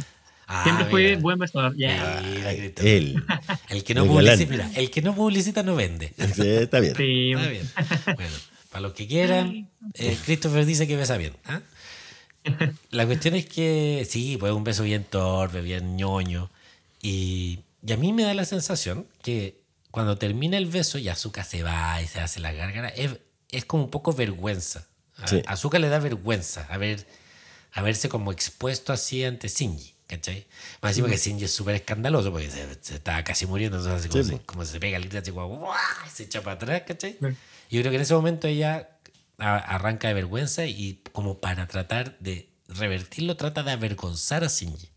Ah, 0.51 0.63
Siempre 0.65 0.87
fue 0.87 1.03
mira. 1.11 1.19
buen 1.21 1.39
besador. 1.39 1.75
Ay, 1.79 2.57
Cristóbal. 2.59 2.91
él. 2.91 3.25
El 3.69 3.85
que 3.85 3.95
no 3.95 4.03
El 4.05 4.09
publicita, 4.09 4.51
mira, 4.51 4.71
el 4.77 4.91
que 4.91 5.03
no 5.03 5.15
publicita 5.15 5.63
no 5.63 5.77
vende. 5.77 6.15
Sí, 6.35 6.49
está 6.49 6.81
bien. 6.81 6.95
Sí, 6.97 7.33
Está 7.33 7.49
bien. 7.51 7.71
Bueno, 8.17 8.33
para 8.71 8.81
los 8.81 8.95
que 8.95 9.07
quieran, 9.07 9.69
eh, 9.95 10.17
Christopher 10.25 10.65
dice 10.65 10.89
que 10.89 10.97
besa 10.97 11.19
bien. 11.19 11.35
¿ah? 11.45 11.61
La 12.91 13.07
cuestión 13.07 13.35
es 13.35 13.47
que 13.47 14.07
sí, 14.09 14.37
pues 14.39 14.53
un 14.53 14.65
beso 14.65 14.83
bien 14.83 15.05
torpe, 15.05 15.61
bien 15.61 15.97
ñoño. 15.97 16.51
Y, 17.03 17.61
y 17.87 17.93
a 17.93 17.97
mí 17.97 18.13
me 18.13 18.23
da 18.25 18.35
la 18.35 18.45
sensación 18.45 19.07
que 19.23 19.61
cuando 19.91 20.19
termina 20.19 20.57
el 20.59 20.67
beso 20.67 20.99
y 20.99 21.09
Azúcar 21.09 21.45
se 21.45 21.63
va 21.63 22.01
y 22.03 22.07
se 22.07 22.21
hace 22.21 22.41
la 22.41 22.53
gárgara, 22.53 22.89
es, 22.89 23.17
es 23.51 23.65
como 23.65 23.85
un 23.85 23.91
poco 23.91 24.13
vergüenza. 24.13 24.87
A 25.17 25.27
Sí. 25.27 25.43
Azúcar 25.47 25.81
le 25.81 25.89
da 25.89 25.99
vergüenza 25.99 26.67
haber, 26.71 27.07
haberse 27.73 28.09
como 28.09 28.31
expuesto 28.33 28.93
así 28.93 29.25
ante 29.25 29.49
Shinji. 29.49 29.95
¿Cachai? 30.09 30.47
Más 30.81 30.93
encima 30.93 31.09
que 31.09 31.19
Shinji 31.19 31.45
es 31.45 31.53
súper 31.53 31.75
escandaloso 31.75 32.33
porque 32.33 32.51
se, 32.51 32.67
se 32.81 32.95
estaba 32.95 33.23
casi 33.25 33.45
muriendo, 33.45 33.77
entonces 33.77 34.01
así 34.01 34.09
como, 34.09 34.23
Sí, 34.25 34.31
se, 34.31 34.39
como 34.47 34.65
se 34.65 34.81
pega 34.81 34.97
el 34.97 35.03
grito 35.03 35.19
así 35.19 35.33
como 35.33 35.71
se 36.11 36.23
echa 36.23 36.41
para 36.41 36.55
atrás, 36.55 36.83
¿cachai? 36.87 37.19
Yo 37.21 37.81
creo 37.81 37.91
que 37.91 37.97
en 37.97 38.01
ese 38.01 38.15
momento 38.15 38.47
ella 38.49 38.89
a- 39.39 39.57
arranca 39.59 40.09
de 40.09 40.15
vergüenza 40.15 40.67
y 40.67 41.01
como 41.13 41.39
para 41.41 41.67
tratar 41.67 42.19
de 42.19 42.49
revertirlo, 42.69 43.37
trata 43.37 43.63
de 43.63 43.73
avergonzar 43.73 44.45
a 44.45 44.49
Shinji. 44.49 44.89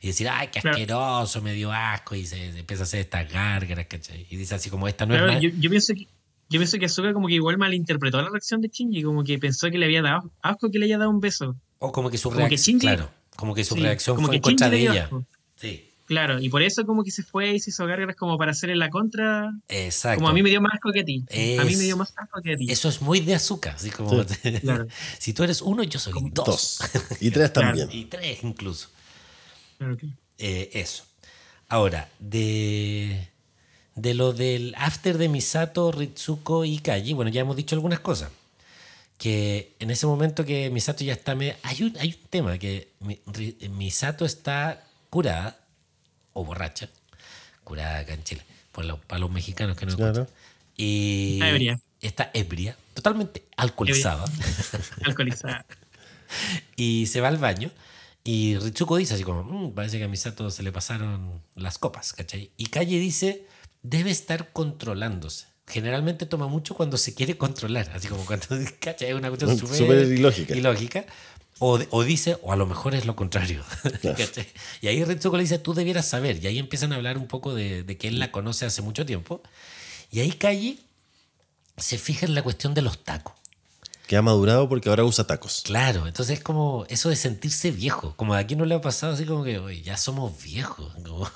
Y 0.00 0.08
decir, 0.08 0.28
ay, 0.28 0.48
qué 0.48 0.60
Claro. 0.60 0.76
asqueroso, 0.76 1.40
me 1.42 1.52
dio 1.52 1.70
asco, 1.70 2.16
y 2.16 2.26
se, 2.26 2.52
se 2.52 2.58
empieza 2.58 2.82
a 2.82 2.84
hacer 2.84 3.00
estas 3.00 3.30
gárgaras, 3.32 3.86
¿cachai? 3.86 4.26
Y 4.30 4.36
dice 4.36 4.54
así 4.56 4.68
como, 4.68 4.88
esta 4.88 5.06
no 5.06 5.14
Claro, 5.14 5.30
es 5.32 5.40
yo, 5.42 5.50
yo 5.58 5.70
pienso 5.70 5.94
que 5.94 6.08
yo 6.48 6.58
pienso 6.58 6.78
que 6.78 6.84
Azuka 6.84 7.14
como 7.14 7.28
que 7.28 7.34
igual 7.34 7.56
malinterpretó 7.56 8.20
la 8.20 8.28
reacción 8.28 8.60
de 8.60 8.68
Shinji, 8.68 9.02
como 9.04 9.24
que 9.24 9.38
pensó 9.38 9.70
que 9.70 9.78
le 9.78 9.86
había 9.86 10.02
dado 10.02 10.30
asco 10.42 10.70
que 10.70 10.78
le 10.78 10.84
haya 10.86 10.98
dado 10.98 11.08
un 11.10 11.20
beso. 11.20 11.56
O 11.78 11.92
como 11.92 12.10
que 12.10 12.18
su 12.18 12.30
reacción, 12.30 12.78
claro, 12.78 13.10
como 13.36 13.54
que 13.54 13.64
su 13.64 13.74
Sí, 13.74 13.80
reacción 13.80 14.22
fue 14.22 14.34
en 14.36 14.42
contra 14.42 14.68
de 14.68 14.80
ella. 14.80 15.04
asco. 15.04 15.24
Sí, 15.56 15.91
Claro, 16.06 16.40
y 16.40 16.48
por 16.48 16.62
eso 16.62 16.84
como 16.84 17.04
que 17.04 17.10
se 17.10 17.22
fue 17.22 17.52
y 17.54 17.60
se 17.60 17.70
hizo 17.70 17.86
gárgaras 17.86 18.16
como 18.16 18.36
para 18.36 18.50
hacerle 18.50 18.76
la 18.76 18.90
contra. 18.90 19.50
exacto. 19.68 20.18
Como 20.18 20.28
a 20.28 20.34
mí 20.34 20.42
me 20.42 20.50
dio 20.50 20.60
más 20.60 20.74
asco 20.74 20.90
que 20.92 21.00
a 21.00 21.04
ti. 21.04 21.24
A 21.58 21.64
mí 21.64 21.76
me 21.76 21.84
dio 21.84 21.96
más 21.96 22.12
asco 22.16 22.40
que 22.42 22.52
a 22.52 22.56
ti. 22.56 22.66
Eso 22.70 22.88
es 22.88 23.00
muy 23.00 23.20
de 23.20 23.34
azúcar, 23.34 23.76
así 23.76 23.90
como 23.90 24.10
Claro. 24.62 24.86
si 25.18 25.32
tú 25.32 25.44
eres 25.44 25.62
uno, 25.62 25.82
yo 25.84 25.98
soy 25.98 26.12
dos. 26.32 26.44
Dos. 26.46 26.80
Y 27.20 27.30
tres 27.32 27.50
Claro. 27.50 27.68
también. 27.68 27.88
y 27.92 28.04
tres 28.06 28.42
incluso. 28.42 28.88
Claro 29.78 29.96
que- 29.96 30.08
Eh, 30.38 30.70
eso. 30.74 31.04
Ahora, 31.68 32.08
de, 32.18 33.28
de 33.94 34.14
lo 34.14 34.32
del 34.32 34.74
after 34.76 35.16
de 35.18 35.28
Misato, 35.28 35.92
Ritsuko 35.92 36.64
y 36.64 36.78
Kaji, 36.78 37.12
bueno, 37.14 37.30
ya 37.30 37.40
hemos 37.42 37.56
dicho 37.56 37.74
algunas 37.76 38.00
cosas. 38.00 38.30
Que 39.18 39.72
en 39.78 39.90
ese 39.92 40.06
momento 40.06 40.44
que 40.44 40.68
Misato 40.70 41.04
ya 41.04 41.12
está... 41.12 41.34
me- 41.36 41.56
hay, 41.62 41.82
un, 41.84 41.96
hay 41.98 42.08
un 42.20 42.28
tema, 42.28 42.58
que 42.58 42.88
mi- 43.00 43.20
Ri- 43.26 43.68
Misato 43.70 44.24
está 44.24 44.82
curada, 45.10 45.58
o 46.32 46.44
borracha, 46.44 46.88
curada 47.64 47.98
acá 48.00 48.14
en 48.14 48.24
Chile, 48.24 48.42
por 48.72 48.84
los, 48.84 48.98
para 49.00 49.18
los 49.18 49.30
mexicanos 49.30 49.76
que 49.76 49.86
no 49.86 49.96
Claro. 49.96 50.22
escuchan. 50.22 50.36
Y 50.76 51.34
Está 51.34 51.48
ebria. 51.50 51.80
Está 52.00 52.30
ebria, 52.34 52.76
totalmente 52.94 53.44
alcoholizada. 53.56 54.24
Alcoholizada. 55.04 55.64
Y 56.76 57.06
se 57.06 57.20
va 57.20 57.28
al 57.28 57.36
baño. 57.36 57.70
Y 58.24 58.56
Ritsuko 58.56 58.96
dice 58.96 59.14
así 59.14 59.22
como, 59.22 59.42
"Mm, 59.44 59.72
parece 59.74 59.98
que 59.98 60.04
a 60.04 60.08
Misato 60.08 60.50
se 60.50 60.62
le 60.62 60.72
pasaron 60.72 61.42
las 61.56 61.76
copas, 61.78 62.12
¿cachai? 62.14 62.50
Y 62.56 62.66
Kalle 62.66 62.98
dice, 62.98 63.46
debe 63.82 64.10
estar 64.10 64.50
controlándose. 64.52 65.46
Generalmente 65.72 66.26
toma 66.26 66.48
mucho 66.48 66.74
cuando 66.74 66.98
se 66.98 67.14
quiere 67.14 67.38
controlar, 67.38 67.90
así 67.94 68.06
como 68.06 68.26
cuando 68.26 68.46
¿cachai? 68.80 69.08
es 69.08 69.14
una 69.14 69.28
cuestión 69.28 69.56
súper 69.58 70.06
ilógica. 70.12 70.54
ilógica. 70.54 71.06
O, 71.58 71.78
o 71.90 72.04
dice, 72.04 72.36
o 72.42 72.52
a 72.52 72.56
lo 72.56 72.66
mejor 72.66 72.94
es 72.94 73.06
lo 73.06 73.16
contrario. 73.16 73.62
y 74.82 74.88
ahí 74.88 75.04
Ritsuko 75.04 75.36
le 75.36 75.44
dice, 75.44 75.58
tú 75.58 75.74
debieras 75.74 76.06
saber. 76.06 76.42
Y 76.42 76.46
ahí 76.46 76.58
empiezan 76.58 76.92
a 76.92 76.96
hablar 76.96 77.16
un 77.16 77.26
poco 77.26 77.54
de, 77.54 77.84
de 77.84 77.96
que 77.96 78.08
él 78.08 78.18
la 78.18 78.32
conoce 78.32 78.66
hace 78.66 78.82
mucho 78.82 79.06
tiempo. 79.06 79.42
Y 80.10 80.20
ahí 80.20 80.32
Kaji 80.32 80.80
se 81.76 81.98
fija 81.98 82.26
en 82.26 82.34
la 82.34 82.42
cuestión 82.42 82.74
de 82.74 82.82
los 82.82 83.02
tacos. 83.04 83.34
Que 84.06 84.16
ha 84.16 84.22
madurado 84.22 84.68
porque 84.68 84.88
ahora 84.88 85.04
usa 85.04 85.26
tacos. 85.26 85.62
Claro, 85.64 86.06
entonces 86.06 86.38
es 86.38 86.44
como 86.44 86.84
eso 86.88 87.08
de 87.08 87.16
sentirse 87.16 87.70
viejo. 87.70 88.14
Como 88.16 88.34
aquí 88.34 88.56
no 88.56 88.64
le 88.66 88.74
ha 88.74 88.80
pasado 88.80 89.14
así 89.14 89.24
como 89.24 89.42
que, 89.44 89.80
ya 89.82 89.96
somos 89.96 90.42
viejos. 90.42 90.92
Como, 91.06 91.30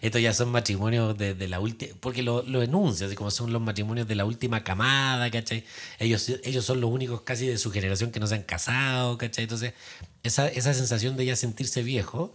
estos 0.00 0.20
ya 0.20 0.32
son 0.32 0.50
matrimonios 0.50 1.16
de, 1.16 1.34
de 1.34 1.48
la 1.48 1.60
última. 1.60 1.94
Porque 2.00 2.22
lo, 2.22 2.42
lo 2.42 2.62
enuncia, 2.62 3.06
así 3.06 3.14
como 3.14 3.30
son 3.30 3.52
los 3.52 3.60
matrimonios 3.62 4.08
de 4.08 4.14
la 4.14 4.24
última 4.24 4.64
camada, 4.64 5.30
¿cachai? 5.30 5.64
Ellos, 5.98 6.28
ellos 6.42 6.64
son 6.64 6.80
los 6.80 6.90
únicos 6.90 7.20
casi 7.22 7.46
de 7.46 7.58
su 7.58 7.70
generación 7.70 8.10
que 8.10 8.20
no 8.20 8.26
se 8.26 8.34
han 8.36 8.42
casado, 8.42 9.16
¿cachai? 9.18 9.44
Entonces, 9.44 9.74
esa, 10.22 10.48
esa 10.48 10.74
sensación 10.74 11.16
de 11.16 11.26
ya 11.26 11.36
sentirse 11.36 11.82
viejo 11.82 12.34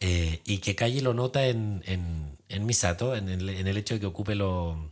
eh, 0.00 0.40
y 0.44 0.58
que 0.58 0.74
Calle 0.74 1.00
lo 1.00 1.14
nota 1.14 1.46
en, 1.46 1.82
en, 1.86 2.36
en 2.48 2.66
Misato, 2.66 3.14
en 3.16 3.28
el, 3.28 3.48
en 3.48 3.66
el 3.68 3.76
hecho 3.76 3.94
de 3.94 4.00
que 4.00 4.06
ocupe 4.06 4.34
lo- 4.34 4.90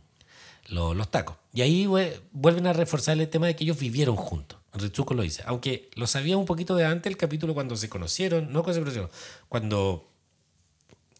lo- 0.67 0.93
los 0.93 1.09
tacos. 1.11 1.35
Y 1.53 1.61
ahí 1.61 1.85
vue- 1.85 2.19
vuelven 2.31 2.67
a 2.67 2.73
reforzar 2.73 3.19
el 3.19 3.27
tema 3.29 3.47
de 3.47 3.55
que 3.55 3.63
ellos 3.63 3.77
vivieron 3.79 4.15
juntos. 4.15 4.59
Ritsuko 4.73 5.13
lo 5.13 5.21
dice. 5.21 5.43
Aunque 5.45 5.89
lo 5.95 6.07
sabía 6.07 6.35
un 6.35 6.45
poquito 6.45 6.75
de 6.75 6.85
antes 6.85 7.09
el 7.11 7.15
capítulo 7.17 7.53
cuando 7.53 7.75
se 7.75 7.89
conocieron, 7.89 8.51
no 8.51 8.63
cuando 8.63 8.73
se 8.73 8.79
conocieron, 8.79 9.09
cuando 9.47 10.09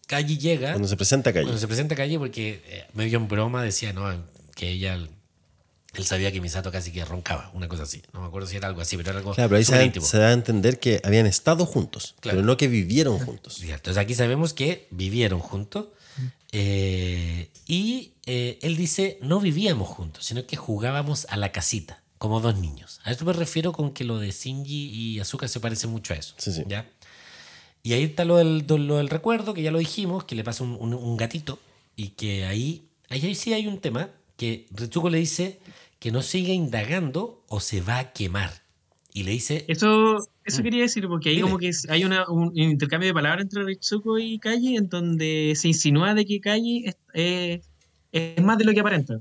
Kaji 0.06 0.38
llega, 0.38 0.72
Cuando 0.72 0.88
se 0.88 0.96
presenta 0.96 1.32
calle. 1.32 1.44
cuando 1.44 1.60
se 1.60 1.66
presenta 1.66 1.94
Kaji, 1.94 2.18
porque 2.18 2.62
eh, 2.66 2.86
medio 2.94 3.16
en 3.18 3.28
broma 3.28 3.62
decía 3.62 3.92
no, 3.92 4.12
que 4.54 4.68
ella, 4.70 4.94
él 5.94 6.04
sabía 6.04 6.30
que 6.32 6.40
Misato 6.40 6.70
casi 6.72 6.92
que 6.92 7.04
roncaba, 7.04 7.50
una 7.54 7.68
cosa 7.68 7.84
así. 7.84 8.02
No 8.12 8.20
me 8.20 8.26
acuerdo 8.26 8.48
si 8.48 8.56
era 8.56 8.66
algo 8.68 8.80
así, 8.80 8.96
pero 8.96 9.10
era 9.10 9.18
algo 9.20 9.34
Claro, 9.34 9.48
pero 9.48 9.58
ahí 9.58 9.64
se 9.64 9.76
da, 9.78 10.00
se 10.00 10.18
da 10.18 10.28
a 10.28 10.32
entender 10.32 10.78
que 10.80 11.00
habían 11.04 11.26
estado 11.26 11.64
juntos, 11.64 12.16
Claro. 12.20 12.38
pero 12.38 12.46
no 12.46 12.56
que 12.56 12.68
vivieron 12.68 13.18
juntos. 13.24 13.62
Entonces 13.62 13.96
aquí 13.96 14.14
sabemos 14.14 14.52
que 14.52 14.88
vivieron 14.90 15.38
juntos. 15.40 15.86
Eh, 16.56 17.50
y 17.66 18.12
eh, 18.26 18.58
él 18.62 18.76
dice, 18.76 19.18
no 19.20 19.40
vivíamos 19.40 19.88
juntos, 19.88 20.24
sino 20.24 20.46
que 20.46 20.56
jugábamos 20.56 21.26
a 21.28 21.36
la 21.36 21.50
casita, 21.52 22.02
como 22.18 22.40
dos 22.40 22.56
niños. 22.56 23.00
A 23.04 23.10
eso 23.10 23.24
me 23.24 23.32
refiero 23.32 23.72
con 23.72 23.92
que 23.92 24.04
lo 24.04 24.18
de 24.18 24.30
Shinji 24.30 24.90
y 24.90 25.20
Azuka 25.20 25.48
se 25.48 25.58
parece 25.60 25.88
mucho 25.88 26.14
a 26.14 26.16
eso. 26.16 26.34
Sí, 26.38 26.52
sí. 26.52 26.62
¿ya? 26.68 26.88
Y 27.82 27.92
ahí 27.92 28.04
está 28.04 28.24
lo 28.24 28.36
del, 28.36 28.64
lo 28.68 28.96
del 28.98 29.08
recuerdo, 29.10 29.52
que 29.52 29.62
ya 29.62 29.70
lo 29.72 29.78
dijimos, 29.78 30.24
que 30.24 30.34
le 30.36 30.44
pasa 30.44 30.62
un, 30.64 30.76
un- 30.80 30.94
un 30.94 31.16
gatito, 31.16 31.58
y 31.96 32.10
que 32.10 32.44
ahí, 32.46 32.88
ahí 33.08 33.34
sí 33.34 33.52
hay 33.52 33.66
un 33.66 33.78
tema, 33.78 34.10
que 34.36 34.66
Ritsuko 34.70 35.10
le 35.10 35.18
dice 35.18 35.58
que 35.98 36.10
no 36.12 36.22
siga 36.22 36.52
indagando 36.52 37.42
o 37.48 37.60
se 37.60 37.80
va 37.80 37.98
a 37.98 38.12
quemar. 38.12 38.62
Y 39.12 39.24
le 39.24 39.32
dice, 39.32 39.64
Eso, 39.68 40.28
eso 40.44 40.62
quería 40.62 40.82
decir, 40.82 41.06
porque 41.08 41.30
ahí 41.30 41.36
Mm. 41.36 41.38
Dile. 41.38 41.48
como 41.48 41.58
que 41.58 41.70
hay 41.88 42.04
una- 42.04 42.28
un 42.28 42.52
intercambio 42.54 43.08
de 43.08 43.14
palabras 43.14 43.42
entre 43.44 43.64
Ritsuko 43.64 44.18
y 44.18 44.38
Kaji, 44.38 44.76
en 44.76 44.88
donde 44.88 45.52
se 45.56 45.68
insinúa 45.68 46.14
de 46.14 46.24
que 46.26 46.40
Kaji 46.40 46.84
es, 46.86 46.96
eh, 47.14 47.60
es 48.12 48.42
más 48.42 48.58
de 48.58 48.64
lo 48.64 48.72
que 48.72 48.80
aparenta. 48.80 49.18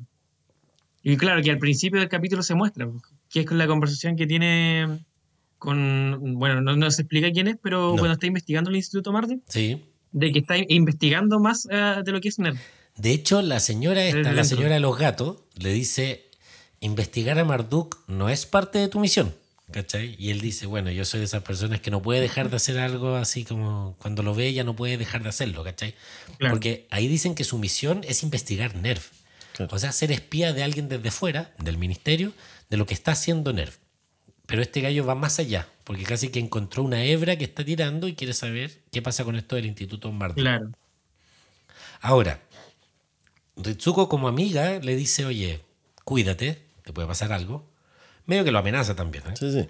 Y 1.01 1.17
claro, 1.17 1.41
que 1.41 1.51
al 1.51 1.57
principio 1.59 1.99
del 1.99 2.09
capítulo 2.09 2.43
se 2.43 2.55
muestra, 2.55 2.87
que 3.29 3.41
es 3.41 3.45
con 3.45 3.57
la 3.57 3.67
conversación 3.67 4.15
que 4.15 4.25
tiene 4.27 5.03
con, 5.57 6.35
bueno, 6.37 6.59
no, 6.61 6.75
no 6.75 6.91
se 6.91 7.03
explica 7.03 7.31
quién 7.31 7.47
es, 7.47 7.55
pero 7.61 7.91
No. 7.91 7.95
cuando 7.97 8.13
está 8.13 8.27
investigando 8.27 8.69
el 8.69 8.75
Instituto 8.75 9.11
Martin, 9.13 9.41
sí, 9.47 9.81
de 10.11 10.31
que 10.31 10.39
está 10.39 10.55
investigando 10.67 11.39
más 11.39 11.67
eh, 11.71 12.01
de 12.03 12.11
lo 12.11 12.19
que 12.21 12.27
es 12.29 12.37
NERD. 12.39 12.57
De 12.97 13.11
hecho, 13.11 13.41
la 13.41 13.59
señora 13.59 14.03
esta, 14.05 14.33
la 14.33 14.43
señora 14.43 14.73
de 14.75 14.79
los 14.81 14.97
gatos, 14.99 15.37
le 15.57 15.71
dice, 15.73 16.25
investigar 16.81 17.39
a 17.39 17.45
Marduk 17.45 17.97
no 18.07 18.29
es 18.29 18.45
parte 18.45 18.77
de 18.79 18.87
tu 18.89 18.99
misión. 18.99 19.33
¿Cachai? 19.71 20.15
Y 20.19 20.29
él 20.29 20.41
dice, 20.41 20.65
bueno, 20.65 20.91
yo 20.91 21.05
soy 21.05 21.19
de 21.21 21.25
esas 21.25 21.41
personas 21.43 21.79
que 21.79 21.89
no 21.89 22.01
puede 22.01 22.19
dejar 22.19 22.49
de 22.49 22.57
hacer 22.57 22.77
algo 22.79 23.15
así 23.15 23.43
como 23.45 23.95
cuando 23.99 24.21
lo 24.21 24.35
ve 24.35 24.47
ella 24.47 24.63
no 24.63 24.75
puede 24.75 24.97
dejar 24.97 25.23
de 25.23 25.29
hacerlo, 25.29 25.63
¿cachai? 25.63 25.95
Claro. 26.37 26.53
Porque 26.53 26.85
ahí 26.91 27.07
dicen 27.07 27.33
que 27.33 27.43
su 27.43 27.57
misión 27.57 28.01
es 28.07 28.23
investigar 28.23 28.75
NERV. 28.75 29.01
Claro. 29.53 29.75
O 29.75 29.79
sea, 29.79 29.91
ser 29.91 30.11
espía 30.11 30.53
de 30.53 30.63
alguien 30.63 30.89
desde 30.89 31.11
fuera, 31.11 31.53
del 31.59 31.77
ministerio, 31.77 32.33
de 32.69 32.77
lo 32.77 32.85
que 32.85 32.93
está 32.93 33.13
haciendo 33.13 33.53
NERV. 33.53 33.73
Pero 34.45 34.61
este 34.61 34.81
gallo 34.81 35.05
va 35.05 35.15
más 35.15 35.39
allá, 35.39 35.67
porque 35.85 36.03
casi 36.03 36.29
que 36.29 36.39
encontró 36.39 36.83
una 36.83 37.03
hebra 37.03 37.37
que 37.37 37.45
está 37.45 37.63
tirando 37.63 38.07
y 38.07 38.13
quiere 38.13 38.33
saber 38.33 38.81
qué 38.91 39.01
pasa 39.01 39.23
con 39.23 39.35
esto 39.35 39.55
del 39.55 39.65
Instituto 39.65 40.11
Marduk. 40.11 40.39
Claro. 40.39 40.71
Ahora, 42.01 42.41
Ritsuko 43.55 44.09
como 44.09 44.27
amiga 44.27 44.79
le 44.79 44.95
dice, 44.95 45.25
oye, 45.25 45.61
cuídate, 46.03 46.61
te 46.83 46.91
puede 46.91 47.07
pasar 47.07 47.31
algo. 47.31 47.65
Medio 48.25 48.43
que 48.43 48.51
lo 48.51 48.59
amenaza 48.59 48.95
también. 48.95 49.23
¿eh? 49.27 49.33
Sí, 49.35 49.51
sí. 49.51 49.67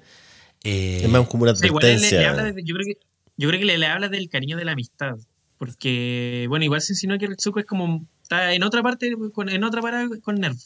Eh, 0.63 1.01
es 1.03 1.09
más 1.09 1.27
como 1.27 1.43
una 1.43 1.55
Sí, 1.55 1.65
igual 1.67 1.83
le- 1.83 1.89
le, 1.89 1.95
advertencia. 1.97 2.29
habla 2.29 2.43
de- 2.51 2.63
yo 2.63 2.75
creo 2.75 2.85
que, 2.85 2.97
yo 3.37 3.47
creo 3.49 3.59
que 3.59 3.65
le, 3.65 3.77
le 3.77 3.85
habla 3.87 4.09
del 4.09 4.29
cariño 4.29 4.57
de 4.57 4.65
la 4.65 4.71
amistad. 4.73 5.15
Porque, 5.57 6.45
bueno, 6.49 6.65
igual 6.65 6.81
se 6.81 6.93
insinúa 6.93 7.17
que 7.17 7.27
Ritsuko 7.27 7.59
es 7.59 7.65
como. 7.65 8.05
Está 8.21 8.53
en 8.53 8.63
otra 8.63 8.81
parte, 8.81 9.13
con, 9.33 9.49
en 9.49 9.63
otra 9.63 9.81
parada 9.81 10.07
con 10.21 10.35
Nerv. 10.35 10.57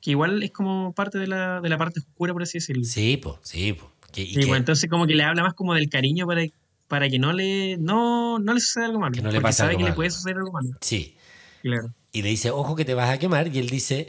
Que 0.00 0.12
igual 0.12 0.42
es 0.42 0.52
como 0.52 0.92
parte 0.94 1.18
de 1.18 1.26
la, 1.26 1.60
de 1.60 1.68
la 1.68 1.76
parte 1.78 2.00
oscura, 2.00 2.32
por 2.32 2.42
así 2.42 2.58
decirlo. 2.58 2.84
Sí, 2.84 3.16
pues, 3.16 3.36
sí, 3.42 3.72
po. 3.72 3.90
Que- 4.12 4.22
y 4.22 4.30
Y 4.30 4.34
que- 4.34 4.40
bueno, 4.46 4.56
entonces 4.56 4.88
como 4.88 5.06
que 5.06 5.14
le 5.14 5.22
habla 5.24 5.42
más 5.42 5.54
como 5.54 5.74
del 5.74 5.88
cariño 5.88 6.26
para, 6.26 6.42
para 6.86 7.08
que 7.10 7.18
no 7.18 7.32
le, 7.32 7.76
no, 7.78 8.38
no 8.38 8.54
le 8.54 8.60
suceda 8.60 8.86
algo 8.86 9.00
malo. 9.00 9.12
Que 9.14 9.20
no 9.22 9.30
le 9.30 9.52
sabe 9.52 9.70
algo 9.70 9.78
que 9.78 9.84
le 9.84 9.90
malo. 9.90 9.96
puede 9.96 10.10
suceder 10.10 10.36
algo 10.38 10.52
malo. 10.52 10.70
sí. 10.80 11.16
Claro. 11.62 11.92
Y 12.12 12.22
le 12.22 12.28
dice, 12.30 12.50
ojo 12.50 12.74
que 12.76 12.84
te 12.86 12.94
vas 12.94 13.10
a 13.10 13.18
quemar. 13.18 13.48
Y 13.54 13.58
él 13.58 13.68
dice 13.68 14.08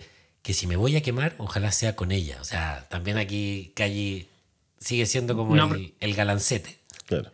que 0.50 0.56
si 0.56 0.66
me 0.66 0.78
voy 0.78 0.96
a 0.96 1.04
quemar, 1.04 1.36
ojalá 1.38 1.72
sea 1.72 1.96
con 1.96 2.12
ella. 2.12 2.40
O 2.42 2.44
sea, 2.44 2.88
también 2.90 3.20
aquí 3.20 3.72
Calle 3.76 4.26
sigue 4.80 5.06
siendo 5.06 5.38
como 5.38 5.56
No, 5.56 5.72
el, 5.76 5.94
el 6.00 6.16
galancete. 6.16 6.80
Claro. 7.06 7.32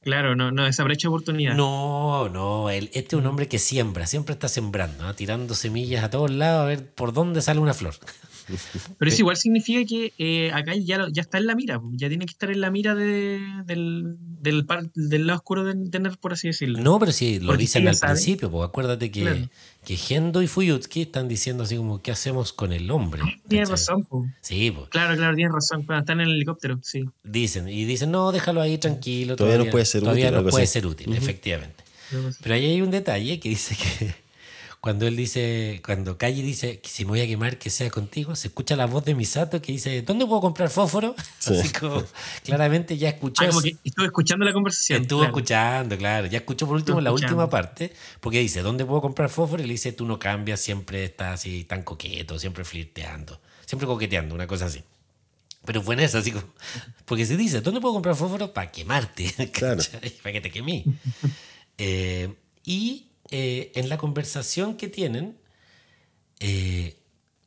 Claro, 0.00 0.34
no, 0.36 0.50
no, 0.52 0.64
desaprovecha 0.64 1.10
oportunidad. 1.10 1.54
No, 1.54 2.30
no, 2.30 2.70
él, 2.70 2.88
este 2.94 3.14
es 3.14 3.20
un 3.20 3.26
hombre 3.26 3.46
que 3.46 3.58
siembra, 3.58 4.06
siempre 4.06 4.32
está 4.32 4.48
sembrando, 4.48 5.04
¿no? 5.04 5.14
tirando 5.14 5.54
semillas 5.54 6.02
a 6.02 6.08
todos 6.08 6.30
lados 6.30 6.62
a 6.62 6.64
ver 6.64 6.88
por 6.88 7.12
dónde 7.12 7.42
sale 7.42 7.60
una 7.60 7.74
flor. 7.74 7.94
Pero 8.98 9.08
eso 9.10 9.22
igual 9.22 9.36
significa 9.36 9.84
que 9.88 10.12
eh, 10.18 10.52
acá 10.52 10.74
ya, 10.76 11.06
ya 11.12 11.22
está 11.22 11.38
en 11.38 11.46
la 11.46 11.54
mira, 11.54 11.80
ya 11.92 12.08
tiene 12.08 12.26
que 12.26 12.30
estar 12.32 12.50
en 12.50 12.60
la 12.60 12.70
mira 12.70 12.94
de, 12.94 13.40
del, 13.64 14.16
del, 14.40 14.64
par- 14.66 14.90
del 14.94 15.26
lado 15.26 15.38
oscuro 15.38 15.64
de, 15.64 15.74
de 15.74 16.10
por 16.20 16.32
así 16.34 16.48
decirlo. 16.48 16.80
No, 16.80 16.98
pero 16.98 17.12
sí, 17.12 17.40
lo 17.40 17.48
Porque 17.48 17.62
dicen 17.62 17.88
al 17.88 17.96
sabe. 17.96 18.12
principio, 18.12 18.50
porque 18.50 18.66
acuérdate 18.68 19.10
que, 19.10 19.22
Claro. 19.22 19.48
que 19.84 19.96
Gendo 19.96 20.42
y 20.42 20.46
Fuyutsuki 20.46 21.02
están 21.02 21.26
diciendo 21.28 21.64
así 21.64 21.76
como, 21.76 22.00
¿qué 22.02 22.12
hacemos 22.12 22.52
con 22.52 22.72
el 22.72 22.90
hombre? 22.90 23.22
Tienes 23.48 23.68
razón, 23.68 24.04
po. 24.04 24.26
Sí, 24.40 24.72
Claro, 24.90 25.16
claro, 25.16 25.34
tienes 25.34 25.52
razón. 25.52 25.82
Cuando 25.84 26.00
están 26.00 26.20
en 26.20 26.28
el 26.28 26.34
helicóptero, 26.36 26.78
sí. 26.82 27.04
dicen, 27.24 27.68
y 27.68 27.84
dicen, 27.84 28.10
no, 28.10 28.30
déjalo 28.32 28.60
ahí 28.60 28.78
tranquilo. 28.78 29.36
Todavía 29.36 29.58
nos 29.58 29.68
puede 29.68 29.84
ser 29.84 30.02
todavía 30.02 30.26
útil, 30.26 30.32
nos 30.34 30.38
algo 30.40 30.50
puede 30.50 30.64
así. 30.64 30.72
ser 30.72 30.86
útil, 30.86 31.12
efectivamente. 31.14 31.84
Pero 32.42 32.54
ahí 32.54 32.66
hay 32.66 32.82
un 32.82 32.90
detalle 32.92 33.40
que 33.40 33.48
dice 33.48 33.74
que 33.76 34.14
cuando 34.86 35.08
él 35.08 35.16
dice, 35.16 35.82
cuando 35.84 36.16
Kaji 36.16 36.42
dice 36.42 36.78
que 36.78 36.88
si 36.88 37.04
me 37.04 37.08
voy 37.08 37.20
a 37.20 37.26
quemar, 37.26 37.58
que 37.58 37.70
sea 37.70 37.90
contigo, 37.90 38.36
se 38.36 38.46
escucha 38.46 38.76
la 38.76 38.86
voz 38.86 39.04
de 39.04 39.16
Misato 39.16 39.60
que 39.60 39.72
dice, 39.72 40.02
¿dónde 40.02 40.24
puedo 40.26 40.40
comprar 40.40 40.70
fósforo? 40.70 41.16
Sí. 41.40 41.54
Así 41.58 41.72
como, 41.72 42.04
claramente 42.44 42.96
ya 42.96 43.08
escuchó. 43.08 43.42
Ah, 43.42 43.48
como 43.48 43.62
que 43.62 43.76
estuve 43.82 44.06
escuchando 44.06 44.44
la 44.44 44.52
conversación. 44.52 45.02
Estuvo 45.02 45.18
claro. 45.22 45.32
escuchando, 45.36 45.98
claro. 45.98 46.26
Ya 46.28 46.38
escuchó 46.38 46.68
por 46.68 46.76
último 46.76 46.98
Estuvo 46.98 47.00
la 47.00 47.10
escuchando. 47.10 47.42
última 47.42 47.50
parte, 47.50 47.92
porque 48.20 48.38
dice, 48.38 48.62
¿dónde 48.62 48.84
puedo 48.84 49.00
comprar 49.00 49.28
fósforo? 49.28 49.60
Y 49.60 49.66
le 49.66 49.72
dice, 49.72 49.90
tú 49.90 50.06
no 50.06 50.20
cambias, 50.20 50.60
siempre 50.60 51.02
estás 51.02 51.40
así 51.40 51.64
tan 51.64 51.82
coqueto, 51.82 52.38
siempre 52.38 52.64
flirteando, 52.64 53.40
siempre 53.64 53.88
coqueteando, 53.88 54.36
una 54.36 54.46
cosa 54.46 54.66
así. 54.66 54.84
Pero 55.64 55.82
fue 55.82 55.94
en 55.96 56.00
esa, 56.02 56.18
así 56.18 56.30
como, 56.30 56.46
porque 57.06 57.26
se 57.26 57.36
dice, 57.36 57.60
¿dónde 57.60 57.80
puedo 57.80 57.94
comprar 57.94 58.14
fósforo? 58.14 58.52
Para 58.52 58.70
quemarte, 58.70 59.50
Claro. 59.52 59.82
Para 60.22 60.32
que 60.32 60.40
te 60.40 60.50
quemí. 60.52 60.84
Eh, 61.78 62.32
y 62.64 63.05
eh, 63.30 63.72
en 63.74 63.88
la 63.88 63.98
conversación 63.98 64.76
que 64.76 64.88
tienen, 64.88 65.36
eh, 66.40 66.96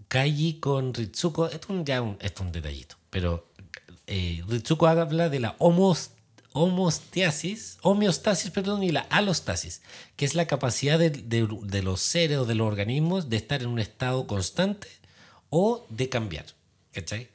Kaji 0.07 0.59
con 0.59 0.93
Ritsuko, 0.93 1.47
esto 1.47 1.67
es 1.67 1.69
un, 1.69 1.85
ya 1.85 2.03
es 2.19 2.33
un 2.39 2.51
detallito, 2.51 2.95
pero 3.09 3.47
eh, 4.07 4.43
Ritsuko 4.47 4.87
habla 4.87 5.29
de 5.29 5.39
la 5.39 5.55
homos- 5.59 6.09
homostasis, 6.53 7.77
homeostasis, 7.83 8.49
perdón, 8.51 8.83
y 8.83 8.89
la 8.91 9.01
alostasis, 9.01 9.81
que 10.15 10.25
es 10.25 10.33
la 10.33 10.47
capacidad 10.47 10.97
de, 10.97 11.11
de- 11.11 11.47
de 11.61 11.83
los 11.83 12.01
seres 12.01 12.39
o 12.39 12.45
de 12.45 12.55
los 12.55 12.67
organismos 12.67 13.29
de 13.29 13.37
estar 13.37 13.61
en 13.61 13.67
un 13.67 13.79
estado 13.79 14.25
constante 14.25 14.87
o 15.51 15.85
de 15.89 16.09
cambiar, 16.09 16.45
¿cachai? 16.91 17.29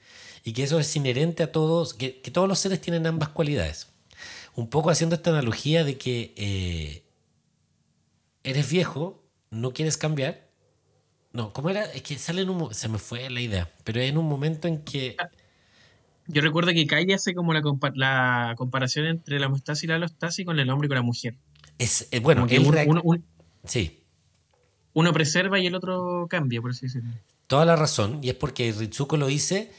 Y 0.44 0.52
que 0.52 0.64
eso 0.64 0.78
es 0.80 0.94
inherente 0.96 1.42
a 1.44 1.52
todos, 1.52 1.94
que, 1.94 2.20
que 2.20 2.30
todos 2.32 2.48
los 2.48 2.58
seres 2.58 2.80
tienen 2.80 3.06
ambas 3.06 3.28
cualidades. 3.30 3.86
Un 4.56 4.68
poco 4.68 4.90
haciendo 4.90 5.14
esta 5.16 5.30
analogía 5.30 5.84
de 5.84 5.96
que 5.96 6.34
eh, 6.36 7.03
eres 8.44 8.70
viejo, 8.70 9.24
no 9.50 9.72
quieres 9.72 9.96
cambiar. 9.96 10.48
No, 11.32 11.52
¿cómo 11.52 11.70
era? 11.70 11.84
Es 11.86 12.02
que 12.02 12.16
sale 12.16 12.42
en 12.42 12.50
un... 12.50 12.72
Se 12.72 12.88
me 12.88 12.98
fue 12.98 13.28
la 13.28 13.40
idea, 13.40 13.72
pero 13.82 14.00
en 14.00 14.16
un 14.16 14.28
momento 14.28 14.68
en 14.68 14.84
que... 14.84 15.16
Yo 16.26 16.40
recuerdo 16.40 16.72
que 16.72 16.86
Kai 16.86 17.12
hace 17.12 17.34
como 17.34 17.52
la, 17.52 17.60
compa- 17.60 17.92
la 17.94 18.54
comparación 18.56 19.06
entre 19.06 19.38
la 19.40 19.46
homeostasis 19.48 19.84
y 19.84 19.86
la 19.88 19.96
alostasis 19.96 20.46
con 20.46 20.58
el 20.58 20.70
hombre 20.70 20.86
y 20.86 20.88
con 20.88 20.94
la 20.94 21.02
mujer. 21.02 21.34
Es, 21.78 22.08
eh, 22.12 22.20
bueno, 22.20 22.46
que 22.46 22.60
uno- 22.60 23.02
un- 23.02 23.24
Sí, 23.64 24.04
uno 24.92 25.12
preserva 25.12 25.58
y 25.58 25.66
el 25.66 25.74
otro 25.74 26.26
cambia, 26.30 26.60
por 26.62 26.70
así 26.70 26.86
decirlo. 26.86 27.10
Toda 27.46 27.64
la 27.66 27.76
razón, 27.76 28.20
y 28.22 28.28
es 28.30 28.36
porque 28.36 28.72
Ritsuko 28.72 29.16
lo 29.16 29.26
dice, 29.26 29.70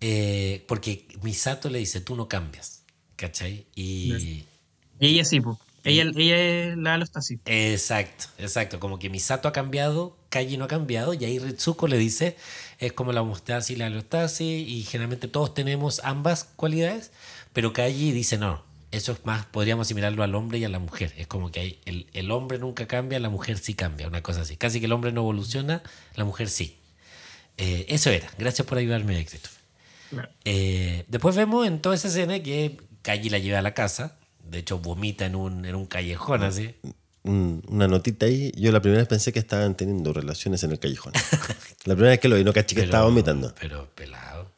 eh, 0.00 0.64
porque 0.68 1.06
Misato 1.22 1.70
le 1.70 1.78
dice, 1.78 2.00
tú 2.00 2.16
no 2.16 2.28
cambias, 2.28 2.84
¿cachai? 3.16 3.66
Y... 3.74 4.44
Y 5.00 5.06
ella 5.06 5.24
sí, 5.24 5.40
pues. 5.40 5.56
Ella, 5.84 6.10
ella 6.16 6.38
es 6.38 6.76
la 6.76 6.94
alostasis. 6.94 7.40
Exacto, 7.44 8.26
exacto. 8.38 8.80
Como 8.80 8.98
que 8.98 9.10
Misato 9.10 9.48
ha 9.48 9.52
cambiado, 9.52 10.16
Kaji 10.30 10.56
no 10.56 10.64
ha 10.64 10.68
cambiado, 10.68 11.14
y 11.14 11.24
ahí 11.24 11.38
Ritsuko 11.38 11.86
le 11.86 11.98
dice, 11.98 12.36
es 12.78 12.92
como 12.92 13.12
la 13.12 13.22
homeostasis 13.22 13.76
y 13.76 13.78
la 13.78 13.86
alostasis, 13.86 14.68
y 14.68 14.82
generalmente 14.82 15.28
todos 15.28 15.54
tenemos 15.54 16.00
ambas 16.02 16.44
cualidades, 16.56 17.12
pero 17.52 17.72
Kaji 17.72 18.12
dice, 18.12 18.38
no, 18.38 18.64
eso 18.92 19.12
es 19.12 19.24
más, 19.24 19.44
podríamos 19.46 19.86
asimilarlo 19.86 20.22
al 20.22 20.34
hombre 20.34 20.58
y 20.58 20.64
a 20.64 20.68
la 20.68 20.78
mujer. 20.78 21.12
Es 21.16 21.26
como 21.26 21.50
que 21.50 21.60
hay, 21.60 21.80
el, 21.84 22.06
el 22.12 22.30
hombre 22.30 22.58
nunca 22.58 22.86
cambia, 22.86 23.18
la 23.18 23.28
mujer 23.28 23.58
sí 23.58 23.74
cambia, 23.74 24.06
una 24.08 24.22
cosa 24.22 24.42
así. 24.42 24.56
Casi 24.56 24.80
que 24.80 24.86
el 24.86 24.92
hombre 24.92 25.12
no 25.12 25.20
evoluciona, 25.20 25.82
la 26.14 26.24
mujer 26.24 26.48
sí. 26.48 26.78
Eh, 27.56 27.86
eso 27.88 28.10
era. 28.10 28.28
Gracias 28.38 28.66
por 28.66 28.78
ayudarme, 28.78 29.24
Christopher. 29.26 29.60
Eh, 30.44 31.04
después 31.08 31.34
vemos 31.34 31.66
en 31.66 31.80
toda 31.80 31.94
esa 31.94 32.08
escena 32.08 32.40
que 32.40 32.76
Kaji 33.02 33.30
la 33.30 33.38
lleva 33.38 33.58
a 33.58 33.62
la 33.62 33.74
casa. 33.74 34.16
De 34.50 34.58
hecho, 34.58 34.78
vomita 34.78 35.26
en 35.26 35.34
un, 35.36 35.64
en 35.64 35.74
un 35.74 35.86
callejón 35.86 36.42
así. 36.42 36.74
Un- 37.22 37.62
una 37.68 37.88
notita 37.88 38.26
ahí. 38.26 38.52
Yo 38.56 38.70
la 38.72 38.80
primera 38.80 39.00
vez 39.00 39.08
pensé 39.08 39.32
que 39.32 39.38
estaban 39.38 39.74
teniendo 39.76 40.12
relaciones 40.12 40.62
en 40.64 40.72
el 40.72 40.78
callejón. 40.78 41.12
la 41.84 41.94
primera 41.94 42.10
vez 42.10 42.20
que 42.20 42.28
lo 42.28 42.36
vi, 42.36 42.44
no 42.44 42.52
caché 42.52 42.74
que 42.74 42.82
Pero- 42.82 42.84
estaba 42.86 43.04
vomitando. 43.06 43.54
Pero 43.60 43.88
pelado. 43.94 44.52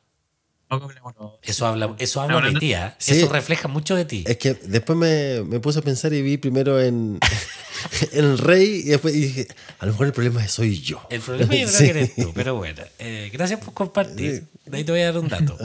Eso 1.43 1.65
habla, 1.65 1.95
eso 1.99 2.21
habla 2.21 2.41
de 2.41 2.59
ti, 2.59 2.75
¿ah? 2.75 2.97
Sí. 2.99 3.13
Eso 3.19 3.29
refleja 3.33 3.69
mucho 3.69 3.95
de 3.95 4.05
ti. 4.05 4.25
Es 4.27 4.37
que 4.37 4.55
después 4.55 4.99
me, 4.99 5.43
me 5.45 5.61
puse 5.61 5.79
a 5.79 5.83
pensar 5.83 6.13
y 6.13 6.23
vi 6.23 6.39
primero 6.39 6.81
en, 6.83 7.21
en 8.13 8.25
el 8.25 8.37
rey 8.37 8.81
y 8.85 8.89
después 8.89 9.15
dije, 9.15 9.47
a 9.79 9.87
lo 9.87 9.93
mejor 9.93 10.09
el 10.09 10.13
problema 10.13 10.45
es 10.45 10.51
soy 10.51 10.81
yo. 10.83 11.07
El 11.09 11.21
problema 11.21 11.55
yo 11.55 11.69
creo 11.69 11.79
Sí. 11.79 11.85
que 11.85 11.91
eres 11.91 12.15
tú, 12.17 12.33
pero 12.35 12.57
bueno. 12.57 12.83
eh, 12.99 13.31
gracias 13.33 13.61
por 13.61 13.75
compartir. 13.75 14.49
De 14.65 14.77
ahí 14.79 14.83
te 14.83 14.91
voy 14.91 15.03
a 15.03 15.13
dar 15.13 15.19
un 15.19 15.29
dato. 15.29 15.57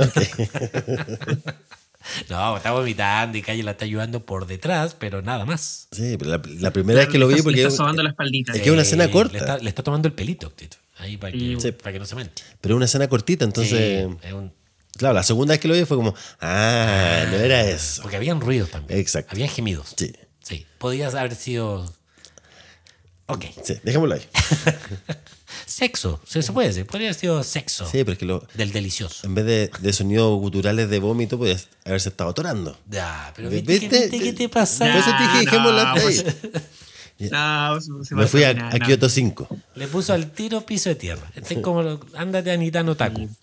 no, 2.30 2.58
está 2.58 2.72
vomitando 2.72 3.38
y 3.38 3.42
Calle 3.42 3.64
la 3.64 3.72
está 3.72 3.86
ayudando 3.86 4.26
por 4.26 4.48
detrás, 4.48 4.96
pero 4.98 5.22
nada 5.22 5.46
más. 5.46 5.88
Sí, 5.92 6.16
pero 6.18 6.32
la, 6.32 6.42
la 6.60 6.72
primera 6.72 7.00
vez 7.00 7.10
que 7.10 7.18
lo 7.18 7.28
vi 7.28 7.36
Le 7.36 7.44
porque... 7.44 7.64
está 7.64 7.76
sobando 7.76 8.04
la 8.04 8.10
espaldita. 8.10 8.54
Es 8.54 8.60
que 8.62 8.66
es 8.70 8.74
una 8.74 8.82
escena 8.84 9.10
corta. 9.12 9.34
Le 9.34 9.40
está, 9.40 9.58
le 9.60 9.70
está 9.70 9.84
tomando 9.84 10.08
el 10.08 10.14
pelito, 10.14 10.50
Tito. 10.52 10.78
Ahí 10.98 11.18
para 11.18 11.32
que, 11.32 11.58
Sí. 11.60 11.72
para 11.72 11.94
que 11.94 12.00
no 12.00 12.06
se 12.06 12.16
mente. 12.16 12.44
Pero 12.62 12.76
es 12.76 12.78
una 12.78 12.86
escena 12.86 13.08
cortita, 13.08 13.46
entonces... 13.46 14.08
Sí, 14.12 14.18
es 14.28 14.34
un- 14.34 14.54
Claro, 14.98 15.16
la 15.16 15.24
segunda 15.24 15.54
vez 15.54 15.62
que 15.62 15.68
lo 15.70 15.74
vi 15.74 15.86
fue 15.86 15.96
como, 15.98 16.14
ah, 16.42 17.24
no 17.32 17.38
era 17.38 17.62
eso. 17.68 18.02
porque 18.02 18.18
habían 18.18 18.42
ruidos 18.42 18.70
también. 18.70 19.00
Exacto. 19.00 19.32
Habían 19.32 19.50
gemidos. 19.50 19.94
Sí, 19.98 20.12
Sí. 20.44 20.66
Podías 20.80 21.16
haber 21.16 21.36
sido. 21.36 21.92
Ok. 23.34 23.46
sí, 23.64 23.76
dejémoslo 23.84 24.16
ahí. 24.16 24.22
Sexo. 25.66 26.20
Se, 26.26 26.42
se 26.42 26.52
puede 26.52 26.68
decir. 26.70 26.86
Podría 26.86 27.08
haber 27.10 27.20
sido 27.20 27.44
sexo. 27.44 27.86
Sí, 27.86 28.00
pero 28.04 28.14
es 28.14 28.18
que 28.18 28.26
lo, 28.26 28.46
Del 28.54 28.72
delicioso. 28.72 29.26
en 29.26 29.36
vez 29.36 29.46
de, 29.46 29.72
de 29.80 29.94
sonidos 29.94 30.40
guturales 30.40 30.90
de 30.90 31.00
vómito, 31.00 31.38
podías 31.38 31.68
haberse 31.86 32.10
estado 32.10 32.30
atorando. 32.32 32.78
Ya, 32.90 33.32
pero 33.36 33.50
¿Viste? 33.50 33.72
viste, 33.74 33.90
que- 33.90 34.00
viste 34.08 34.20
qué 34.20 34.34
te 34.34 34.50
pasa. 34.50 34.86
Por 34.86 34.96
eso 34.96 35.12
te 35.12 35.24
dije, 35.24 35.34
no, 35.34 35.40
dejémoslo 35.74 36.02
pues- 36.02 36.26
ahí. 37.20 37.30
No, 37.30 37.80
se- 37.80 38.06
se 38.10 38.16
Me 38.16 38.26
fui 38.28 38.44
a, 38.44 38.50
a 38.50 38.54
no, 38.54 38.86
Kioto 38.86 39.08
5. 39.08 39.48
Le 39.76 39.88
puso 39.88 40.12
al 40.14 40.32
tiro 40.32 40.62
piso 40.66 40.90
de 40.90 40.96
tierra. 40.96 41.30
Este 41.36 41.54
es 41.56 41.60
como, 41.62 42.00
ándate 42.16 42.52
a 42.52 42.58
Nitano 42.58 42.96
Taku. 42.98 43.30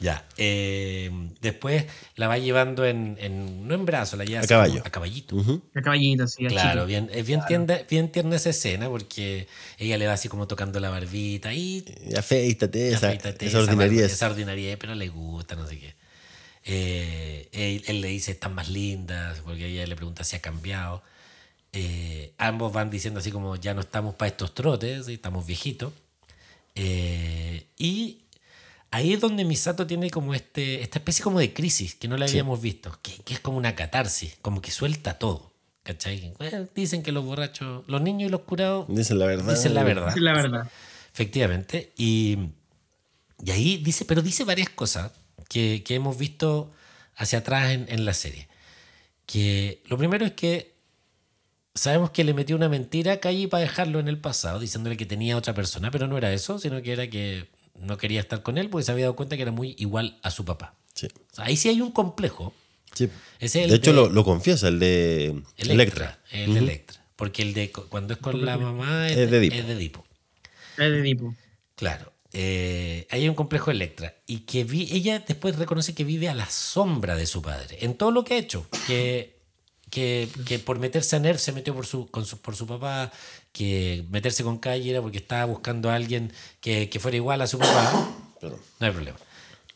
ya. 0.00 0.24
eh, 0.36 1.10
después 1.40 1.84
la 2.16 2.28
va 2.28 2.38
llevando 2.38 2.84
en, 2.86 3.16
en- 3.20 3.66
no 3.66 3.74
en 3.74 3.84
brazo, 3.86 4.16
la 4.16 4.24
lleva 4.24 4.40
A 4.42 4.46
caballo. 4.46 4.82
a 4.84 4.90
caballito. 4.90 5.36
Ujú. 5.36 5.62
El 5.74 5.82
caballito, 5.82 6.26
sí. 6.26 6.44
el 6.44 6.52
Claro, 6.52 6.72
chico. 6.80 6.86
bien, 6.86 7.10
es 7.12 7.26
bien, 7.26 7.40
tierna, 7.46 7.78
bien 7.88 8.10
tierna 8.12 8.36
esa 8.36 8.50
escena 8.50 8.88
porque 8.88 9.46
ella 9.78 9.96
le 9.98 10.06
va 10.06 10.12
así 10.14 10.28
como 10.28 10.46
tocando 10.46 10.80
la 10.80 10.90
barbita 10.90 11.52
y 11.52 11.84
Y 12.10 12.16
Afeítate, 12.16 12.88
esa, 12.88 13.08
afeítate, 13.08 13.46
esa 13.46 13.58
ordinaria. 13.58 14.02
barba- 14.02 14.12
Esa 14.12 14.26
ordinaria, 14.26 14.78
pero 14.78 14.94
le 14.94 15.08
gusta, 15.08 15.54
no 15.56 15.66
sé 15.66 15.78
qué. 15.78 15.94
Eh, 16.64 17.48
él, 17.52 17.82
él 17.86 18.00
le 18.00 18.08
dice, 18.08 18.32
están 18.32 18.54
más 18.54 18.68
lindas, 18.68 19.40
porque 19.44 19.66
ella 19.66 19.86
le 19.86 19.96
pregunta 19.96 20.22
si 20.24 20.36
ha 20.36 20.40
cambiado. 20.40 21.02
Eh, 21.72 22.32
ambos 22.38 22.72
van 22.72 22.90
diciendo 22.90 23.20
así 23.20 23.30
como, 23.30 23.56
ya 23.56 23.74
no 23.74 23.80
estamos 23.80 24.14
para 24.14 24.28
estos 24.30 24.54
trotes, 24.54 25.08
estamos 25.08 25.46
viejitos. 25.46 25.92
Eh, 26.74 27.64
y 27.78 28.18
ahí 28.90 29.12
es 29.12 29.20
donde 29.20 29.44
Misato 29.44 29.86
tiene 29.86 30.10
como 30.10 30.34
este, 30.34 30.82
esta 30.82 30.98
especie 30.98 31.22
como 31.22 31.38
de 31.38 31.52
crisis 31.52 31.94
que 31.94 32.08
no 32.08 32.16
la 32.16 32.26
habíamos 32.26 32.60
visto, 32.60 32.98
que, 33.02 33.12
que 33.24 33.34
es 33.34 33.40
como 33.40 33.56
una 33.58 33.74
catarsis, 33.74 34.36
como 34.42 34.60
que 34.60 34.70
suelta 34.70 35.18
todo. 35.18 35.52
¿Cachai? 35.82 36.34
Bueno, 36.38 36.68
dicen 36.74 37.02
que 37.02 37.12
los 37.12 37.24
borrachos, 37.24 37.82
los 37.86 38.02
niños 38.02 38.28
y 38.28 38.30
los 38.30 38.42
curados 38.42 38.84
Dicen 38.88 39.18
la 39.18 39.24
verdad. 39.24 39.54
dicen 39.54 39.72
la 39.72 39.84
verdad. 39.84 40.12
Sí, 40.12 40.20
la 40.20 40.34
verdad. 40.34 40.70
Efectivamente. 41.14 41.92
Y, 41.96 42.36
y 43.42 43.50
ahí 43.50 43.78
dice, 43.78 44.04
pero 44.04 44.20
dice 44.20 44.44
varias 44.44 44.68
cosas 44.68 45.12
que, 45.48 45.82
que 45.86 45.94
hemos 45.94 46.18
visto 46.18 46.70
hacia 47.16 47.38
atrás 47.38 47.70
en, 47.70 47.86
en 47.88 48.04
la 48.04 48.12
serie. 48.12 48.48
Que 49.24 49.82
lo 49.86 49.96
primero 49.96 50.26
es 50.26 50.32
que 50.32 50.74
sabemos 51.74 52.10
que 52.10 52.22
le 52.24 52.34
metió 52.34 52.54
una 52.54 52.68
mentira 52.68 53.14
a 53.14 53.20
Calle 53.20 53.48
para 53.48 53.62
dejarlo 53.62 53.98
en 53.98 54.08
el 54.08 54.18
pasado, 54.18 54.58
diciéndole 54.60 54.98
que 54.98 55.06
tenía 55.06 55.38
otra 55.38 55.54
persona, 55.54 55.90
pero 55.90 56.06
no 56.06 56.18
era 56.18 56.32
eso, 56.34 56.58
sino 56.58 56.82
que 56.82 56.92
era 56.92 57.08
que 57.08 57.48
no 57.80 57.96
quería 57.98 58.20
estar 58.20 58.42
con 58.42 58.58
él 58.58 58.68
porque 58.70 58.84
se 58.84 58.92
había 58.92 59.04
dado 59.06 59.16
cuenta 59.16 59.36
que 59.36 59.42
era 59.42 59.52
muy 59.52 59.74
igual 59.78 60.18
a 60.22 60.30
su 60.30 60.44
papá. 60.44 60.74
Sí, 60.94 61.06
O 61.06 61.34
sea, 61.34 61.44
ahí 61.46 61.56
sí 61.56 61.68
hay 61.68 61.80
un 61.80 61.92
complejo. 61.92 62.52
sí. 62.94 63.08
Es 63.40 63.54
el 63.56 63.70
De 63.70 63.76
hecho, 63.76 63.90
de- 63.90 63.96
lo, 63.96 64.08
lo 64.10 64.24
confiesa, 64.24 64.68
el 64.68 64.78
de 64.80 65.26
Electra. 65.56 65.74
Electra. 65.74 66.18
El 66.32 66.54
de 66.54 66.58
Electra. 66.60 67.04
Porque 67.14 67.42
el 67.42 67.54
de 67.54 67.70
cu- 67.70 67.84
cuando 67.88 68.14
es 68.14 68.20
con 68.20 68.44
la 68.44 68.56
mamá 68.58 69.08
es, 69.08 69.16
Es 69.16 69.30
de 69.30 69.38
Edipo. 69.38 69.54
Es 69.56 69.66
de 69.66 69.72
Edipo. 69.74 70.04
Es 70.76 70.90
de. 70.90 71.30
Claro. 71.76 72.12
Eh, 72.32 73.06
hay 73.10 73.28
un 73.28 73.34
complejo 73.34 73.70
Electra. 73.70 74.14
Y 74.26 74.40
que 74.40 74.64
vi, 74.64 74.88
ella 74.92 75.20
después 75.26 75.56
reconoce 75.56 75.94
que 75.94 76.04
vive 76.04 76.28
a 76.28 76.34
la 76.34 76.48
sombra 76.50 77.14
de 77.16 77.26
su 77.26 77.40
padre. 77.42 77.78
En 77.80 77.94
todo 77.94 78.10
lo 78.10 78.24
que 78.24 78.34
ha 78.34 78.38
hecho. 78.38 78.66
Que, 78.86 79.36
que, 79.90 80.28
que 80.46 80.58
por 80.58 80.78
meterse 80.78 81.16
a 81.16 81.18
NERF 81.20 81.40
se 81.40 81.52
metió 81.52 81.74
por 81.74 81.86
su, 81.86 82.08
con 82.10 82.26
su, 82.26 82.38
por 82.38 82.54
su 82.56 82.66
papá. 82.66 83.10
Que 83.58 84.04
meterse 84.08 84.44
con 84.44 84.58
Calle 84.58 84.88
era 84.88 85.02
porque 85.02 85.18
estaba 85.18 85.44
buscando 85.46 85.90
a 85.90 85.96
alguien 85.96 86.32
que, 86.60 86.88
que 86.88 87.00
fuera 87.00 87.16
igual 87.16 87.40
a 87.40 87.48
su 87.48 87.58
papá. 87.58 88.14
No 88.40 88.86
hay 88.86 88.92
problema. 88.92 89.18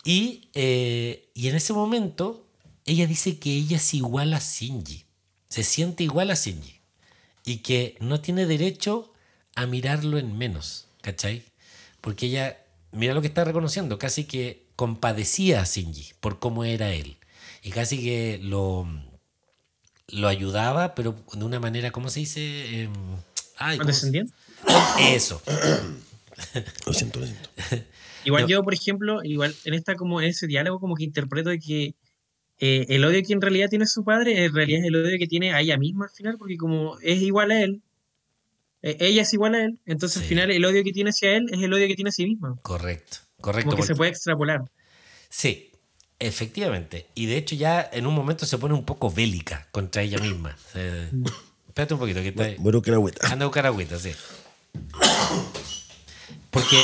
Y, 0.04 0.48
eh, 0.54 1.28
y 1.34 1.48
en 1.48 1.56
ese 1.56 1.72
momento, 1.72 2.46
ella 2.86 3.08
dice 3.08 3.40
que 3.40 3.50
ella 3.50 3.78
es 3.78 3.92
igual 3.92 4.34
a 4.34 4.38
Shinji. 4.38 5.04
Se 5.48 5.64
siente 5.64 6.04
igual 6.04 6.30
a 6.30 6.34
Shinji. 6.34 6.78
Y 7.44 7.56
que 7.56 7.96
no 7.98 8.20
tiene 8.20 8.46
derecho 8.46 9.12
a 9.56 9.66
mirarlo 9.66 10.16
en 10.16 10.38
menos. 10.38 10.86
¿Cachai? 11.00 11.42
Porque 12.00 12.26
ella, 12.26 12.56
mira 12.92 13.14
lo 13.14 13.20
que 13.20 13.26
está 13.26 13.42
reconociendo, 13.42 13.98
casi 13.98 14.26
que 14.26 14.68
compadecía 14.76 15.60
a 15.60 15.64
Shinji 15.64 16.12
por 16.20 16.38
cómo 16.38 16.62
era 16.62 16.92
él. 16.92 17.16
Y 17.64 17.70
casi 17.70 18.00
que 18.00 18.38
lo, 18.40 18.86
lo 20.06 20.28
ayudaba, 20.28 20.94
pero 20.94 21.16
de 21.32 21.44
una 21.44 21.58
manera, 21.58 21.90
¿cómo 21.90 22.10
se 22.10 22.20
dice? 22.20 22.82
Em, 22.82 22.92
ay, 23.56 23.78
¿cómo 23.78 23.92
se- 23.92 24.00
¿Condescendiente? 24.10 24.32
Eso. 25.00 25.42
Lo 26.86 26.92
siento, 26.92 27.20
lo 27.20 27.26
siento. 27.26 27.48
Igual 28.24 28.42
No. 28.44 28.48
yo, 28.48 28.62
por 28.62 28.74
ejemplo, 28.74 29.20
igual 29.24 29.54
en 29.64 29.74
esta 29.74 29.96
como 29.96 30.20
en 30.20 30.28
ese 30.28 30.46
diálogo 30.46 30.78
como 30.78 30.94
que 30.94 31.02
interpreto 31.04 31.50
de 31.50 31.58
que 31.58 31.94
eh, 32.58 32.86
el 32.90 33.04
odio 33.04 33.20
que 33.26 33.32
en 33.32 33.40
realidad 33.40 33.68
tiene 33.68 33.86
su 33.86 34.04
padre, 34.04 34.44
en 34.44 34.54
realidad 34.54 34.80
es 34.82 34.86
el 34.86 34.94
odio 34.94 35.18
que 35.18 35.26
tiene 35.26 35.52
a 35.52 35.60
ella 35.60 35.76
misma 35.76 36.04
al 36.04 36.10
final, 36.12 36.36
porque 36.38 36.56
como 36.56 36.96
es 37.00 37.20
igual 37.20 37.50
a 37.50 37.60
él, 37.60 37.82
eh, 38.82 38.96
ella 39.00 39.22
es 39.22 39.32
igual 39.32 39.54
a 39.56 39.64
él, 39.64 39.78
entonces 39.86 40.18
Sí. 40.18 40.22
al 40.24 40.28
final 40.28 40.50
el 40.52 40.64
odio 40.64 40.84
que 40.84 40.92
tiene 40.92 41.10
hacia 41.10 41.32
él 41.36 41.46
es 41.50 41.60
el 41.60 41.72
odio 41.72 41.88
que 41.88 41.96
tiene 41.96 42.10
a 42.10 42.12
sí 42.12 42.24
misma. 42.24 42.56
Correcto. 42.62 43.18
Correcto. 43.40 43.70
Como 43.70 43.76
que 43.76 43.80
porque- 43.80 43.86
se 43.88 43.96
puede 43.96 44.10
extrapolar. 44.12 44.60
Sí, 45.28 45.72
efectivamente. 46.20 47.06
Y 47.16 47.26
de 47.26 47.38
hecho 47.38 47.56
ya 47.56 47.88
en 47.92 48.06
un 48.06 48.14
momento 48.14 48.46
se 48.46 48.56
pone 48.58 48.74
un 48.74 48.84
poco 48.84 49.10
bélica 49.10 49.66
contra 49.72 50.02
ella 50.02 50.18
misma. 50.18 50.56
Espérate 51.72 51.94
un 51.94 52.00
poquito, 52.00 52.20
que 52.20 52.28
está... 52.28 52.50
Bueno, 52.58 52.82
que 52.82 52.90
era 52.90 52.98
agüita. 52.98 53.26
Anda 53.32 53.44
a 53.44 53.48
buscar 53.48 53.64
agüita, 53.64 53.98
sí. 53.98 54.10
Porque 56.50 56.76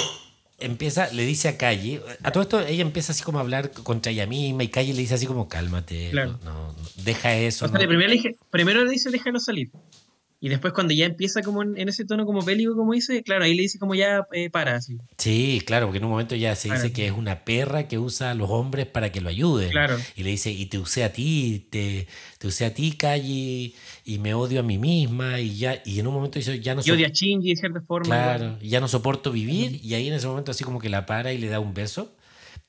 empieza, 0.59 1.13
le 1.13 1.27
dice 1.27 1.49
a 1.49 1.59
Calle, 1.59 2.01
a 2.23 2.31
todo 2.33 2.43
esto 2.43 2.61
ella 2.61 2.81
empieza 2.81 3.13
así 3.13 3.23
como 3.23 3.37
a 3.37 3.43
hablar 3.43 3.71
contra 3.71 4.11
ella 4.13 4.27
misma 4.27 4.65
y 4.65 4.69
Calle 4.69 4.95
le 4.95 5.01
dice 5.01 5.13
así 5.15 5.27
como 5.27 5.47
cálmate, 5.47 6.09
Claro. 6.11 6.39
no, 6.43 6.73
no, 6.73 6.75
deja 7.05 7.35
eso. 7.37 7.67
O 7.67 7.69
sea, 7.69 7.79
no". 7.79 7.87
primero, 7.87 8.09
le 8.09 8.15
dije- 8.17 8.37
primero 8.51 8.83
le 8.83 8.91
dice 8.91 9.11
déjalo 9.11 9.39
salir. 9.41 9.71
Y 10.41 10.49
después 10.51 10.73
cuando 10.73 10.95
ya 10.95 11.05
empieza 11.07 11.43
como 11.43 11.65
en, 11.65 11.77
en 11.77 11.89
ese 11.89 12.05
tono 12.05 12.25
como 12.25 12.43
bélico, 12.43 12.77
como 12.77 12.93
dice, 12.93 13.25
claro, 13.25 13.43
ahí 13.45 13.55
le 13.57 13.63
dice 13.63 13.81
como 13.81 13.97
ya 13.97 14.25
eh, 14.33 14.51
para, 14.51 14.77
así. 14.77 14.97
Sí, 15.17 15.61
claro, 15.67 15.87
porque 15.87 15.99
en 15.99 16.05
un 16.05 16.11
momento 16.13 16.37
ya 16.37 16.55
se 16.55 16.69
dice 16.69 16.81
Claro. 16.83 16.95
que 16.95 17.07
es 17.07 17.13
una 17.13 17.45
perra 17.45 17.89
que 17.89 17.99
usa 17.99 18.31
a 18.31 18.35
los 18.35 18.49
hombres 18.49 18.87
para 18.87 19.11
que 19.11 19.21
lo 19.21 19.31
ayuden. 19.31 19.71
Claro. 19.71 19.97
Y 20.15 20.23
le 20.23 20.31
dice, 20.31 20.53
y 20.53 20.67
te 20.67 20.79
usé 20.79 21.03
a 21.03 21.13
ti, 21.13 21.67
te, 21.71 22.07
te 22.39 22.47
usé 22.47 22.67
a 22.67 22.73
ti, 22.73 22.93
Calle, 22.93 23.75
y 24.05 24.19
me 24.21 24.33
odio 24.35 24.61
a 24.61 24.63
mí 24.63 24.79
misma, 24.79 25.41
y 25.41 25.57
ya, 25.57 25.83
y 25.85 25.99
en 25.99 26.07
un 26.07 26.15
momento 26.15 26.39
dice, 26.39 26.61
ya 26.61 26.77
no 26.77 26.83
Y 26.85 26.91
odia 26.93 27.09
a 27.09 27.11
Shinji 27.11 27.49
de 27.51 27.57
cierta 27.57 27.81
forma. 27.81 28.07
igual. 28.15 28.39
Claro, 28.39 28.59
y 28.61 28.69
ya 28.69 28.79
no 28.79 28.87
soporto 28.87 29.33
vivir, 29.33 29.81
y 29.85 29.95
ahí 29.95 30.07
en 30.07 30.15
ese 30.15 30.29
momento 30.29 30.53
así 30.53 30.63
como 30.63 30.79
que 30.79 30.89
la 30.89 31.05
para 31.05 31.33
y 31.33 31.39
le 31.39 31.49
da 31.49 31.59
un 31.59 31.75
beso. 31.75 32.15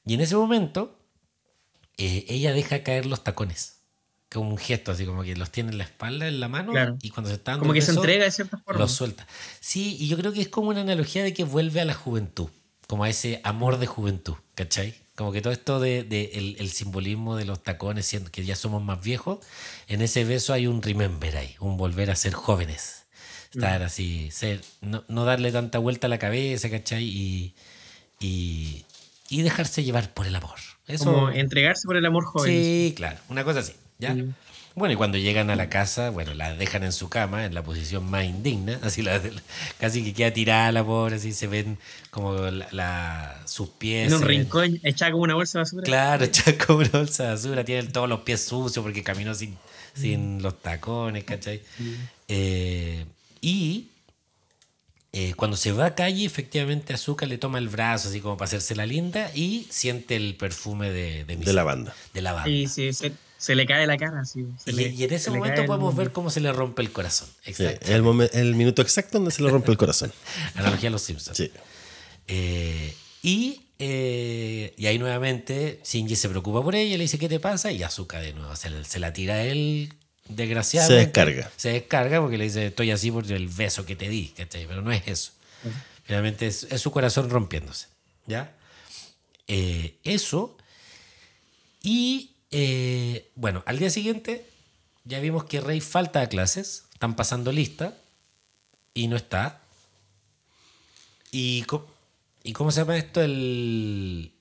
Y 0.08 0.16
en 0.16 0.22
ese 0.22 0.36
momento, 0.36 0.98
eh, 1.98 2.26
ella 2.30 2.52
deja 2.54 2.82
caer 2.82 3.06
los 3.06 3.24
tacones. 3.24 3.79
Como 4.32 4.50
un 4.50 4.58
gesto, 4.58 4.92
así 4.92 5.06
como 5.06 5.24
que 5.24 5.36
los 5.36 5.50
tiene 5.52 5.72
en 5.72 5.78
la 5.80 5.84
espalda, 5.86 6.28
en 6.28 6.40
la 6.40 6.48
mano, 6.48 6.72
Claro. 6.72 6.98
y 7.02 7.10
cuando 7.10 7.30
se 7.30 7.36
está 7.38 7.52
dando 7.52 7.64
Como 7.64 7.74
que 7.74 7.82
se 7.82 7.92
entrega 7.92 8.26
de 8.26 8.32
cierta 8.32 8.58
forma. 8.58 8.80
lo 8.82 8.88
suelta. 8.88 9.26
Sí, 9.60 9.98
y 10.00 10.08
yo 10.08 10.18
creo 10.18 10.32
que 10.34 10.42
es 10.42 10.50
como 10.50 10.70
una 10.70 10.82
analogía 10.82 11.24
de 11.24 11.34
que 11.34 11.44
vuelve 11.44 11.82
a 11.82 11.86
la 11.86 11.94
juventud, 11.96 12.50
como 12.88 13.04
a 13.06 13.10
ese 13.10 13.42
amor 13.44 13.80
de 13.80 13.88
juventud, 13.88 14.36
¿cachai? 14.56 14.94
Como 15.16 15.32
que 15.32 15.42
todo 15.42 15.52
esto 15.52 15.80
de, 15.80 16.04
de 16.04 16.32
el, 16.36 16.56
el 16.60 16.70
simbolismo 16.70 17.36
de 17.36 17.44
los 17.46 17.62
tacones, 17.62 18.06
siendo 18.06 18.32
que 18.32 18.46
ya 18.46 18.56
somos 18.56 18.82
más 18.84 19.02
viejos, 19.04 19.40
en 19.88 20.02
ese 20.02 20.24
beso 20.24 20.54
hay 20.54 20.66
un 20.68 20.82
remember 20.82 21.36
ahí, 21.36 21.56
un 21.60 21.76
volver 21.78 22.10
a 22.12 22.16
ser 22.16 22.34
jóvenes. 22.34 23.04
Estar 23.54 23.82
así, 23.82 24.30
ser, 24.32 24.62
no, 24.82 25.04
no 25.08 25.26
darle 25.26 25.52
tanta 25.52 25.80
vuelta 25.80 26.06
a 26.06 26.10
la 26.10 26.20
cabeza, 26.20 26.70
¿cachai? 26.70 27.04
Y, 27.04 27.56
y, 28.20 28.86
y 29.30 29.42
dejarse 29.42 29.84
llevar 29.84 30.14
por 30.14 30.28
el 30.28 30.36
amor. 30.36 30.60
Eso, 30.88 31.06
Como 31.06 31.30
entregarse 31.32 31.86
por 31.88 31.98
el 31.98 32.06
amor 32.06 32.26
joven. 32.26 32.52
Sí, 32.52 32.94
claro, 32.96 33.18
una 33.30 33.44
cosa 33.44 33.60
así, 33.60 33.74
¿ya? 34.00 34.14
Sí. 34.16 34.26
Bueno, 34.76 34.94
y 34.94 34.98
cuando 34.98 35.18
llegan 35.18 35.50
a 35.50 35.56
la 35.58 35.68
casa, 35.70 36.10
bueno, 36.10 36.34
la 36.34 36.56
dejan 36.56 36.84
en 36.84 36.94
su 36.94 37.10
cama, 37.10 37.46
en 37.46 37.54
la 37.54 37.64
posición 37.64 38.10
más 38.10 38.24
indigna, 38.26 38.80
así 38.84 39.02
la, 39.02 39.22
casi 39.80 40.04
que 40.04 40.14
queda 40.14 40.32
tirada 40.32 40.72
la 40.72 40.86
pobre, 40.86 41.16
así 41.18 41.34
se 41.34 41.48
ven 41.48 41.78
como 42.12 42.34
la, 42.36 42.68
la- 42.72 43.42
sus 43.46 43.70
pies. 43.70 44.08
En 44.12 44.20
un 44.20 44.22
rincón, 44.24 44.80
echada 44.84 45.12
como 45.12 45.24
una 45.24 45.36
bolsa 45.36 45.60
de 45.60 45.64
basura. 45.64 45.84
Claro, 45.84 46.24
echa 46.26 46.58
como 46.58 46.80
una 46.80 46.90
bolsa 46.90 47.24
de 47.24 47.30
basura, 47.32 47.66
tiene 47.66 47.84
todos 47.90 48.08
los 48.08 48.22
pies 48.22 48.42
sucios 48.46 48.82
porque 48.84 49.04
caminó 49.04 49.34
sin, 49.34 49.58
sin 49.94 50.42
los 50.42 50.62
tacones, 50.62 51.26
¿cachai? 51.26 51.62
Eh, 52.30 53.06
y 53.42 53.88
eh, 55.12 55.34
cuando 55.36 55.58
se 55.58 55.72
va 55.72 55.88
a 55.88 55.96
calle, 55.96 56.24
efectivamente 56.24 56.94
Azúcar 56.94 57.28
le 57.28 57.38
toma 57.40 57.58
el 57.58 57.68
brazo, 57.68 58.10
así 58.10 58.22
como 58.22 58.38
para 58.38 58.46
hacerse 58.48 58.76
la 58.76 58.86
linda, 58.86 59.32
y 59.34 59.68
siente 59.72 60.16
el 60.16 60.36
perfume 60.36 60.92
de, 60.92 61.26
de, 61.26 61.36
De 61.36 61.54
la 61.54 61.64
banda. 61.64 61.94
De 62.14 62.22
la 62.22 62.34
banda. 62.34 62.50
Y 62.50 62.68
sí, 62.68 62.94
se, 62.94 63.12
se 63.40 63.56
le 63.56 63.66
cae 63.66 63.88
la 63.88 63.98
cara. 63.98 64.24
Sí, 64.26 64.46
se 64.64 64.70
Y, 64.70 64.74
le- 64.74 64.90
y 64.90 65.04
en 65.06 65.14
ese 65.14 65.26
se 65.26 65.32
le 65.32 65.38
momento 65.40 65.62
el 65.62 65.66
podemos 65.68 65.88
mundo. 65.88 66.04
ver 66.04 66.12
cómo 66.12 66.30
se 66.30 66.40
le 66.42 66.52
rompe 66.52 66.84
el 66.84 66.92
corazón. 66.92 67.28
Exacto. 67.46 67.92
el, 67.92 68.04
momen- 68.04 68.30
el 68.34 68.54
minuto 68.54 68.84
exacto 68.84 69.18
donde 69.18 69.32
se 69.32 69.42
le 69.42 69.50
rompe 69.50 69.72
el 69.72 69.78
corazón. 69.78 70.12
Analogía 70.56 70.90
a 70.90 70.92
los 70.92 71.02
Simpsons. 71.02 71.36
Sí. 71.38 71.52
Eh, 72.28 72.94
y, 73.24 73.62
eh, 73.80 74.74
y 74.78 74.86
ahí 74.86 75.00
nuevamente 75.00 75.80
Shinji 75.84 76.16
se 76.16 76.30
preocupa 76.30 76.62
por 76.62 76.76
ella, 76.76 76.96
le 76.98 77.04
dice, 77.04 77.18
¿qué 77.18 77.28
te 77.28 77.40
pasa? 77.40 77.72
Y 77.72 77.82
Azuka 77.82 78.20
de 78.22 78.34
nuevo 78.34 78.56
se, 78.56 79.00
la 79.00 79.14
tira 79.14 79.36
a 79.36 79.44
él, 79.44 79.94
desgraciado. 80.28 80.88
Se 80.90 80.94
descarga. 80.94 81.50
Se 81.56 81.70
descarga 81.70 82.22
porque 82.22 82.38
le 82.38 82.44
dice, 82.44 82.68
estoy 82.68 82.92
así 82.92 83.10
por 83.10 83.30
el 83.32 83.48
beso 83.48 83.86
que 83.86 83.96
te 83.96 84.10
di, 84.10 84.28
¿cachai? 84.38 84.68
Pero 84.68 84.82
no 84.82 84.92
es 84.92 85.08
eso. 85.08 85.32
Finalmente 86.04 86.48
es, 86.48 86.64
es 86.70 86.82
su 86.82 86.92
corazón 86.92 87.30
rompiéndose. 87.30 87.88
¿Ya? 88.28 88.54
Eh, 89.48 89.96
eso. 90.04 90.56
Y 91.82 92.29
eh, 92.52 93.30
bueno, 93.36 93.64
al 93.66 93.80
día 93.80 93.90
siguiente 93.90 94.46
ya 95.06 95.20
vimos 95.20 95.44
que 95.46 95.62
Rey 95.62 95.82
falta 95.82 96.22
a 96.22 96.28
clases, 96.30 96.86
están 96.94 97.16
pasando 97.16 97.52
lista 97.52 97.96
y 98.94 99.08
no 99.08 99.16
está. 99.16 99.62
Y, 101.32 101.66
¿Y 102.44 102.54
cómo 102.54 102.72
se 102.72 102.82
llama 102.82 102.98
esto? 102.98 103.22
El... 103.22 104.32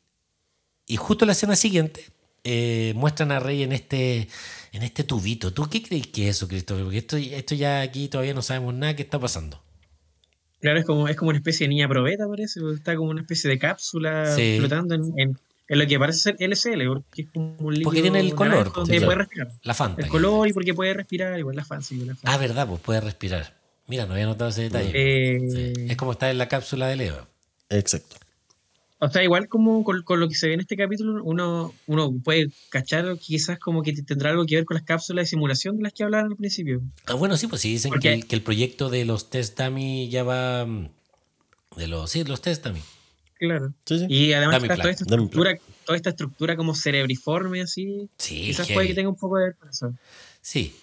Y 0.86 0.97
justo 0.97 1.26
la 1.26 1.32
escena 1.32 1.55
siguiente 1.55 2.06
eh, 2.44 2.93
muestran 2.97 3.30
a 3.30 3.40
Rey 3.40 3.62
en 3.62 3.72
este, 3.72 4.28
en 4.72 4.82
este 4.82 5.05
tubito. 5.05 5.52
¿Tú 5.52 5.68
qué 5.68 5.82
crees 5.82 6.06
que 6.06 6.28
es 6.28 6.36
eso, 6.36 6.48
Cristóbal? 6.48 6.85
Porque 6.85 6.98
esto, 6.98 7.16
esto 7.18 7.55
ya 7.55 7.82
aquí 7.82 8.09
todavía 8.09 8.32
no 8.35 8.40
sabemos 8.43 8.72
nada 8.74 8.97
qué 8.97 9.02
está 9.02 9.18
pasando. 9.18 9.62
Claro, 10.60 10.78
es 10.80 10.86
como, 10.86 11.06
es 11.09 11.16
como 11.16 11.28
una 11.28 11.39
especie 11.39 11.66
de 11.66 11.68
niña 11.74 11.89
probeta, 11.89 12.26
parece. 12.26 12.60
Está 12.74 12.97
como 12.97 13.10
una 13.10 13.20
especie 13.20 13.48
de 13.51 13.59
cápsula 13.59 14.35
Sí. 14.35 14.56
flotando 14.59 14.94
en, 14.94 15.12
en- 15.18 15.39
en 15.68 15.78
lo 15.78 15.86
que 15.86 15.98
parece 15.98 16.18
ser 16.18 16.36
LSL, 16.40 16.86
porque 16.88 17.22
es 17.22 17.28
como 17.32 17.54
un 17.58 17.72
líquido 17.74 17.84
Porque 17.90 18.02
tiene 18.02 18.20
el 18.20 18.34
color, 18.34 18.72
donde 18.72 18.94
sí, 18.98 19.04
puede 19.04 19.16
claro. 19.16 19.18
respirar. 19.18 19.52
La 19.62 19.74
Fanta. 19.74 20.02
El 20.02 20.08
color 20.08 20.48
y 20.48 20.52
porque 20.52 20.74
puede 20.74 20.94
respirar, 20.94 21.38
igual 21.38 21.56
la 21.56 21.64
fan, 21.64 21.82
sí, 21.82 21.96
la 22.04 22.14
fan. 22.14 22.22
Ah, 22.32 22.36
verdad, 22.38 22.66
pues 22.66 22.80
puede 22.80 23.00
respirar. 23.00 23.54
Mira, 23.86 24.06
no 24.06 24.14
había 24.14 24.26
notado 24.26 24.50
ese 24.50 24.62
detalle. 24.62 24.90
Eh, 24.94 25.74
Sí. 25.76 25.86
Es 25.90 25.96
como 25.96 26.12
está 26.12 26.30
en 26.30 26.38
la 26.38 26.48
cápsula 26.48 26.88
de 26.88 26.96
Leo. 26.96 27.26
Exacto. 27.70 28.16
O 29.00 29.08
sea, 29.08 29.22
igual 29.22 29.46
como 29.48 29.84
con, 29.84 30.02
con 30.02 30.18
lo 30.18 30.28
que 30.28 30.34
se 30.34 30.48
ve 30.48 30.54
en 30.54 30.60
este 30.60 30.76
capítulo, 30.76 31.22
uno, 31.22 31.72
uno 31.86 32.12
puede 32.24 32.50
cachar 32.68 33.16
quizás 33.18 33.58
como 33.60 33.82
que 33.84 33.92
tendrá 34.02 34.30
algo 34.30 34.44
que 34.44 34.56
ver 34.56 34.64
con 34.64 34.74
las 34.74 34.82
cápsulas 34.84 35.22
de 35.22 35.26
simulación 35.26 35.76
de 35.76 35.84
las 35.84 35.92
que 35.92 36.02
hablaban 36.02 36.32
al 36.32 36.36
principio. 36.36 36.80
Ah, 37.06 37.14
bueno, 37.14 37.36
sí, 37.36 37.46
pues 37.46 37.60
sí, 37.62 37.70
dicen 37.70 37.90
Porque- 37.90 38.08
que 38.08 38.14
el, 38.14 38.26
que 38.26 38.34
el 38.34 38.42
proyecto 38.42 38.90
de 38.90 39.04
los 39.04 39.30
test 39.30 39.56
dummy 39.60 40.08
ya 40.08 40.24
va. 40.24 40.66
mm, 40.66 40.88
De 41.76 41.86
los, 41.86 42.10
sí, 42.10 42.24
los 42.24 42.40
test 42.42 42.64
dummy. 42.66 42.80
Claro. 43.39 43.73
Sí, 43.85 43.98
sí. 44.01 44.06
Y 44.09 44.32
además 44.32 44.56
está 44.56 44.66
plan, 44.66 44.78
toda 44.81 44.90
esta 44.90 45.05
estructura, 45.05 45.59
toda 45.86 45.97
esta 45.97 46.10
estructura 46.10 46.56
como 46.56 46.74
cerebriforme 46.74 47.62
así. 47.62 48.09
Sí, 48.19 48.43
Quizás 48.47 48.66
heavy. 48.66 48.74
puede 48.74 48.89
que 48.89 48.94
tenga 48.94 49.09
un 49.09 49.16
poco 49.16 49.39
de 49.39 49.44
ver 49.47 49.55
con 49.56 49.69
eso. 49.69 49.94
Sí, 50.40 50.74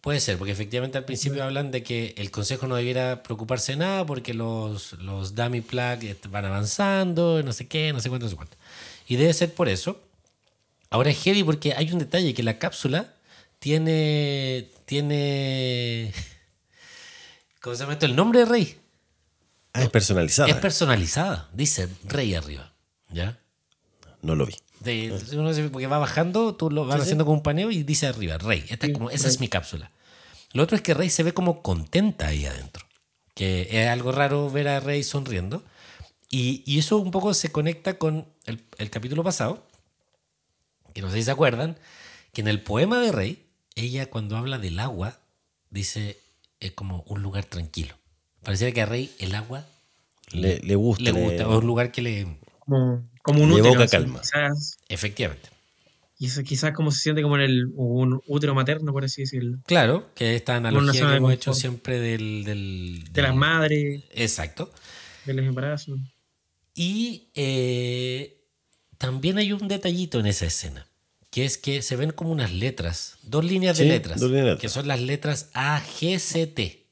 puede 0.00 0.18
ser, 0.20 0.36
porque 0.38 0.52
efectivamente 0.52 0.98
al 0.98 1.04
principio 1.04 1.44
hablan 1.44 1.70
de 1.70 1.82
que 1.82 2.14
el 2.16 2.30
consejo 2.30 2.66
no 2.66 2.74
debiera 2.76 3.22
preocuparse 3.22 3.72
de 3.72 3.78
nada 3.78 4.04
porque 4.06 4.34
los, 4.34 4.94
los 4.94 5.34
dummy 5.34 5.60
plug 5.60 6.02
est- 6.04 6.26
van 6.28 6.44
avanzando, 6.44 7.42
no 7.44 7.52
sé 7.52 7.66
qué, 7.68 7.92
no 7.92 8.00
sé 8.00 8.08
cuánto, 8.08 8.26
no 8.26 8.30
sé 8.30 8.36
cuánto. 8.36 8.56
Y 9.06 9.16
debe 9.16 9.32
ser 9.32 9.52
por 9.54 9.68
eso. 9.68 10.00
Ahora 10.90 11.10
es 11.10 11.22
heavy 11.22 11.44
porque 11.44 11.72
hay 11.74 11.90
un 11.92 11.98
detalle 12.00 12.34
que 12.34 12.42
la 12.42 12.58
cápsula 12.58 13.12
tiene. 13.58 14.68
tiene. 14.86 16.12
¿Cómo 17.60 17.74
se 17.76 17.82
llama 17.82 17.94
esto? 17.94 18.06
El 18.06 18.14
nombre 18.16 18.40
de 18.40 18.44
Rey. 18.46 18.76
Ah, 19.76 19.82
es 19.84 19.90
personalizada. 19.90 20.48
Es 20.48 20.56
personalizada. 20.56 21.48
Dice 21.52 21.88
Rey 22.04 22.34
arriba. 22.34 22.72
¿Ya? 23.10 23.38
no 24.22 24.34
lo 24.34 24.44
vi. 24.46 24.54
De- 24.80 25.12
uno 25.34 25.54
se- 25.54 25.68
porque 25.68 25.86
va 25.86 25.98
bajando, 25.98 26.54
tú 26.56 26.68
lo 26.70 26.84
vas 26.84 26.96
Sí, 26.96 27.00
sí. 27.00 27.02
haciendo 27.04 27.24
con 27.24 27.34
un 27.34 27.42
paneo 27.42 27.70
y 27.70 27.84
dice 27.84 28.06
arriba, 28.08 28.38
Rey. 28.38 28.64
Esta 28.68 28.86
es 28.86 28.90
Sí, 28.90 28.92
como, 28.92 29.10
esa 29.10 29.28
es 29.28 29.38
mi 29.38 29.48
cápsula. 29.48 29.92
Lo 30.52 30.62
otro 30.64 30.74
es 30.76 30.82
que 30.82 30.94
Rey 30.94 31.10
se 31.10 31.22
ve 31.22 31.32
como 31.32 31.62
contenta 31.62 32.26
ahí 32.28 32.44
adentro. 32.46 32.84
Que 33.34 33.68
es 33.70 33.88
algo 33.88 34.10
raro 34.10 34.50
ver 34.50 34.66
a 34.68 34.80
Rey 34.80 35.04
sonriendo. 35.04 35.62
Y, 36.28 36.64
y 36.66 36.78
eso 36.80 36.96
un 36.96 37.12
poco 37.12 37.34
se 37.34 37.52
conecta 37.52 37.98
con 37.98 38.26
el, 38.46 38.64
el 38.78 38.90
capítulo 38.90 39.22
pasado, 39.22 39.64
que 40.92 41.02
no 41.02 41.10
sé 41.10 41.18
si 41.18 41.22
se 41.24 41.30
acuerdan, 41.30 41.78
que 42.32 42.40
en 42.40 42.48
el 42.48 42.60
poema 42.62 43.00
de 43.00 43.12
Rey, 43.12 43.46
ella 43.76 44.10
cuando 44.10 44.36
habla 44.36 44.58
del 44.58 44.80
agua, 44.80 45.20
dice 45.70 46.18
es 46.58 46.72
como 46.72 47.04
un 47.06 47.22
lugar 47.22 47.44
tranquilo. 47.44 47.94
Pareciera 48.46 48.72
que 48.72 48.80
a 48.80 48.86
Rey 48.86 49.10
el 49.18 49.34
agua 49.34 49.66
Le, 50.30 50.60
le 50.60 50.74
gusta. 50.76 51.02
le 51.02 51.12
le- 51.12 51.20
gusta, 51.20 51.48
o 51.48 51.58
un 51.58 51.66
lugar 51.66 51.90
que 51.90 52.00
le... 52.00 52.38
Como, 52.60 53.08
como 53.22 53.42
un 53.42 53.50
Le 53.54 53.60
útero. 53.60 53.86
calma. 53.88 54.20
Quizás, 54.20 54.78
Efectivamente. 54.88 55.48
quizás, 56.16 56.44
quizás 56.44 56.72
como 56.72 56.90
se 56.92 57.00
siente 57.00 57.22
como 57.22 57.34
en 57.36 57.42
el, 57.42 57.66
un 57.74 58.20
útero 58.28 58.54
materno, 58.54 58.92
por 58.92 59.04
así 59.04 59.22
decirlo. 59.22 59.58
Claro, 59.66 60.10
que 60.14 60.36
esta 60.36 60.54
analogía 60.56 60.92
que 61.02 61.06
de 61.08 61.16
hemos 61.16 61.32
hecho 61.32 61.52
siempre 61.54 61.98
del... 61.98 62.44
del- 62.44 63.04
De 63.12 63.22
las 63.22 63.32
del- 63.32 63.38
madres, 63.40 64.04
Exacto. 64.14 64.72
de 65.24 65.34
los 65.34 65.44
embarazos. 65.44 65.98
Y 66.74 67.28
eh, 67.34 68.44
también 68.98 69.38
hay 69.38 69.52
un 69.52 69.66
detallito 69.66 70.20
en 70.20 70.26
esa 70.26 70.46
escena, 70.46 70.86
que 71.30 71.44
es 71.44 71.58
que 71.58 71.82
se 71.82 71.96
ven 71.96 72.12
como 72.12 72.30
unas 72.30 72.52
letras, 72.52 73.16
dos 73.22 73.44
líneas 73.44 73.76
de 73.78 73.84
Sí, 73.84 73.90
letras, 73.90 74.20
dos 74.20 74.30
líneas 74.30 74.44
de 74.44 74.50
letras. 74.52 74.60
que 74.62 74.68
son 74.68 74.86
las 74.86 75.00
letras 75.00 75.50
AGCT, 75.54 76.85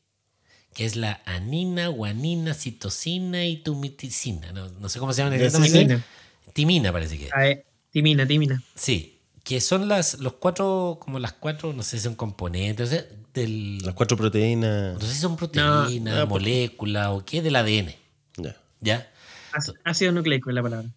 que 0.75 0.85
es 0.85 0.97
la 0.97 1.23
anina, 1.25 1.89
guanina, 1.89 2.53
citosina 2.53 3.47
y 3.47 3.57
tumiticina. 3.59 4.53
No, 4.53 4.69
no 4.69 4.89
sé 4.89 4.99
cómo 4.99 5.13
se 5.13 5.23
llaman 5.23 5.39
Ya, 5.39 5.49
sí, 5.51 5.57
exactamente. 5.57 5.79
Timina. 5.87 6.05
Timina 6.53 6.93
parece 6.93 7.17
que. 7.19 7.27
es. 7.27 7.33
Ah, 7.35 7.47
eh, 7.49 7.65
timina, 7.91 8.27
timina. 8.27 8.63
Sí, 8.75 9.19
que 9.45 9.61
son 9.61 9.89
las, 9.89 10.19
los 10.19 10.35
cuatro, 10.35 10.99
como 11.01 11.19
las 11.19 11.33
cuatro, 11.33 11.73
no 11.73 11.83
sé 11.83 11.97
si 11.99 12.03
son 12.05 12.15
componentes, 12.17 12.89
o 12.89 12.91
sea, 12.91 13.05
del... 13.33 13.79
Las 13.79 13.95
cuatro 13.95 14.17
proteínas. 14.17 14.95
No 14.95 15.01
sé 15.01 15.15
si 15.15 15.21
son 15.21 15.37
proteínas, 15.37 15.91
no, 16.21 16.27
moléculas 16.27 17.09
o 17.11 17.25
qué 17.25 17.41
del 17.43 17.57
ADN. 17.57 17.95
Ya. 18.37 18.57
¿Ya? 18.81 19.11
Ácido- 19.53 19.75
Ácido 19.85 20.13
nucleico 20.13 20.51
es 20.51 20.55
la 20.55 20.63
palabra. 20.63 20.89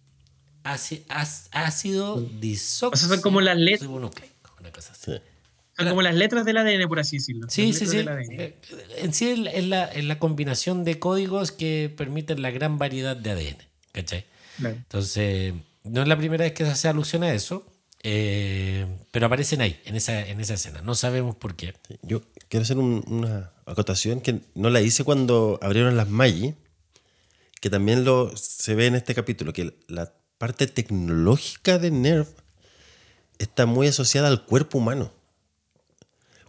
Ácido 1.52 2.20
disoxi. 2.40 2.94
O 2.94 2.96
sea, 2.96 3.08
son 3.16 3.20
como 3.22 3.40
las 3.40 3.56
let- 3.56 3.80
ribonucleico, 3.80 4.52
una 4.60 4.70
cosa 4.72 4.92
así. 4.92 5.12
Sí. 5.12 5.18
Son 5.78 5.88
como 5.88 6.02
las 6.02 6.14
letras 6.14 6.44
del 6.44 6.56
ADN, 6.56 6.88
por 6.88 6.98
así 6.98 7.18
decirlo. 7.18 7.46
Sí, 7.48 7.72
sí, 7.72 7.86
sí. 7.86 7.98
Eh, 7.98 8.56
En 8.98 9.12
sí 9.14 9.28
es 9.30 9.38
la, 9.66 9.84
es 9.86 10.04
la, 10.04 10.18
combinación 10.18 10.82
de 10.84 10.98
códigos 10.98 11.52
que 11.52 11.92
permiten 11.96 12.42
la 12.42 12.50
gran 12.50 12.78
variedad 12.78 13.16
de 13.16 13.30
ADN. 13.30 13.58
¿Cachai? 13.92 14.26
Claro. 14.58 14.74
Entonces, 14.76 15.54
no 15.84 16.02
es 16.02 16.08
la 16.08 16.18
primera 16.18 16.44
vez 16.44 16.52
que 16.52 16.64
se 16.64 16.70
hace 16.72 16.88
alusión 16.88 17.22
a 17.22 17.32
eso, 17.32 17.64
eh, 18.02 18.86
pero 19.12 19.26
aparecen 19.26 19.60
ahí, 19.60 19.80
en 19.84 19.94
esa, 19.96 20.20
en 20.26 20.40
esa 20.40 20.54
escena. 20.54 20.82
No 20.82 20.94
sabemos 20.94 21.36
por 21.36 21.54
qué. 21.54 21.74
Yo 22.02 22.22
quiero 22.48 22.62
hacer 22.64 22.78
un- 22.78 23.04
una 23.06 23.52
acotación 23.66 24.20
que 24.20 24.40
no 24.54 24.70
la 24.70 24.80
hice 24.80 25.04
cuando 25.04 25.58
abrieron 25.62 25.96
las 25.96 26.08
Magi, 26.08 26.54
que 27.60 27.70
también 27.70 28.04
lo 28.04 28.36
se 28.36 28.74
ve 28.74 28.86
en 28.86 28.94
este 28.96 29.14
capítulo, 29.14 29.52
que 29.52 29.74
la 29.88 30.12
parte 30.38 30.66
tecnológica 30.66 31.78
de 31.78 31.90
Nerf 31.90 32.28
está 33.38 33.66
muy 33.66 33.86
asociada 33.88 34.28
al 34.28 34.44
cuerpo 34.44 34.78
humano. 34.78 35.12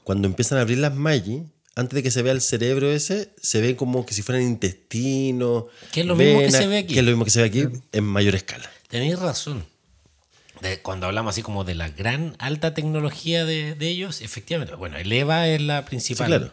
Cuando 0.10 0.28
empiezan 0.28 0.58
a 0.58 0.62
abrir 0.62 0.80
las 0.80 0.96
Magi, 0.96 1.44
antes 1.76 1.94
de 1.94 2.02
que 2.02 2.10
se 2.10 2.24
vea 2.24 2.34
el 2.34 2.42
cerebro 2.42 2.92
ese, 2.92 3.30
se 3.40 3.62
ve 3.62 3.76
como 3.76 4.08
que 4.08 4.16
si 4.16 4.24
fueran 4.24 4.42
intestinos. 4.44 5.66
Que 5.92 6.00
es 6.00 6.06
lo 6.08 6.16
mismo 6.16 6.40
que 6.40 6.50
se 6.50 6.66
ve 6.66 6.80
aquí. 6.80 6.96
Que 6.96 7.02
es 7.02 7.06
lo 7.06 7.12
mismo 7.12 7.26
que 7.26 7.30
se 7.30 7.42
ve 7.42 7.46
aquí 7.48 7.66
en 7.92 8.04
mayor 8.06 8.34
escala. 8.34 8.68
Tenéis 8.88 9.20
razón. 9.20 9.66
de- 10.62 10.82
cuando 10.82 11.06
hablamos 11.06 11.30
así 11.36 11.44
como 11.44 11.64
de 11.64 11.76
la 11.76 11.90
gran 11.90 12.36
alta 12.40 12.74
tecnología 12.74 13.46
de, 13.46 13.76
de 13.76 13.88
ellos, 13.88 14.22
efectivamente, 14.22 14.74
bueno, 14.74 14.98
el 14.98 15.12
EVA 15.12 15.48
es 15.48 15.62
la 15.62 15.86
principal, 15.86 16.26
Sí, 16.26 16.38
claro. 16.40 16.52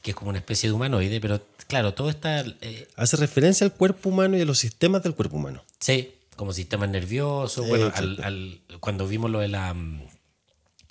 que 0.00 0.10
es 0.12 0.16
como 0.16 0.30
una 0.30 0.38
especie 0.38 0.70
de 0.70 0.72
humanoide, 0.72 1.20
pero 1.20 1.42
claro, 1.68 1.92
todo 1.92 2.08
está, 2.08 2.40
eh, 2.62 2.88
Hace 2.96 3.18
referencia 3.18 3.66
al 3.66 3.74
cuerpo 3.74 4.08
humano 4.08 4.38
y 4.38 4.40
a 4.40 4.44
los 4.46 4.58
sistemas 4.58 5.02
del 5.02 5.14
cuerpo 5.14 5.36
humano. 5.36 5.62
sí, 5.78 6.14
como 6.36 6.54
sistema 6.54 6.86
nervioso, 6.86 7.64
bueno, 7.64 7.92
al- 7.94 8.60
cuando 8.80 9.06
vimos 9.06 9.30
lo 9.30 9.40
de 9.40 9.48
la, 9.48 9.72
mm, 9.74 10.00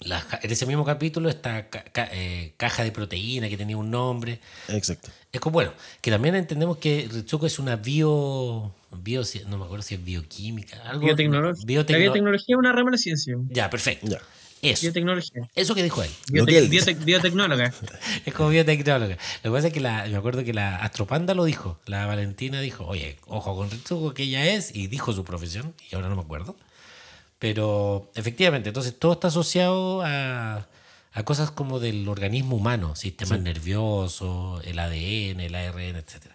la 0.05 0.25
en 0.41 0.51
ese 0.51 0.65
mismo 0.65 0.83
capítulo, 0.85 1.29
esta 1.29 1.69
ca- 1.69 1.83
ca- 1.83 2.09
eh, 2.11 2.53
caja 2.57 2.83
de 2.83 2.91
proteína 2.91 3.49
que 3.49 3.57
tenía 3.57 3.77
un 3.77 3.89
nombre, 3.91 4.39
Exacto. 4.69 5.09
Es 5.31 5.39
como, 5.41 5.53
bueno, 5.53 5.73
que 6.01 6.11
también 6.11 6.35
entendemos 6.35 6.77
que 6.77 7.09
Ritsuko 7.11 7.47
es 7.47 7.57
una 7.59 7.75
bio, 7.75 8.73
bio 8.91 9.23
no 9.47 9.57
me 9.57 9.65
acuerdo 9.65 9.81
si 9.83 9.95
es 9.95 10.03
bioquímica, 10.03 10.77
algo. 10.83 11.05
Biotecnología. 11.05 11.65
biotecno- 11.65 11.91
La 11.91 11.97
biotecnología 11.97 12.53
es 12.55 12.59
una 12.59 12.71
rama 12.71 12.91
de 12.91 12.91
la 12.91 12.97
ciencia. 12.97 13.35
Ya, 13.49 13.69
perfecto. 13.69 14.07
Ya. 14.07 14.19
Eso. 14.61 14.83
Biotecnología. 14.83 15.41
Eso 15.55 15.75
que 15.75 15.83
dijo 15.83 16.01
él. 16.03 16.09
Biote- 16.27 16.45
que 16.51 16.57
él 16.59 16.69
biote- 16.69 16.95
biotecnóloga. 17.03 17.73
Es 18.25 18.33
como 18.33 18.49
biotecnóloga. 18.49 19.17
Lo 19.43 19.51
que 19.51 19.55
pasa 19.55 19.67
es 19.67 19.73
que 19.73 19.79
la, 19.81 20.05
me 20.07 20.15
acuerdo 20.15 20.43
que 20.45 20.53
la 20.53 20.77
Astropanda 20.77 21.33
lo 21.33 21.43
dijo. 21.45 21.79
La 21.85 22.05
Valentina 22.05 22.61
dijo, 22.61 22.85
oye, 22.85 23.17
ojo 23.27 23.55
con 23.57 23.69
Ritsuko 23.71 24.13
que 24.13 24.23
ella 24.23 24.45
es, 24.53 24.73
y 24.73 24.87
dijo 24.87 25.11
su 25.13 25.25
profesión, 25.25 25.73
y 25.91 25.95
ahora 25.95 26.07
no 26.09 26.15
me 26.15 26.21
acuerdo. 26.21 26.55
Pero 27.43 28.09
efectivamente, 28.15 28.69
entonces 28.69 28.97
todo 28.97 29.11
está 29.11 29.27
asociado 29.27 30.01
a, 30.01 30.65
a 31.11 31.23
cosas 31.25 31.51
como 31.51 31.81
del 31.81 32.07
organismo 32.07 32.55
humano, 32.55 32.95
sistemas 32.95 33.41
nerviosos, 33.41 34.65
el 34.65 34.79
ADN, 34.79 35.41
el 35.41 35.53
ARN, 35.53 35.97
etc. 35.97 36.27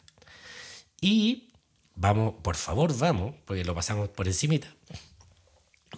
Y 1.00 1.48
vamos, 1.94 2.34
por 2.42 2.56
favor, 2.56 2.94
vamos, 2.98 3.34
porque 3.46 3.64
lo 3.64 3.74
pasamos 3.74 4.10
por 4.10 4.28
encimita. 4.28 4.68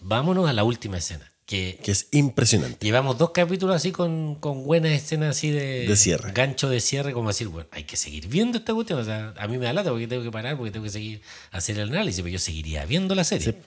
Vámonos 0.00 0.48
a 0.48 0.52
la 0.52 0.62
última 0.62 0.98
escena, 0.98 1.28
que 1.44 1.80
Que 1.82 1.90
es 1.90 2.06
impresionante. 2.12 2.86
Llevamos 2.86 3.18
dos 3.18 3.30
capítulos 3.30 3.74
así 3.74 3.90
con, 3.90 4.36
con 4.36 4.62
buenas 4.62 4.92
escenas 4.92 5.36
así 5.36 5.50
de, 5.50 5.88
De 5.88 5.96
cierre. 5.96 6.30
Gancho 6.30 6.68
de 6.68 6.80
cierre, 6.80 7.12
como 7.12 7.30
decir, 7.30 7.48
bueno, 7.48 7.68
hay 7.72 7.82
que 7.82 7.96
seguir 7.96 8.28
viendo 8.28 8.58
esta 8.58 8.74
cuestión. 8.74 9.00
O 9.00 9.04
sea, 9.04 9.34
a 9.36 9.48
mí 9.48 9.58
me 9.58 9.64
da 9.64 9.72
lata 9.72 9.90
porque 9.90 10.06
tengo 10.06 10.22
que 10.22 10.30
parar, 10.30 10.56
porque 10.56 10.70
tengo 10.70 10.84
que 10.84 10.92
seguir 10.92 11.20
hacer 11.50 11.80
el 11.80 11.88
análisis, 11.88 12.22
pero 12.22 12.34
yo 12.34 12.38
seguiría 12.38 12.84
viendo 12.84 13.16
la 13.16 13.24
serie. 13.24 13.50
Sí. 13.50 13.58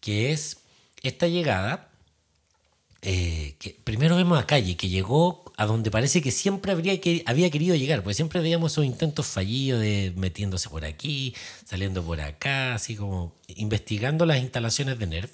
Que 0.00 0.30
es 0.30 0.58
esta 1.02 1.26
llegada. 1.28 1.84
eh, 3.02 3.54
que 3.60 3.76
primero 3.84 4.16
vemos 4.16 4.38
a 4.40 4.46
Calle, 4.46 4.76
que 4.76 4.88
llegó 4.88 5.44
a 5.56 5.66
donde 5.66 5.88
parece 5.90 6.20
que 6.20 6.32
siempre 6.32 6.72
habría 6.72 7.00
que, 7.00 7.22
había 7.26 7.48
querido 7.48 7.76
llegar, 7.76 8.02
porque 8.02 8.14
siempre 8.14 8.40
veíamos 8.40 8.72
esos 8.72 8.84
intentos 8.84 9.26
fallidos 9.26 9.80
de 9.80 10.12
metiéndose 10.16 10.68
por 10.68 10.84
aquí, 10.84 11.32
saliendo 11.64 12.02
por 12.02 12.20
acá, 12.20 12.74
así 12.74 12.96
como 12.96 13.34
investigando 13.46 14.26
las 14.26 14.38
instalaciones 14.40 14.98
de 14.98 15.06
NERV. 15.06 15.30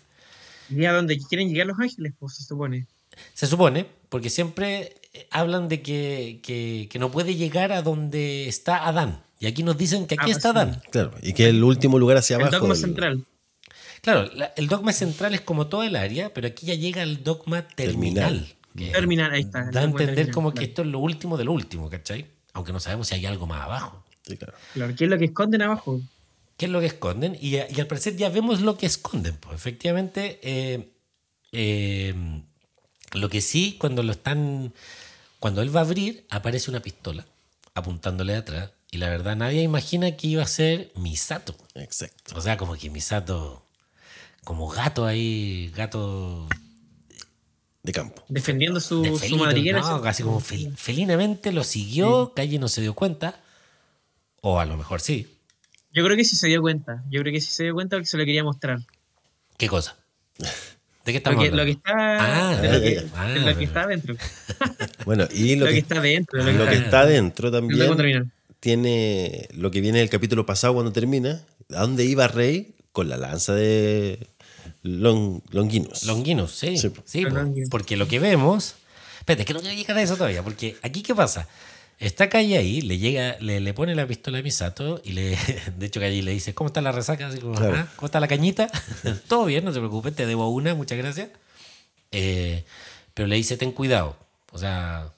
Y 0.71 0.85
a 0.85 0.93
donde 0.93 1.19
quieren 1.19 1.49
llegar 1.49 1.67
los 1.67 1.79
ángeles, 1.81 2.13
pues 2.19 2.35
se 2.37 2.43
supone. 2.45 2.87
Se 3.33 3.47
supone, 3.47 3.87
porque 4.11 4.29
siempre 4.29 4.97
eh, 5.15 5.27
hablan 5.31 5.69
de 5.69 5.81
que, 5.81 6.41
que- 6.43 6.89
que 6.91 6.99
no 6.99 7.11
puede 7.11 7.35
llegar 7.35 7.73
a 7.73 7.81
donde 7.81 8.47
está 8.47 8.87
Adán. 8.87 9.23
Y 9.41 9.47
aquí 9.47 9.63
nos 9.63 9.79
dicen 9.79 10.07
que 10.07 10.17
aquí 10.17 10.31
Ah, 10.33 10.37
está 10.37 10.53
sí. 10.53 10.59
Adán. 10.59 10.83
Claro. 10.91 11.13
Y 11.23 11.33
que 11.33 11.47
el 11.49 11.65
último 11.65 11.99
lugar 11.99 12.19
hacia 12.19 12.37
El 12.37 12.43
abajo. 12.43 12.59
dogma 12.59 12.75
del- 12.75 12.83
central. 12.83 13.25
Claro, 14.05 14.31
la- 14.35 14.53
el 14.57 14.69
dogma 14.69 14.93
central 14.93 15.35
es 15.35 15.41
como 15.41 15.67
todo 15.67 15.83
el 15.83 15.97
área, 15.97 16.33
pero 16.33 16.47
aquí 16.47 16.67
ya 16.67 16.75
llega 16.75 17.03
el 17.03 17.25
dogma 17.25 17.67
terminal. 17.67 18.25
Terminal. 18.25 18.55
que 18.77 18.91
Terminal, 18.91 19.31
ahí 19.33 19.41
está, 19.41 19.71
Da 19.71 19.81
a 19.81 19.85
entender 19.85 20.15
terminal, 20.15 20.35
como 20.35 20.53
que 20.53 20.65
esto 20.65 20.83
es 20.83 20.89
lo 20.89 20.99
último 20.99 21.37
de 21.37 21.45
lo 21.45 21.53
último, 21.53 21.89
¿cachai? 21.89 22.27
Aunque 22.53 22.73
no 22.73 22.81
sabemos 22.81 23.09
si 23.09 23.15
hay 23.15 23.25
algo 23.27 23.47
más 23.47 23.63
abajo. 23.63 24.05
Sí, 24.27 24.37
claro. 24.37 24.55
Claro, 24.75 24.95
¿qué 24.97 25.05
es 25.05 25.11
lo 25.11 25.19
que 25.19 25.25
esconden 25.27 25.63
abajo? 25.63 26.01
¿Qué 26.57 26.67
es 26.67 26.71
lo 26.73 26.81
que 26.81 26.87
esconden? 26.87 27.37
Y, 27.41 27.57
y 27.57 27.81
al 27.81 27.87
parecer 27.87 28.17
ya 28.17 28.29
vemos 28.29 28.61
lo 28.61 28.77
que 28.77 28.87
esconden. 28.87 29.37
Pues 29.39 29.55
efectivamente, 29.57 30.39
eh, 30.43 30.89
eh, 31.53 32.15
lo 33.13 33.29
que 33.29 33.41
sí, 33.41 33.77
cuando 33.81 34.03
lo 34.03 34.13
están. 34.13 34.73
Cuando 35.41 35.63
él 35.63 35.75
va 35.75 35.81
a 35.81 35.85
abrir, 35.85 36.27
aparece 36.31 36.71
una 36.71 36.81
pistola 36.81 37.25
apuntándole 37.75 38.33
de 38.35 38.39
atrás. 38.39 38.71
Y 38.91 38.99
la 38.99 39.09
verdad, 39.09 39.37
nadie 39.37 39.63
imagina 39.63 40.17
que 40.17 40.27
iba 40.29 40.43
a 40.43 40.47
ser 40.47 40.91
Misato. 40.97 41.55
Exacto. 41.75 42.35
O 42.37 42.41
sea, 42.41 42.57
como 42.57 42.75
que 42.77 42.91
Misato. 42.91 43.64
Como 44.45 44.69
gato 44.69 45.07
ahí, 45.07 45.73
gato 45.75 46.47
De 47.83 47.93
campo. 47.93 48.23
Defendiendo 48.29 48.79
su, 48.81 49.03
de 49.03 49.19
su 49.29 49.37
madriguera. 49.37 49.81
¿no? 49.81 50.03
Casi 50.03 50.23
como 50.23 50.41
fel- 50.41 50.75
felinamente 50.77 51.53
lo 51.53 51.65
siguió, 51.65 52.33
Calle 52.35 52.59
no 52.59 52.69
se 52.69 52.81
dio 52.83 52.95
cuenta. 52.95 53.41
O 54.43 54.61
a 54.61 54.67
lo 54.67 54.77
mejor 54.77 55.01
sí. 55.01 55.29
Yo 55.93 56.05
creo 56.05 56.17
que 56.17 56.25
sí 56.25 56.37
se 56.37 56.49
dio 56.49 56.61
cuenta. 56.61 57.03
Yo 57.11 57.21
creo 57.23 57.33
que 57.33 57.41
sí 57.41 57.51
se 57.51 57.63
dio 57.65 57.75
cuenta 57.75 57.97
porque 57.97 58.07
se 58.07 58.17
lo 58.19 58.25
quería 58.25 58.45
mostrar. 58.45 58.81
¿Qué 59.57 59.69
cosa? 59.69 59.97
¿De 61.05 61.13
qué 61.13 61.13
Lo 61.13 61.17
estamos 61.19 61.39
lo 61.39 61.43
que 61.45 61.49
hablando? 61.51 61.73
está, 61.73 62.51
Ah, 62.51 62.57
de 62.57 62.73
lo 62.73 62.81
que, 62.81 63.07
ah, 63.15 63.29
de 63.29 63.41
lo 63.41 63.59
que 63.59 63.65
está 63.65 63.83
adentro. 63.83 64.17
Bueno, 65.05 65.29
y 65.33 65.55
lo, 65.57 65.67
Lo, 65.67 65.67
que, 65.67 65.75
que, 65.75 65.79
está 65.81 66.01
dentro. 66.01 66.43
lo 66.43 66.51
Lo 66.51 66.67
que 66.67 66.77
está 66.77 67.07
dogma 67.07 67.51
también 67.97 68.33
tiene 68.61 69.49
lo 69.53 69.71
que 69.71 69.83
viene 69.83 69.99
del 69.99 70.09
capítulo 70.09 70.47
pasado 70.47 70.73
cuando 70.75 70.93
termina. 70.93 71.43
¿A 71.75 71.83
dónde 71.83 72.05
iba 72.07 72.27
Rey? 72.27 72.75
Con 72.93 73.11
la 73.11 73.19
lanza 73.19 73.55
de 73.55 74.27
Long, 74.85 75.41
Longinus. 75.51 76.05
Longinus, 76.05 76.53
sí. 76.53 76.77
Sí, 76.79 76.93
Sí, 77.05 77.27
porque 77.71 77.97
lo 77.97 78.07
que 78.07 78.19
vemos. 78.21 78.75
Espérate, 79.19 79.43
es 79.43 79.47
que 79.47 79.55
no 79.55 79.61
quiero 79.61 79.75
llegar 79.75 79.97
a 79.97 80.03
eso 80.03 80.17
todavía, 80.17 80.43
porque 80.43 80.77
aquí, 80.83 81.03
¿qué 81.03 81.15
pasa? 81.15 81.49
Está 81.99 82.29
Calle 82.29 82.59
ahí, 82.59 82.83
le 82.83 82.99
llega, 82.99 83.37
le, 83.41 83.61
le 83.61 83.73
pone 83.73 83.95
la 83.95 84.07
pistola 84.07 84.39
a 84.39 84.43
Misato 84.43 85.01
y 85.03 85.13
le, 85.13 85.39
de 85.79 85.87
hecho 85.87 86.01
Calle 86.01 86.23
le 86.23 86.33
dice, 86.33 86.55
¿cómo 86.55 86.69
está 86.69 86.83
la 86.83 86.93
resaca? 86.93 87.29
Así 87.29 87.39
como, 87.39 87.55
Claro. 87.55 87.77
"Ah, 87.79 87.89
¿cómo 87.97 88.07
está 88.07 88.21
la 88.21 88.29
cañita? 88.29 88.71
Todo 89.29 89.47
bien, 89.47 89.65
no 89.65 89.73
se 89.73 89.79
preocupe, 89.79 90.11
te 90.13 90.27
debo 90.27 90.49
una, 90.51 90.75
muchas 90.75 90.99
gracias. 90.99 91.31
Eh, 92.13 92.65
pero 93.15 93.27
le 93.27 93.37
dice, 93.37 93.57
ten 93.57 93.73
cuidado. 93.73 94.17
O 94.53 94.59
sea, 94.59 95.15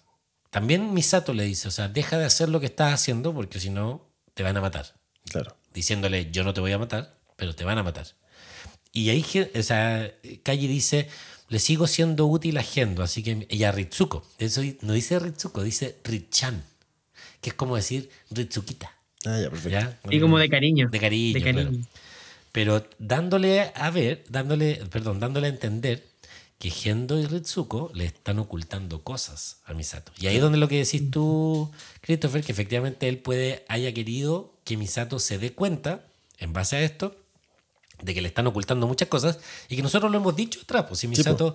también 0.50 0.94
Misato 0.94 1.34
le 1.34 1.42
dice, 1.44 1.66
o 1.66 1.70
sea, 1.72 1.88
deja 1.88 2.18
de 2.18 2.24
hacer 2.26 2.48
lo 2.48 2.60
que 2.60 2.66
estás 2.66 2.94
haciendo 2.94 3.34
porque 3.34 3.58
si 3.58 3.70
no, 3.70 4.06
te 4.34 4.44
van 4.44 4.56
a 4.56 4.60
matar. 4.60 4.94
Claro. 5.28 5.56
Diciéndole, 5.74 6.30
yo 6.30 6.44
no 6.44 6.54
te 6.54 6.60
voy 6.60 6.70
a 6.72 6.78
matar, 6.78 7.16
pero 7.36 7.54
te 7.54 7.64
van 7.64 7.78
a 7.78 7.82
matar. 7.82 8.06
Y 8.96 9.10
ahí, 9.10 9.24
o 9.54 9.62
sea, 9.62 10.10
Calle 10.42 10.68
dice, 10.68 11.08
le 11.48 11.58
sigo 11.58 11.86
siendo 11.86 12.26
útil 12.26 12.56
a 12.56 12.62
Gendo, 12.62 13.02
así 13.02 13.22
que, 13.22 13.46
y 13.50 13.62
a 13.64 13.70
Ritsuko. 13.70 14.24
Eso 14.38 14.62
no 14.80 14.94
dice 14.94 15.18
Ritsuko, 15.18 15.62
dice 15.62 15.96
Richan, 16.02 16.64
que 17.42 17.50
es 17.50 17.54
como 17.54 17.76
decir 17.76 18.08
Ritsukita. 18.30 18.90
Ah, 19.26 19.38
ya, 19.38 19.50
perfecto. 19.50 19.68
¿ya? 19.78 20.00
Y 20.10 20.18
como 20.18 20.38
de 20.38 20.48
cariño. 20.48 20.88
De 20.88 20.98
cariño, 20.98 21.34
De 21.34 21.42
cariño. 21.42 21.70
claro. 21.70 21.86
Pero 22.52 22.88
dándole 22.98 23.70
a 23.74 23.90
ver, 23.90 24.24
dándole, 24.30 24.76
perdón, 24.90 25.20
dándole 25.20 25.48
a 25.48 25.50
entender 25.50 26.02
que 26.58 26.70
Gendo 26.70 27.20
y 27.20 27.26
Ritsuko 27.26 27.90
le 27.92 28.06
están 28.06 28.38
ocultando 28.38 29.04
cosas 29.04 29.60
a 29.66 29.74
Misato. 29.74 30.10
Y 30.18 30.28
ahí 30.28 30.36
es 30.36 30.42
donde 30.42 30.56
lo 30.56 30.68
que 30.68 30.78
decís 30.78 31.10
tú, 31.10 31.70
Christopher, 32.00 32.42
que 32.42 32.52
efectivamente 32.52 33.08
él 33.10 33.18
puede, 33.18 33.66
haya 33.68 33.92
querido 33.92 34.54
que 34.64 34.78
Misato 34.78 35.18
se 35.18 35.36
dé 35.36 35.52
cuenta, 35.52 36.06
en 36.38 36.54
base 36.54 36.76
a 36.76 36.80
esto, 36.80 37.14
de 38.02 38.14
que 38.14 38.20
le 38.20 38.28
están 38.28 38.46
ocultando 38.46 38.86
muchas 38.86 39.08
cosas 39.08 39.38
y 39.68 39.76
que 39.76 39.82
nosotros 39.82 40.10
lo 40.10 40.18
hemos 40.18 40.34
dicho 40.36 40.60
atrás, 40.62 40.84
pues 40.88 41.00
si 41.00 41.08
Misato 41.08 41.54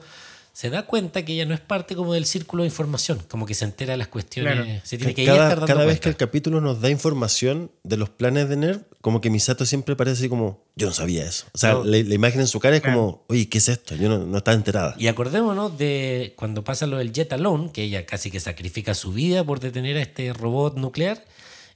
se 0.54 0.70
da 0.70 0.86
cuenta 0.86 1.24
que 1.24 1.32
ella 1.32 1.46
no 1.46 1.54
es 1.54 1.62
parte 1.62 1.96
como 1.96 2.14
del 2.14 2.26
círculo 2.26 2.64
de 2.64 2.68
información, 2.68 3.20
como 3.30 3.46
que 3.46 3.54
se 3.54 3.64
entera 3.64 3.94
de 3.94 3.98
las 3.98 4.10
cuestiones, 4.10 4.54
Claro. 4.56 4.82
se 4.84 4.98
tiene 4.98 5.14
que 5.14 5.24
cada 5.24 5.44
estar 5.44 5.60
dando 5.62 5.68
cada 5.74 5.86
vez 5.86 6.02
que 6.02 6.10
el 6.10 6.16
cuenta. 6.16 6.26
capítulo 6.26 6.60
nos 6.60 6.82
da 6.82 6.90
información 6.90 7.72
de 7.84 7.96
los 7.96 8.10
planes 8.10 8.50
de 8.50 8.58
Nerv, 8.58 8.82
como 9.00 9.22
que 9.22 9.30
Misato 9.30 9.66
siempre 9.66 9.96
parece 9.96 10.18
así 10.18 10.28
como, 10.30 10.62
yo 10.76 10.88
no 10.88 10.94
sabía 10.94 11.24
eso. 11.26 11.46
O 11.54 11.58
sea, 11.58 11.74
No. 11.76 11.84
la, 11.86 11.98
la 12.04 12.14
imagen 12.16 12.42
en 12.42 12.48
su 12.48 12.60
cara 12.60 12.76
es 12.76 12.82
Claro. 12.82 12.98
como, 13.00 13.24
oye, 13.30 13.48
¿qué 13.48 13.60
es 13.60 13.70
esto? 13.70 13.96
Yo 13.96 14.10
no, 14.10 14.18
no 14.26 14.40
estaba 14.40 14.56
enterada. 14.58 14.94
Y 14.98 15.08
acordémonos 15.08 15.78
de 15.78 16.34
cuando 16.36 16.66
pasa 16.66 16.86
lo 16.86 16.98
del 16.98 17.14
Jet 17.14 17.32
Alone, 17.32 17.72
que 17.72 17.84
ella 17.84 18.06
casi 18.06 18.30
que 18.30 18.42
sacrifica 18.42 18.94
su 18.94 19.14
vida 19.14 19.46
por 19.46 19.62
detener 19.62 19.96
a 19.96 20.02
este 20.02 20.34
robot 20.34 20.76
nuclear 20.76 21.24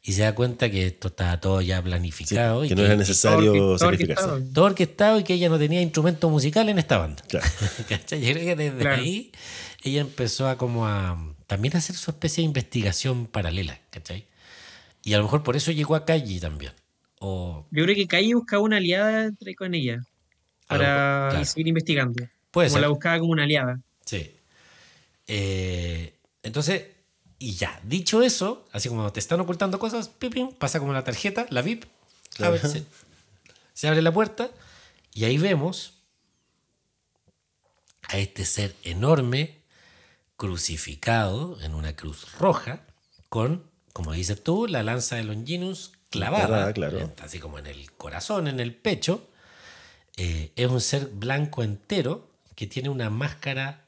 y 0.08 0.14
se 0.14 0.22
da 0.22 0.36
cuenta 0.36 0.70
que 0.70 0.86
esto 0.86 1.08
estaba 1.08 1.40
todo 1.40 1.62
ya 1.62 1.78
Sí, 1.78 1.84
planificado 1.84 2.64
y 2.64 2.70
que 2.70 2.76
no 2.76 2.84
era 2.84 2.96
necesario 2.96 3.54
todo 3.54 3.78
sacrificarse. 3.80 4.24
orquestado. 4.24 4.54
todo 4.54 4.66
orquestado 4.66 5.20
y 5.20 5.24
que 5.24 5.34
ella 5.34 5.50
no 5.50 5.58
tenía 5.58 5.82
instrumento 5.82 6.30
musical 6.30 6.70
en 6.70 6.78
esta 6.78 7.00
banda. 7.00 7.24
Claro. 7.28 7.46
¿Cachai? 7.90 8.22
Yo 8.22 8.34
creo 8.34 8.46
que 8.46 8.56
desde 8.56 8.78
Claro. 8.80 9.02
ahí 9.02 9.32
ella 9.84 10.02
empezó 10.02 10.48
a 10.48 10.58
como 10.58 10.86
a 10.88 11.18
también 11.48 11.76
a 11.76 11.80
hacer 11.80 11.96
su 11.96 12.12
especie 12.12 12.42
de 12.42 12.46
investigación 12.46 13.26
paralela, 13.28 13.80
¿cachai? 13.90 14.26
Y 15.04 15.14
a 15.14 15.18
lo 15.18 15.24
mejor 15.24 15.42
por 15.44 15.56
eso 15.56 15.72
llegó 15.72 15.96
a 15.96 16.06
Calle 16.06 16.40
también. 16.40 16.72
O 17.20 17.66
Yo 17.72 17.84
creo 17.84 17.96
que 17.96 18.06
Calle 18.08 18.34
buscaba 18.36 18.62
una 18.62 18.78
aliada 18.78 19.26
entre 19.26 19.56
con 19.56 19.74
ella. 19.74 20.04
Para 20.68 21.28
mejor, 21.28 21.30
claro. 21.32 21.46
seguir 21.46 21.68
investigando. 21.68 22.24
puede 22.52 22.68
como 22.70 22.74
ser. 22.78 22.82
la 22.82 22.88
buscaba 22.90 23.20
como 23.20 23.32
una 23.32 23.44
aliada. 23.44 23.80
Sí. 24.06 24.32
Eh, 25.28 26.14
entonces, 26.44 26.84
y 27.46 27.54
ya, 27.54 27.80
dicho 27.84 28.24
eso, 28.24 28.66
así 28.72 28.90
como 28.90 29.12
te 29.14 29.20
están 29.20 29.40
ocultando 29.40 29.78
cosas, 29.78 30.10
pim, 30.10 30.32
pim, 30.32 30.52
pasa 30.54 30.80
como 30.80 30.94
la 30.94 31.04
tarjeta, 31.04 31.46
la 31.52 31.62
VIP, 31.62 31.86
se 33.74 33.88
abre 33.88 34.02
la 34.02 34.12
puerta 34.12 34.50
y 35.14 35.26
ahí 35.26 35.38
vemos 35.38 35.94
a 38.10 38.18
este 38.18 38.46
ser 38.46 38.76
enorme 38.84 39.62
crucificado 40.38 41.62
en 41.62 41.76
una 41.76 41.96
cruz 41.96 42.32
roja 42.40 42.82
con, 43.30 43.70
como 43.94 44.12
dices 44.14 44.44
tú, 44.44 44.66
la 44.68 44.82
lanza 44.82 45.16
de 45.18 45.24
Longinus 45.24 45.92
clavada, 46.10 46.48
Clavada, 46.48 46.74
claro. 46.74 47.14
así 47.22 47.40
como 47.40 47.60
en 47.60 47.68
el 47.68 47.92
corazón, 47.92 48.48
en 48.48 48.60
el 48.60 48.74
pecho. 48.76 49.28
eh, 50.18 50.52
es 50.56 50.68
un 50.68 50.82
ser 50.82 51.08
blanco 51.08 51.62
entero 51.62 52.28
que 52.56 52.66
tiene 52.68 52.90
una 52.90 53.10
máscara 53.10 53.86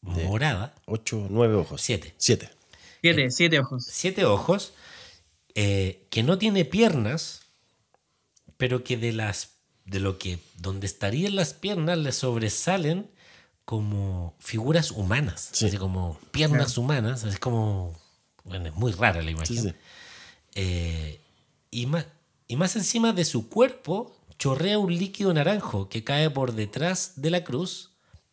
morada, 0.00 0.74
Ocho, 0.86 1.26
nueve 1.28 1.54
ojos. 1.54 1.80
Siete. 1.82 2.14
Siete. 2.16 2.50
Siete, 3.12 3.30
siete 3.30 3.58
ojos. 3.60 3.84
siete 3.86 4.24
ojos, 4.24 4.72
eh, 5.54 6.06
que 6.10 6.22
no 6.22 6.38
tiene 6.38 6.64
piernas, 6.64 7.42
pero 8.56 8.82
que 8.82 8.96
de 8.96 9.12
las 9.12 9.50
de 9.84 10.00
lo 10.00 10.18
que 10.18 10.38
donde 10.56 10.86
estarían 10.86 11.36
las 11.36 11.52
piernas 11.52 11.98
le 11.98 12.12
sobresalen 12.12 13.10
como 13.66 14.34
figuras 14.38 14.90
humanas, 14.90 15.50
Sí. 15.52 15.66
así 15.66 15.76
como 15.76 16.18
piernas 16.30 16.78
humanas, 16.78 17.24
es 17.24 17.38
como 17.38 17.94
bueno, 18.44 18.68
es 18.68 18.74
muy 18.74 18.92
rara 18.92 19.20
la 19.22 19.30
imagen. 19.30 19.56
Sí, 19.56 19.62
sí. 19.62 19.74
Eh, 20.54 21.20
y, 21.70 21.84
más, 21.86 22.06
y 22.48 22.56
más 22.56 22.76
encima 22.76 23.12
de 23.12 23.24
su 23.26 23.48
cuerpo 23.50 24.16
chorrea 24.38 24.78
un 24.78 24.94
líquido 24.96 25.32
naranjo 25.34 25.88
que 25.90 26.04
cae 26.04 26.30
por 26.30 26.54
detrás 26.54 27.12
de 27.16 27.30
la 27.30 27.44
cruz, 27.44 27.90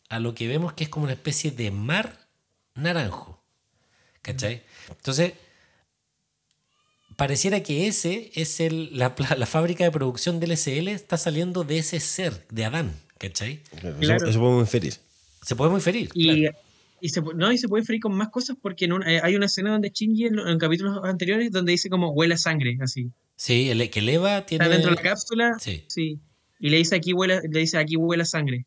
a 0.08 0.18
lo 0.18 0.34
que 0.34 0.48
vemos 0.48 0.72
que 0.72 0.84
es 0.84 0.90
como 0.90 1.04
una 1.04 1.12
especie 1.14 1.50
de 1.50 1.70
mar 1.70 2.28
naranjo. 2.74 3.41
¿Cachai? 4.22 4.62
Entonces, 4.88 5.32
pareciera 7.16 7.62
que 7.62 7.86
ese 7.88 8.30
es 8.34 8.60
el, 8.60 8.96
la, 8.96 9.14
la 9.36 9.46
fábrica 9.46 9.84
de 9.84 9.90
producción 9.90 10.40
del 10.40 10.52
SL, 10.56 10.88
está 10.88 11.16
saliendo 11.18 11.64
de 11.64 11.78
ese 11.78 12.00
ser, 12.00 12.46
de 12.50 12.64
Adán. 12.64 12.92
¿Cachai? 13.18 13.60
Claro. 13.80 13.96
Eso, 14.00 14.26
eso 14.26 14.38
podemos 14.40 14.62
inferir. 14.62 14.94
Se 15.42 15.54
podemos 15.56 15.78
inferir. 15.80 16.10
Y, 16.14 16.42
claro. 16.42 16.58
y, 17.00 17.08
se, 17.08 17.20
no, 17.20 17.52
y 17.52 17.58
se 17.58 17.68
puede 17.68 17.84
freír 17.84 18.00
con 18.00 18.14
más 18.14 18.30
cosas 18.30 18.56
porque 18.60 18.84
en 18.86 18.92
un- 18.92 19.06
eh, 19.08 19.20
hay 19.22 19.36
una 19.36 19.46
escena 19.46 19.70
donde 19.72 19.90
Shinji 19.90 20.26
en, 20.26 20.38
en 20.38 20.58
capítulos 20.58 20.98
anteriores 21.04 21.50
donde 21.52 21.72
dice 21.72 21.88
como 21.90 22.10
huele 22.10 22.34
a 22.34 22.38
sangre, 22.38 22.78
así. 22.80 23.10
Sí, 23.36 23.70
el 23.70 23.90
que 23.90 24.00
eleva 24.00 24.44
tiene. 24.46 24.64
Está 24.64 24.74
dentro 24.74 24.90
de 24.90 24.96
la 24.96 25.02
cápsula, 25.02 25.56
Sí. 25.60 25.84
sí. 25.88 26.20
Y 26.60 26.70
le 26.70 26.76
dice 26.78 26.94
aquí 26.96 27.12
huele, 27.12 27.40
le 27.48 27.60
dice 27.60 27.76
aquí 27.78 27.96
huele 27.96 28.22
a 28.22 28.26
sangre. 28.26 28.66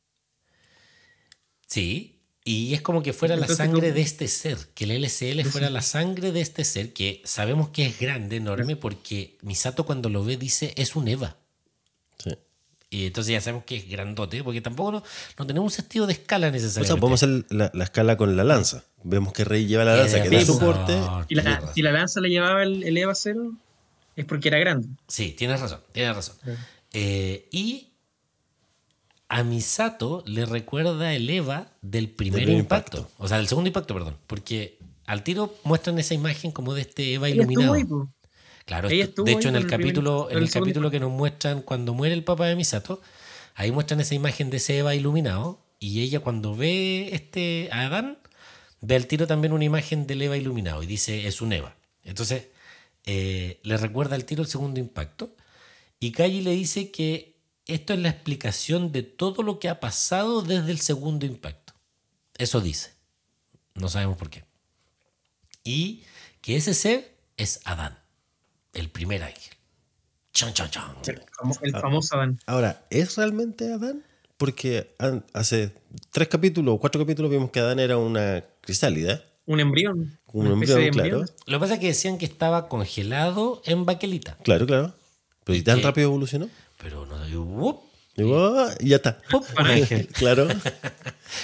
Sí, 1.68 2.15
y 2.48 2.76
es 2.76 2.82
como 2.82 3.02
que 3.02 3.12
fuera 3.12 3.36
la 3.36 3.42
Entonces, 3.42 3.58
sangre 3.58 3.88
¿cómo? 3.88 3.96
de 3.96 4.02
este 4.02 4.28
ser, 4.28 4.58
que 4.76 4.84
el 4.84 4.92
LCL 4.92 5.44
fuera 5.50 5.70
la 5.72 5.82
sangre 5.82 6.32
de 6.32 6.42
este 6.42 6.64
ser, 6.64 6.94
que 6.94 7.22
sabemos 7.26 7.70
que 7.70 7.88
es 7.88 8.00
grande, 8.00 8.36
enorme, 8.36 8.76
porque 8.76 9.36
Misato 9.42 9.84
cuando 9.86 10.10
lo 10.10 10.24
ve 10.24 10.38
dice 10.38 10.72
es 10.78 10.96
un 10.96 11.08
Eva. 11.08 11.38
Sí. 12.24 12.38
Y 12.92 13.08
entonces 13.08 13.32
ya 13.34 13.42
sabemos 13.42 13.66
que 13.66 13.78
es 13.78 13.90
grandote, 13.90 14.44
porque 14.44 14.62
tampoco 14.62 14.92
no, 14.92 15.04
no 15.40 15.48
tenemos 15.48 15.74
un 15.74 15.76
sentido 15.76 16.06
de 16.06 16.14
escala 16.14 16.50
O 16.50 16.52
necesariamente. 16.52 16.94
sea, 16.94 17.00
podemos 17.02 17.24
hacer 17.24 17.46
la, 17.50 17.72
la 17.74 17.84
escala 17.84 18.16
con 18.16 18.38
la 18.38 18.44
lanza. 18.44 18.84
Vemos 19.04 19.34
que 19.34 19.44
Rey 19.44 19.66
lleva 19.66 19.84
la 19.84 19.96
lanza, 19.98 20.22
que 20.22 20.30
da 20.30 20.46
soporte. 20.46 20.94
Y 21.28 21.36
la, 21.36 21.74
si 21.74 21.82
la 21.82 21.92
lanza 21.92 22.22
le 22.22 22.30
llevaba 22.30 22.62
el, 22.62 22.84
el 22.84 22.96
EVA 22.96 23.16
0, 23.16 23.54
es 24.16 24.26
porque 24.26 24.50
era 24.50 24.60
grande. 24.60 24.88
Sí, 25.08 25.32
tienes 25.36 25.60
razón, 25.60 25.82
tienes 25.92 26.16
razón. 26.16 26.36
Claro. 26.44 26.60
Eh, 26.94 27.48
y 27.52 27.90
a 29.30 29.44
Misato 29.44 30.24
le 30.28 30.46
recuerda 30.46 31.14
el 31.14 31.30
Eva 31.30 31.72
del 31.82 32.10
primer 32.10 32.42
primer 32.44 32.60
impacto. 32.60 32.98
impacto. 33.00 33.16
O 33.24 33.28
sea, 33.28 33.38
del 33.38 33.48
segundo 33.48 33.68
impacto, 33.68 33.94
perdón. 33.94 34.18
Porque 34.28 34.78
al 35.06 35.24
tiro 35.24 35.56
muestran 35.64 35.98
esa 36.00 36.14
imagen 36.14 36.52
como 36.52 36.74
de 36.74 36.82
este 36.82 37.14
Eva 37.14 37.28
Ella 37.28 37.38
iluminado. 37.44 37.76
estuvo 37.76 38.00
ahí, 38.02 38.06
po. 38.06 38.14
Claro, 38.66 38.90
esto- 38.90 39.24
de 39.24 39.32
hecho 39.34 39.50
en 39.50 39.56
el 39.56 39.64
primer- 39.68 39.80
capítulo, 39.82 40.30
en 40.32 40.38
el 40.40 40.50
capítulo 40.50 40.90
que 40.92 41.00
nos 41.00 41.12
muestran 41.12 41.62
cuando 41.62 41.94
muere 41.94 42.14
el 42.16 42.24
papá 42.24 42.48
de 42.48 42.56
Misato, 42.56 43.00
ahí 43.56 43.72
muestran 43.72 44.00
esa 44.00 44.16
imagen 44.16 44.50
de 44.50 44.58
ese 44.58 44.78
Eva 44.80 44.96
iluminado 44.96 45.60
y 45.80 46.02
ella 46.02 46.20
cuando 46.22 46.56
ve 46.56 47.10
este 47.14 47.70
a 47.72 47.82
Adán 47.86 48.18
ve 48.82 48.96
al 48.96 49.06
tiro 49.08 49.28
también 49.28 49.54
una 49.54 49.66
imagen 49.66 50.08
del 50.08 50.22
Eva 50.24 50.36
iluminado 50.38 50.82
y 50.84 50.88
dice 50.88 51.28
es 51.28 51.42
un 51.42 51.54
Eva. 51.54 51.76
Entonces 52.04 52.48
eh, 53.06 53.60
le 53.64 53.78
recuerda 53.78 54.16
al 54.16 54.26
tiro 54.26 54.42
el 54.42 54.48
segundo 54.48 54.80
impacto 54.80 55.36
y 56.00 56.12
Kaji 56.12 56.42
le 56.42 56.52
dice 56.52 56.90
que 56.90 57.35
esto 57.68 57.94
es 57.94 58.00
la 58.00 58.10
explicación 58.10 58.92
de 58.92 59.04
todo 59.04 59.44
lo 59.44 59.60
que 59.60 59.70
ha 59.70 59.80
pasado 59.80 60.42
desde 60.42 60.72
el 60.72 60.80
segundo 60.80 61.26
impacto. 61.26 61.74
Eso 62.38 62.62
dice. 62.62 62.94
No 63.74 63.90
sabemos 63.90 64.18
por 64.18 64.30
qué. 64.30 64.44
Y 65.64 66.04
que 66.42 66.56
ese 66.56 66.74
ser 66.74 67.16
es 67.38 67.60
Adán, 67.66 67.98
el 68.74 68.90
primer 68.90 69.24
ángel. 69.24 69.56
Chan, 70.32 70.54
chan, 70.54 70.70
chan. 70.70 70.96
El, 71.08 71.22
el 71.62 71.82
famoso 71.82 72.16
Adán. 72.16 72.40
Ahora, 72.46 72.86
¿es 72.90 73.16
realmente 73.18 73.72
Adán? 73.72 74.04
Porque 74.38 74.96
hace 75.34 75.74
tres 76.12 76.28
capítulos 76.28 76.76
o 76.76 76.80
cuatro 76.80 77.02
capítulos 77.02 77.32
vimos 77.32 77.52
que 77.52 77.62
Adán 77.62 77.80
era 77.80 77.98
una 77.98 78.44
crisálida. 78.62 79.24
Un 79.46 79.60
embrión. 79.60 80.20
Un 80.28 80.48
embrión, 80.48 80.82
de 80.82 80.92
claro. 80.92 81.26
Lo 81.46 81.58
que 81.58 81.60
pasa 81.60 81.76
es 81.76 81.80
que 81.80 81.88
decían 81.88 82.18
que 82.18 82.26
estaba 82.26 82.68
congelado 82.68 83.62
en 83.66 83.86
baquelita. 83.86 84.38
Claro, 84.44 84.66
claro. 84.66 84.94
Pero 85.46 85.58
¿y 85.58 85.62
tan 85.62 85.82
rápido 85.82 86.08
evolucionó? 86.08 86.50
Pero 86.78 87.06
no 87.06 87.16
¡wup! 87.42 87.82
Y, 88.18 88.24
¡oh! 88.24 88.68
y 88.80 88.90
ya 88.90 88.96
está. 88.98 89.18
¡pup! 89.30 89.44
un 89.60 89.66
ángel. 89.66 90.08
claro. 90.14 90.48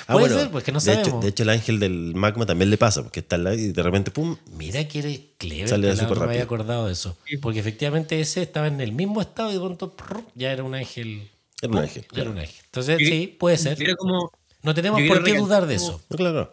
Ah, 0.08 0.14
Puede 0.14 0.30
ser, 0.38 0.50
pues, 0.52 0.64
que 0.64 0.72
no 0.72 0.80
de 0.80 0.94
hecho, 0.94 1.20
de 1.20 1.28
hecho, 1.30 1.44
el 1.44 1.50
ángel 1.50 1.80
del 1.80 2.14
magma 2.16 2.46
también 2.46 2.70
le 2.70 2.78
pasa, 2.78 3.04
porque 3.04 3.20
está 3.20 3.36
al 3.36 3.44
lado 3.44 3.56
y 3.58 3.72
de 3.74 3.84
repente, 3.84 4.12
¡pum! 4.12 4.38
Mira 4.54 4.88
que 4.88 5.00
eres 5.00 5.20
clever. 5.38 5.68
Sale 5.68 5.88
no 5.90 5.96
me 5.96 6.02
había 6.04 6.16
rápido. 6.16 6.44
acordado 6.44 6.86
de 6.88 6.94
eso. 6.94 7.18
Porque 7.42 7.60
efectivamente 7.60 8.20
ese 8.22 8.42
estaba 8.42 8.68
en 8.68 8.80
el 8.80 8.92
mismo 8.94 9.20
estado 9.22 9.50
y 9.50 9.54
de 9.54 9.60
pronto 9.60 9.96
prr, 9.96 10.24
ya 10.36 10.52
era 10.52 10.64
un 10.64 10.76
ángel. 10.76 11.30
Era 11.62 11.72
un 11.72 11.78
ángel. 11.80 12.04
Era 12.04 12.14
Claro. 12.14 12.32
un 12.32 12.38
ángel. 12.40 12.56
Entonces, 12.66 12.98
sí, 13.00 13.36
puede 13.40 13.58
ser. 13.58 13.78
Como 13.98 14.32
No 14.64 14.74
tenemos 14.74 15.02
por 15.08 15.24
qué 15.24 15.38
dudar 15.38 15.66
de 15.68 15.76
como- 15.78 15.90
eso. 15.90 16.02
No, 16.10 16.18
claro. 16.18 16.52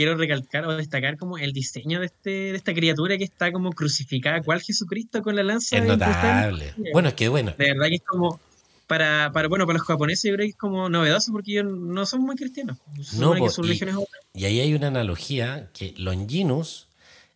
Quiero 0.00 0.16
recalcar 0.16 0.64
o 0.64 0.74
destacar 0.74 1.18
como 1.18 1.36
el 1.36 1.52
diseño 1.52 2.00
de 2.00 2.06
este 2.06 2.30
de 2.30 2.56
esta 2.56 2.72
criatura 2.72 3.18
que 3.18 3.24
está 3.24 3.52
como 3.52 3.70
crucificada, 3.74 4.40
cual 4.40 4.62
Jesucristo 4.62 5.20
con 5.20 5.36
la 5.36 5.42
lanza. 5.42 5.76
Es 5.76 5.84
notable. 5.84 6.72
Bueno, 6.94 7.08
es 7.10 7.14
que 7.14 7.28
bueno. 7.28 7.52
De 7.58 7.66
verdad 7.74 7.88
que 7.88 7.96
es 7.96 8.02
como 8.02 8.40
para, 8.86 9.30
para 9.34 9.48
bueno 9.48 9.66
para 9.66 9.76
los 9.78 9.86
japoneses 9.86 10.30
yo 10.30 10.34
creo 10.36 10.46
que 10.46 10.50
es 10.52 10.56
como 10.56 10.88
novedoso 10.88 11.32
porque 11.32 11.52
ellos 11.52 11.66
no 11.70 12.06
son 12.06 12.22
muy 12.22 12.34
cristianos. 12.34 12.78
No, 13.12 13.34
que 13.34 13.50
su 13.50 13.60
y- 13.60 13.64
religión 13.64 13.90
es 13.90 13.96
otra. 13.96 14.18
Y 14.32 14.46
ahí 14.46 14.60
hay 14.60 14.72
una 14.72 14.86
analogía 14.86 15.68
que 15.74 15.92
Longinus 15.98 16.88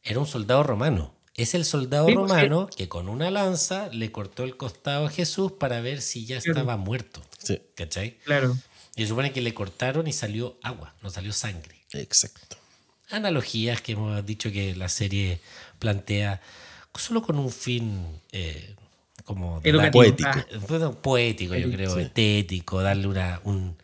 era 0.03 0.19
un 0.21 0.27
soldado 0.27 0.63
romano. 0.63 1.13
Es 1.37 1.55
el 1.55 1.67
soldado 1.67 2.07
Sí, 2.07 2.15
romano 2.15 2.69
que 2.75 2.89
con 2.89 3.11
una 3.11 3.31
lanza 3.31 3.89
le 3.93 4.11
cortó 4.11 4.45
el 4.45 4.57
costado 4.57 5.07
a 5.07 5.11
Jesús 5.11 5.53
para 5.53 5.83
ver 5.83 6.01
si 6.01 6.25
ya 6.25 6.39
estaba 6.39 6.79
muerto. 6.79 7.21
Sí, 7.39 7.61
¿Cachai? 7.75 8.17
Claro. 8.25 8.57
Y 8.97 9.03
se 9.03 9.09
supone 9.09 9.33
que 9.33 9.43
le 9.43 9.53
cortaron 9.53 10.07
y 10.07 10.13
salió 10.15 10.57
agua, 10.63 10.95
no 11.03 11.11
salió 11.11 11.33
sangre. 11.33 11.74
Exacto. 11.95 12.57
Analogías 13.11 13.81
que 13.81 13.93
hemos 13.93 14.25
dicho 14.27 14.51
que 14.51 14.75
la 14.75 14.89
serie 14.89 15.41
plantea 15.79 16.41
solo 16.97 17.23
con 17.23 17.39
un 17.39 17.51
fin 17.51 18.21
eh, 18.33 18.75
como 19.25 19.61
de 19.61 19.73
dar-. 19.73 19.91
Poético. 19.91 20.29
Ah, 20.33 20.47
bueno, 20.69 20.93
poético, 21.01 21.55
yo 21.55 21.71
creo, 21.71 21.95
Sí. 21.95 22.01
estético, 22.03 22.81
darle 22.83 23.07
una, 23.07 23.41
un, 23.45 23.77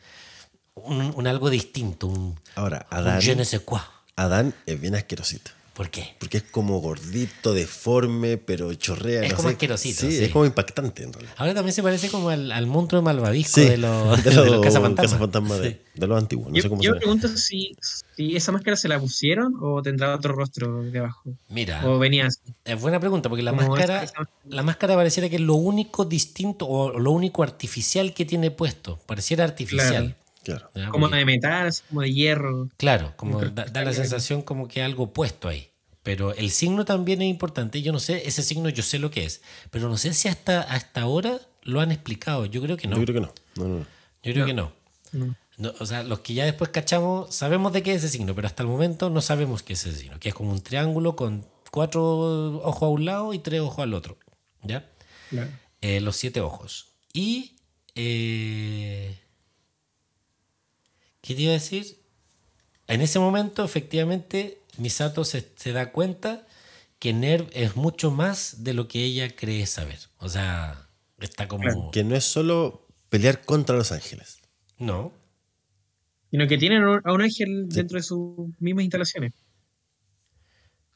un, 0.74 1.12
un 1.14 1.26
algo 1.26 1.50
distinto, 1.50 2.06
un, 2.06 2.38
Ahora, 2.54 2.86
un 2.90 2.98
Adán, 2.98 3.20
je 3.20 3.34
ne 3.36 3.44
sais 3.44 3.62
quoi. 3.62 3.80
Adán 4.16 4.54
es 4.66 4.80
bien 4.80 4.94
asquerosito. 4.94 5.50
¿Por 5.80 5.88
qué? 5.88 6.14
Porque 6.18 6.36
es 6.36 6.42
como 6.42 6.78
gordito, 6.80 7.54
deforme, 7.54 8.36
pero 8.36 8.74
chorrea. 8.74 9.22
Es 9.22 9.30
no 9.30 9.36
como 9.36 9.48
sé. 9.48 9.54
asquerosito, 9.54 10.00
Sí, 10.02 10.12
sí. 10.12 10.24
es 10.24 10.30
como 10.30 10.44
impactante 10.44 11.04
en 11.04 11.10
realidad. 11.14 11.32
Ahora 11.38 11.54
también 11.54 11.72
se 11.72 11.82
parece 11.82 12.10
como 12.10 12.28
al, 12.28 12.52
al 12.52 12.66
monstruo 12.66 13.00
de 13.00 13.04
Malvavisco 13.06 13.62
Sí, 13.62 13.66
de 13.66 13.78
los, 13.78 14.22
de 14.24 14.30
de 14.30 14.50
los 14.50 14.60
cazafantasmas. 14.60 15.60
de, 15.62 15.70
Sí. 15.70 15.76
de 15.94 16.06
los 16.06 16.18
antiguos. 16.18 16.48
No 16.50 16.56
yo 16.56 16.62
sé 16.62 16.68
cómo 16.68 16.82
yo 16.82 16.90
se 16.90 16.94
me 16.96 17.00
pregunto 17.00 17.28
si, 17.28 17.74
si 18.14 18.36
esa 18.36 18.52
máscara 18.52 18.76
se 18.76 18.88
la 18.88 19.00
pusieron 19.00 19.54
o 19.58 19.80
tendrá 19.80 20.14
otro 20.14 20.34
rostro 20.34 20.82
debajo. 20.82 21.22
Mira, 21.48 21.80
O 21.88 21.98
venía 21.98 22.26
así. 22.26 22.40
es 22.62 22.78
buena 22.78 23.00
pregunta 23.00 23.30
porque 23.30 23.42
la 23.42 23.52
Como 23.52 23.68
máscara, 23.68 24.02
esa- 24.02 24.28
la 24.50 24.62
máscara 24.62 24.96
pareciera 24.96 25.30
que 25.30 25.36
es 25.36 25.40
lo 25.42 25.54
único 25.54 26.04
distinto 26.04 26.66
o 26.68 26.98
lo 26.98 27.10
único 27.10 27.42
artificial 27.42 28.12
que 28.12 28.26
tiene 28.26 28.50
puesto. 28.50 28.98
Pareciera 29.06 29.44
artificial. 29.44 30.14
Claro. 30.44 30.70
¿ya? 30.74 30.88
Como 30.90 31.06
Porque- 31.06 31.16
de 31.18 31.24
metal, 31.24 31.72
como 31.88 32.02
de 32.02 32.12
hierro. 32.12 32.68
Claro, 32.76 33.14
como 33.16 33.40
da, 33.40 33.64
da 33.64 33.82
la 33.82 33.94
sensación 33.94 34.42
como 34.42 34.68
que 34.68 34.82
algo 34.82 35.10
puesto 35.12 35.48
ahí. 35.48 35.69
Pero 36.02 36.34
el 36.34 36.50
signo 36.50 36.84
también 36.84 37.20
es 37.22 37.28
importante. 37.28 37.82
Yo 37.82 37.92
no 37.92 38.00
sé, 38.00 38.26
ese 38.26 38.42
signo 38.42 38.68
yo 38.68 38.82
sé 38.82 38.98
lo 38.98 39.10
que 39.10 39.24
es. 39.24 39.42
Pero 39.70 39.88
no 39.88 39.96
sé 39.98 40.14
si 40.14 40.28
hasta, 40.28 40.62
hasta 40.62 41.02
ahora 41.02 41.40
lo 41.62 41.80
han 41.80 41.92
explicado. 41.92 42.46
Yo 42.46 42.62
creo 42.62 42.76
que 42.76 42.88
no. 42.88 42.96
Yo 42.96 43.02
creo 43.02 43.14
que 43.14 43.20
no. 43.20 43.34
No, 43.56 43.68
no, 43.68 43.78
no. 43.80 43.86
Yo 44.22 44.32
creo 44.32 44.46
que 44.46 44.54
no. 44.54 44.72
No. 45.12 45.36
No, 45.58 45.74
o 45.78 45.84
sea, 45.84 46.02
los 46.02 46.20
que 46.20 46.32
ya 46.32 46.46
después 46.46 46.70
cachamos, 46.70 47.34
sabemos 47.34 47.74
de 47.74 47.82
qué 47.82 47.92
es 47.92 48.02
ese 48.02 48.16
signo, 48.16 48.34
pero 48.34 48.46
hasta 48.46 48.62
el 48.62 48.68
momento 48.68 49.10
no 49.10 49.20
sabemos 49.20 49.62
qué 49.62 49.74
es 49.74 49.84
ese 49.84 49.98
signo, 49.98 50.18
que 50.18 50.30
es 50.30 50.34
como 50.34 50.52
un 50.52 50.62
triángulo 50.62 51.16
con 51.16 51.46
cuatro 51.70 52.62
ojos 52.62 52.82
a 52.82 52.88
un 52.88 53.04
lado 53.04 53.34
y 53.34 53.40
tres 53.40 53.60
ojos 53.60 53.80
al 53.80 53.92
otro. 53.92 54.16
¿Ya? 54.62 54.90
Claro. 55.28 55.50
Eh, 55.82 56.00
los 56.00 56.16
siete 56.16 56.40
ojos. 56.40 56.86
Y. 57.12 57.56
eh, 57.94 59.18
¿Qué 61.20 61.34
te 61.34 61.42
iba 61.42 61.50
a 61.50 61.54
decir? 61.54 61.98
En 62.86 63.02
ese 63.02 63.18
momento, 63.18 63.62
efectivamente, 63.62 64.59
Misato 64.78 65.24
se, 65.24 65.52
se 65.56 65.72
da 65.72 65.92
cuenta 65.92 66.46
que 66.98 67.12
Nerv 67.12 67.48
es 67.52 67.76
mucho 67.76 68.10
más 68.10 68.62
de 68.64 68.74
lo 68.74 68.88
que 68.88 69.02
ella 69.04 69.34
cree 69.34 69.66
saber. 69.66 69.98
O 70.18 70.28
sea, 70.28 70.88
está 71.18 71.48
como. 71.48 71.62
Claro, 71.64 71.90
Que 71.92 72.04
no 72.04 72.14
es 72.16 72.24
solo 72.24 72.86
pelear 73.08 73.42
contra 73.44 73.76
los 73.76 73.92
ángeles. 73.92 74.40
No. 74.78 75.12
Sino 76.30 76.46
que 76.46 76.58
tienen 76.58 76.82
a 76.84 76.90
un- 76.92 77.00
a 77.04 77.12
un 77.12 77.22
ángel 77.22 77.68
dentro 77.68 77.96
de 77.96 78.02
sus 78.04 78.36
mismas 78.60 78.84
instalaciones. 78.84 79.32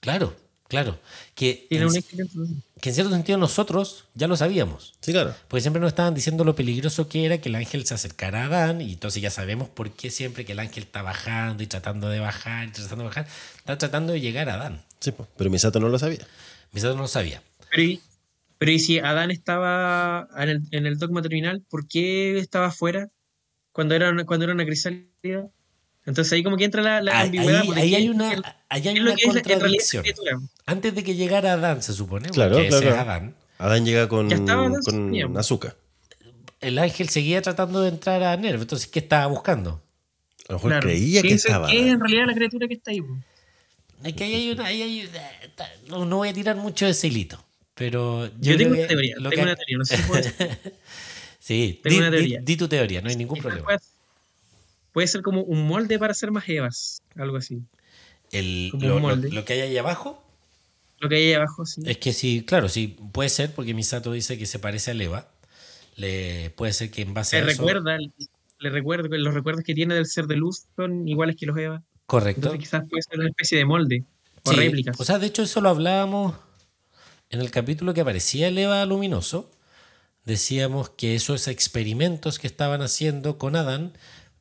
Claro. 0.00 0.34
Claro. 0.68 0.98
Que 1.34 1.66
Tiene 1.68 1.84
en, 1.84 1.90
un 1.90 1.96
éxito. 1.96 2.24
que 2.80 2.88
en 2.88 2.94
cierto 2.94 3.12
sentido 3.12 3.38
nosotros 3.38 4.06
ya 4.14 4.26
lo 4.26 4.36
sabíamos. 4.36 4.94
Sí, 5.00 5.12
claro. 5.12 5.34
Porque 5.48 5.60
siempre 5.60 5.80
nos 5.80 5.88
estaban 5.88 6.14
diciendo 6.14 6.42
lo 6.42 6.56
peligroso 6.56 7.08
que 7.08 7.26
era 7.26 7.38
que 7.38 7.48
el 7.50 7.54
ángel 7.54 7.84
se 7.86 7.94
acercara 7.94 8.42
a 8.42 8.46
Adán, 8.46 8.80
y 8.80 8.94
entonces 8.94 9.20
ya 9.22 9.30
sabemos 9.30 9.68
por 9.68 9.90
qué 9.92 10.10
siempre 10.10 10.44
que 10.44 10.52
el 10.52 10.58
ángel 10.58 10.84
está 10.84 11.02
bajando 11.02 11.62
y 11.62 11.66
tratando 11.66 12.08
de 12.08 12.18
bajar 12.18 12.68
y 12.68 12.70
tratando 12.72 13.04
de 13.04 13.08
bajar, 13.08 13.26
está 13.58 13.78
tratando 13.78 14.12
de 14.14 14.20
llegar 14.20 14.48
a 14.48 14.54
Adán. 14.54 14.82
Sí, 15.00 15.12
pero 15.36 15.50
Misato 15.50 15.80
no 15.80 15.88
lo 15.90 15.98
sabía. 15.98 16.26
Misato 16.72 16.94
no 16.96 17.02
lo 17.02 17.08
sabía. 17.08 17.42
Pero 17.70 17.82
y, 17.82 18.00
pero 18.58 18.72
y 18.72 18.78
si 18.78 18.98
Adán 18.98 19.30
estaba 19.30 20.28
en 20.38 20.48
el, 20.48 20.62
en 20.70 20.86
el 20.86 20.98
dogma 20.98 21.20
terminal, 21.20 21.62
¿por 21.68 21.86
qué 21.86 22.38
estaba 22.38 22.66
afuera 22.68 23.10
cuando 23.72 23.94
era 23.94 24.10
una, 24.10 24.24
cuando 24.24 24.44
era 24.44 24.54
una 24.54 24.64
crisálida? 24.64 25.46
Entonces 26.06 26.32
ahí 26.32 26.42
como 26.42 26.56
que 26.56 26.64
entra 26.64 26.82
la, 26.82 27.00
la 27.02 27.18
Ahí, 27.18 27.26
ambigüedad. 27.26 27.60
ahí- 27.60 27.66
porque 27.66 27.80
ahí 27.82 27.90
¿qué- 27.90 27.96
hay 27.96 28.08
una, 28.08 28.56
qué 28.82 28.88
hay 28.90 29.00
una 29.00 29.14
contradicción. 29.22 30.04
Antes 30.66 30.94
de 30.94 31.04
que 31.04 31.14
llegara 31.14 31.52
Adán, 31.54 31.82
se 31.82 31.92
supone, 31.92 32.28
Claro, 32.30 32.52
porque 32.54 32.68
ese 32.68 32.78
claro. 32.80 32.94
es 32.94 33.00
Adán, 33.02 33.34
Adán 33.58 33.84
llega 33.84 34.08
con, 34.08 34.32
Adán, 34.32 34.74
azúcar. 35.36 35.76
el 36.60 36.78
ángel 36.78 37.08
seguía 37.08 37.42
tratando 37.42 37.82
de 37.82 37.88
entrar 37.90 38.22
a 38.22 38.36
Nerv. 38.36 38.62
Entonces, 38.62 38.88
¿qué 38.88 38.98
estaba 39.00 39.26
buscando? 39.26 39.82
A 40.48 40.52
lo 40.52 40.58
mejor 40.58 40.70
Claro. 40.72 40.86
creía 40.88 41.22
¿Qué 41.22 41.28
que 41.28 41.34
es- 41.34 41.44
estaba. 41.44 41.68
¿Qué 41.68 41.80
es 41.80 41.86
en 41.86 42.00
realidad 42.00 42.26
la 42.26 42.34
criatura 42.34 42.68
que 42.68 42.74
está 42.74 42.90
ahí? 42.90 43.00
Es 44.02 44.12
que 44.14 44.24
ahí 44.24 44.34
hay 44.34 44.50
una. 44.50 44.66
ahí 44.66 44.82
hay- 44.82 45.10
no, 45.88 46.04
no 46.04 46.16
voy 46.18 46.28
a 46.28 46.32
tirar 46.34 46.56
mucho 46.56 46.84
de 46.84 46.90
ese 46.90 47.06
hilito. 47.06 47.42
Pero 47.74 48.26
yo, 48.26 48.52
Yo, 48.52 48.56
tengo 48.58 48.74
que 48.74 48.78
una 48.80 48.88
teoría, 48.88 49.14
tengo 49.16 49.30
que- 49.30 49.40
una 49.42 49.56
teoría, 49.56 49.78
no 49.78 49.84
sé 49.84 49.96
si 49.96 50.02
puedo 50.04 50.22
decir. 50.22 50.34
Sí, 51.40 51.80
Tengo 51.82 51.94
di, 51.96 51.98
una 52.00 52.10
di- 52.10 52.16
teoría. 52.16 52.40
di 52.42 52.56
tu 52.56 52.68
teoría, 52.68 53.02
no 53.02 53.08
hay 53.10 53.16
ningún 53.16 53.38
problema. 53.38 53.64
Puede, 53.64 53.78
puede 54.92 55.06
ser 55.08 55.20
como 55.22 55.42
un 55.42 55.66
molde 55.66 55.98
para 55.98 56.12
hacer 56.12 56.30
más 56.30 56.48
Evas, 56.48 57.02
algo 57.16 57.36
así. 57.36 57.60
El- 58.38 58.68
lo, 58.78 58.98
lo- 59.00 59.16
lo 59.16 59.44
que 59.44 59.52
hay 59.54 59.60
ahí 59.60 59.78
abajo 59.78 60.22
Lo 61.00 61.08
que 61.08 61.16
hay 61.16 61.24
ahí 61.28 61.32
abajo, 61.34 61.64
sí. 61.66 61.82
es 61.86 61.98
que 61.98 62.12
sí, 62.12 62.44
claro, 62.46 62.68
sí, 62.68 62.96
puede 63.12 63.28
ser 63.28 63.52
porque 63.54 63.74
Misato 63.74 64.12
dice 64.12 64.38
que 64.38 64.46
se 64.46 64.58
parece 64.58 64.90
a 64.92 64.94
Leva. 64.94 65.28
Le, 65.96 66.50
puede 66.50 66.72
ser 66.72 66.90
que 66.90 67.02
en 67.02 67.14
base 67.14 67.36
Le 67.40 67.42
a 67.42 67.52
eso. 67.52 67.62
recuerda, 67.62 67.96
le 68.58 68.70
recuerda 68.70 69.08
que 69.08 69.18
los 69.18 69.34
recuerdos 69.34 69.64
que 69.64 69.74
tiene 69.74 69.94
del 69.94 70.06
ser 70.06 70.26
de 70.26 70.36
luz 70.36 70.64
son 70.76 71.06
iguales 71.06 71.36
que 71.36 71.46
los 71.46 71.56
Eva. 71.58 71.82
Correcto. 72.06 72.40
Entonces 72.48 72.60
quizás 72.60 72.82
puede 72.88 73.02
ser 73.02 73.18
una 73.20 73.28
especie 73.28 73.58
de 73.58 73.64
molde 73.64 74.04
o 74.44 74.50
Sí, 74.50 74.56
réplicas. 74.56 74.98
O 75.00 75.04
sea, 75.04 75.18
de 75.18 75.26
hecho, 75.26 75.42
eso 75.42 75.60
lo 75.60 75.68
hablábamos 75.68 76.34
en 77.30 77.40
el 77.40 77.50
capítulo 77.50 77.94
que 77.94 78.00
aparecía 78.02 78.48
el 78.48 78.58
Eva 78.58 78.84
luminoso. 78.86 79.50
Decíamos 80.24 80.90
que 80.90 81.14
esos 81.14 81.48
experimentos 81.48 82.38
que 82.38 82.46
estaban 82.46 82.80
haciendo 82.82 83.38
con 83.38 83.56
Adán 83.56 83.92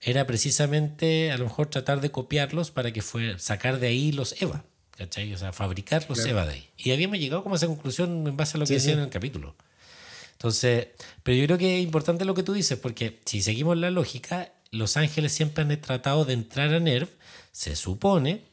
era 0.03 0.25
precisamente 0.27 1.31
a 1.31 1.37
lo 1.37 1.45
mejor 1.45 1.67
tratar 1.67 2.01
de 2.01 2.11
copiarlos 2.11 2.71
para 2.71 2.91
que 2.91 3.01
fue 3.01 3.39
sacar 3.39 3.79
de 3.79 3.87
ahí 3.87 4.11
los 4.11 4.41
Eva. 4.41 4.63
¿Cachai? 4.97 5.33
O 5.33 5.37
sea, 5.37 5.51
fabricar 5.53 6.05
los 6.07 6.19
Claro. 6.19 6.31
Eva 6.31 6.45
de 6.45 6.53
ahí. 6.53 6.69
Y 6.77 6.91
habíamos 6.91 7.17
llegado 7.17 7.41
como 7.41 7.55
a 7.55 7.57
esa 7.57 7.67
conclusión 7.67 8.27
en 8.27 8.37
base 8.37 8.57
a 8.57 8.59
lo 8.59 8.65
que 8.65 8.67
Sí, 8.67 8.73
decía 8.75 8.91
sí. 8.93 8.97
en 8.97 9.03
el 9.05 9.09
capítulo. 9.09 9.55
Entonces, 10.33 10.87
pero 11.23 11.37
yo 11.37 11.45
creo 11.45 11.57
que 11.57 11.77
es 11.79 11.83
importante 11.83 12.25
lo 12.25 12.33
que 12.35 12.43
tú 12.43 12.53
dices, 12.53 12.77
porque 12.77 13.19
si 13.25 13.41
seguimos 13.41 13.77
la 13.77 13.89
lógica, 13.89 14.51
los 14.71 14.97
ángeles 14.97 15.31
siempre 15.31 15.63
han 15.63 15.81
tratado 15.81 16.25
de 16.25 16.33
entrar 16.33 16.73
a 16.73 16.79
Nerv, 16.79 17.07
se 17.51 17.75
supone, 17.75 18.43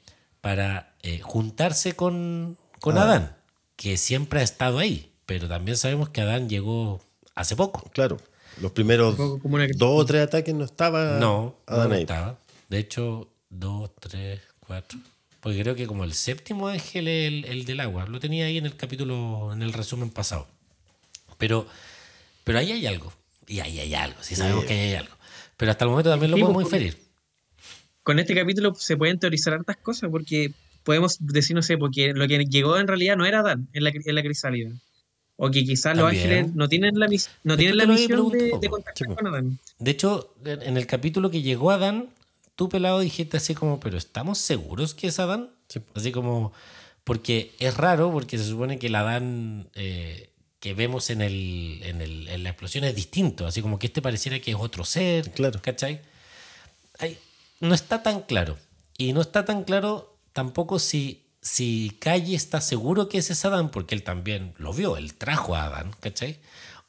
para 0.40 0.94
eh, 1.02 1.20
juntarse 1.20 1.94
con, 1.94 2.56
con 2.80 2.96
Ah. 2.96 3.02
Adán, 3.02 3.36
que 3.76 3.96
siempre 3.96 4.40
ha 4.40 4.42
estado 4.42 4.78
ahí, 4.78 5.12
pero 5.26 5.48
también 5.48 5.76
sabemos 5.76 6.10
que 6.10 6.20
Adán 6.20 6.48
llegó 6.48 7.02
hace 7.34 7.56
poco. 7.56 7.90
Claro. 7.92 8.18
Los 8.60 8.72
primeros 8.72 9.14
como 9.16 9.54
una- 9.54 9.66
dos 9.74 10.02
o 10.02 10.04
tres 10.04 10.22
ataques 10.22 10.54
no 10.54 10.64
estaba 10.64 11.18
No, 11.18 11.56
Adán 11.66 11.88
no 11.90 11.94
estaba. 11.94 12.38
De 12.68 12.78
hecho, 12.78 13.28
dos, 13.48 13.90
tres, 14.00 14.40
cuatro. 14.60 14.98
Porque 15.40 15.60
creo 15.62 15.74
que 15.74 15.86
como 15.86 16.04
el 16.04 16.12
séptimo 16.12 16.68
ángel 16.68 17.08
es 17.08 17.28
el, 17.28 17.44
el 17.46 17.64
del 17.64 17.80
agua. 17.80 18.06
Lo 18.06 18.20
tenía 18.20 18.44
ahí 18.44 18.58
en 18.58 18.66
el 18.66 18.76
capítulo, 18.76 19.50
en 19.52 19.62
el 19.62 19.72
resumen 19.72 20.10
pasado. 20.10 20.46
Pero, 21.38 21.66
pero 22.44 22.58
ahí 22.58 22.72
hay 22.72 22.86
algo. 22.86 23.12
Y 23.46 23.60
ahí 23.60 23.80
hay 23.80 23.94
algo. 23.94 24.22
Sí 24.22 24.36
sabemos 24.36 24.62
Sí. 24.62 24.68
que 24.68 24.74
ahí 24.74 24.80
hay 24.90 24.94
algo. 24.96 25.14
Pero 25.56 25.70
hasta 25.72 25.84
el 25.84 25.90
momento 25.90 26.10
también 26.10 26.30
lo 26.30 26.36
Sí, 26.36 26.42
podemos 26.42 26.62
porque- 26.64 26.76
inferir. 26.76 27.02
Con 28.02 28.18
este 28.18 28.34
capítulo 28.34 28.74
se 28.74 28.96
pueden 28.96 29.18
teorizar 29.18 29.54
hartas 29.54 29.76
cosas 29.78 30.10
porque 30.10 30.52
podemos 30.84 31.16
decir, 31.20 31.54
no 31.56 31.62
sé, 31.62 31.76
porque 31.78 32.12
lo 32.14 32.26
que 32.28 32.44
llegó 32.44 32.78
en 32.78 32.86
realidad 32.88 33.16
no 33.16 33.24
era 33.26 33.40
Adán 33.40 33.68
en 33.72 33.84
la, 33.84 33.90
en 33.94 34.14
la 34.14 34.22
crisálida. 34.22 34.70
O 35.42 35.50
que 35.50 35.64
quizás 35.64 35.96
los 35.96 36.06
ángeles 36.10 36.54
no 36.54 36.68
tienen 36.68 36.98
la, 37.00 37.08
no 37.44 37.56
tienen 37.56 37.76
la 37.78 37.86
misión 37.86 38.28
de, 38.28 38.68
contactar 38.68 39.08
Sí, 39.08 39.14
con 39.14 39.26
Adán. 39.26 39.58
De 39.78 39.90
hecho, 39.90 40.34
en 40.44 40.60
en 40.62 40.76
el 40.76 40.86
capítulo 40.86 41.30
que 41.30 41.40
llegó 41.40 41.70
Adán, 41.70 42.10
tú 42.56 42.68
pelado 42.68 43.00
dijiste 43.00 43.38
así 43.38 43.54
como, 43.54 43.80
pero 43.80 43.96
¿estamos 43.96 44.36
seguros 44.38 44.92
que 44.92 45.06
es 45.06 45.18
Adán? 45.18 45.48
Sí. 45.68 45.80
Así 45.94 46.12
como, 46.12 46.52
porque 47.04 47.52
es 47.58 47.74
raro, 47.76 48.12
porque 48.12 48.36
se 48.36 48.44
supone 48.44 48.78
que 48.78 48.88
el 48.88 48.94
Adán 48.96 49.68
eh, 49.74 50.28
que 50.60 50.74
vemos 50.74 51.08
en, 51.08 51.22
el, 51.22 51.80
en, 51.84 52.02
el- 52.02 52.28
en 52.28 52.42
la 52.42 52.50
explosión 52.50 52.84
es 52.84 52.94
distinto, 52.94 53.46
así 53.46 53.62
como 53.62 53.78
que 53.78 53.86
este 53.86 54.02
pareciera 54.02 54.40
que 54.40 54.50
es 54.50 54.58
otro 54.60 54.84
ser, 54.84 55.30
Claro. 55.30 55.58
¿cachai? 55.62 56.02
Ay, 56.98 57.16
no 57.60 57.74
está 57.74 58.02
tan 58.02 58.20
claro. 58.22 58.58
Y 58.98 59.14
no 59.14 59.22
está 59.22 59.46
tan 59.46 59.64
claro 59.64 60.18
tampoco 60.34 60.78
si, 60.78 61.19
si 61.42 61.96
Calle 62.00 62.34
está 62.36 62.60
seguro 62.60 63.08
que 63.08 63.18
ese 63.18 63.32
es 63.32 63.44
Adán, 63.44 63.70
porque 63.70 63.94
él 63.94 64.02
también 64.02 64.52
lo 64.58 64.72
vio, 64.72 64.96
él 64.96 65.14
trajo 65.14 65.54
a 65.54 65.64
Adán, 65.64 65.92
¿cachai? 66.00 66.38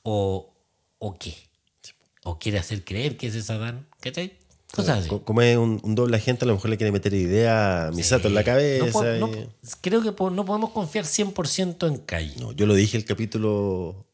O, 0.03 0.53
o 0.99 1.17
qué. 1.17 1.35
O 2.23 2.37
quiere 2.37 2.59
hacer 2.59 2.83
creer 2.83 3.17
que 3.17 3.27
ese 3.27 3.39
es 3.39 3.49
Adán, 3.49 3.87
¿cachai? 4.01 4.33
Cosas 4.73 4.99
así. 4.99 5.09
Co- 5.09 5.23
Como 5.23 5.41
es 5.41 5.57
un, 5.57 5.79
un 5.83 5.95
doble 5.95 6.15
agente, 6.17 6.45
a 6.45 6.47
lo 6.47 6.53
mejor 6.53 6.69
le 6.69 6.77
quiere 6.77 6.91
meter 6.91 7.13
idea 7.13 7.87
a 7.87 7.91
Misato 7.91 8.27
en 8.29 8.35
la 8.35 8.41
Sí. 8.41 8.45
cabeza. 8.45 8.85
No 8.85 8.91
po- 8.91 9.05
y- 9.05 9.19
no- 9.19 9.31
creo 9.81 10.01
que 10.01 10.11
no 10.33 10.45
podemos 10.45 10.69
confiar 10.71 11.05
100% 11.05 11.87
en 11.87 11.97
Calle. 11.97 12.33
No, 12.39 12.51
yo 12.53 12.65
lo 12.65 12.73
dije 12.73 12.95
el 12.97 13.03
capítulo. 13.05 14.05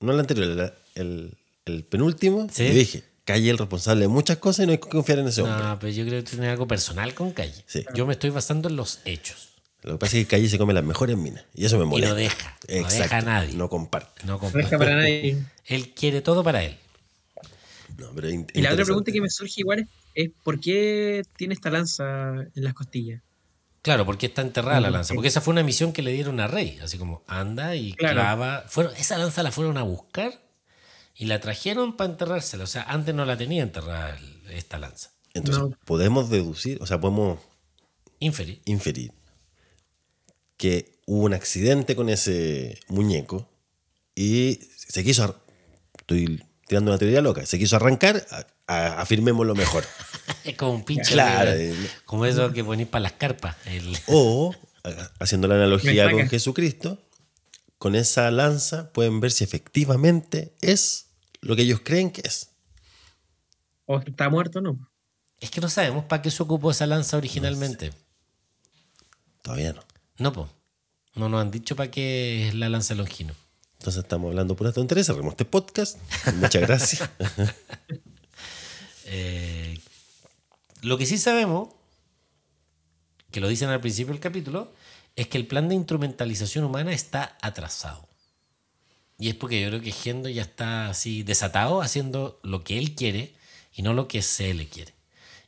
No 0.00 0.12
el 0.12 0.20
anterior, 0.20 0.46
el, 0.48 0.72
el- 0.94 1.38
el 1.64 1.84
penúltimo. 1.84 2.46
Sí. 2.52 2.68
Yo 2.68 2.74
dije: 2.74 3.02
Calle 3.24 3.46
es 3.46 3.50
el 3.52 3.58
responsable 3.58 4.02
de 4.02 4.08
muchas 4.08 4.36
cosas 4.36 4.64
y 4.64 4.66
no 4.66 4.72
hay 4.72 4.78
que 4.78 4.88
confiar 4.88 5.18
en 5.20 5.26
ese 5.28 5.42
hombre. 5.42 5.64
No, 5.64 5.78
pero 5.80 5.92
yo 5.92 6.04
creo 6.06 6.22
que 6.22 6.30
tiene 6.30 6.48
algo 6.48 6.68
personal 6.68 7.12
con 7.14 7.32
Calle. 7.32 7.64
Sí. 7.66 7.84
Yo 7.94 8.06
me 8.06 8.12
estoy 8.12 8.30
basando 8.30 8.68
en 8.68 8.76
los 8.76 9.00
hechos. 9.06 9.55
Lo 9.86 9.92
que 9.92 9.98
pasa 9.98 10.16
es 10.18 10.24
que 10.24 10.28
Calle 10.30 10.48
se 10.48 10.58
come 10.58 10.74
las 10.74 10.84
mejores 10.84 11.16
minas. 11.16 11.44
Y 11.54 11.64
eso 11.64 11.78
me 11.78 11.84
Y 11.84 11.88
molesta. 11.88 12.10
no 12.10 12.14
deja. 12.16 12.56
No 12.68 12.88
deja 12.88 13.16
a 13.18 13.20
nadie. 13.22 13.54
No 13.54 13.68
comparte. 13.70 14.22
No 14.24 14.32
No 14.34 14.38
comparte. 14.40 14.64
deja 14.66 14.78
para 14.78 14.96
nadie. 14.96 15.38
Él 15.64 15.94
quiere 15.94 16.20
todo 16.20 16.42
para 16.44 16.62
él. 16.64 16.76
No, 17.96 18.10
pero 18.14 18.28
Y 18.28 18.60
la 18.60 18.72
otra 18.72 18.84
pregunta 18.84 19.10
que 19.10 19.20
me 19.20 19.30
surge 19.30 19.54
igual 19.62 19.80
es, 19.80 19.86
es 20.14 20.30
¿por 20.42 20.60
qué 20.60 21.22
tiene 21.36 21.54
esta 21.54 21.70
lanza 21.70 22.32
en 22.54 22.64
las 22.64 22.74
costillas? 22.74 23.22
Claro, 23.82 24.04
porque 24.04 24.26
está 24.26 24.42
enterrada 24.42 24.80
la 24.80 24.90
lanza. 24.90 25.14
Porque 25.14 25.28
esa 25.28 25.40
fue 25.40 25.52
una 25.52 25.62
misión 25.62 25.92
que 25.92 26.02
le 26.02 26.12
dieron 26.12 26.38
a 26.40 26.46
Rey. 26.48 26.78
Así 26.82 26.98
como, 26.98 27.22
anda 27.28 27.74
y 27.76 27.94
Claro. 27.94 28.14
clava. 28.16 28.64
Fueron, 28.68 28.94
esa 28.96 29.16
lanza 29.16 29.42
la 29.42 29.50
fueron 29.52 29.78
a 29.78 29.82
buscar 29.82 30.32
y 31.14 31.24
la 31.26 31.40
trajeron 31.40 31.96
para 31.96 32.10
enterrársela. 32.10 32.64
O 32.64 32.66
sea, 32.66 32.82
antes 32.82 33.14
no 33.14 33.24
la 33.24 33.36
tenía 33.36 33.62
enterrada 33.62 34.18
esta 34.50 34.78
lanza. 34.78 35.12
Entonces, 35.34 35.62
No. 35.62 35.70
podemos 35.84 36.28
deducir, 36.28 36.78
o 36.82 36.86
sea, 36.86 37.00
podemos 37.00 37.38
Inferir. 38.18 38.60
inferir 38.64 39.12
que 40.56 41.00
hubo 41.06 41.24
un 41.24 41.34
accidente 41.34 41.94
con 41.96 42.08
ese 42.08 42.78
muñeco 42.88 43.48
y 44.14 44.60
se 44.76 45.04
quiso. 45.04 45.40
Estoy 45.98 46.42
tirando 46.66 46.90
una 46.90 46.98
teoría 46.98 47.20
loca. 47.20 47.44
Se 47.46 47.58
quiso 47.58 47.76
arrancar, 47.76 48.26
a- 48.30 48.46
a- 48.66 49.00
afirmemos 49.00 49.46
lo 49.46 49.54
mejor. 49.54 49.84
Es 50.44 50.56
como 50.56 50.72
un 50.74 50.84
pinche. 50.84 51.12
Claro, 51.12 51.50
de- 51.50 51.74
Como 52.04 52.24
eso 52.26 52.52
que 52.52 52.62
ponís 52.64 52.86
para 52.88 53.02
las 53.04 53.12
carpas. 53.12 53.56
El- 53.66 53.96
O, 54.06 54.54
haciendo 55.18 55.48
la 55.48 55.56
analogía 55.56 56.10
con. 56.10 56.28
Jesucristo, 56.28 56.98
con 57.78 57.94
esa 57.94 58.30
lanza 58.30 58.92
pueden 58.92 59.20
ver 59.20 59.30
si 59.32 59.44
efectivamente 59.44 60.54
es 60.60 61.06
lo 61.40 61.54
que 61.56 61.62
ellos 61.62 61.80
creen 61.84 62.10
que 62.10 62.22
es. 62.24 62.50
¿O 63.86 63.98
está 63.98 64.28
muerto 64.30 64.58
o 64.60 64.62
no? 64.62 64.90
Es 65.40 65.50
que 65.50 65.60
no 65.60 65.68
sabemos 65.68 66.04
para 66.06 66.22
qué 66.22 66.30
se 66.30 66.42
ocupó 66.42 66.70
esa 66.70 66.86
lanza 66.86 67.16
originalmente. 67.16 67.92
Todavía 69.42 69.72
no. 69.72 69.82
No, 70.18 70.32
po. 70.32 70.48
No 71.14 71.28
nos 71.28 71.40
han 71.40 71.50
dicho 71.50 71.76
para 71.76 71.90
qué 71.90 72.48
es 72.48 72.54
la 72.54 72.68
lanza 72.68 72.94
Longino. 72.94 73.34
Entonces 73.78 74.02
estamos 74.02 74.30
hablando 74.30 74.56
pura 74.56 74.72
tontería. 74.72 75.04
Cerremos 75.04 75.32
este 75.32 75.44
podcast. 75.44 75.98
Muchas 76.36 76.62
gracias. 76.62 77.10
Eh, 79.08 79.78
lo 80.82 80.98
que 80.98 81.06
sí 81.06 81.16
sabemos, 81.16 81.68
que 83.30 83.38
lo 83.38 83.46
dicen 83.46 83.68
al 83.68 83.80
principio 83.80 84.12
del 84.12 84.20
capítulo, 84.20 84.72
es 85.14 85.28
que 85.28 85.38
el 85.38 85.46
plan 85.46 85.68
de 85.68 85.76
instrumentalización 85.76 86.64
humana 86.64 86.92
está 86.92 87.38
atrasado. 87.40 88.08
Y 89.16 89.28
es 89.28 89.36
porque 89.36 89.60
yo 89.60 89.68
creo 89.68 89.80
que 89.80 89.92
Gendo 89.92 90.28
ya 90.28 90.42
está 90.42 90.88
así 90.88 91.22
desatado 91.22 91.82
haciendo 91.82 92.40
lo 92.42 92.64
que 92.64 92.78
él 92.78 92.96
quiere 92.96 93.36
y 93.72 93.82
no 93.82 93.94
lo 93.94 94.08
que 94.08 94.22
se 94.22 94.52
le 94.54 94.68
quiere. 94.68 94.95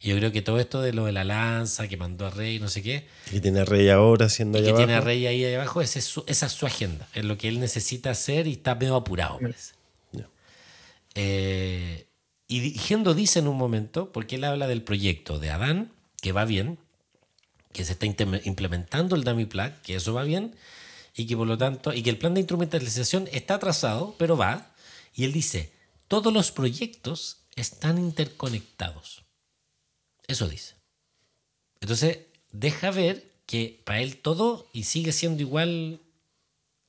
Y 0.01 0.11
yo 0.11 0.17
creo 0.17 0.31
que 0.31 0.43
todo 0.43 0.61
esto 0.61 0.81
de 0.81 0.93
lo 0.93 1.07
de 1.07 1.13
la 1.13 1.25
lanza 1.25 1.89
que 1.89 1.97
mandó 1.97 2.27
a 2.27 2.31
Rey, 2.31 2.61
no 2.61 2.69
sé 2.69 2.83
qué, 2.83 3.07
que 3.31 3.41
tiene 3.41 3.61
a 3.61 3.65
Rey 3.65 3.89
ahora 3.89 4.27
haciendo 4.27 4.59
y 4.59 4.63
allá 4.63 4.71
que 4.71 4.77
tiene 4.77 4.95
a. 4.95 5.01
Rey 5.01 5.27
ahí 5.27 5.45
abajo, 5.55 5.81
ese 5.83 5.99
es 5.99 6.05
su- 6.05 6.25
esa 6.29 6.47
es 6.47 6.53
su 6.53 6.67
agenda, 6.67 7.09
es 7.15 7.25
lo 7.25 7.37
que 7.37 7.49
él 7.49 7.59
necesita 7.59 8.11
hacer 8.11 8.47
y 8.47 8.53
está 8.53 8.75
medio 8.77 8.95
apurado, 8.95 9.39
parece. 9.41 9.75
Ya. 10.13 10.29
Eh, 11.15 12.07
y 12.47 12.71
Gendo 12.79 13.13
dice 13.15 13.41
en 13.41 13.49
un 13.49 13.57
momento, 13.57 14.13
porque 14.13 14.37
él 14.37 14.45
habla 14.45 14.67
del 14.69 14.83
proyecto 14.83 15.39
de 15.39 15.51
Adán, 15.51 15.91
que 16.23 16.33
va 16.33 16.45
bien, 16.45 16.79
que 17.73 17.85
se 17.85 17.93
está 17.93 18.07
implementando 18.07 19.17
el 19.17 19.25
dummy 19.25 19.45
plug, 19.47 19.73
que 19.83 19.97
eso 19.97 20.15
va 20.15 20.23
bien, 20.23 20.55
y 21.15 21.27
que 21.27 21.37
por 21.37 21.47
lo 21.49 21.59
tanto, 21.59 21.93
y 21.93 22.03
que 22.03 22.11
el 22.11 22.17
plan 22.19 22.35
de 22.35 22.41
instrumentalización 22.41 23.29
está 23.33 23.55
atrasado, 23.55 24.15
pero 24.19 24.37
va. 24.37 24.71
Y 25.15 25.25
él 25.25 25.33
dice, 25.33 25.73
todos 26.07 26.33
los 26.33 26.53
proyectos 26.53 27.39
están 27.57 27.99
interconectados. 27.99 29.25
Eso 30.29 30.49
dice. 30.49 30.75
Entonces, 31.81 32.19
deja 32.53 32.91
ver 32.91 33.25
que 33.47 33.81
para 33.85 34.01
él 34.01 34.19
todo 34.19 34.69
y 34.73 34.85
sigue 34.85 35.13
siendo 35.13 35.43
igual, 35.43 36.01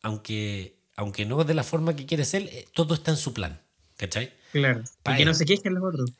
aunque, 0.02 0.76
aunque 0.96 1.26
no 1.26 1.44
de 1.44 1.54
la 1.54 1.64
forma 1.64 1.96
que 1.96 2.06
quiere 2.06 2.26
ser, 2.26 2.44
eh, 2.44 2.68
todo 2.74 2.94
está 2.94 3.12
en 3.12 3.18
su 3.18 3.34
plan. 3.34 3.62
¿Cachai? 3.98 4.34
Claro. 4.52 4.84
Pa' 5.04 5.14
Y 5.14 5.16
que 5.18 5.22
él. 5.24 5.28
no 5.28 5.34
se 5.34 5.46
quejen 5.46 5.74
los 5.74 5.84
otros. 5.84 6.12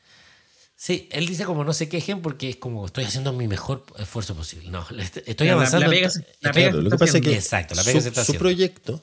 Sí, 0.76 1.08
él 1.12 1.26
dice 1.26 1.44
como 1.44 1.62
no 1.64 1.74
se 1.74 1.88
quejen 1.90 2.22
porque 2.22 2.48
es 2.48 2.56
como 2.56 2.86
estoy 2.86 3.04
haciendo 3.04 3.32
mi 3.34 3.46
mejor 3.48 3.84
esfuerzo 3.98 4.34
posible. 4.34 4.70
No, 4.70 4.86
estoy 5.26 5.46
la- 5.46 5.52
avanzando. 5.54 5.86
la 5.86 5.90
pega 5.92 6.10
pega 6.54 6.70
lo 6.72 6.90
que 6.90 6.96
pasa 6.96 7.18
es 7.18 7.22
que 7.24 7.34
Exacto, 7.34 7.74
la 7.74 7.84
pega 7.84 7.98
su, 7.98 8.02
se 8.04 8.08
está 8.08 8.24
su 8.24 8.34
proyecto, 8.36 9.02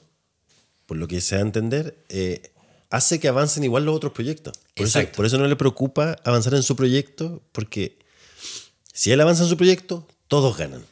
por 0.86 0.96
lo 0.96 1.06
que 1.06 1.20
se 1.20 1.36
da 1.36 1.42
a 1.42 1.44
entender, 1.44 2.04
eh, 2.08 2.50
hace 2.90 3.20
que 3.20 3.28
avancen 3.28 3.62
igual 3.62 3.84
los 3.84 3.94
otros 3.94 4.12
proyectos. 4.12 4.58
Por 4.74 4.86
eso, 4.86 4.98
Exacto. 4.98 5.16
por 5.16 5.26
eso 5.26 5.38
no 5.38 5.46
le 5.46 5.54
preocupa 5.54 6.16
avanzar 6.24 6.54
en 6.54 6.64
su 6.64 6.74
proyecto, 6.74 7.42
porque 7.52 7.98
si 8.98 9.12
él 9.12 9.20
avanza 9.20 9.44
en 9.44 9.48
su 9.48 9.56
proyecto, 9.56 10.06
todos 10.26 10.56
ganan. 10.56 10.84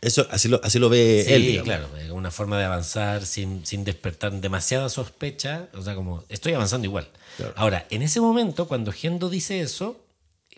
Eso 0.00 0.26
así 0.30 0.48
lo, 0.48 0.60
así 0.64 0.80
lo 0.80 0.88
ve 0.88 1.22
Sí, 1.24 1.32
él. 1.32 1.42
digamos. 1.46 1.64
claro, 1.92 2.14
una 2.14 2.32
forma 2.32 2.58
de 2.58 2.64
avanzar 2.64 3.24
sin, 3.24 3.64
sin 3.64 3.84
despertar 3.84 4.32
demasiada 4.32 4.88
sospecha. 4.88 5.68
O 5.74 5.82
sea, 5.82 5.94
como 5.94 6.24
estoy 6.28 6.54
avanzando 6.54 6.86
igual. 6.88 7.08
Claro. 7.36 7.52
Ahora, 7.56 7.86
en 7.90 8.02
ese 8.02 8.20
momento, 8.20 8.66
cuando 8.66 8.90
Gendo 8.92 9.30
dice 9.30 9.60
eso, 9.60 10.04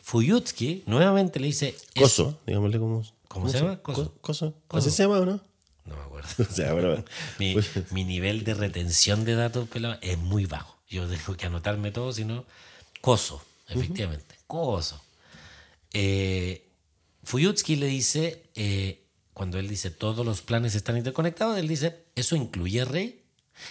Fuyutsuki 0.03 0.83
nuevamente 0.87 1.41
le 1.41 1.49
dice. 1.49 1.77
Coso, 1.95 2.41
digámosle 2.47 2.79
como. 2.79 3.05
¿Cómo 3.29 3.49
se 3.51 3.59
llama? 3.59 3.77
Coso. 3.83 4.13
Co- 4.13 4.21
Coso. 4.21 4.55
¿Así 4.71 4.91
se 4.91 5.03
llama 5.03 5.19
o 5.19 5.27
no? 5.27 5.41
No 5.85 5.97
me 5.97 6.03
acuerdo. 6.03 6.29
O 6.51 6.55
sea, 6.55 6.73
bueno. 6.73 7.05
Mi, 7.39 7.55
mi 7.91 8.05
nivel 8.05 8.45
de 8.45 8.55
retención 8.55 9.25
de 9.27 9.35
datos 9.35 9.69
pelado 9.69 9.99
es 10.01 10.17
muy 10.17 10.47
bajo. 10.47 10.79
Yo 10.89 11.07
tengo 11.07 11.37
que 11.37 11.45
anotarme 11.47 11.91
todo, 11.91 12.13
sino 12.13 12.47
coso, 13.03 13.43
efectivamente, 13.69 14.37
coso. 14.47 15.03
Eh, 15.93 16.64
Fuyutsuki 17.25 17.77
le 17.77 17.87
dice, 17.87 18.43
eh, 18.55 19.03
cuando 19.33 19.59
él 19.59 19.69
dice 19.69 19.91
todos 19.91 20.25
los 20.25 20.43
planes 20.43 20.75
están 20.75 20.97
interconectados, 20.97 21.59
él 21.59 21.69
dice, 21.69 22.05
¿eso 22.15 22.37
incluye 22.37 22.81
a 22.83 22.85
Rey? 22.85 23.21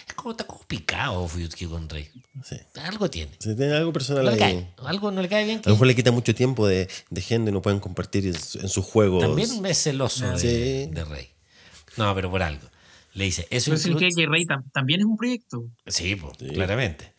Es 0.08 0.14
como 0.14 0.30
está 0.32 0.44
como 0.46 0.62
picado 0.66 1.28
Fuyutsuki 1.28 1.66
con 1.66 1.88
Rey. 1.88 2.08
Sí. 2.42 2.56
Algo 2.82 3.10
tiene. 3.10 3.32
Si 3.38 3.54
tiene 3.54 3.74
algo 3.74 3.92
personal 3.92 4.24
No 4.24 4.30
le 4.30 4.38
cae. 4.38 4.72
Algo 4.78 5.10
no 5.10 5.20
le 5.22 5.28
cae 5.28 5.44
bien. 5.44 5.60
A 5.64 5.68
lo 5.68 5.74
mejor 5.74 5.86
le 5.88 5.94
quita 5.94 6.10
mucho 6.10 6.34
tiempo 6.34 6.66
de, 6.66 6.88
de 7.10 7.20
gente 7.20 7.50
y 7.50 7.52
no 7.54 7.60
pueden 7.62 7.80
compartir 7.80 8.26
en, 8.26 8.34
su- 8.40 8.58
en 8.60 8.68
sus 8.68 8.84
juegos. 8.84 9.22
También 9.22 9.64
es 9.66 9.78
celoso 9.82 10.26
de, 10.32 10.38
Sí. 10.38 10.90
de 10.92 11.04
Rey. 11.04 11.28
No, 11.96 12.14
pero 12.14 12.30
por 12.30 12.42
algo. 12.42 12.66
Le 13.12 13.24
dice, 13.24 13.46
eso 13.50 13.72
incluye... 13.74 14.08
que 14.16 14.26
Rey 14.26 14.44
tam- 14.46 14.64
también 14.72 15.00
es 15.00 15.06
un 15.06 15.16
proyecto. 15.16 15.64
Sí, 15.86 16.16
po, 16.16 16.32
claramente. 16.32 17.12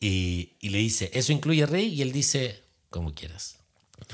Y, 0.00 0.52
y 0.60 0.68
le 0.68 0.78
dice, 0.78 1.10
¿eso 1.14 1.32
incluye 1.32 1.64
Rey? 1.66 1.86
Y 1.86 2.02
él 2.02 2.12
dice, 2.12 2.60
como 2.90 3.14
quieras. 3.14 3.57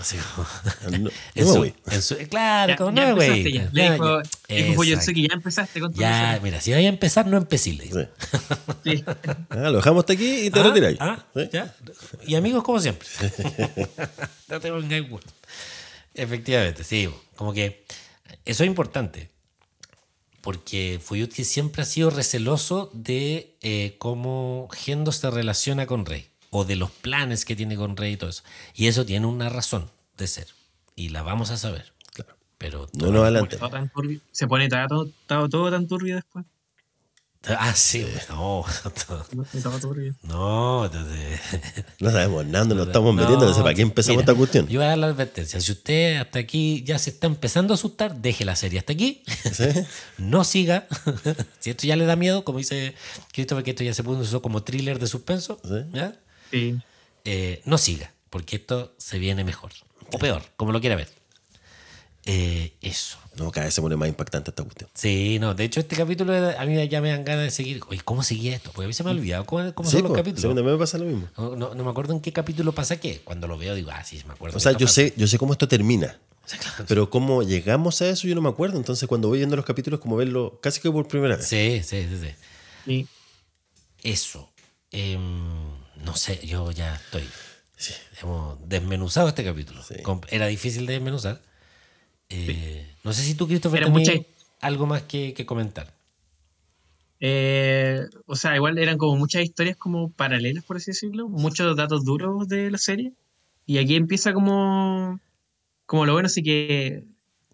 Así 0.01 0.17
como- 0.17 0.47
No, 0.91 0.99
no 0.99 1.11
en 1.35 1.47
me 1.47 1.53
su- 1.53 1.59
voy. 1.59 1.75
en 1.91 2.03
su- 2.03 2.17
claro, 2.29 2.73
Ya, 2.73 2.77
como 2.77 2.97
ya 2.97 3.09
no, 3.11 3.15
güey. 3.15 3.29
empezaste 3.29 3.53
ya. 3.53 3.71
Le 3.73 4.65
dijo, 4.65 4.85
ya 4.85 5.35
empezaste 5.35 5.81
con 5.81 5.93
tu 5.93 6.01
Ya, 6.01 6.09
persona. 6.11 6.41
mira, 6.43 6.61
si 6.61 6.73
vais 6.73 6.85
a 6.85 6.89
empezar, 6.89 7.27
no 7.27 7.37
empecé, 7.37 7.73
le 7.75 7.85
dice. 7.85 8.09
Sí. 8.85 8.97
Sí. 8.97 9.05
Ah, 9.51 9.57
lo 9.71 9.73
dejamos 9.77 10.03
hasta 10.03 10.13
aquí 10.15 10.47
y 10.47 10.51
te 10.51 10.61
Ah, 10.61 10.63
retiráis. 10.65 10.97
ah, 11.01 11.25
¿Sí? 11.35 11.49
ya. 11.53 11.75
Y 12.27 12.35
amigos 12.35 12.63
como 12.65 12.81
siempre. 12.81 13.09
no 14.49 14.61
te 14.61 14.71
pongáis 14.71 15.03
huevo. 15.05 15.21
Efectivamente, 16.15 16.85
sí. 16.85 17.09
Como 17.37 17.53
que 17.53 17.85
eso 18.45 18.63
es 18.65 18.67
importante. 18.69 19.31
Porque 20.41 21.01
Fuyutsuki 21.03 21.45
siempre 21.45 21.83
ha 21.83 21.87
sido 21.87 22.11
receloso 22.11 22.91
de 22.93 23.57
eh, 23.63 23.97
cómo 23.99 24.69
Gendo 24.73 25.11
se 25.13 25.31
relaciona 25.31 25.87
con 25.87 26.05
Rey. 26.05 26.27
O 26.57 26.65
de 26.65 26.77
los 26.77 26.91
planes 26.93 27.45
que 27.45 27.57
tiene 27.57 27.75
con 27.75 27.97
Rey 27.97 28.13
y 28.13 28.17
todo 28.17 28.31
eso. 28.31 28.45
Y 28.75 28.87
eso 28.87 29.05
tiene 29.05 29.27
una 29.27 29.49
razón 29.49 29.91
de 30.17 30.29
ser. 30.29 30.47
Y 30.95 31.09
la 31.09 31.23
vamos 31.23 31.51
a 31.51 31.57
saber. 31.57 31.93
Claro. 32.13 32.37
Pero 32.59 32.87
No, 32.93 33.11
no, 33.11 33.23
adelante. 33.23 33.57
Todo 33.57 33.71
tan 33.71 33.89
turbio. 33.89 34.21
Se 34.31 34.47
pone 34.47 34.69
todo, 34.69 35.11
todo, 35.27 35.49
todo 35.49 35.71
tan 35.73 35.89
turbio 35.89 36.15
después. 36.15 36.45
Ah, 37.47 37.75
sí, 37.75 38.07
no, 38.31 38.65
Todo 39.63 39.79
turbio. 39.81 40.15
no, 40.23 40.85
entonces- 40.87 41.41
No 42.01 42.11
sabemos 42.11 42.47
nada, 42.47 42.65
nos 42.67 42.87
estamos 42.87 43.15
No, 43.15 43.21
metiendo, 43.21 43.47
no 43.47 43.53
sé 43.53 43.61
para 43.61 43.75
qué 43.75 43.83
empezamos 43.83 44.17
mira, 44.23 44.33
esta 44.33 44.39
cuestión. 44.39 44.67
Yo 44.69 44.79
voy 44.79 44.87
a 44.87 44.91
dar 44.91 44.99
la 44.99 45.09
advertencia. 45.09 45.61
Si 45.61 45.73
usted 45.73 46.17
hasta 46.17 46.39
aquí 46.39 46.83
ya 46.87 46.99
se 46.99 47.11
está 47.11 47.27
empezando 47.27 47.75
a 47.75 47.77
asustar, 47.77 48.15
deje 48.17 48.45
la 48.47 48.57
serie 48.57 48.79
hasta 48.79 48.93
aquí. 48.95 49.23
¿Sí? 49.53 49.65
no 50.19 50.45
siga. 50.45 50.87
si 51.59 51.71
esto 51.71 51.87
ya 51.87 51.97
le 51.97 52.07
da 52.07 52.17
miedo, 52.17 52.45
como 52.45 52.59
dice 52.59 52.95
Christopher, 53.33 53.63
que 53.65 53.71
esto 53.73 53.83
ya 53.85 53.93
se 53.93 54.03
puso 54.05 54.41
como 54.41 54.63
thriller 54.63 54.99
de 54.99 55.07
suspenso, 55.09 55.61
Sí. 55.65 55.83
¿ya? 55.93 56.17
Sí. 56.55 56.77
Eh, 57.25 57.63
no 57.65 57.79
siga, 57.79 58.13
porque 58.31 58.57
esto 58.57 58.95
se 58.99 59.19
viene 59.19 59.45
mejor. 59.45 59.73
O 60.13 60.19
peor, 60.19 60.43
como 60.57 60.73
lo 60.73 60.81
quiera 60.81 60.97
ver. 60.97 61.09
Eh, 62.27 62.73
eso. 62.81 63.19
No, 63.37 63.51
cada 63.51 63.67
vez 63.67 63.75
se 63.75 63.83
pone 63.83 63.97
más 63.97 64.09
impactante 64.09 64.51
esta 64.51 64.63
cuestión. 64.63 64.89
Sí, 64.95 65.39
no. 65.41 65.55
De 65.55 65.65
hecho, 65.65 65.81
este 65.81 65.97
capítulo 65.97 66.33
a 66.35 66.65
mí 66.65 66.89
ya 66.89 67.01
me 67.03 67.11
dan 67.11 67.25
ganas 67.25 67.45
de 67.45 67.51
seguir. 67.51 67.81
Oye, 67.89 68.01
¿cómo 68.05 68.23
seguía 68.23 68.55
esto? 68.57 68.71
Porque 68.73 68.85
a 68.85 68.89
mí 68.89 68.95
se 68.95 69.03
me 69.03 69.11
ha 69.11 69.13
olvidado 69.13 69.45
cómo, 69.45 69.75
cómo 69.75 69.89
Sí, 69.91 69.97
son 69.97 70.05
los 70.05 70.11
po, 70.13 70.17
capítulos. 70.17 70.57
sí, 70.57 70.63
me 70.63 70.79
pasa 70.79 70.97
lo 70.99 71.05
mismo. 71.05 71.29
No, 71.37 71.57
no- 71.57 71.75
no 71.75 71.85
me 71.85 71.91
acuerdo 71.91 72.15
en 72.15 72.21
qué 72.21 72.33
capítulo 72.33 72.73
pasa 72.73 72.99
qué. 72.99 73.21
Cuando 73.25 73.47
lo 73.49 73.59
veo 73.59 73.75
digo, 73.75 73.91
ah, 73.93 74.03
sí, 74.05 74.23
me 74.27 74.33
acuerdo. 74.33 74.57
O 74.57 74.61
sea, 74.61 74.73
yo 74.73 74.87
sé, 74.87 75.13
yo 75.17 75.27
sé 75.27 75.37
cómo 75.37 75.53
esto 75.53 75.69
termina. 75.69 76.19
O 76.45 76.49
sea, 76.49 76.59
claro. 76.59 76.85
Pero 76.89 77.11
cómo 77.11 77.43
llegamos 77.43 78.01
a 78.03 78.09
eso 78.09 78.27
yo 78.29 78.35
no 78.35 78.41
me 78.41 78.49
acuerdo. 78.49 78.79
Entonces 78.79 79.07
cuando 79.09 79.29
voy 79.29 79.39
viendo 79.39 79.57
los 79.57 79.65
capítulos 79.67 80.01
como 80.01 80.17
verlo 80.17 80.59
casi 80.63 80.81
que 80.81 80.91
por 80.91 81.09
primera 81.09 81.37
vez. 81.37 81.47
Sí, 81.47 81.83
sí, 81.83 82.07
sí, 82.09 82.19
sí. 82.23 82.29
Sí. 82.87 83.07
Eso. 84.03 84.49
Em, 84.93 85.74
no 86.05 86.17
sé, 86.17 86.41
yo 86.47 86.71
ya 86.71 86.95
estoy. 86.97 87.25
Hemos 88.23 88.59
desmenuzado 88.69 89.29
este 89.29 89.45
capítulo. 89.45 89.83
Sí. 89.83 89.95
Era 90.31 90.47
difícil 90.47 90.87
de 90.87 90.95
desmenuzar. 90.95 91.41
Eh, 92.31 92.87
No 93.05 93.13
sé 93.13 93.23
si 93.23 93.35
tú, 93.35 93.47
Christopher, 93.47 93.89
mucha- 93.91 94.13
algo 94.61 94.87
más 94.87 95.03
que, 95.03 95.35
que 95.35 95.45
comentar. 95.45 95.93
Eh, 97.21 98.01
o 98.27 98.37
sea, 98.37 98.55
igual 98.57 98.79
eran 98.79 98.99
como 98.99 99.17
muchas 99.17 99.43
historias 99.43 99.77
como 99.77 100.11
paralelas, 100.11 100.65
por 100.65 100.77
así 100.77 100.91
decirlo, 100.91 101.29
muchos 101.29 101.77
datos 101.77 102.05
duros 102.05 102.49
de 102.49 102.71
la 102.71 102.79
serie. 102.79 103.13
Y 103.67 103.79
aquí 103.79 103.97
empieza 103.97 104.33
como, 104.35 105.21
como 105.87 106.05
lo 106.07 106.13
bueno, 106.13 106.27
así 106.27 106.43
que 106.43 107.05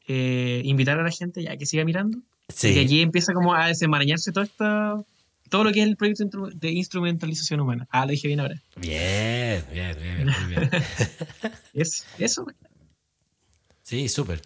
eh, 0.08 0.62
invitar 0.64 0.98
a 0.98 1.02
la 1.04 1.10
gente 1.10 1.42
ya 1.42 1.56
que 1.56 1.66
siga 1.66 1.84
mirando. 1.84 2.18
Y 2.62 2.78
aquí 2.80 3.00
empieza 3.02 3.32
como 3.32 3.54
a 3.54 3.68
desenmarañarse 3.68 4.32
todo 4.32 4.42
esto, 4.44 5.06
todo 5.50 5.64
lo 5.64 5.72
que 5.72 5.82
es 5.82 5.86
el 5.86 5.96
proyecto 5.96 6.48
de 6.54 6.70
instrumentalización 6.70 7.60
humana. 7.60 7.86
Ah, 7.90 8.06
lo 8.06 8.12
dije 8.12 8.28
bien 8.28 8.40
ahora. 8.40 8.62
Bien, 8.76 9.62
bien, 9.72 9.96
bien, 10.00 10.26
muy 10.26 10.54
bien. 10.54 10.70
Es 11.74 12.06
eso. 12.18 12.46
Sí, 13.82 14.08
súper. 14.08 14.40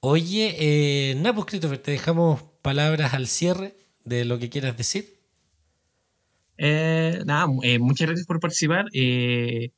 Oye, 0.00 0.54
eh, 0.58 1.14
nada, 1.16 1.34
pues, 1.34 1.46
Christopher, 1.46 1.78
te 1.78 1.90
dejamos 1.90 2.42
palabras 2.62 3.14
al 3.14 3.26
cierre 3.26 3.74
de 4.04 4.24
lo 4.24 4.38
que 4.38 4.50
quieras 4.50 4.76
decir. 4.76 5.18
Eh, 6.58 7.20
nada, 7.24 7.46
eh, 7.62 7.78
muchas 7.78 8.06
gracias 8.06 8.26
por 8.26 8.40
participar. 8.40 8.86
Eh, 8.92 9.70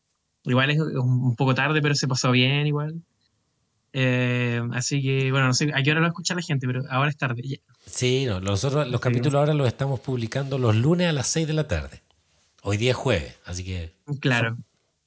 igual 0.45 0.71
es 0.71 0.81
un 0.81 1.37
poco 1.37 1.55
tarde, 1.55 1.81
pero 1.81 1.95
se 1.95 2.09
pasó 2.09 2.31
bien 2.33 2.67
igual. 2.67 3.03
Eh, 3.93 4.61
así 4.73 5.03
que, 5.03 5.31
bueno, 5.31 5.49
no 5.49 5.55
sé 5.55 5.71
a 5.75 5.83
qué 5.83 5.91
hora 5.91 6.01
lo 6.01 6.05
va 6.05 6.09
a 6.09 6.11
escuchar 6.11 6.37
la 6.37 6.43
gente, 6.43 6.67
pero 6.67 6.83
ahora 6.91 7.11
es 7.11 7.17
tarde. 7.17 7.43
ya. 7.45 7.59
Sí, 7.93 8.25
no, 8.27 8.41
nosotros 8.41 8.89
los 8.89 9.01
capítulos 9.01 9.39
ahora 9.39 9.55
los 9.55 9.67
estamos 9.69 10.01
publicando 10.01 10.59
los 10.59 10.75
lunes 10.77 11.09
a 11.09 11.13
las 11.13 11.27
6 11.29 11.47
de 11.47 11.53
la 11.55 11.67
tarde. 11.69 12.01
Hoy 12.63 12.77
día 12.77 12.91
es 12.93 12.97
jueves, 12.97 13.35
así 13.45 13.65
que, 13.65 13.93
Claro. 14.21 14.57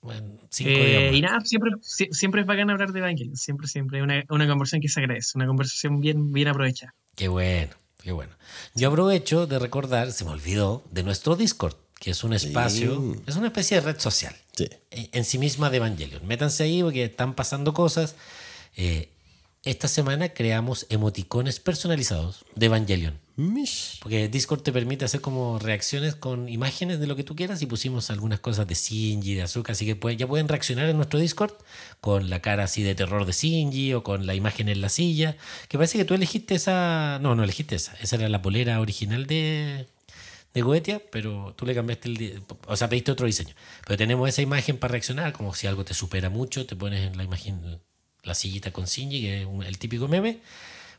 bueno, 0.02 0.28
cinco 0.50 0.72
Eh, 0.72 0.86
días 0.88 1.04
más. 1.12 1.14
y 1.18 1.22
nada, 1.22 1.40
siempre, 1.46 1.72
sie- 1.82 2.12
siempre 2.12 2.42
es 2.42 2.48
bacán 2.48 2.70
hablar 2.70 2.92
de 2.92 3.00
Evangelion. 3.00 3.38
Siempre, 3.38 3.68
siempre. 3.68 4.02
Una, 4.02 4.24
una 4.30 4.48
conversación 4.48 4.82
que 4.82 4.90
se 4.90 5.00
agradece. 5.00 5.32
Una 5.36 5.46
conversación 5.48 6.00
bien, 6.02 6.32
bien 6.34 6.48
aprovechada. 6.48 6.94
Qué 7.16 7.28
bueno, 7.28 7.74
qué 8.02 8.12
bueno. 8.12 8.32
Yo 8.76 8.90
aprovecho 8.90 9.46
de 9.48 9.60
recordar, 9.60 10.12
se 10.12 10.26
me 10.26 10.32
olvidó, 10.32 10.84
de 10.92 11.04
nuestro 11.04 11.36
Discord, 11.36 11.76
que 12.00 12.12
es 12.12 12.24
un 12.24 12.34
espacio, 12.34 13.16
es 13.28 13.36
una 13.36 13.48
especie 13.48 13.80
de 13.80 13.86
red 13.94 14.00
social 14.00 14.36
Sí. 14.56 14.68
en 14.92 15.10
en 15.14 15.24
sí 15.26 15.38
misma 15.38 15.70
de 15.70 15.78
Evangelion. 15.78 16.26
Métanse 16.28 16.64
ahí 16.64 16.82
porque 16.84 17.06
están 17.06 17.34
pasando 17.36 17.74
cosas. 17.74 18.16
Eh, 18.76 19.10
esta 19.64 19.88
semana 19.88 20.30
creamos 20.30 20.86
emoticones 20.90 21.60
personalizados 21.60 22.46
de 22.56 22.66
Evangelion. 22.66 23.20
Mish. 23.36 24.00
Porque 24.02 24.28
Discord 24.28 24.62
te 24.62 24.72
permite 24.72 25.06
hacer 25.06 25.22
como 25.22 25.58
reacciones 25.58 26.16
con 26.16 26.50
imágenes 26.50 27.00
de 27.00 27.08
lo 27.08 27.16
que 27.16 27.24
tú 27.24 27.36
quieras 27.36 27.62
y 27.62 27.66
pusimos 27.66 28.12
algunas 28.12 28.40
cosas 28.42 28.68
de 28.68 28.76
Shinji, 28.76 29.34
de 29.36 29.42
Azuka, 29.42 29.72
así 29.72 29.86
que 29.86 29.96
pueden- 29.96 30.20
ya 30.20 30.28
pueden 30.28 30.48
reaccionar 30.48 30.88
en 30.90 30.98
nuestro 30.98 31.18
Discord 31.20 31.54
con 32.02 32.30
la 32.30 32.42
cara 32.42 32.66
así 32.66 32.84
de 32.84 32.94
terror 32.94 33.26
de 33.26 33.32
Shinji 33.32 33.94
o 33.94 34.04
con 34.04 34.28
la 34.28 34.36
imagen 34.36 34.70
en 34.70 34.82
la 34.82 34.90
silla, 34.90 35.36
que 35.70 35.78
parece 35.78 35.98
que 35.98 36.06
tú 36.06 36.14
elegiste 36.14 36.56
esa... 36.56 37.18
No, 37.22 37.34
no 37.34 37.44
elegiste 37.44 37.76
esa, 37.76 37.96
esa 38.02 38.18
era 38.18 38.30
la 38.30 38.42
polera 38.42 38.80
original 38.82 39.26
de, 39.26 39.88
de 40.54 40.62
Goetia, 40.62 41.02
pero 41.12 41.56
tú 41.58 41.66
le 41.66 41.74
cambiaste 41.74 42.10
el... 42.10 42.44
O 42.68 42.76
sea, 42.76 42.90
pediste 42.90 43.12
otro 43.12 43.26
diseño. 43.26 43.56
Pero 43.88 43.98
tenemos 43.98 44.30
esa 44.30 44.42
imagen 44.44 44.78
para 44.78 44.92
reaccionar, 44.92 45.34
como 45.34 45.56
si 45.56 45.66
algo 45.68 45.84
te 45.86 45.94
supera 45.96 46.30
mucho, 46.30 46.68
te 46.68 46.76
pones 46.76 47.08
en 47.08 47.18
la 47.18 47.24
imagen 47.24 47.80
la 48.24 48.34
sillita 48.34 48.72
con 48.72 48.86
Shinji, 48.86 49.22
que 49.22 49.42
es 49.42 49.46
un- 49.48 49.64
el 49.64 49.78
típico 49.78 50.08
meme. 50.08 50.40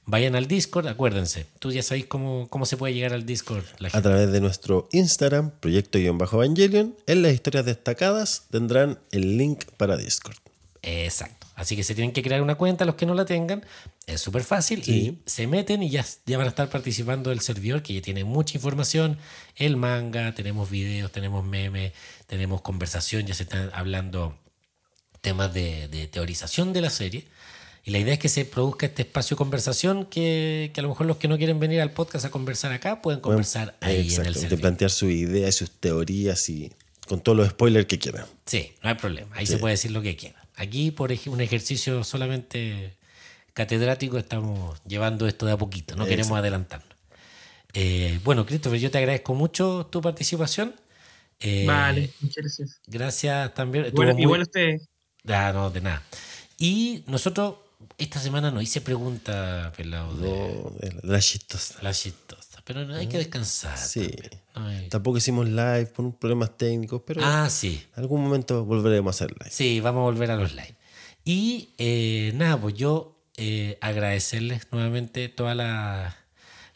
Vayan 0.07 0.35
al 0.37 0.47
Discord, 0.47 0.87
acuérdense. 0.87 1.47
Tú 1.59 1.73
ya 1.73 1.83
sabéis 1.83 2.05
cómo, 2.07 2.47
cómo 2.51 2.67
se 2.67 2.77
puede 2.77 2.93
llegar 2.93 3.15
al 3.15 3.25
Discord. 3.25 3.65
La 3.79 3.89
A 3.93 4.03
través 4.03 4.31
de 4.31 4.41
nuestro 4.43 4.87
Instagram, 4.93 5.51
proyecto-evangelion, 5.61 6.95
en 7.07 7.23
las 7.23 7.33
historias 7.33 7.65
destacadas 7.65 8.43
tendrán 8.51 8.99
el 9.13 9.39
link 9.39 9.65
para 9.79 9.97
Discord. 9.97 10.37
Exacto. 10.83 11.47
Así 11.57 11.77
que 11.77 11.85
se 11.85 11.95
tienen 11.95 12.13
que 12.13 12.23
crear 12.23 12.43
una 12.43 12.57
cuenta 12.57 12.85
los 12.85 12.97
que 12.97 13.07
no 13.07 13.15
la 13.15 13.25
tengan. 13.25 13.65
Es 14.07 14.21
súper 14.21 14.43
fácil 14.45 14.83
y 14.87 15.19
se 15.25 15.47
meten 15.47 15.83
y 15.83 15.89
ya, 15.89 16.05
ya 16.27 16.37
van 16.37 16.47
a 16.47 16.51
estar 16.51 16.69
participando 16.69 17.31
del 17.31 17.41
servidor 17.41 17.83
que 17.83 17.95
ya 17.95 18.03
tiene 18.03 18.25
mucha 18.25 18.59
información. 18.59 19.17
El 19.57 19.77
manga, 19.79 20.35
tenemos 20.35 20.69
videos, 20.69 21.11
tenemos 21.13 21.45
memes, 21.45 21.93
tenemos 22.27 22.61
conversación, 22.61 23.25
ya 23.27 23.33
se 23.35 23.45
están 23.45 23.71
hablando 23.73 24.37
temas 25.25 25.53
de, 25.53 25.89
de 25.89 26.07
teorización 26.07 26.73
de 26.73 26.81
la 26.83 26.91
serie. 26.91 27.25
Y 27.87 27.91
la 27.91 27.99
idea 27.99 28.15
es 28.15 28.19
que 28.21 28.29
se 28.29 28.45
produzca 28.45 28.87
este 28.87 29.03
espacio 29.03 29.35
de 29.35 29.39
conversación 29.39 30.07
que, 30.07 30.71
que 30.73 30.81
a 30.81 30.83
lo 30.83 30.89
mejor 30.91 31.07
los 31.07 31.17
que 31.17 31.29
no 31.29 31.37
quieren 31.37 31.59
venir 31.59 31.81
al 31.81 31.91
podcast 31.91 32.25
a 32.25 32.31
conversar 32.31 32.73
acá 32.73 33.03
pueden 33.03 33.21
conversar 33.21 33.77
ahí 33.81 34.15
en 34.15 34.21
el 34.23 34.29
Exacto, 34.29 34.49
de 34.49 34.57
plantear 34.59 34.91
sus 34.91 35.11
ideas, 35.11 35.55
sus 35.55 35.71
teorías 35.71 36.49
y 36.49 36.73
con 37.09 37.21
todos 37.21 37.37
los 37.37 37.49
spoilers 37.51 37.87
que 37.87 37.99
quieran. 37.99 38.25
Sí, 38.47 38.73
no 38.83 38.89
hay 38.91 38.95
problema. 38.95 39.35
Ahí 39.37 39.47
se 39.47 39.59
puede 39.59 39.73
decir 39.75 39.91
lo 39.91 40.01
que 40.01 40.17
quiera. 40.17 40.41
Aquí, 40.57 40.93
por 40.93 41.13
un 41.27 41.41
ejercicio 41.41 42.05
solamente 42.05 42.95
catedrático, 43.53 44.17
estamos 44.19 44.81
llevando 44.87 45.27
esto 45.27 45.45
de 45.47 45.53
a 45.53 45.59
poquito. 45.59 45.97
No 45.97 46.07
queremos 46.07 46.39
adelantarnos. 46.39 46.89
Eh, 47.75 48.19
bueno, 48.25 48.47
Christopher, 48.47 48.79
yo 48.79 48.91
te 48.91 48.99
agradezco 48.99 49.35
mucho 49.35 49.89
tu 49.91 50.01
participación. 50.01 50.75
Eh, 51.41 51.65
Vale, 51.67 52.11
muchas 52.21 52.37
gracias. 52.45 52.81
Gracias 52.87 53.53
también. 53.55 53.87
Igual, 53.87 54.15
muy- 54.15 54.23
igual 54.23 54.41
usted. 54.43 54.81
Ah, 55.29 55.53
no, 55.53 55.71
de 55.71 55.81
nada. 55.81 56.03
Y 56.59 57.03
nosotros, 57.07 57.57
esta 57.99 58.21
semana 58.21 58.51
no 58.51 58.61
hice 58.61 58.81
pregunta, 58.81 59.73
pelado, 59.77 60.15
de 60.17 60.91
No, 61.03 61.13
la- 61.13 61.21
chistosa. 61.21 61.77
la 61.83 61.93
chistosa. 61.93 62.63
Pero 62.65 62.85
no 62.87 62.95
hay 62.95 63.07
que 63.09 63.19
descansar. 63.19 63.77
Sí. 63.77 64.09
también. 64.09 64.31
No 64.55 64.67
hay- 64.67 64.89
Tampoco 64.89 65.19
hicimos 65.19 65.47
live 65.49 65.87
por 65.87 66.15
problemas 66.17 66.57
técnicos, 66.57 67.03
pero 67.07 67.21
Ah, 67.25 67.49
sí. 67.51 67.85
en 67.97 68.03
algún 68.03 68.23
momento 68.23 68.65
volveremos 68.65 69.15
a 69.15 69.25
hacer 69.25 69.33
live. 69.39 69.51
Sí, 69.51 69.81
vamos 69.81 70.01
a 70.01 70.05
volver 70.05 70.31
a 70.31 70.37
los 70.37 70.53
live. 70.55 70.75
Y 71.25 71.71
eh, 71.79 72.33
nada, 72.35 72.59
pues 72.61 72.75
yo 72.75 73.11
eh, 73.37 73.79
agradecerles 73.81 74.67
nuevamente 74.71 75.29
toda 75.29 75.55
la, 75.57 76.17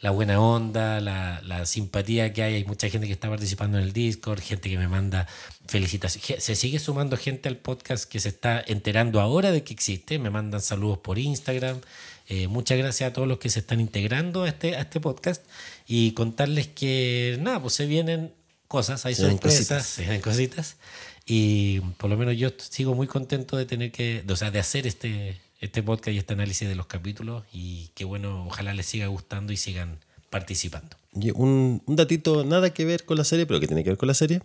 la 0.00 0.10
buena 0.10 0.40
onda, 0.40 1.00
la, 1.00 1.40
la 1.44 1.66
simpatía 1.66 2.32
que 2.32 2.42
hay. 2.42 2.54
Hay 2.54 2.64
mucha 2.64 2.88
gente 2.88 3.06
que 3.06 3.12
está 3.12 3.28
participando 3.28 3.78
en 3.78 3.84
el 3.84 3.92
Discord, 3.92 4.40
gente 4.40 4.70
que 4.70 4.78
me 4.78 4.88
manda 4.88 5.26
felicitaciones. 5.66 6.44
Se 6.44 6.54
sigue 6.54 6.78
sumando 6.78 7.16
gente 7.16 7.48
al 7.48 7.56
podcast 7.56 8.04
que 8.04 8.20
se 8.20 8.28
está 8.28 8.62
enterando 8.66 9.20
ahora 9.20 9.50
de 9.50 9.64
que 9.64 9.74
existe. 9.74 10.18
Me 10.18 10.30
mandan 10.30 10.60
saludos 10.60 10.98
por 10.98 11.18
Instagram. 11.18 11.80
Eh, 12.28 12.46
muchas 12.46 12.78
gracias 12.78 13.10
a 13.10 13.12
todos 13.12 13.26
los 13.26 13.38
que 13.38 13.48
se 13.48 13.60
están 13.60 13.80
integrando 13.80 14.44
a 14.44 14.48
este, 14.48 14.76
a 14.76 14.82
este 14.82 15.00
podcast 15.00 15.44
y 15.86 16.12
contarles 16.12 16.68
que 16.68 17.38
nada, 17.40 17.60
pues 17.60 17.74
se 17.74 17.86
vienen 17.86 18.32
cosas, 18.68 19.06
hay 19.06 19.14
sorpresas, 19.14 19.86
se 19.86 20.02
vienen 20.02 20.20
cositas. 20.20 20.76
Y 21.24 21.80
por 21.96 22.08
lo 22.08 22.16
menos 22.16 22.36
yo 22.36 22.50
sigo 22.58 22.94
muy 22.94 23.06
contento 23.06 23.56
de 23.56 23.66
tener 23.66 23.90
que, 23.92 24.22
o 24.28 24.36
sea, 24.36 24.50
de 24.50 24.58
hacer 24.60 24.86
este, 24.86 25.40
este 25.60 25.82
podcast 25.82 26.14
y 26.14 26.18
este 26.18 26.34
análisis 26.34 26.68
de 26.68 26.74
los 26.74 26.86
capítulos. 26.86 27.44
Y 27.52 27.90
qué 27.94 28.04
bueno, 28.04 28.46
ojalá 28.46 28.74
les 28.74 28.86
siga 28.86 29.06
gustando 29.06 29.52
y 29.52 29.56
sigan 29.56 29.98
participando. 30.30 30.96
Y 31.14 31.30
un, 31.30 31.82
un 31.86 31.96
datito 31.96 32.44
nada 32.44 32.72
que 32.72 32.84
ver 32.84 33.04
con 33.04 33.16
la 33.16 33.24
serie, 33.24 33.46
pero 33.46 33.60
que 33.60 33.66
tiene 33.66 33.82
que 33.82 33.90
ver 33.90 33.98
con 33.98 34.06
la 34.08 34.14
serie. 34.14 34.42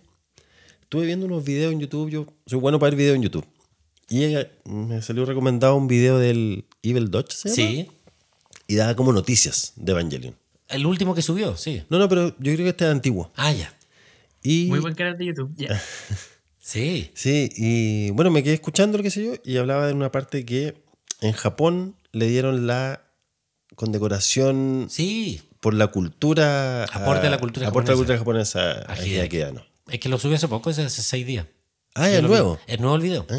Estuve 0.82 1.06
viendo 1.06 1.26
unos 1.26 1.44
videos 1.44 1.72
en 1.72 1.80
YouTube. 1.80 2.10
Yo 2.10 2.26
soy 2.46 2.58
bueno 2.58 2.78
para 2.78 2.90
ver 2.90 2.98
videos 2.98 3.16
en 3.16 3.22
YouTube. 3.22 3.46
Y 4.08 4.34
me 4.64 5.00
salió 5.02 5.24
recomendado 5.24 5.76
un 5.76 5.88
video 5.88 6.18
del 6.18 6.66
Evil 6.82 7.10
Dodge, 7.10 7.32
¿se 7.32 7.48
llama? 7.48 7.56
Sí, 7.56 7.90
Y 8.66 8.74
daba 8.74 8.94
como 8.94 9.12
noticias 9.12 9.72
de 9.76 9.92
Evangelion. 9.92 10.34
el 10.68 10.86
último 10.86 11.14
que 11.14 11.22
subió, 11.22 11.56
sí. 11.56 11.82
No, 11.88 11.98
no, 11.98 12.08
pero 12.08 12.28
yo 12.38 12.52
creo 12.52 12.58
que 12.58 12.68
este 12.68 12.84
es 12.84 12.90
antiguo. 12.90 13.32
Ah, 13.36 13.52
ya. 13.52 13.74
Y, 14.42 14.66
Muy 14.66 14.80
buen 14.80 14.94
canal 14.94 15.16
de 15.16 15.26
YouTube. 15.26 15.52
Ya. 15.56 15.80
Sí. 16.60 17.10
Sí, 17.12 17.50
y 17.56 18.10
bueno, 18.12 18.30
me 18.30 18.42
quedé 18.42 18.54
escuchando 18.54 18.96
lo 18.96 19.04
que 19.04 19.10
sé 19.10 19.22
yo 19.22 19.34
y 19.44 19.58
hablaba 19.58 19.86
de 19.86 19.92
una 19.92 20.10
parte 20.10 20.46
que 20.46 20.74
en 21.26 21.32
Japón 21.32 21.96
le 22.12 22.26
dieron 22.28 22.66
la 22.66 23.02
condecoración 23.74 24.86
Sí. 24.90 25.42
por 25.60 25.74
la 25.74 25.88
cultura. 25.88 26.84
Aporte 26.84 27.26
a 27.26 27.30
la 27.30 27.38
cultura 27.38 27.68
aporte 27.68 27.90
a 27.90 27.94
la 27.94 27.96
cultura 27.96 28.18
japonesa. 28.18 28.60
japonesa 28.60 28.92
a 28.92 29.06
Hideaki. 29.06 29.42
Es 29.90 30.00
que 30.00 30.08
lo 30.08 30.18
subió 30.18 30.36
hace 30.36 30.48
poco, 30.48 30.70
hace 30.70 30.88
seis 30.88 31.26
días. 31.26 31.46
Ah, 31.96 32.10
es 32.10 32.22
nuevo. 32.22 32.58
Es 32.66 32.80
nuevo 32.80 32.96
el 32.96 33.02
video. 33.02 33.26
Ah. 33.30 33.36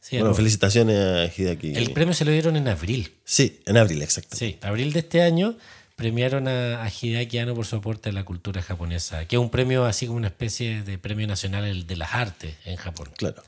Sí, 0.00 0.16
bueno, 0.16 0.24
nuevo. 0.26 0.34
felicitaciones 0.36 0.96
a 0.98 1.24
Hideaki. 1.34 1.74
El 1.74 1.92
premio 1.92 2.14
se 2.14 2.24
lo 2.24 2.30
dieron 2.30 2.56
en 2.56 2.68
abril. 2.68 3.12
Sí, 3.24 3.60
en 3.66 3.76
abril, 3.76 4.00
exacto. 4.02 4.36
Sí, 4.36 4.58
abril 4.62 4.92
de 4.92 5.00
este 5.00 5.20
año 5.22 5.56
premiaron 5.96 6.48
a, 6.48 6.82
a 6.82 6.88
Hideaki 6.90 7.38
Anno 7.38 7.54
por 7.54 7.66
su 7.66 7.76
aporte 7.76 8.08
a 8.08 8.12
la 8.12 8.24
cultura 8.24 8.62
japonesa, 8.62 9.26
que 9.26 9.36
es 9.36 9.40
un 9.40 9.50
premio 9.50 9.84
así 9.84 10.06
como 10.06 10.16
una 10.16 10.28
especie 10.28 10.82
de 10.82 10.96
premio 10.96 11.26
nacional 11.26 11.86
de 11.86 11.96
las 11.96 12.14
artes 12.14 12.54
en 12.64 12.76
Japón. 12.76 13.10
Claro. 13.18 13.42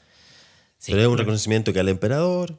Sí. 0.79 0.93
Pero 0.93 1.01
es 1.03 1.09
un 1.09 1.17
reconocimiento 1.17 1.73
que 1.73 1.81
al 1.81 1.89
emperador, 1.89 2.59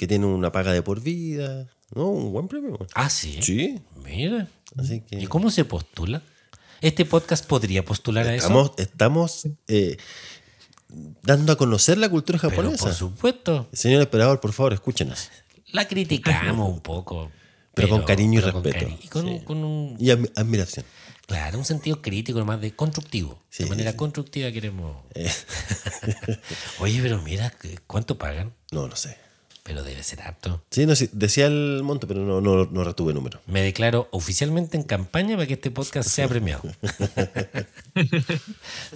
que 0.00 0.06
tiene 0.08 0.24
una 0.24 0.50
paga 0.50 0.72
de 0.72 0.80
por 0.80 1.02
vida. 1.02 1.68
¿No? 1.94 2.06
Un 2.08 2.32
buen 2.32 2.48
premio. 2.48 2.78
Ah, 2.94 3.10
sí. 3.10 3.38
Sí. 3.42 3.78
Mira. 4.02 4.48
Así 4.78 5.02
que. 5.02 5.20
¿Y 5.20 5.26
cómo 5.26 5.50
se 5.50 5.66
postula? 5.66 6.22
¿Este 6.80 7.04
podcast 7.04 7.44
podría 7.44 7.84
postular 7.84 8.26
a 8.26 8.34
eso? 8.34 8.46
Estamos, 8.46 8.72
estamos 8.78 9.48
eh, 9.68 9.98
dando 11.22 11.52
a 11.52 11.56
conocer 11.58 11.98
la 11.98 12.08
cultura 12.08 12.38
Pero 12.40 12.50
japonesa. 12.50 12.84
por 12.84 12.94
supuesto, 12.94 13.68
Señor 13.74 14.00
emperador, 14.00 14.40
por 14.40 14.54
favor, 14.54 14.72
escúchenos. 14.72 15.28
la 15.72 15.86
criticamos 15.86 16.66
un 16.70 16.80
poco. 16.80 17.30
Pero 17.74 17.90
con 17.90 18.02
cariño 18.04 18.40
y 18.40 18.50
con 18.50 18.64
respeto. 18.64 18.86
cari- 18.86 18.98
y 19.02 19.08
con, 19.08 19.26
Sí. 19.28 19.40
con 19.44 19.58
un, 19.62 19.96
Y 20.00 20.06
admi- 20.06 20.32
admiración. 20.34 20.86
claro, 21.26 21.58
un 21.58 21.66
sentido 21.66 22.00
crítico, 22.00 22.42
más 22.46 22.58
de 22.62 22.74
constructivo. 22.74 23.42
Sí, 23.50 23.64
de 23.64 23.68
manera 23.68 23.90
sí. 23.90 23.96
constructiva 23.98 24.50
queremos. 24.50 24.96
Eh, 25.14 25.30
Oye, 26.78 27.00
pero 27.02 27.20
mira, 27.20 27.52
¿cuánto 27.86 28.16
pagan? 28.16 28.54
no, 28.72 28.88
no 28.88 28.96
sé. 28.96 29.18
Pero 29.62 29.82
debe 29.82 30.02
ser 30.02 30.22
harto. 30.22 30.62
Sí, 30.70 30.86
no, 30.86 30.96
sí, 30.96 31.10
decía 31.12 31.46
el 31.46 31.82
monto, 31.84 32.06
pero 32.08 32.20
no, 32.20 32.40
no, 32.40 32.64
no 32.64 32.84
retuve 32.84 33.12
número. 33.12 33.40
Me 33.46 33.62
declaro 33.62 34.08
oficialmente 34.10 34.76
en 34.76 34.82
campaña 34.84 35.36
para 35.36 35.46
que 35.46 35.54
este 35.54 35.70
podcast 35.70 36.08
sea 36.08 36.28
premiado. 36.28 36.62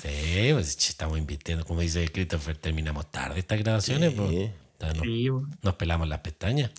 sí, 0.02 0.50
pues 0.52 0.76
estamos 0.88 1.18
invirtiendo, 1.18 1.64
como 1.64 1.80
dice 1.80 2.08
Christopher, 2.10 2.56
terminamos 2.56 3.10
tarde 3.10 3.40
estas 3.40 3.58
grabaciones. 3.58 4.12
Sí. 4.12 4.16
pues. 4.16 4.50
Nos, 4.96 5.02
Sí, 5.02 5.28
bo. 5.28 5.46
nos 5.62 5.74
pelamos 5.76 6.08
las 6.08 6.20
pestañas. 6.20 6.70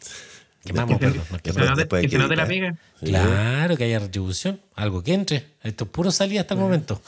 Quemamos, 0.65 0.99
perdón. 0.99 1.23
Que 1.43 1.51
después 1.51 2.03
hay 2.03 2.09
que 2.09 2.17
la 2.17 2.47
pega. 2.47 2.77
Claro, 3.03 3.77
que 3.77 3.83
haya 3.83 3.99
retribución, 3.99 4.59
algo 4.75 5.03
que 5.03 5.13
entre. 5.13 5.55
Esto 5.63 5.83
es 5.85 5.89
puro 5.91 6.11
salida 6.11 6.41
hasta 6.41 6.55
el 6.55 6.59
momento. 6.59 7.01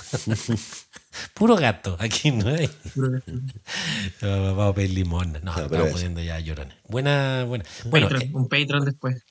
puro 1.34 1.56
gato, 1.56 1.98
aquí 2.00 2.32
no 2.32 2.50
hay. 2.50 2.70
No, 2.96 4.56
Vamos 4.56 4.72
a 4.72 4.76
pedir 4.76 4.92
limón. 4.92 5.34
No, 5.44 5.54
pero 5.54 5.66
estamos 5.66 5.92
poniendo 5.92 6.22
ya 6.22 6.40
llorones. 6.40 6.76
Buena, 6.88 7.44
buena. 7.48 7.66
Bueno, 7.86 8.08
Patreon, 8.10 8.22
eh, 8.30 8.32
un 8.34 8.48
Patreon 8.48 8.86
después. 8.86 9.24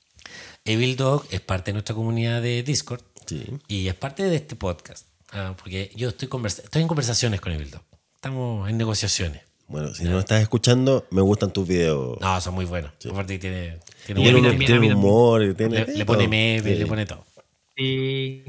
Evil 0.64 0.96
Dog 0.96 1.26
es 1.30 1.40
parte 1.40 1.70
de 1.70 1.74
nuestra 1.74 1.94
comunidad 1.94 2.42
de 2.42 2.62
Discord 2.62 3.02
Sí. 3.26 3.44
y 3.68 3.88
es 3.88 3.94
parte 3.94 4.24
de 4.24 4.36
este 4.36 4.56
podcast. 4.56 5.06
Ah, 5.32 5.54
porque 5.56 5.92
yo 5.96 6.08
estoy, 6.08 6.28
conversa- 6.28 6.62
estoy 6.62 6.82
en 6.82 6.88
conversaciones 6.88 7.40
con 7.40 7.52
Evil 7.52 7.70
Dog. 7.70 7.82
Estamos 8.16 8.68
en 8.68 8.76
negociaciones. 8.76 9.42
Bueno, 9.68 9.92
si 9.94 10.04
no 10.04 10.18
estás 10.20 10.40
escuchando, 10.42 11.06
me 11.10 11.20
gustan 11.22 11.52
tus 11.52 11.66
videos. 11.66 12.20
No, 12.20 12.40
son 12.40 12.54
muy 12.54 12.64
buenos. 12.64 12.92
Aparte 13.10 13.34
que 13.34 13.38
tiene, 13.40 13.78
tiene, 14.06 14.20
Y 14.20 14.24
Tiene, 14.66 14.94
humor. 14.94 15.54
Tiene, 15.56 15.84
le, 15.86 15.94
le 15.98 16.06
pone 16.06 16.60
Sí. 16.62 16.74
le 16.74 16.86
pone 16.86 17.04
todo. 17.06 17.24
Y, 17.76 18.42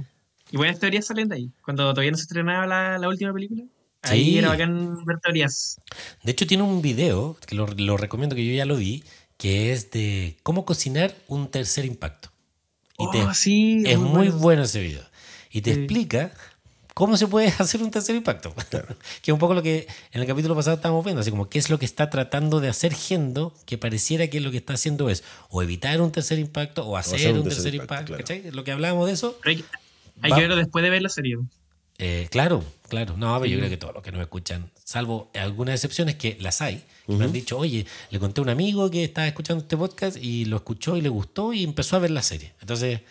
y 0.52 0.56
buenas 0.58 0.80
teorías 0.80 1.06
salen 1.06 1.28
de 1.30 1.36
ahí. 1.36 1.52
Cuando 1.64 1.90
todavía 1.92 2.12
no 2.12 2.18
se 2.18 2.24
estrenaba 2.24 2.66
la, 2.66 2.98
la 2.98 3.08
última 3.10 3.34
película, 3.34 3.64
ahí 4.04 4.24
Sí. 4.24 4.38
era 4.38 4.50
bacán 4.50 5.04
ver 5.06 5.20
teorías. 5.20 5.80
De 6.24 6.32
hecho, 6.32 6.48
tiene 6.48 6.64
un 6.64 6.82
video 6.82 7.38
que 7.46 7.56
lo, 7.56 7.68
lo 7.68 7.98
recomiendo, 7.98 8.36
que 8.36 8.46
yo 8.46 8.54
ya 8.54 8.66
lo 8.66 8.78
vi, 8.78 9.04
que 9.38 9.72
es 9.74 9.92
de 9.92 10.38
cómo 10.44 10.66
cocinar 10.66 11.14
un 11.28 11.50
tercer 11.50 11.86
impacto. 11.86 12.30
Y 12.98 13.10
te- 13.12 13.24
Oh, 13.24 13.34
sí, 13.34 13.84
es 13.86 13.98
muy 14.00 14.28
bueno. 14.30 14.38
bueno 14.40 14.64
ese 14.64 14.82
video. 14.82 15.04
Y 15.52 15.62
te 15.62 15.74
Sí. 15.74 15.80
explica 15.82 16.32
cómo 16.98 17.16
se 17.16 17.28
puede 17.28 17.50
hacer 17.60 17.84
un 17.84 17.92
tercer 17.92 18.16
impacto. 18.16 18.56
que 19.22 19.30
es 19.30 19.34
un 19.34 19.38
poco 19.38 19.54
lo 19.54 19.62
que 19.62 19.86
en 20.12 20.22
el 20.22 20.26
capítulo 20.26 20.56
pasado 20.56 20.78
estábamos 20.78 21.06
viendo, 21.06 21.22
así 21.22 21.30
como 21.30 21.48
qué 21.48 21.60
es 21.60 21.70
lo 21.70 21.78
que 21.78 21.86
está 21.86 22.10
tratando 22.10 22.60
de 22.60 22.70
hacer 22.70 22.96
Gendo, 22.96 23.54
que 23.68 23.78
pareciera 23.78 24.28
que 24.28 24.42
lo 24.42 24.50
que 24.50 24.58
está 24.58 24.74
haciendo 24.74 25.08
es 25.12 25.24
o 25.50 25.62
evitar 25.62 26.02
un 26.02 26.12
tercer 26.12 26.40
impacto 26.40 26.88
o 26.88 26.98
hacer, 26.98 27.38
un 27.38 27.44
tercer, 27.44 27.76
impacto. 27.76 28.08
claro. 28.08 28.24
¿cachai? 28.24 28.50
Lo 28.50 28.64
que 28.64 28.72
hablábamos 28.72 29.06
de 29.06 29.14
eso. 29.14 29.38
Pero 29.44 29.58
hay, 29.58 29.66
hay 30.22 30.32
que 30.32 30.42
verlo 30.42 30.56
después 30.56 30.82
de 30.82 30.90
ver 30.90 31.04
la 31.04 31.10
serie. 31.10 31.38
Eh, 32.00 32.28
claro, 32.32 32.64
claro. 32.90 33.16
No, 33.16 33.40
pero 33.40 33.46
yo 33.52 33.60
creo 33.60 33.70
que 33.70 33.78
todos 33.78 33.94
los 33.94 34.02
que 34.02 34.12
nos 34.12 34.22
escuchan, 34.22 34.72
salvo 34.84 35.30
algunas 35.36 35.76
excepciones 35.76 36.16
que 36.16 36.36
las 36.40 36.62
hay, 36.62 36.84
que 37.06 37.14
me 37.14 37.26
han 37.26 37.32
dicho, 37.32 37.60
oye, 37.60 37.86
le 38.10 38.20
conté 38.20 38.42
a 38.42 38.44
un 38.44 38.50
amigo 38.50 38.90
que 38.90 39.04
estaba 39.04 39.28
escuchando 39.28 39.62
este 39.62 39.78
podcast 39.78 40.18
y 40.18 40.46
lo 40.46 40.58
escuchó 40.58 40.98
y 40.98 41.02
le 41.02 41.10
gustó 41.10 41.54
y 41.54 41.64
empezó 41.64 41.96
a 41.96 42.00
ver 42.00 42.10
la 42.10 42.24
serie. 42.24 42.54
Entonces, 42.60 43.02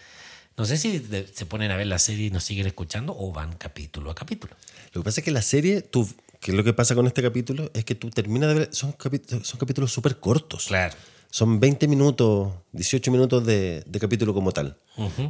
no 0.56 0.64
sé 0.64 0.76
si 0.78 0.98
de- 0.98 1.26
se 1.32 1.46
ponen 1.46 1.70
a 1.70 1.76
ver 1.76 1.86
la 1.86 1.98
serie 1.98 2.26
y 2.26 2.30
nos 2.30 2.44
siguen 2.44 2.66
escuchando 2.66 3.14
o 3.18 3.32
van 3.32 3.52
capítulo 3.54 4.10
a 4.10 4.14
capítulo. 4.14 4.54
Lo 4.92 5.02
que 5.02 5.04
pasa 5.04 5.20
es 5.20 5.24
que 5.24 5.30
la 5.30 5.42
serie, 5.42 5.82
tú, 5.82 6.08
que 6.40 6.50
es 6.52 6.56
lo 6.56 6.64
que 6.64 6.72
pasa 6.72 6.94
con 6.94 7.06
este 7.06 7.22
capítulo, 7.22 7.70
es 7.74 7.84
que 7.84 7.94
tú 7.94 8.10
terminas 8.10 8.48
de 8.48 8.54
ver, 8.54 8.68
son, 8.72 8.92
capítulos 8.92 9.46
son 9.46 9.58
capítulos 9.60 9.92
súper 9.92 10.18
cortos. 10.18 10.66
Claro. 10.66 10.94
son 11.30 11.60
20 11.60 11.86
minutos, 11.88 12.52
18 12.72 13.10
minutos 13.10 13.44
de, 13.44 13.82
de 13.86 13.98
capítulo 14.00 14.32
como 14.32 14.52
tal. 14.52 14.78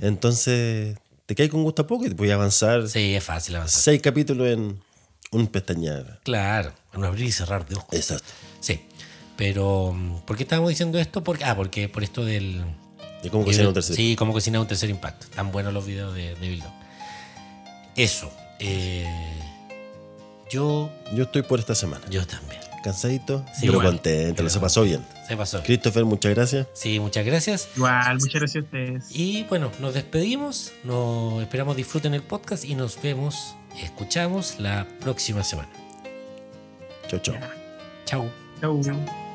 Entonces, 0.02 0.96
te 1.26 1.34
caes 1.34 1.50
con 1.50 1.62
gusto 1.64 1.82
a 1.82 1.86
poco 1.86 2.06
y 2.06 2.10
te 2.10 2.14
puedes 2.14 2.32
avanzar 2.32 2.88
Sí, 2.88 3.14
es 3.14 3.24
fácil 3.24 3.56
avanzar. 3.56 3.80
seis 3.82 4.00
capítulos 4.00 4.46
en 4.48 4.80
un 5.32 5.46
pestañear. 5.48 6.20
Claro, 6.22 6.72
un 6.94 7.04
abrir 7.04 7.26
y 7.26 7.32
cerrar 7.32 7.66
de 7.66 7.74
ojos. 7.74 7.92
Exacto. 7.92 8.32
Sí. 8.60 8.80
Pero, 9.36 9.94
¿por 10.26 10.36
qué 10.36 10.44
estábamos 10.44 10.70
diciendo 10.70 10.98
esto? 10.98 11.24
Porque, 11.24 11.44
ah, 11.44 11.56
porque 11.56 11.88
por 11.88 12.04
esto 12.04 12.24
del. 12.24 12.64
De 13.26 13.30
cómo 13.30 13.44
cocinar 13.44 13.68
un 13.68 13.74
tercer. 13.74 13.96
Sí, 13.96 14.16
cómo 14.16 14.32
cocinar 14.32 14.60
un 14.60 14.66
tercer 14.66 14.90
impacto. 14.90 15.26
Tan 15.34 15.52
buenos 15.52 15.72
los 15.72 15.84
videos 15.86 16.14
de, 16.14 16.34
de 16.34 16.48
Bill 16.48 16.60
Dog. 16.60 16.72
Eso. 17.96 18.30
eh, 18.58 19.06
yo, 20.50 20.90
Yo 21.14 21.24
estoy 21.24 21.42
por 21.42 21.58
esta 21.58 21.74
semana. 21.74 22.04
yo 22.10 22.26
también. 22.26 22.60
Cansadito, 22.84 23.44
Sí, 23.52 23.62
pero 23.62 23.72
igual. 23.72 23.86
contento, 23.88 24.36
Pero- 24.36 24.48
se 24.50 24.60
pasó 24.60 24.82
bien. 24.84 25.04
Se 25.26 25.36
pasó. 25.36 25.60
Christopher, 25.64 26.04
muchas 26.04 26.32
gracias. 26.34 26.68
Sí, 26.72 27.00
muchas 27.00 27.26
gracias. 27.26 27.68
Igual, 27.76 28.18
muchas 28.20 28.40
gracias 28.40 28.62
a 28.62 28.64
ustedes. 28.66 29.06
Y 29.10 29.42
bueno, 29.48 29.72
nos 29.80 29.94
despedimos. 29.94 30.72
Nos 30.84 31.42
esperamos 31.42 31.74
disfruten 31.76 32.14
el 32.14 32.22
podcast 32.22 32.64
y 32.64 32.76
nos 32.76 33.02
vemos, 33.02 33.56
escuchamos 33.82 34.60
la 34.60 34.86
próxima 35.00 35.42
semana. 35.42 35.68
Chau, 37.08 37.18
chau. 37.18 37.34
Chao. 38.04 38.30
Chau. 38.60 39.25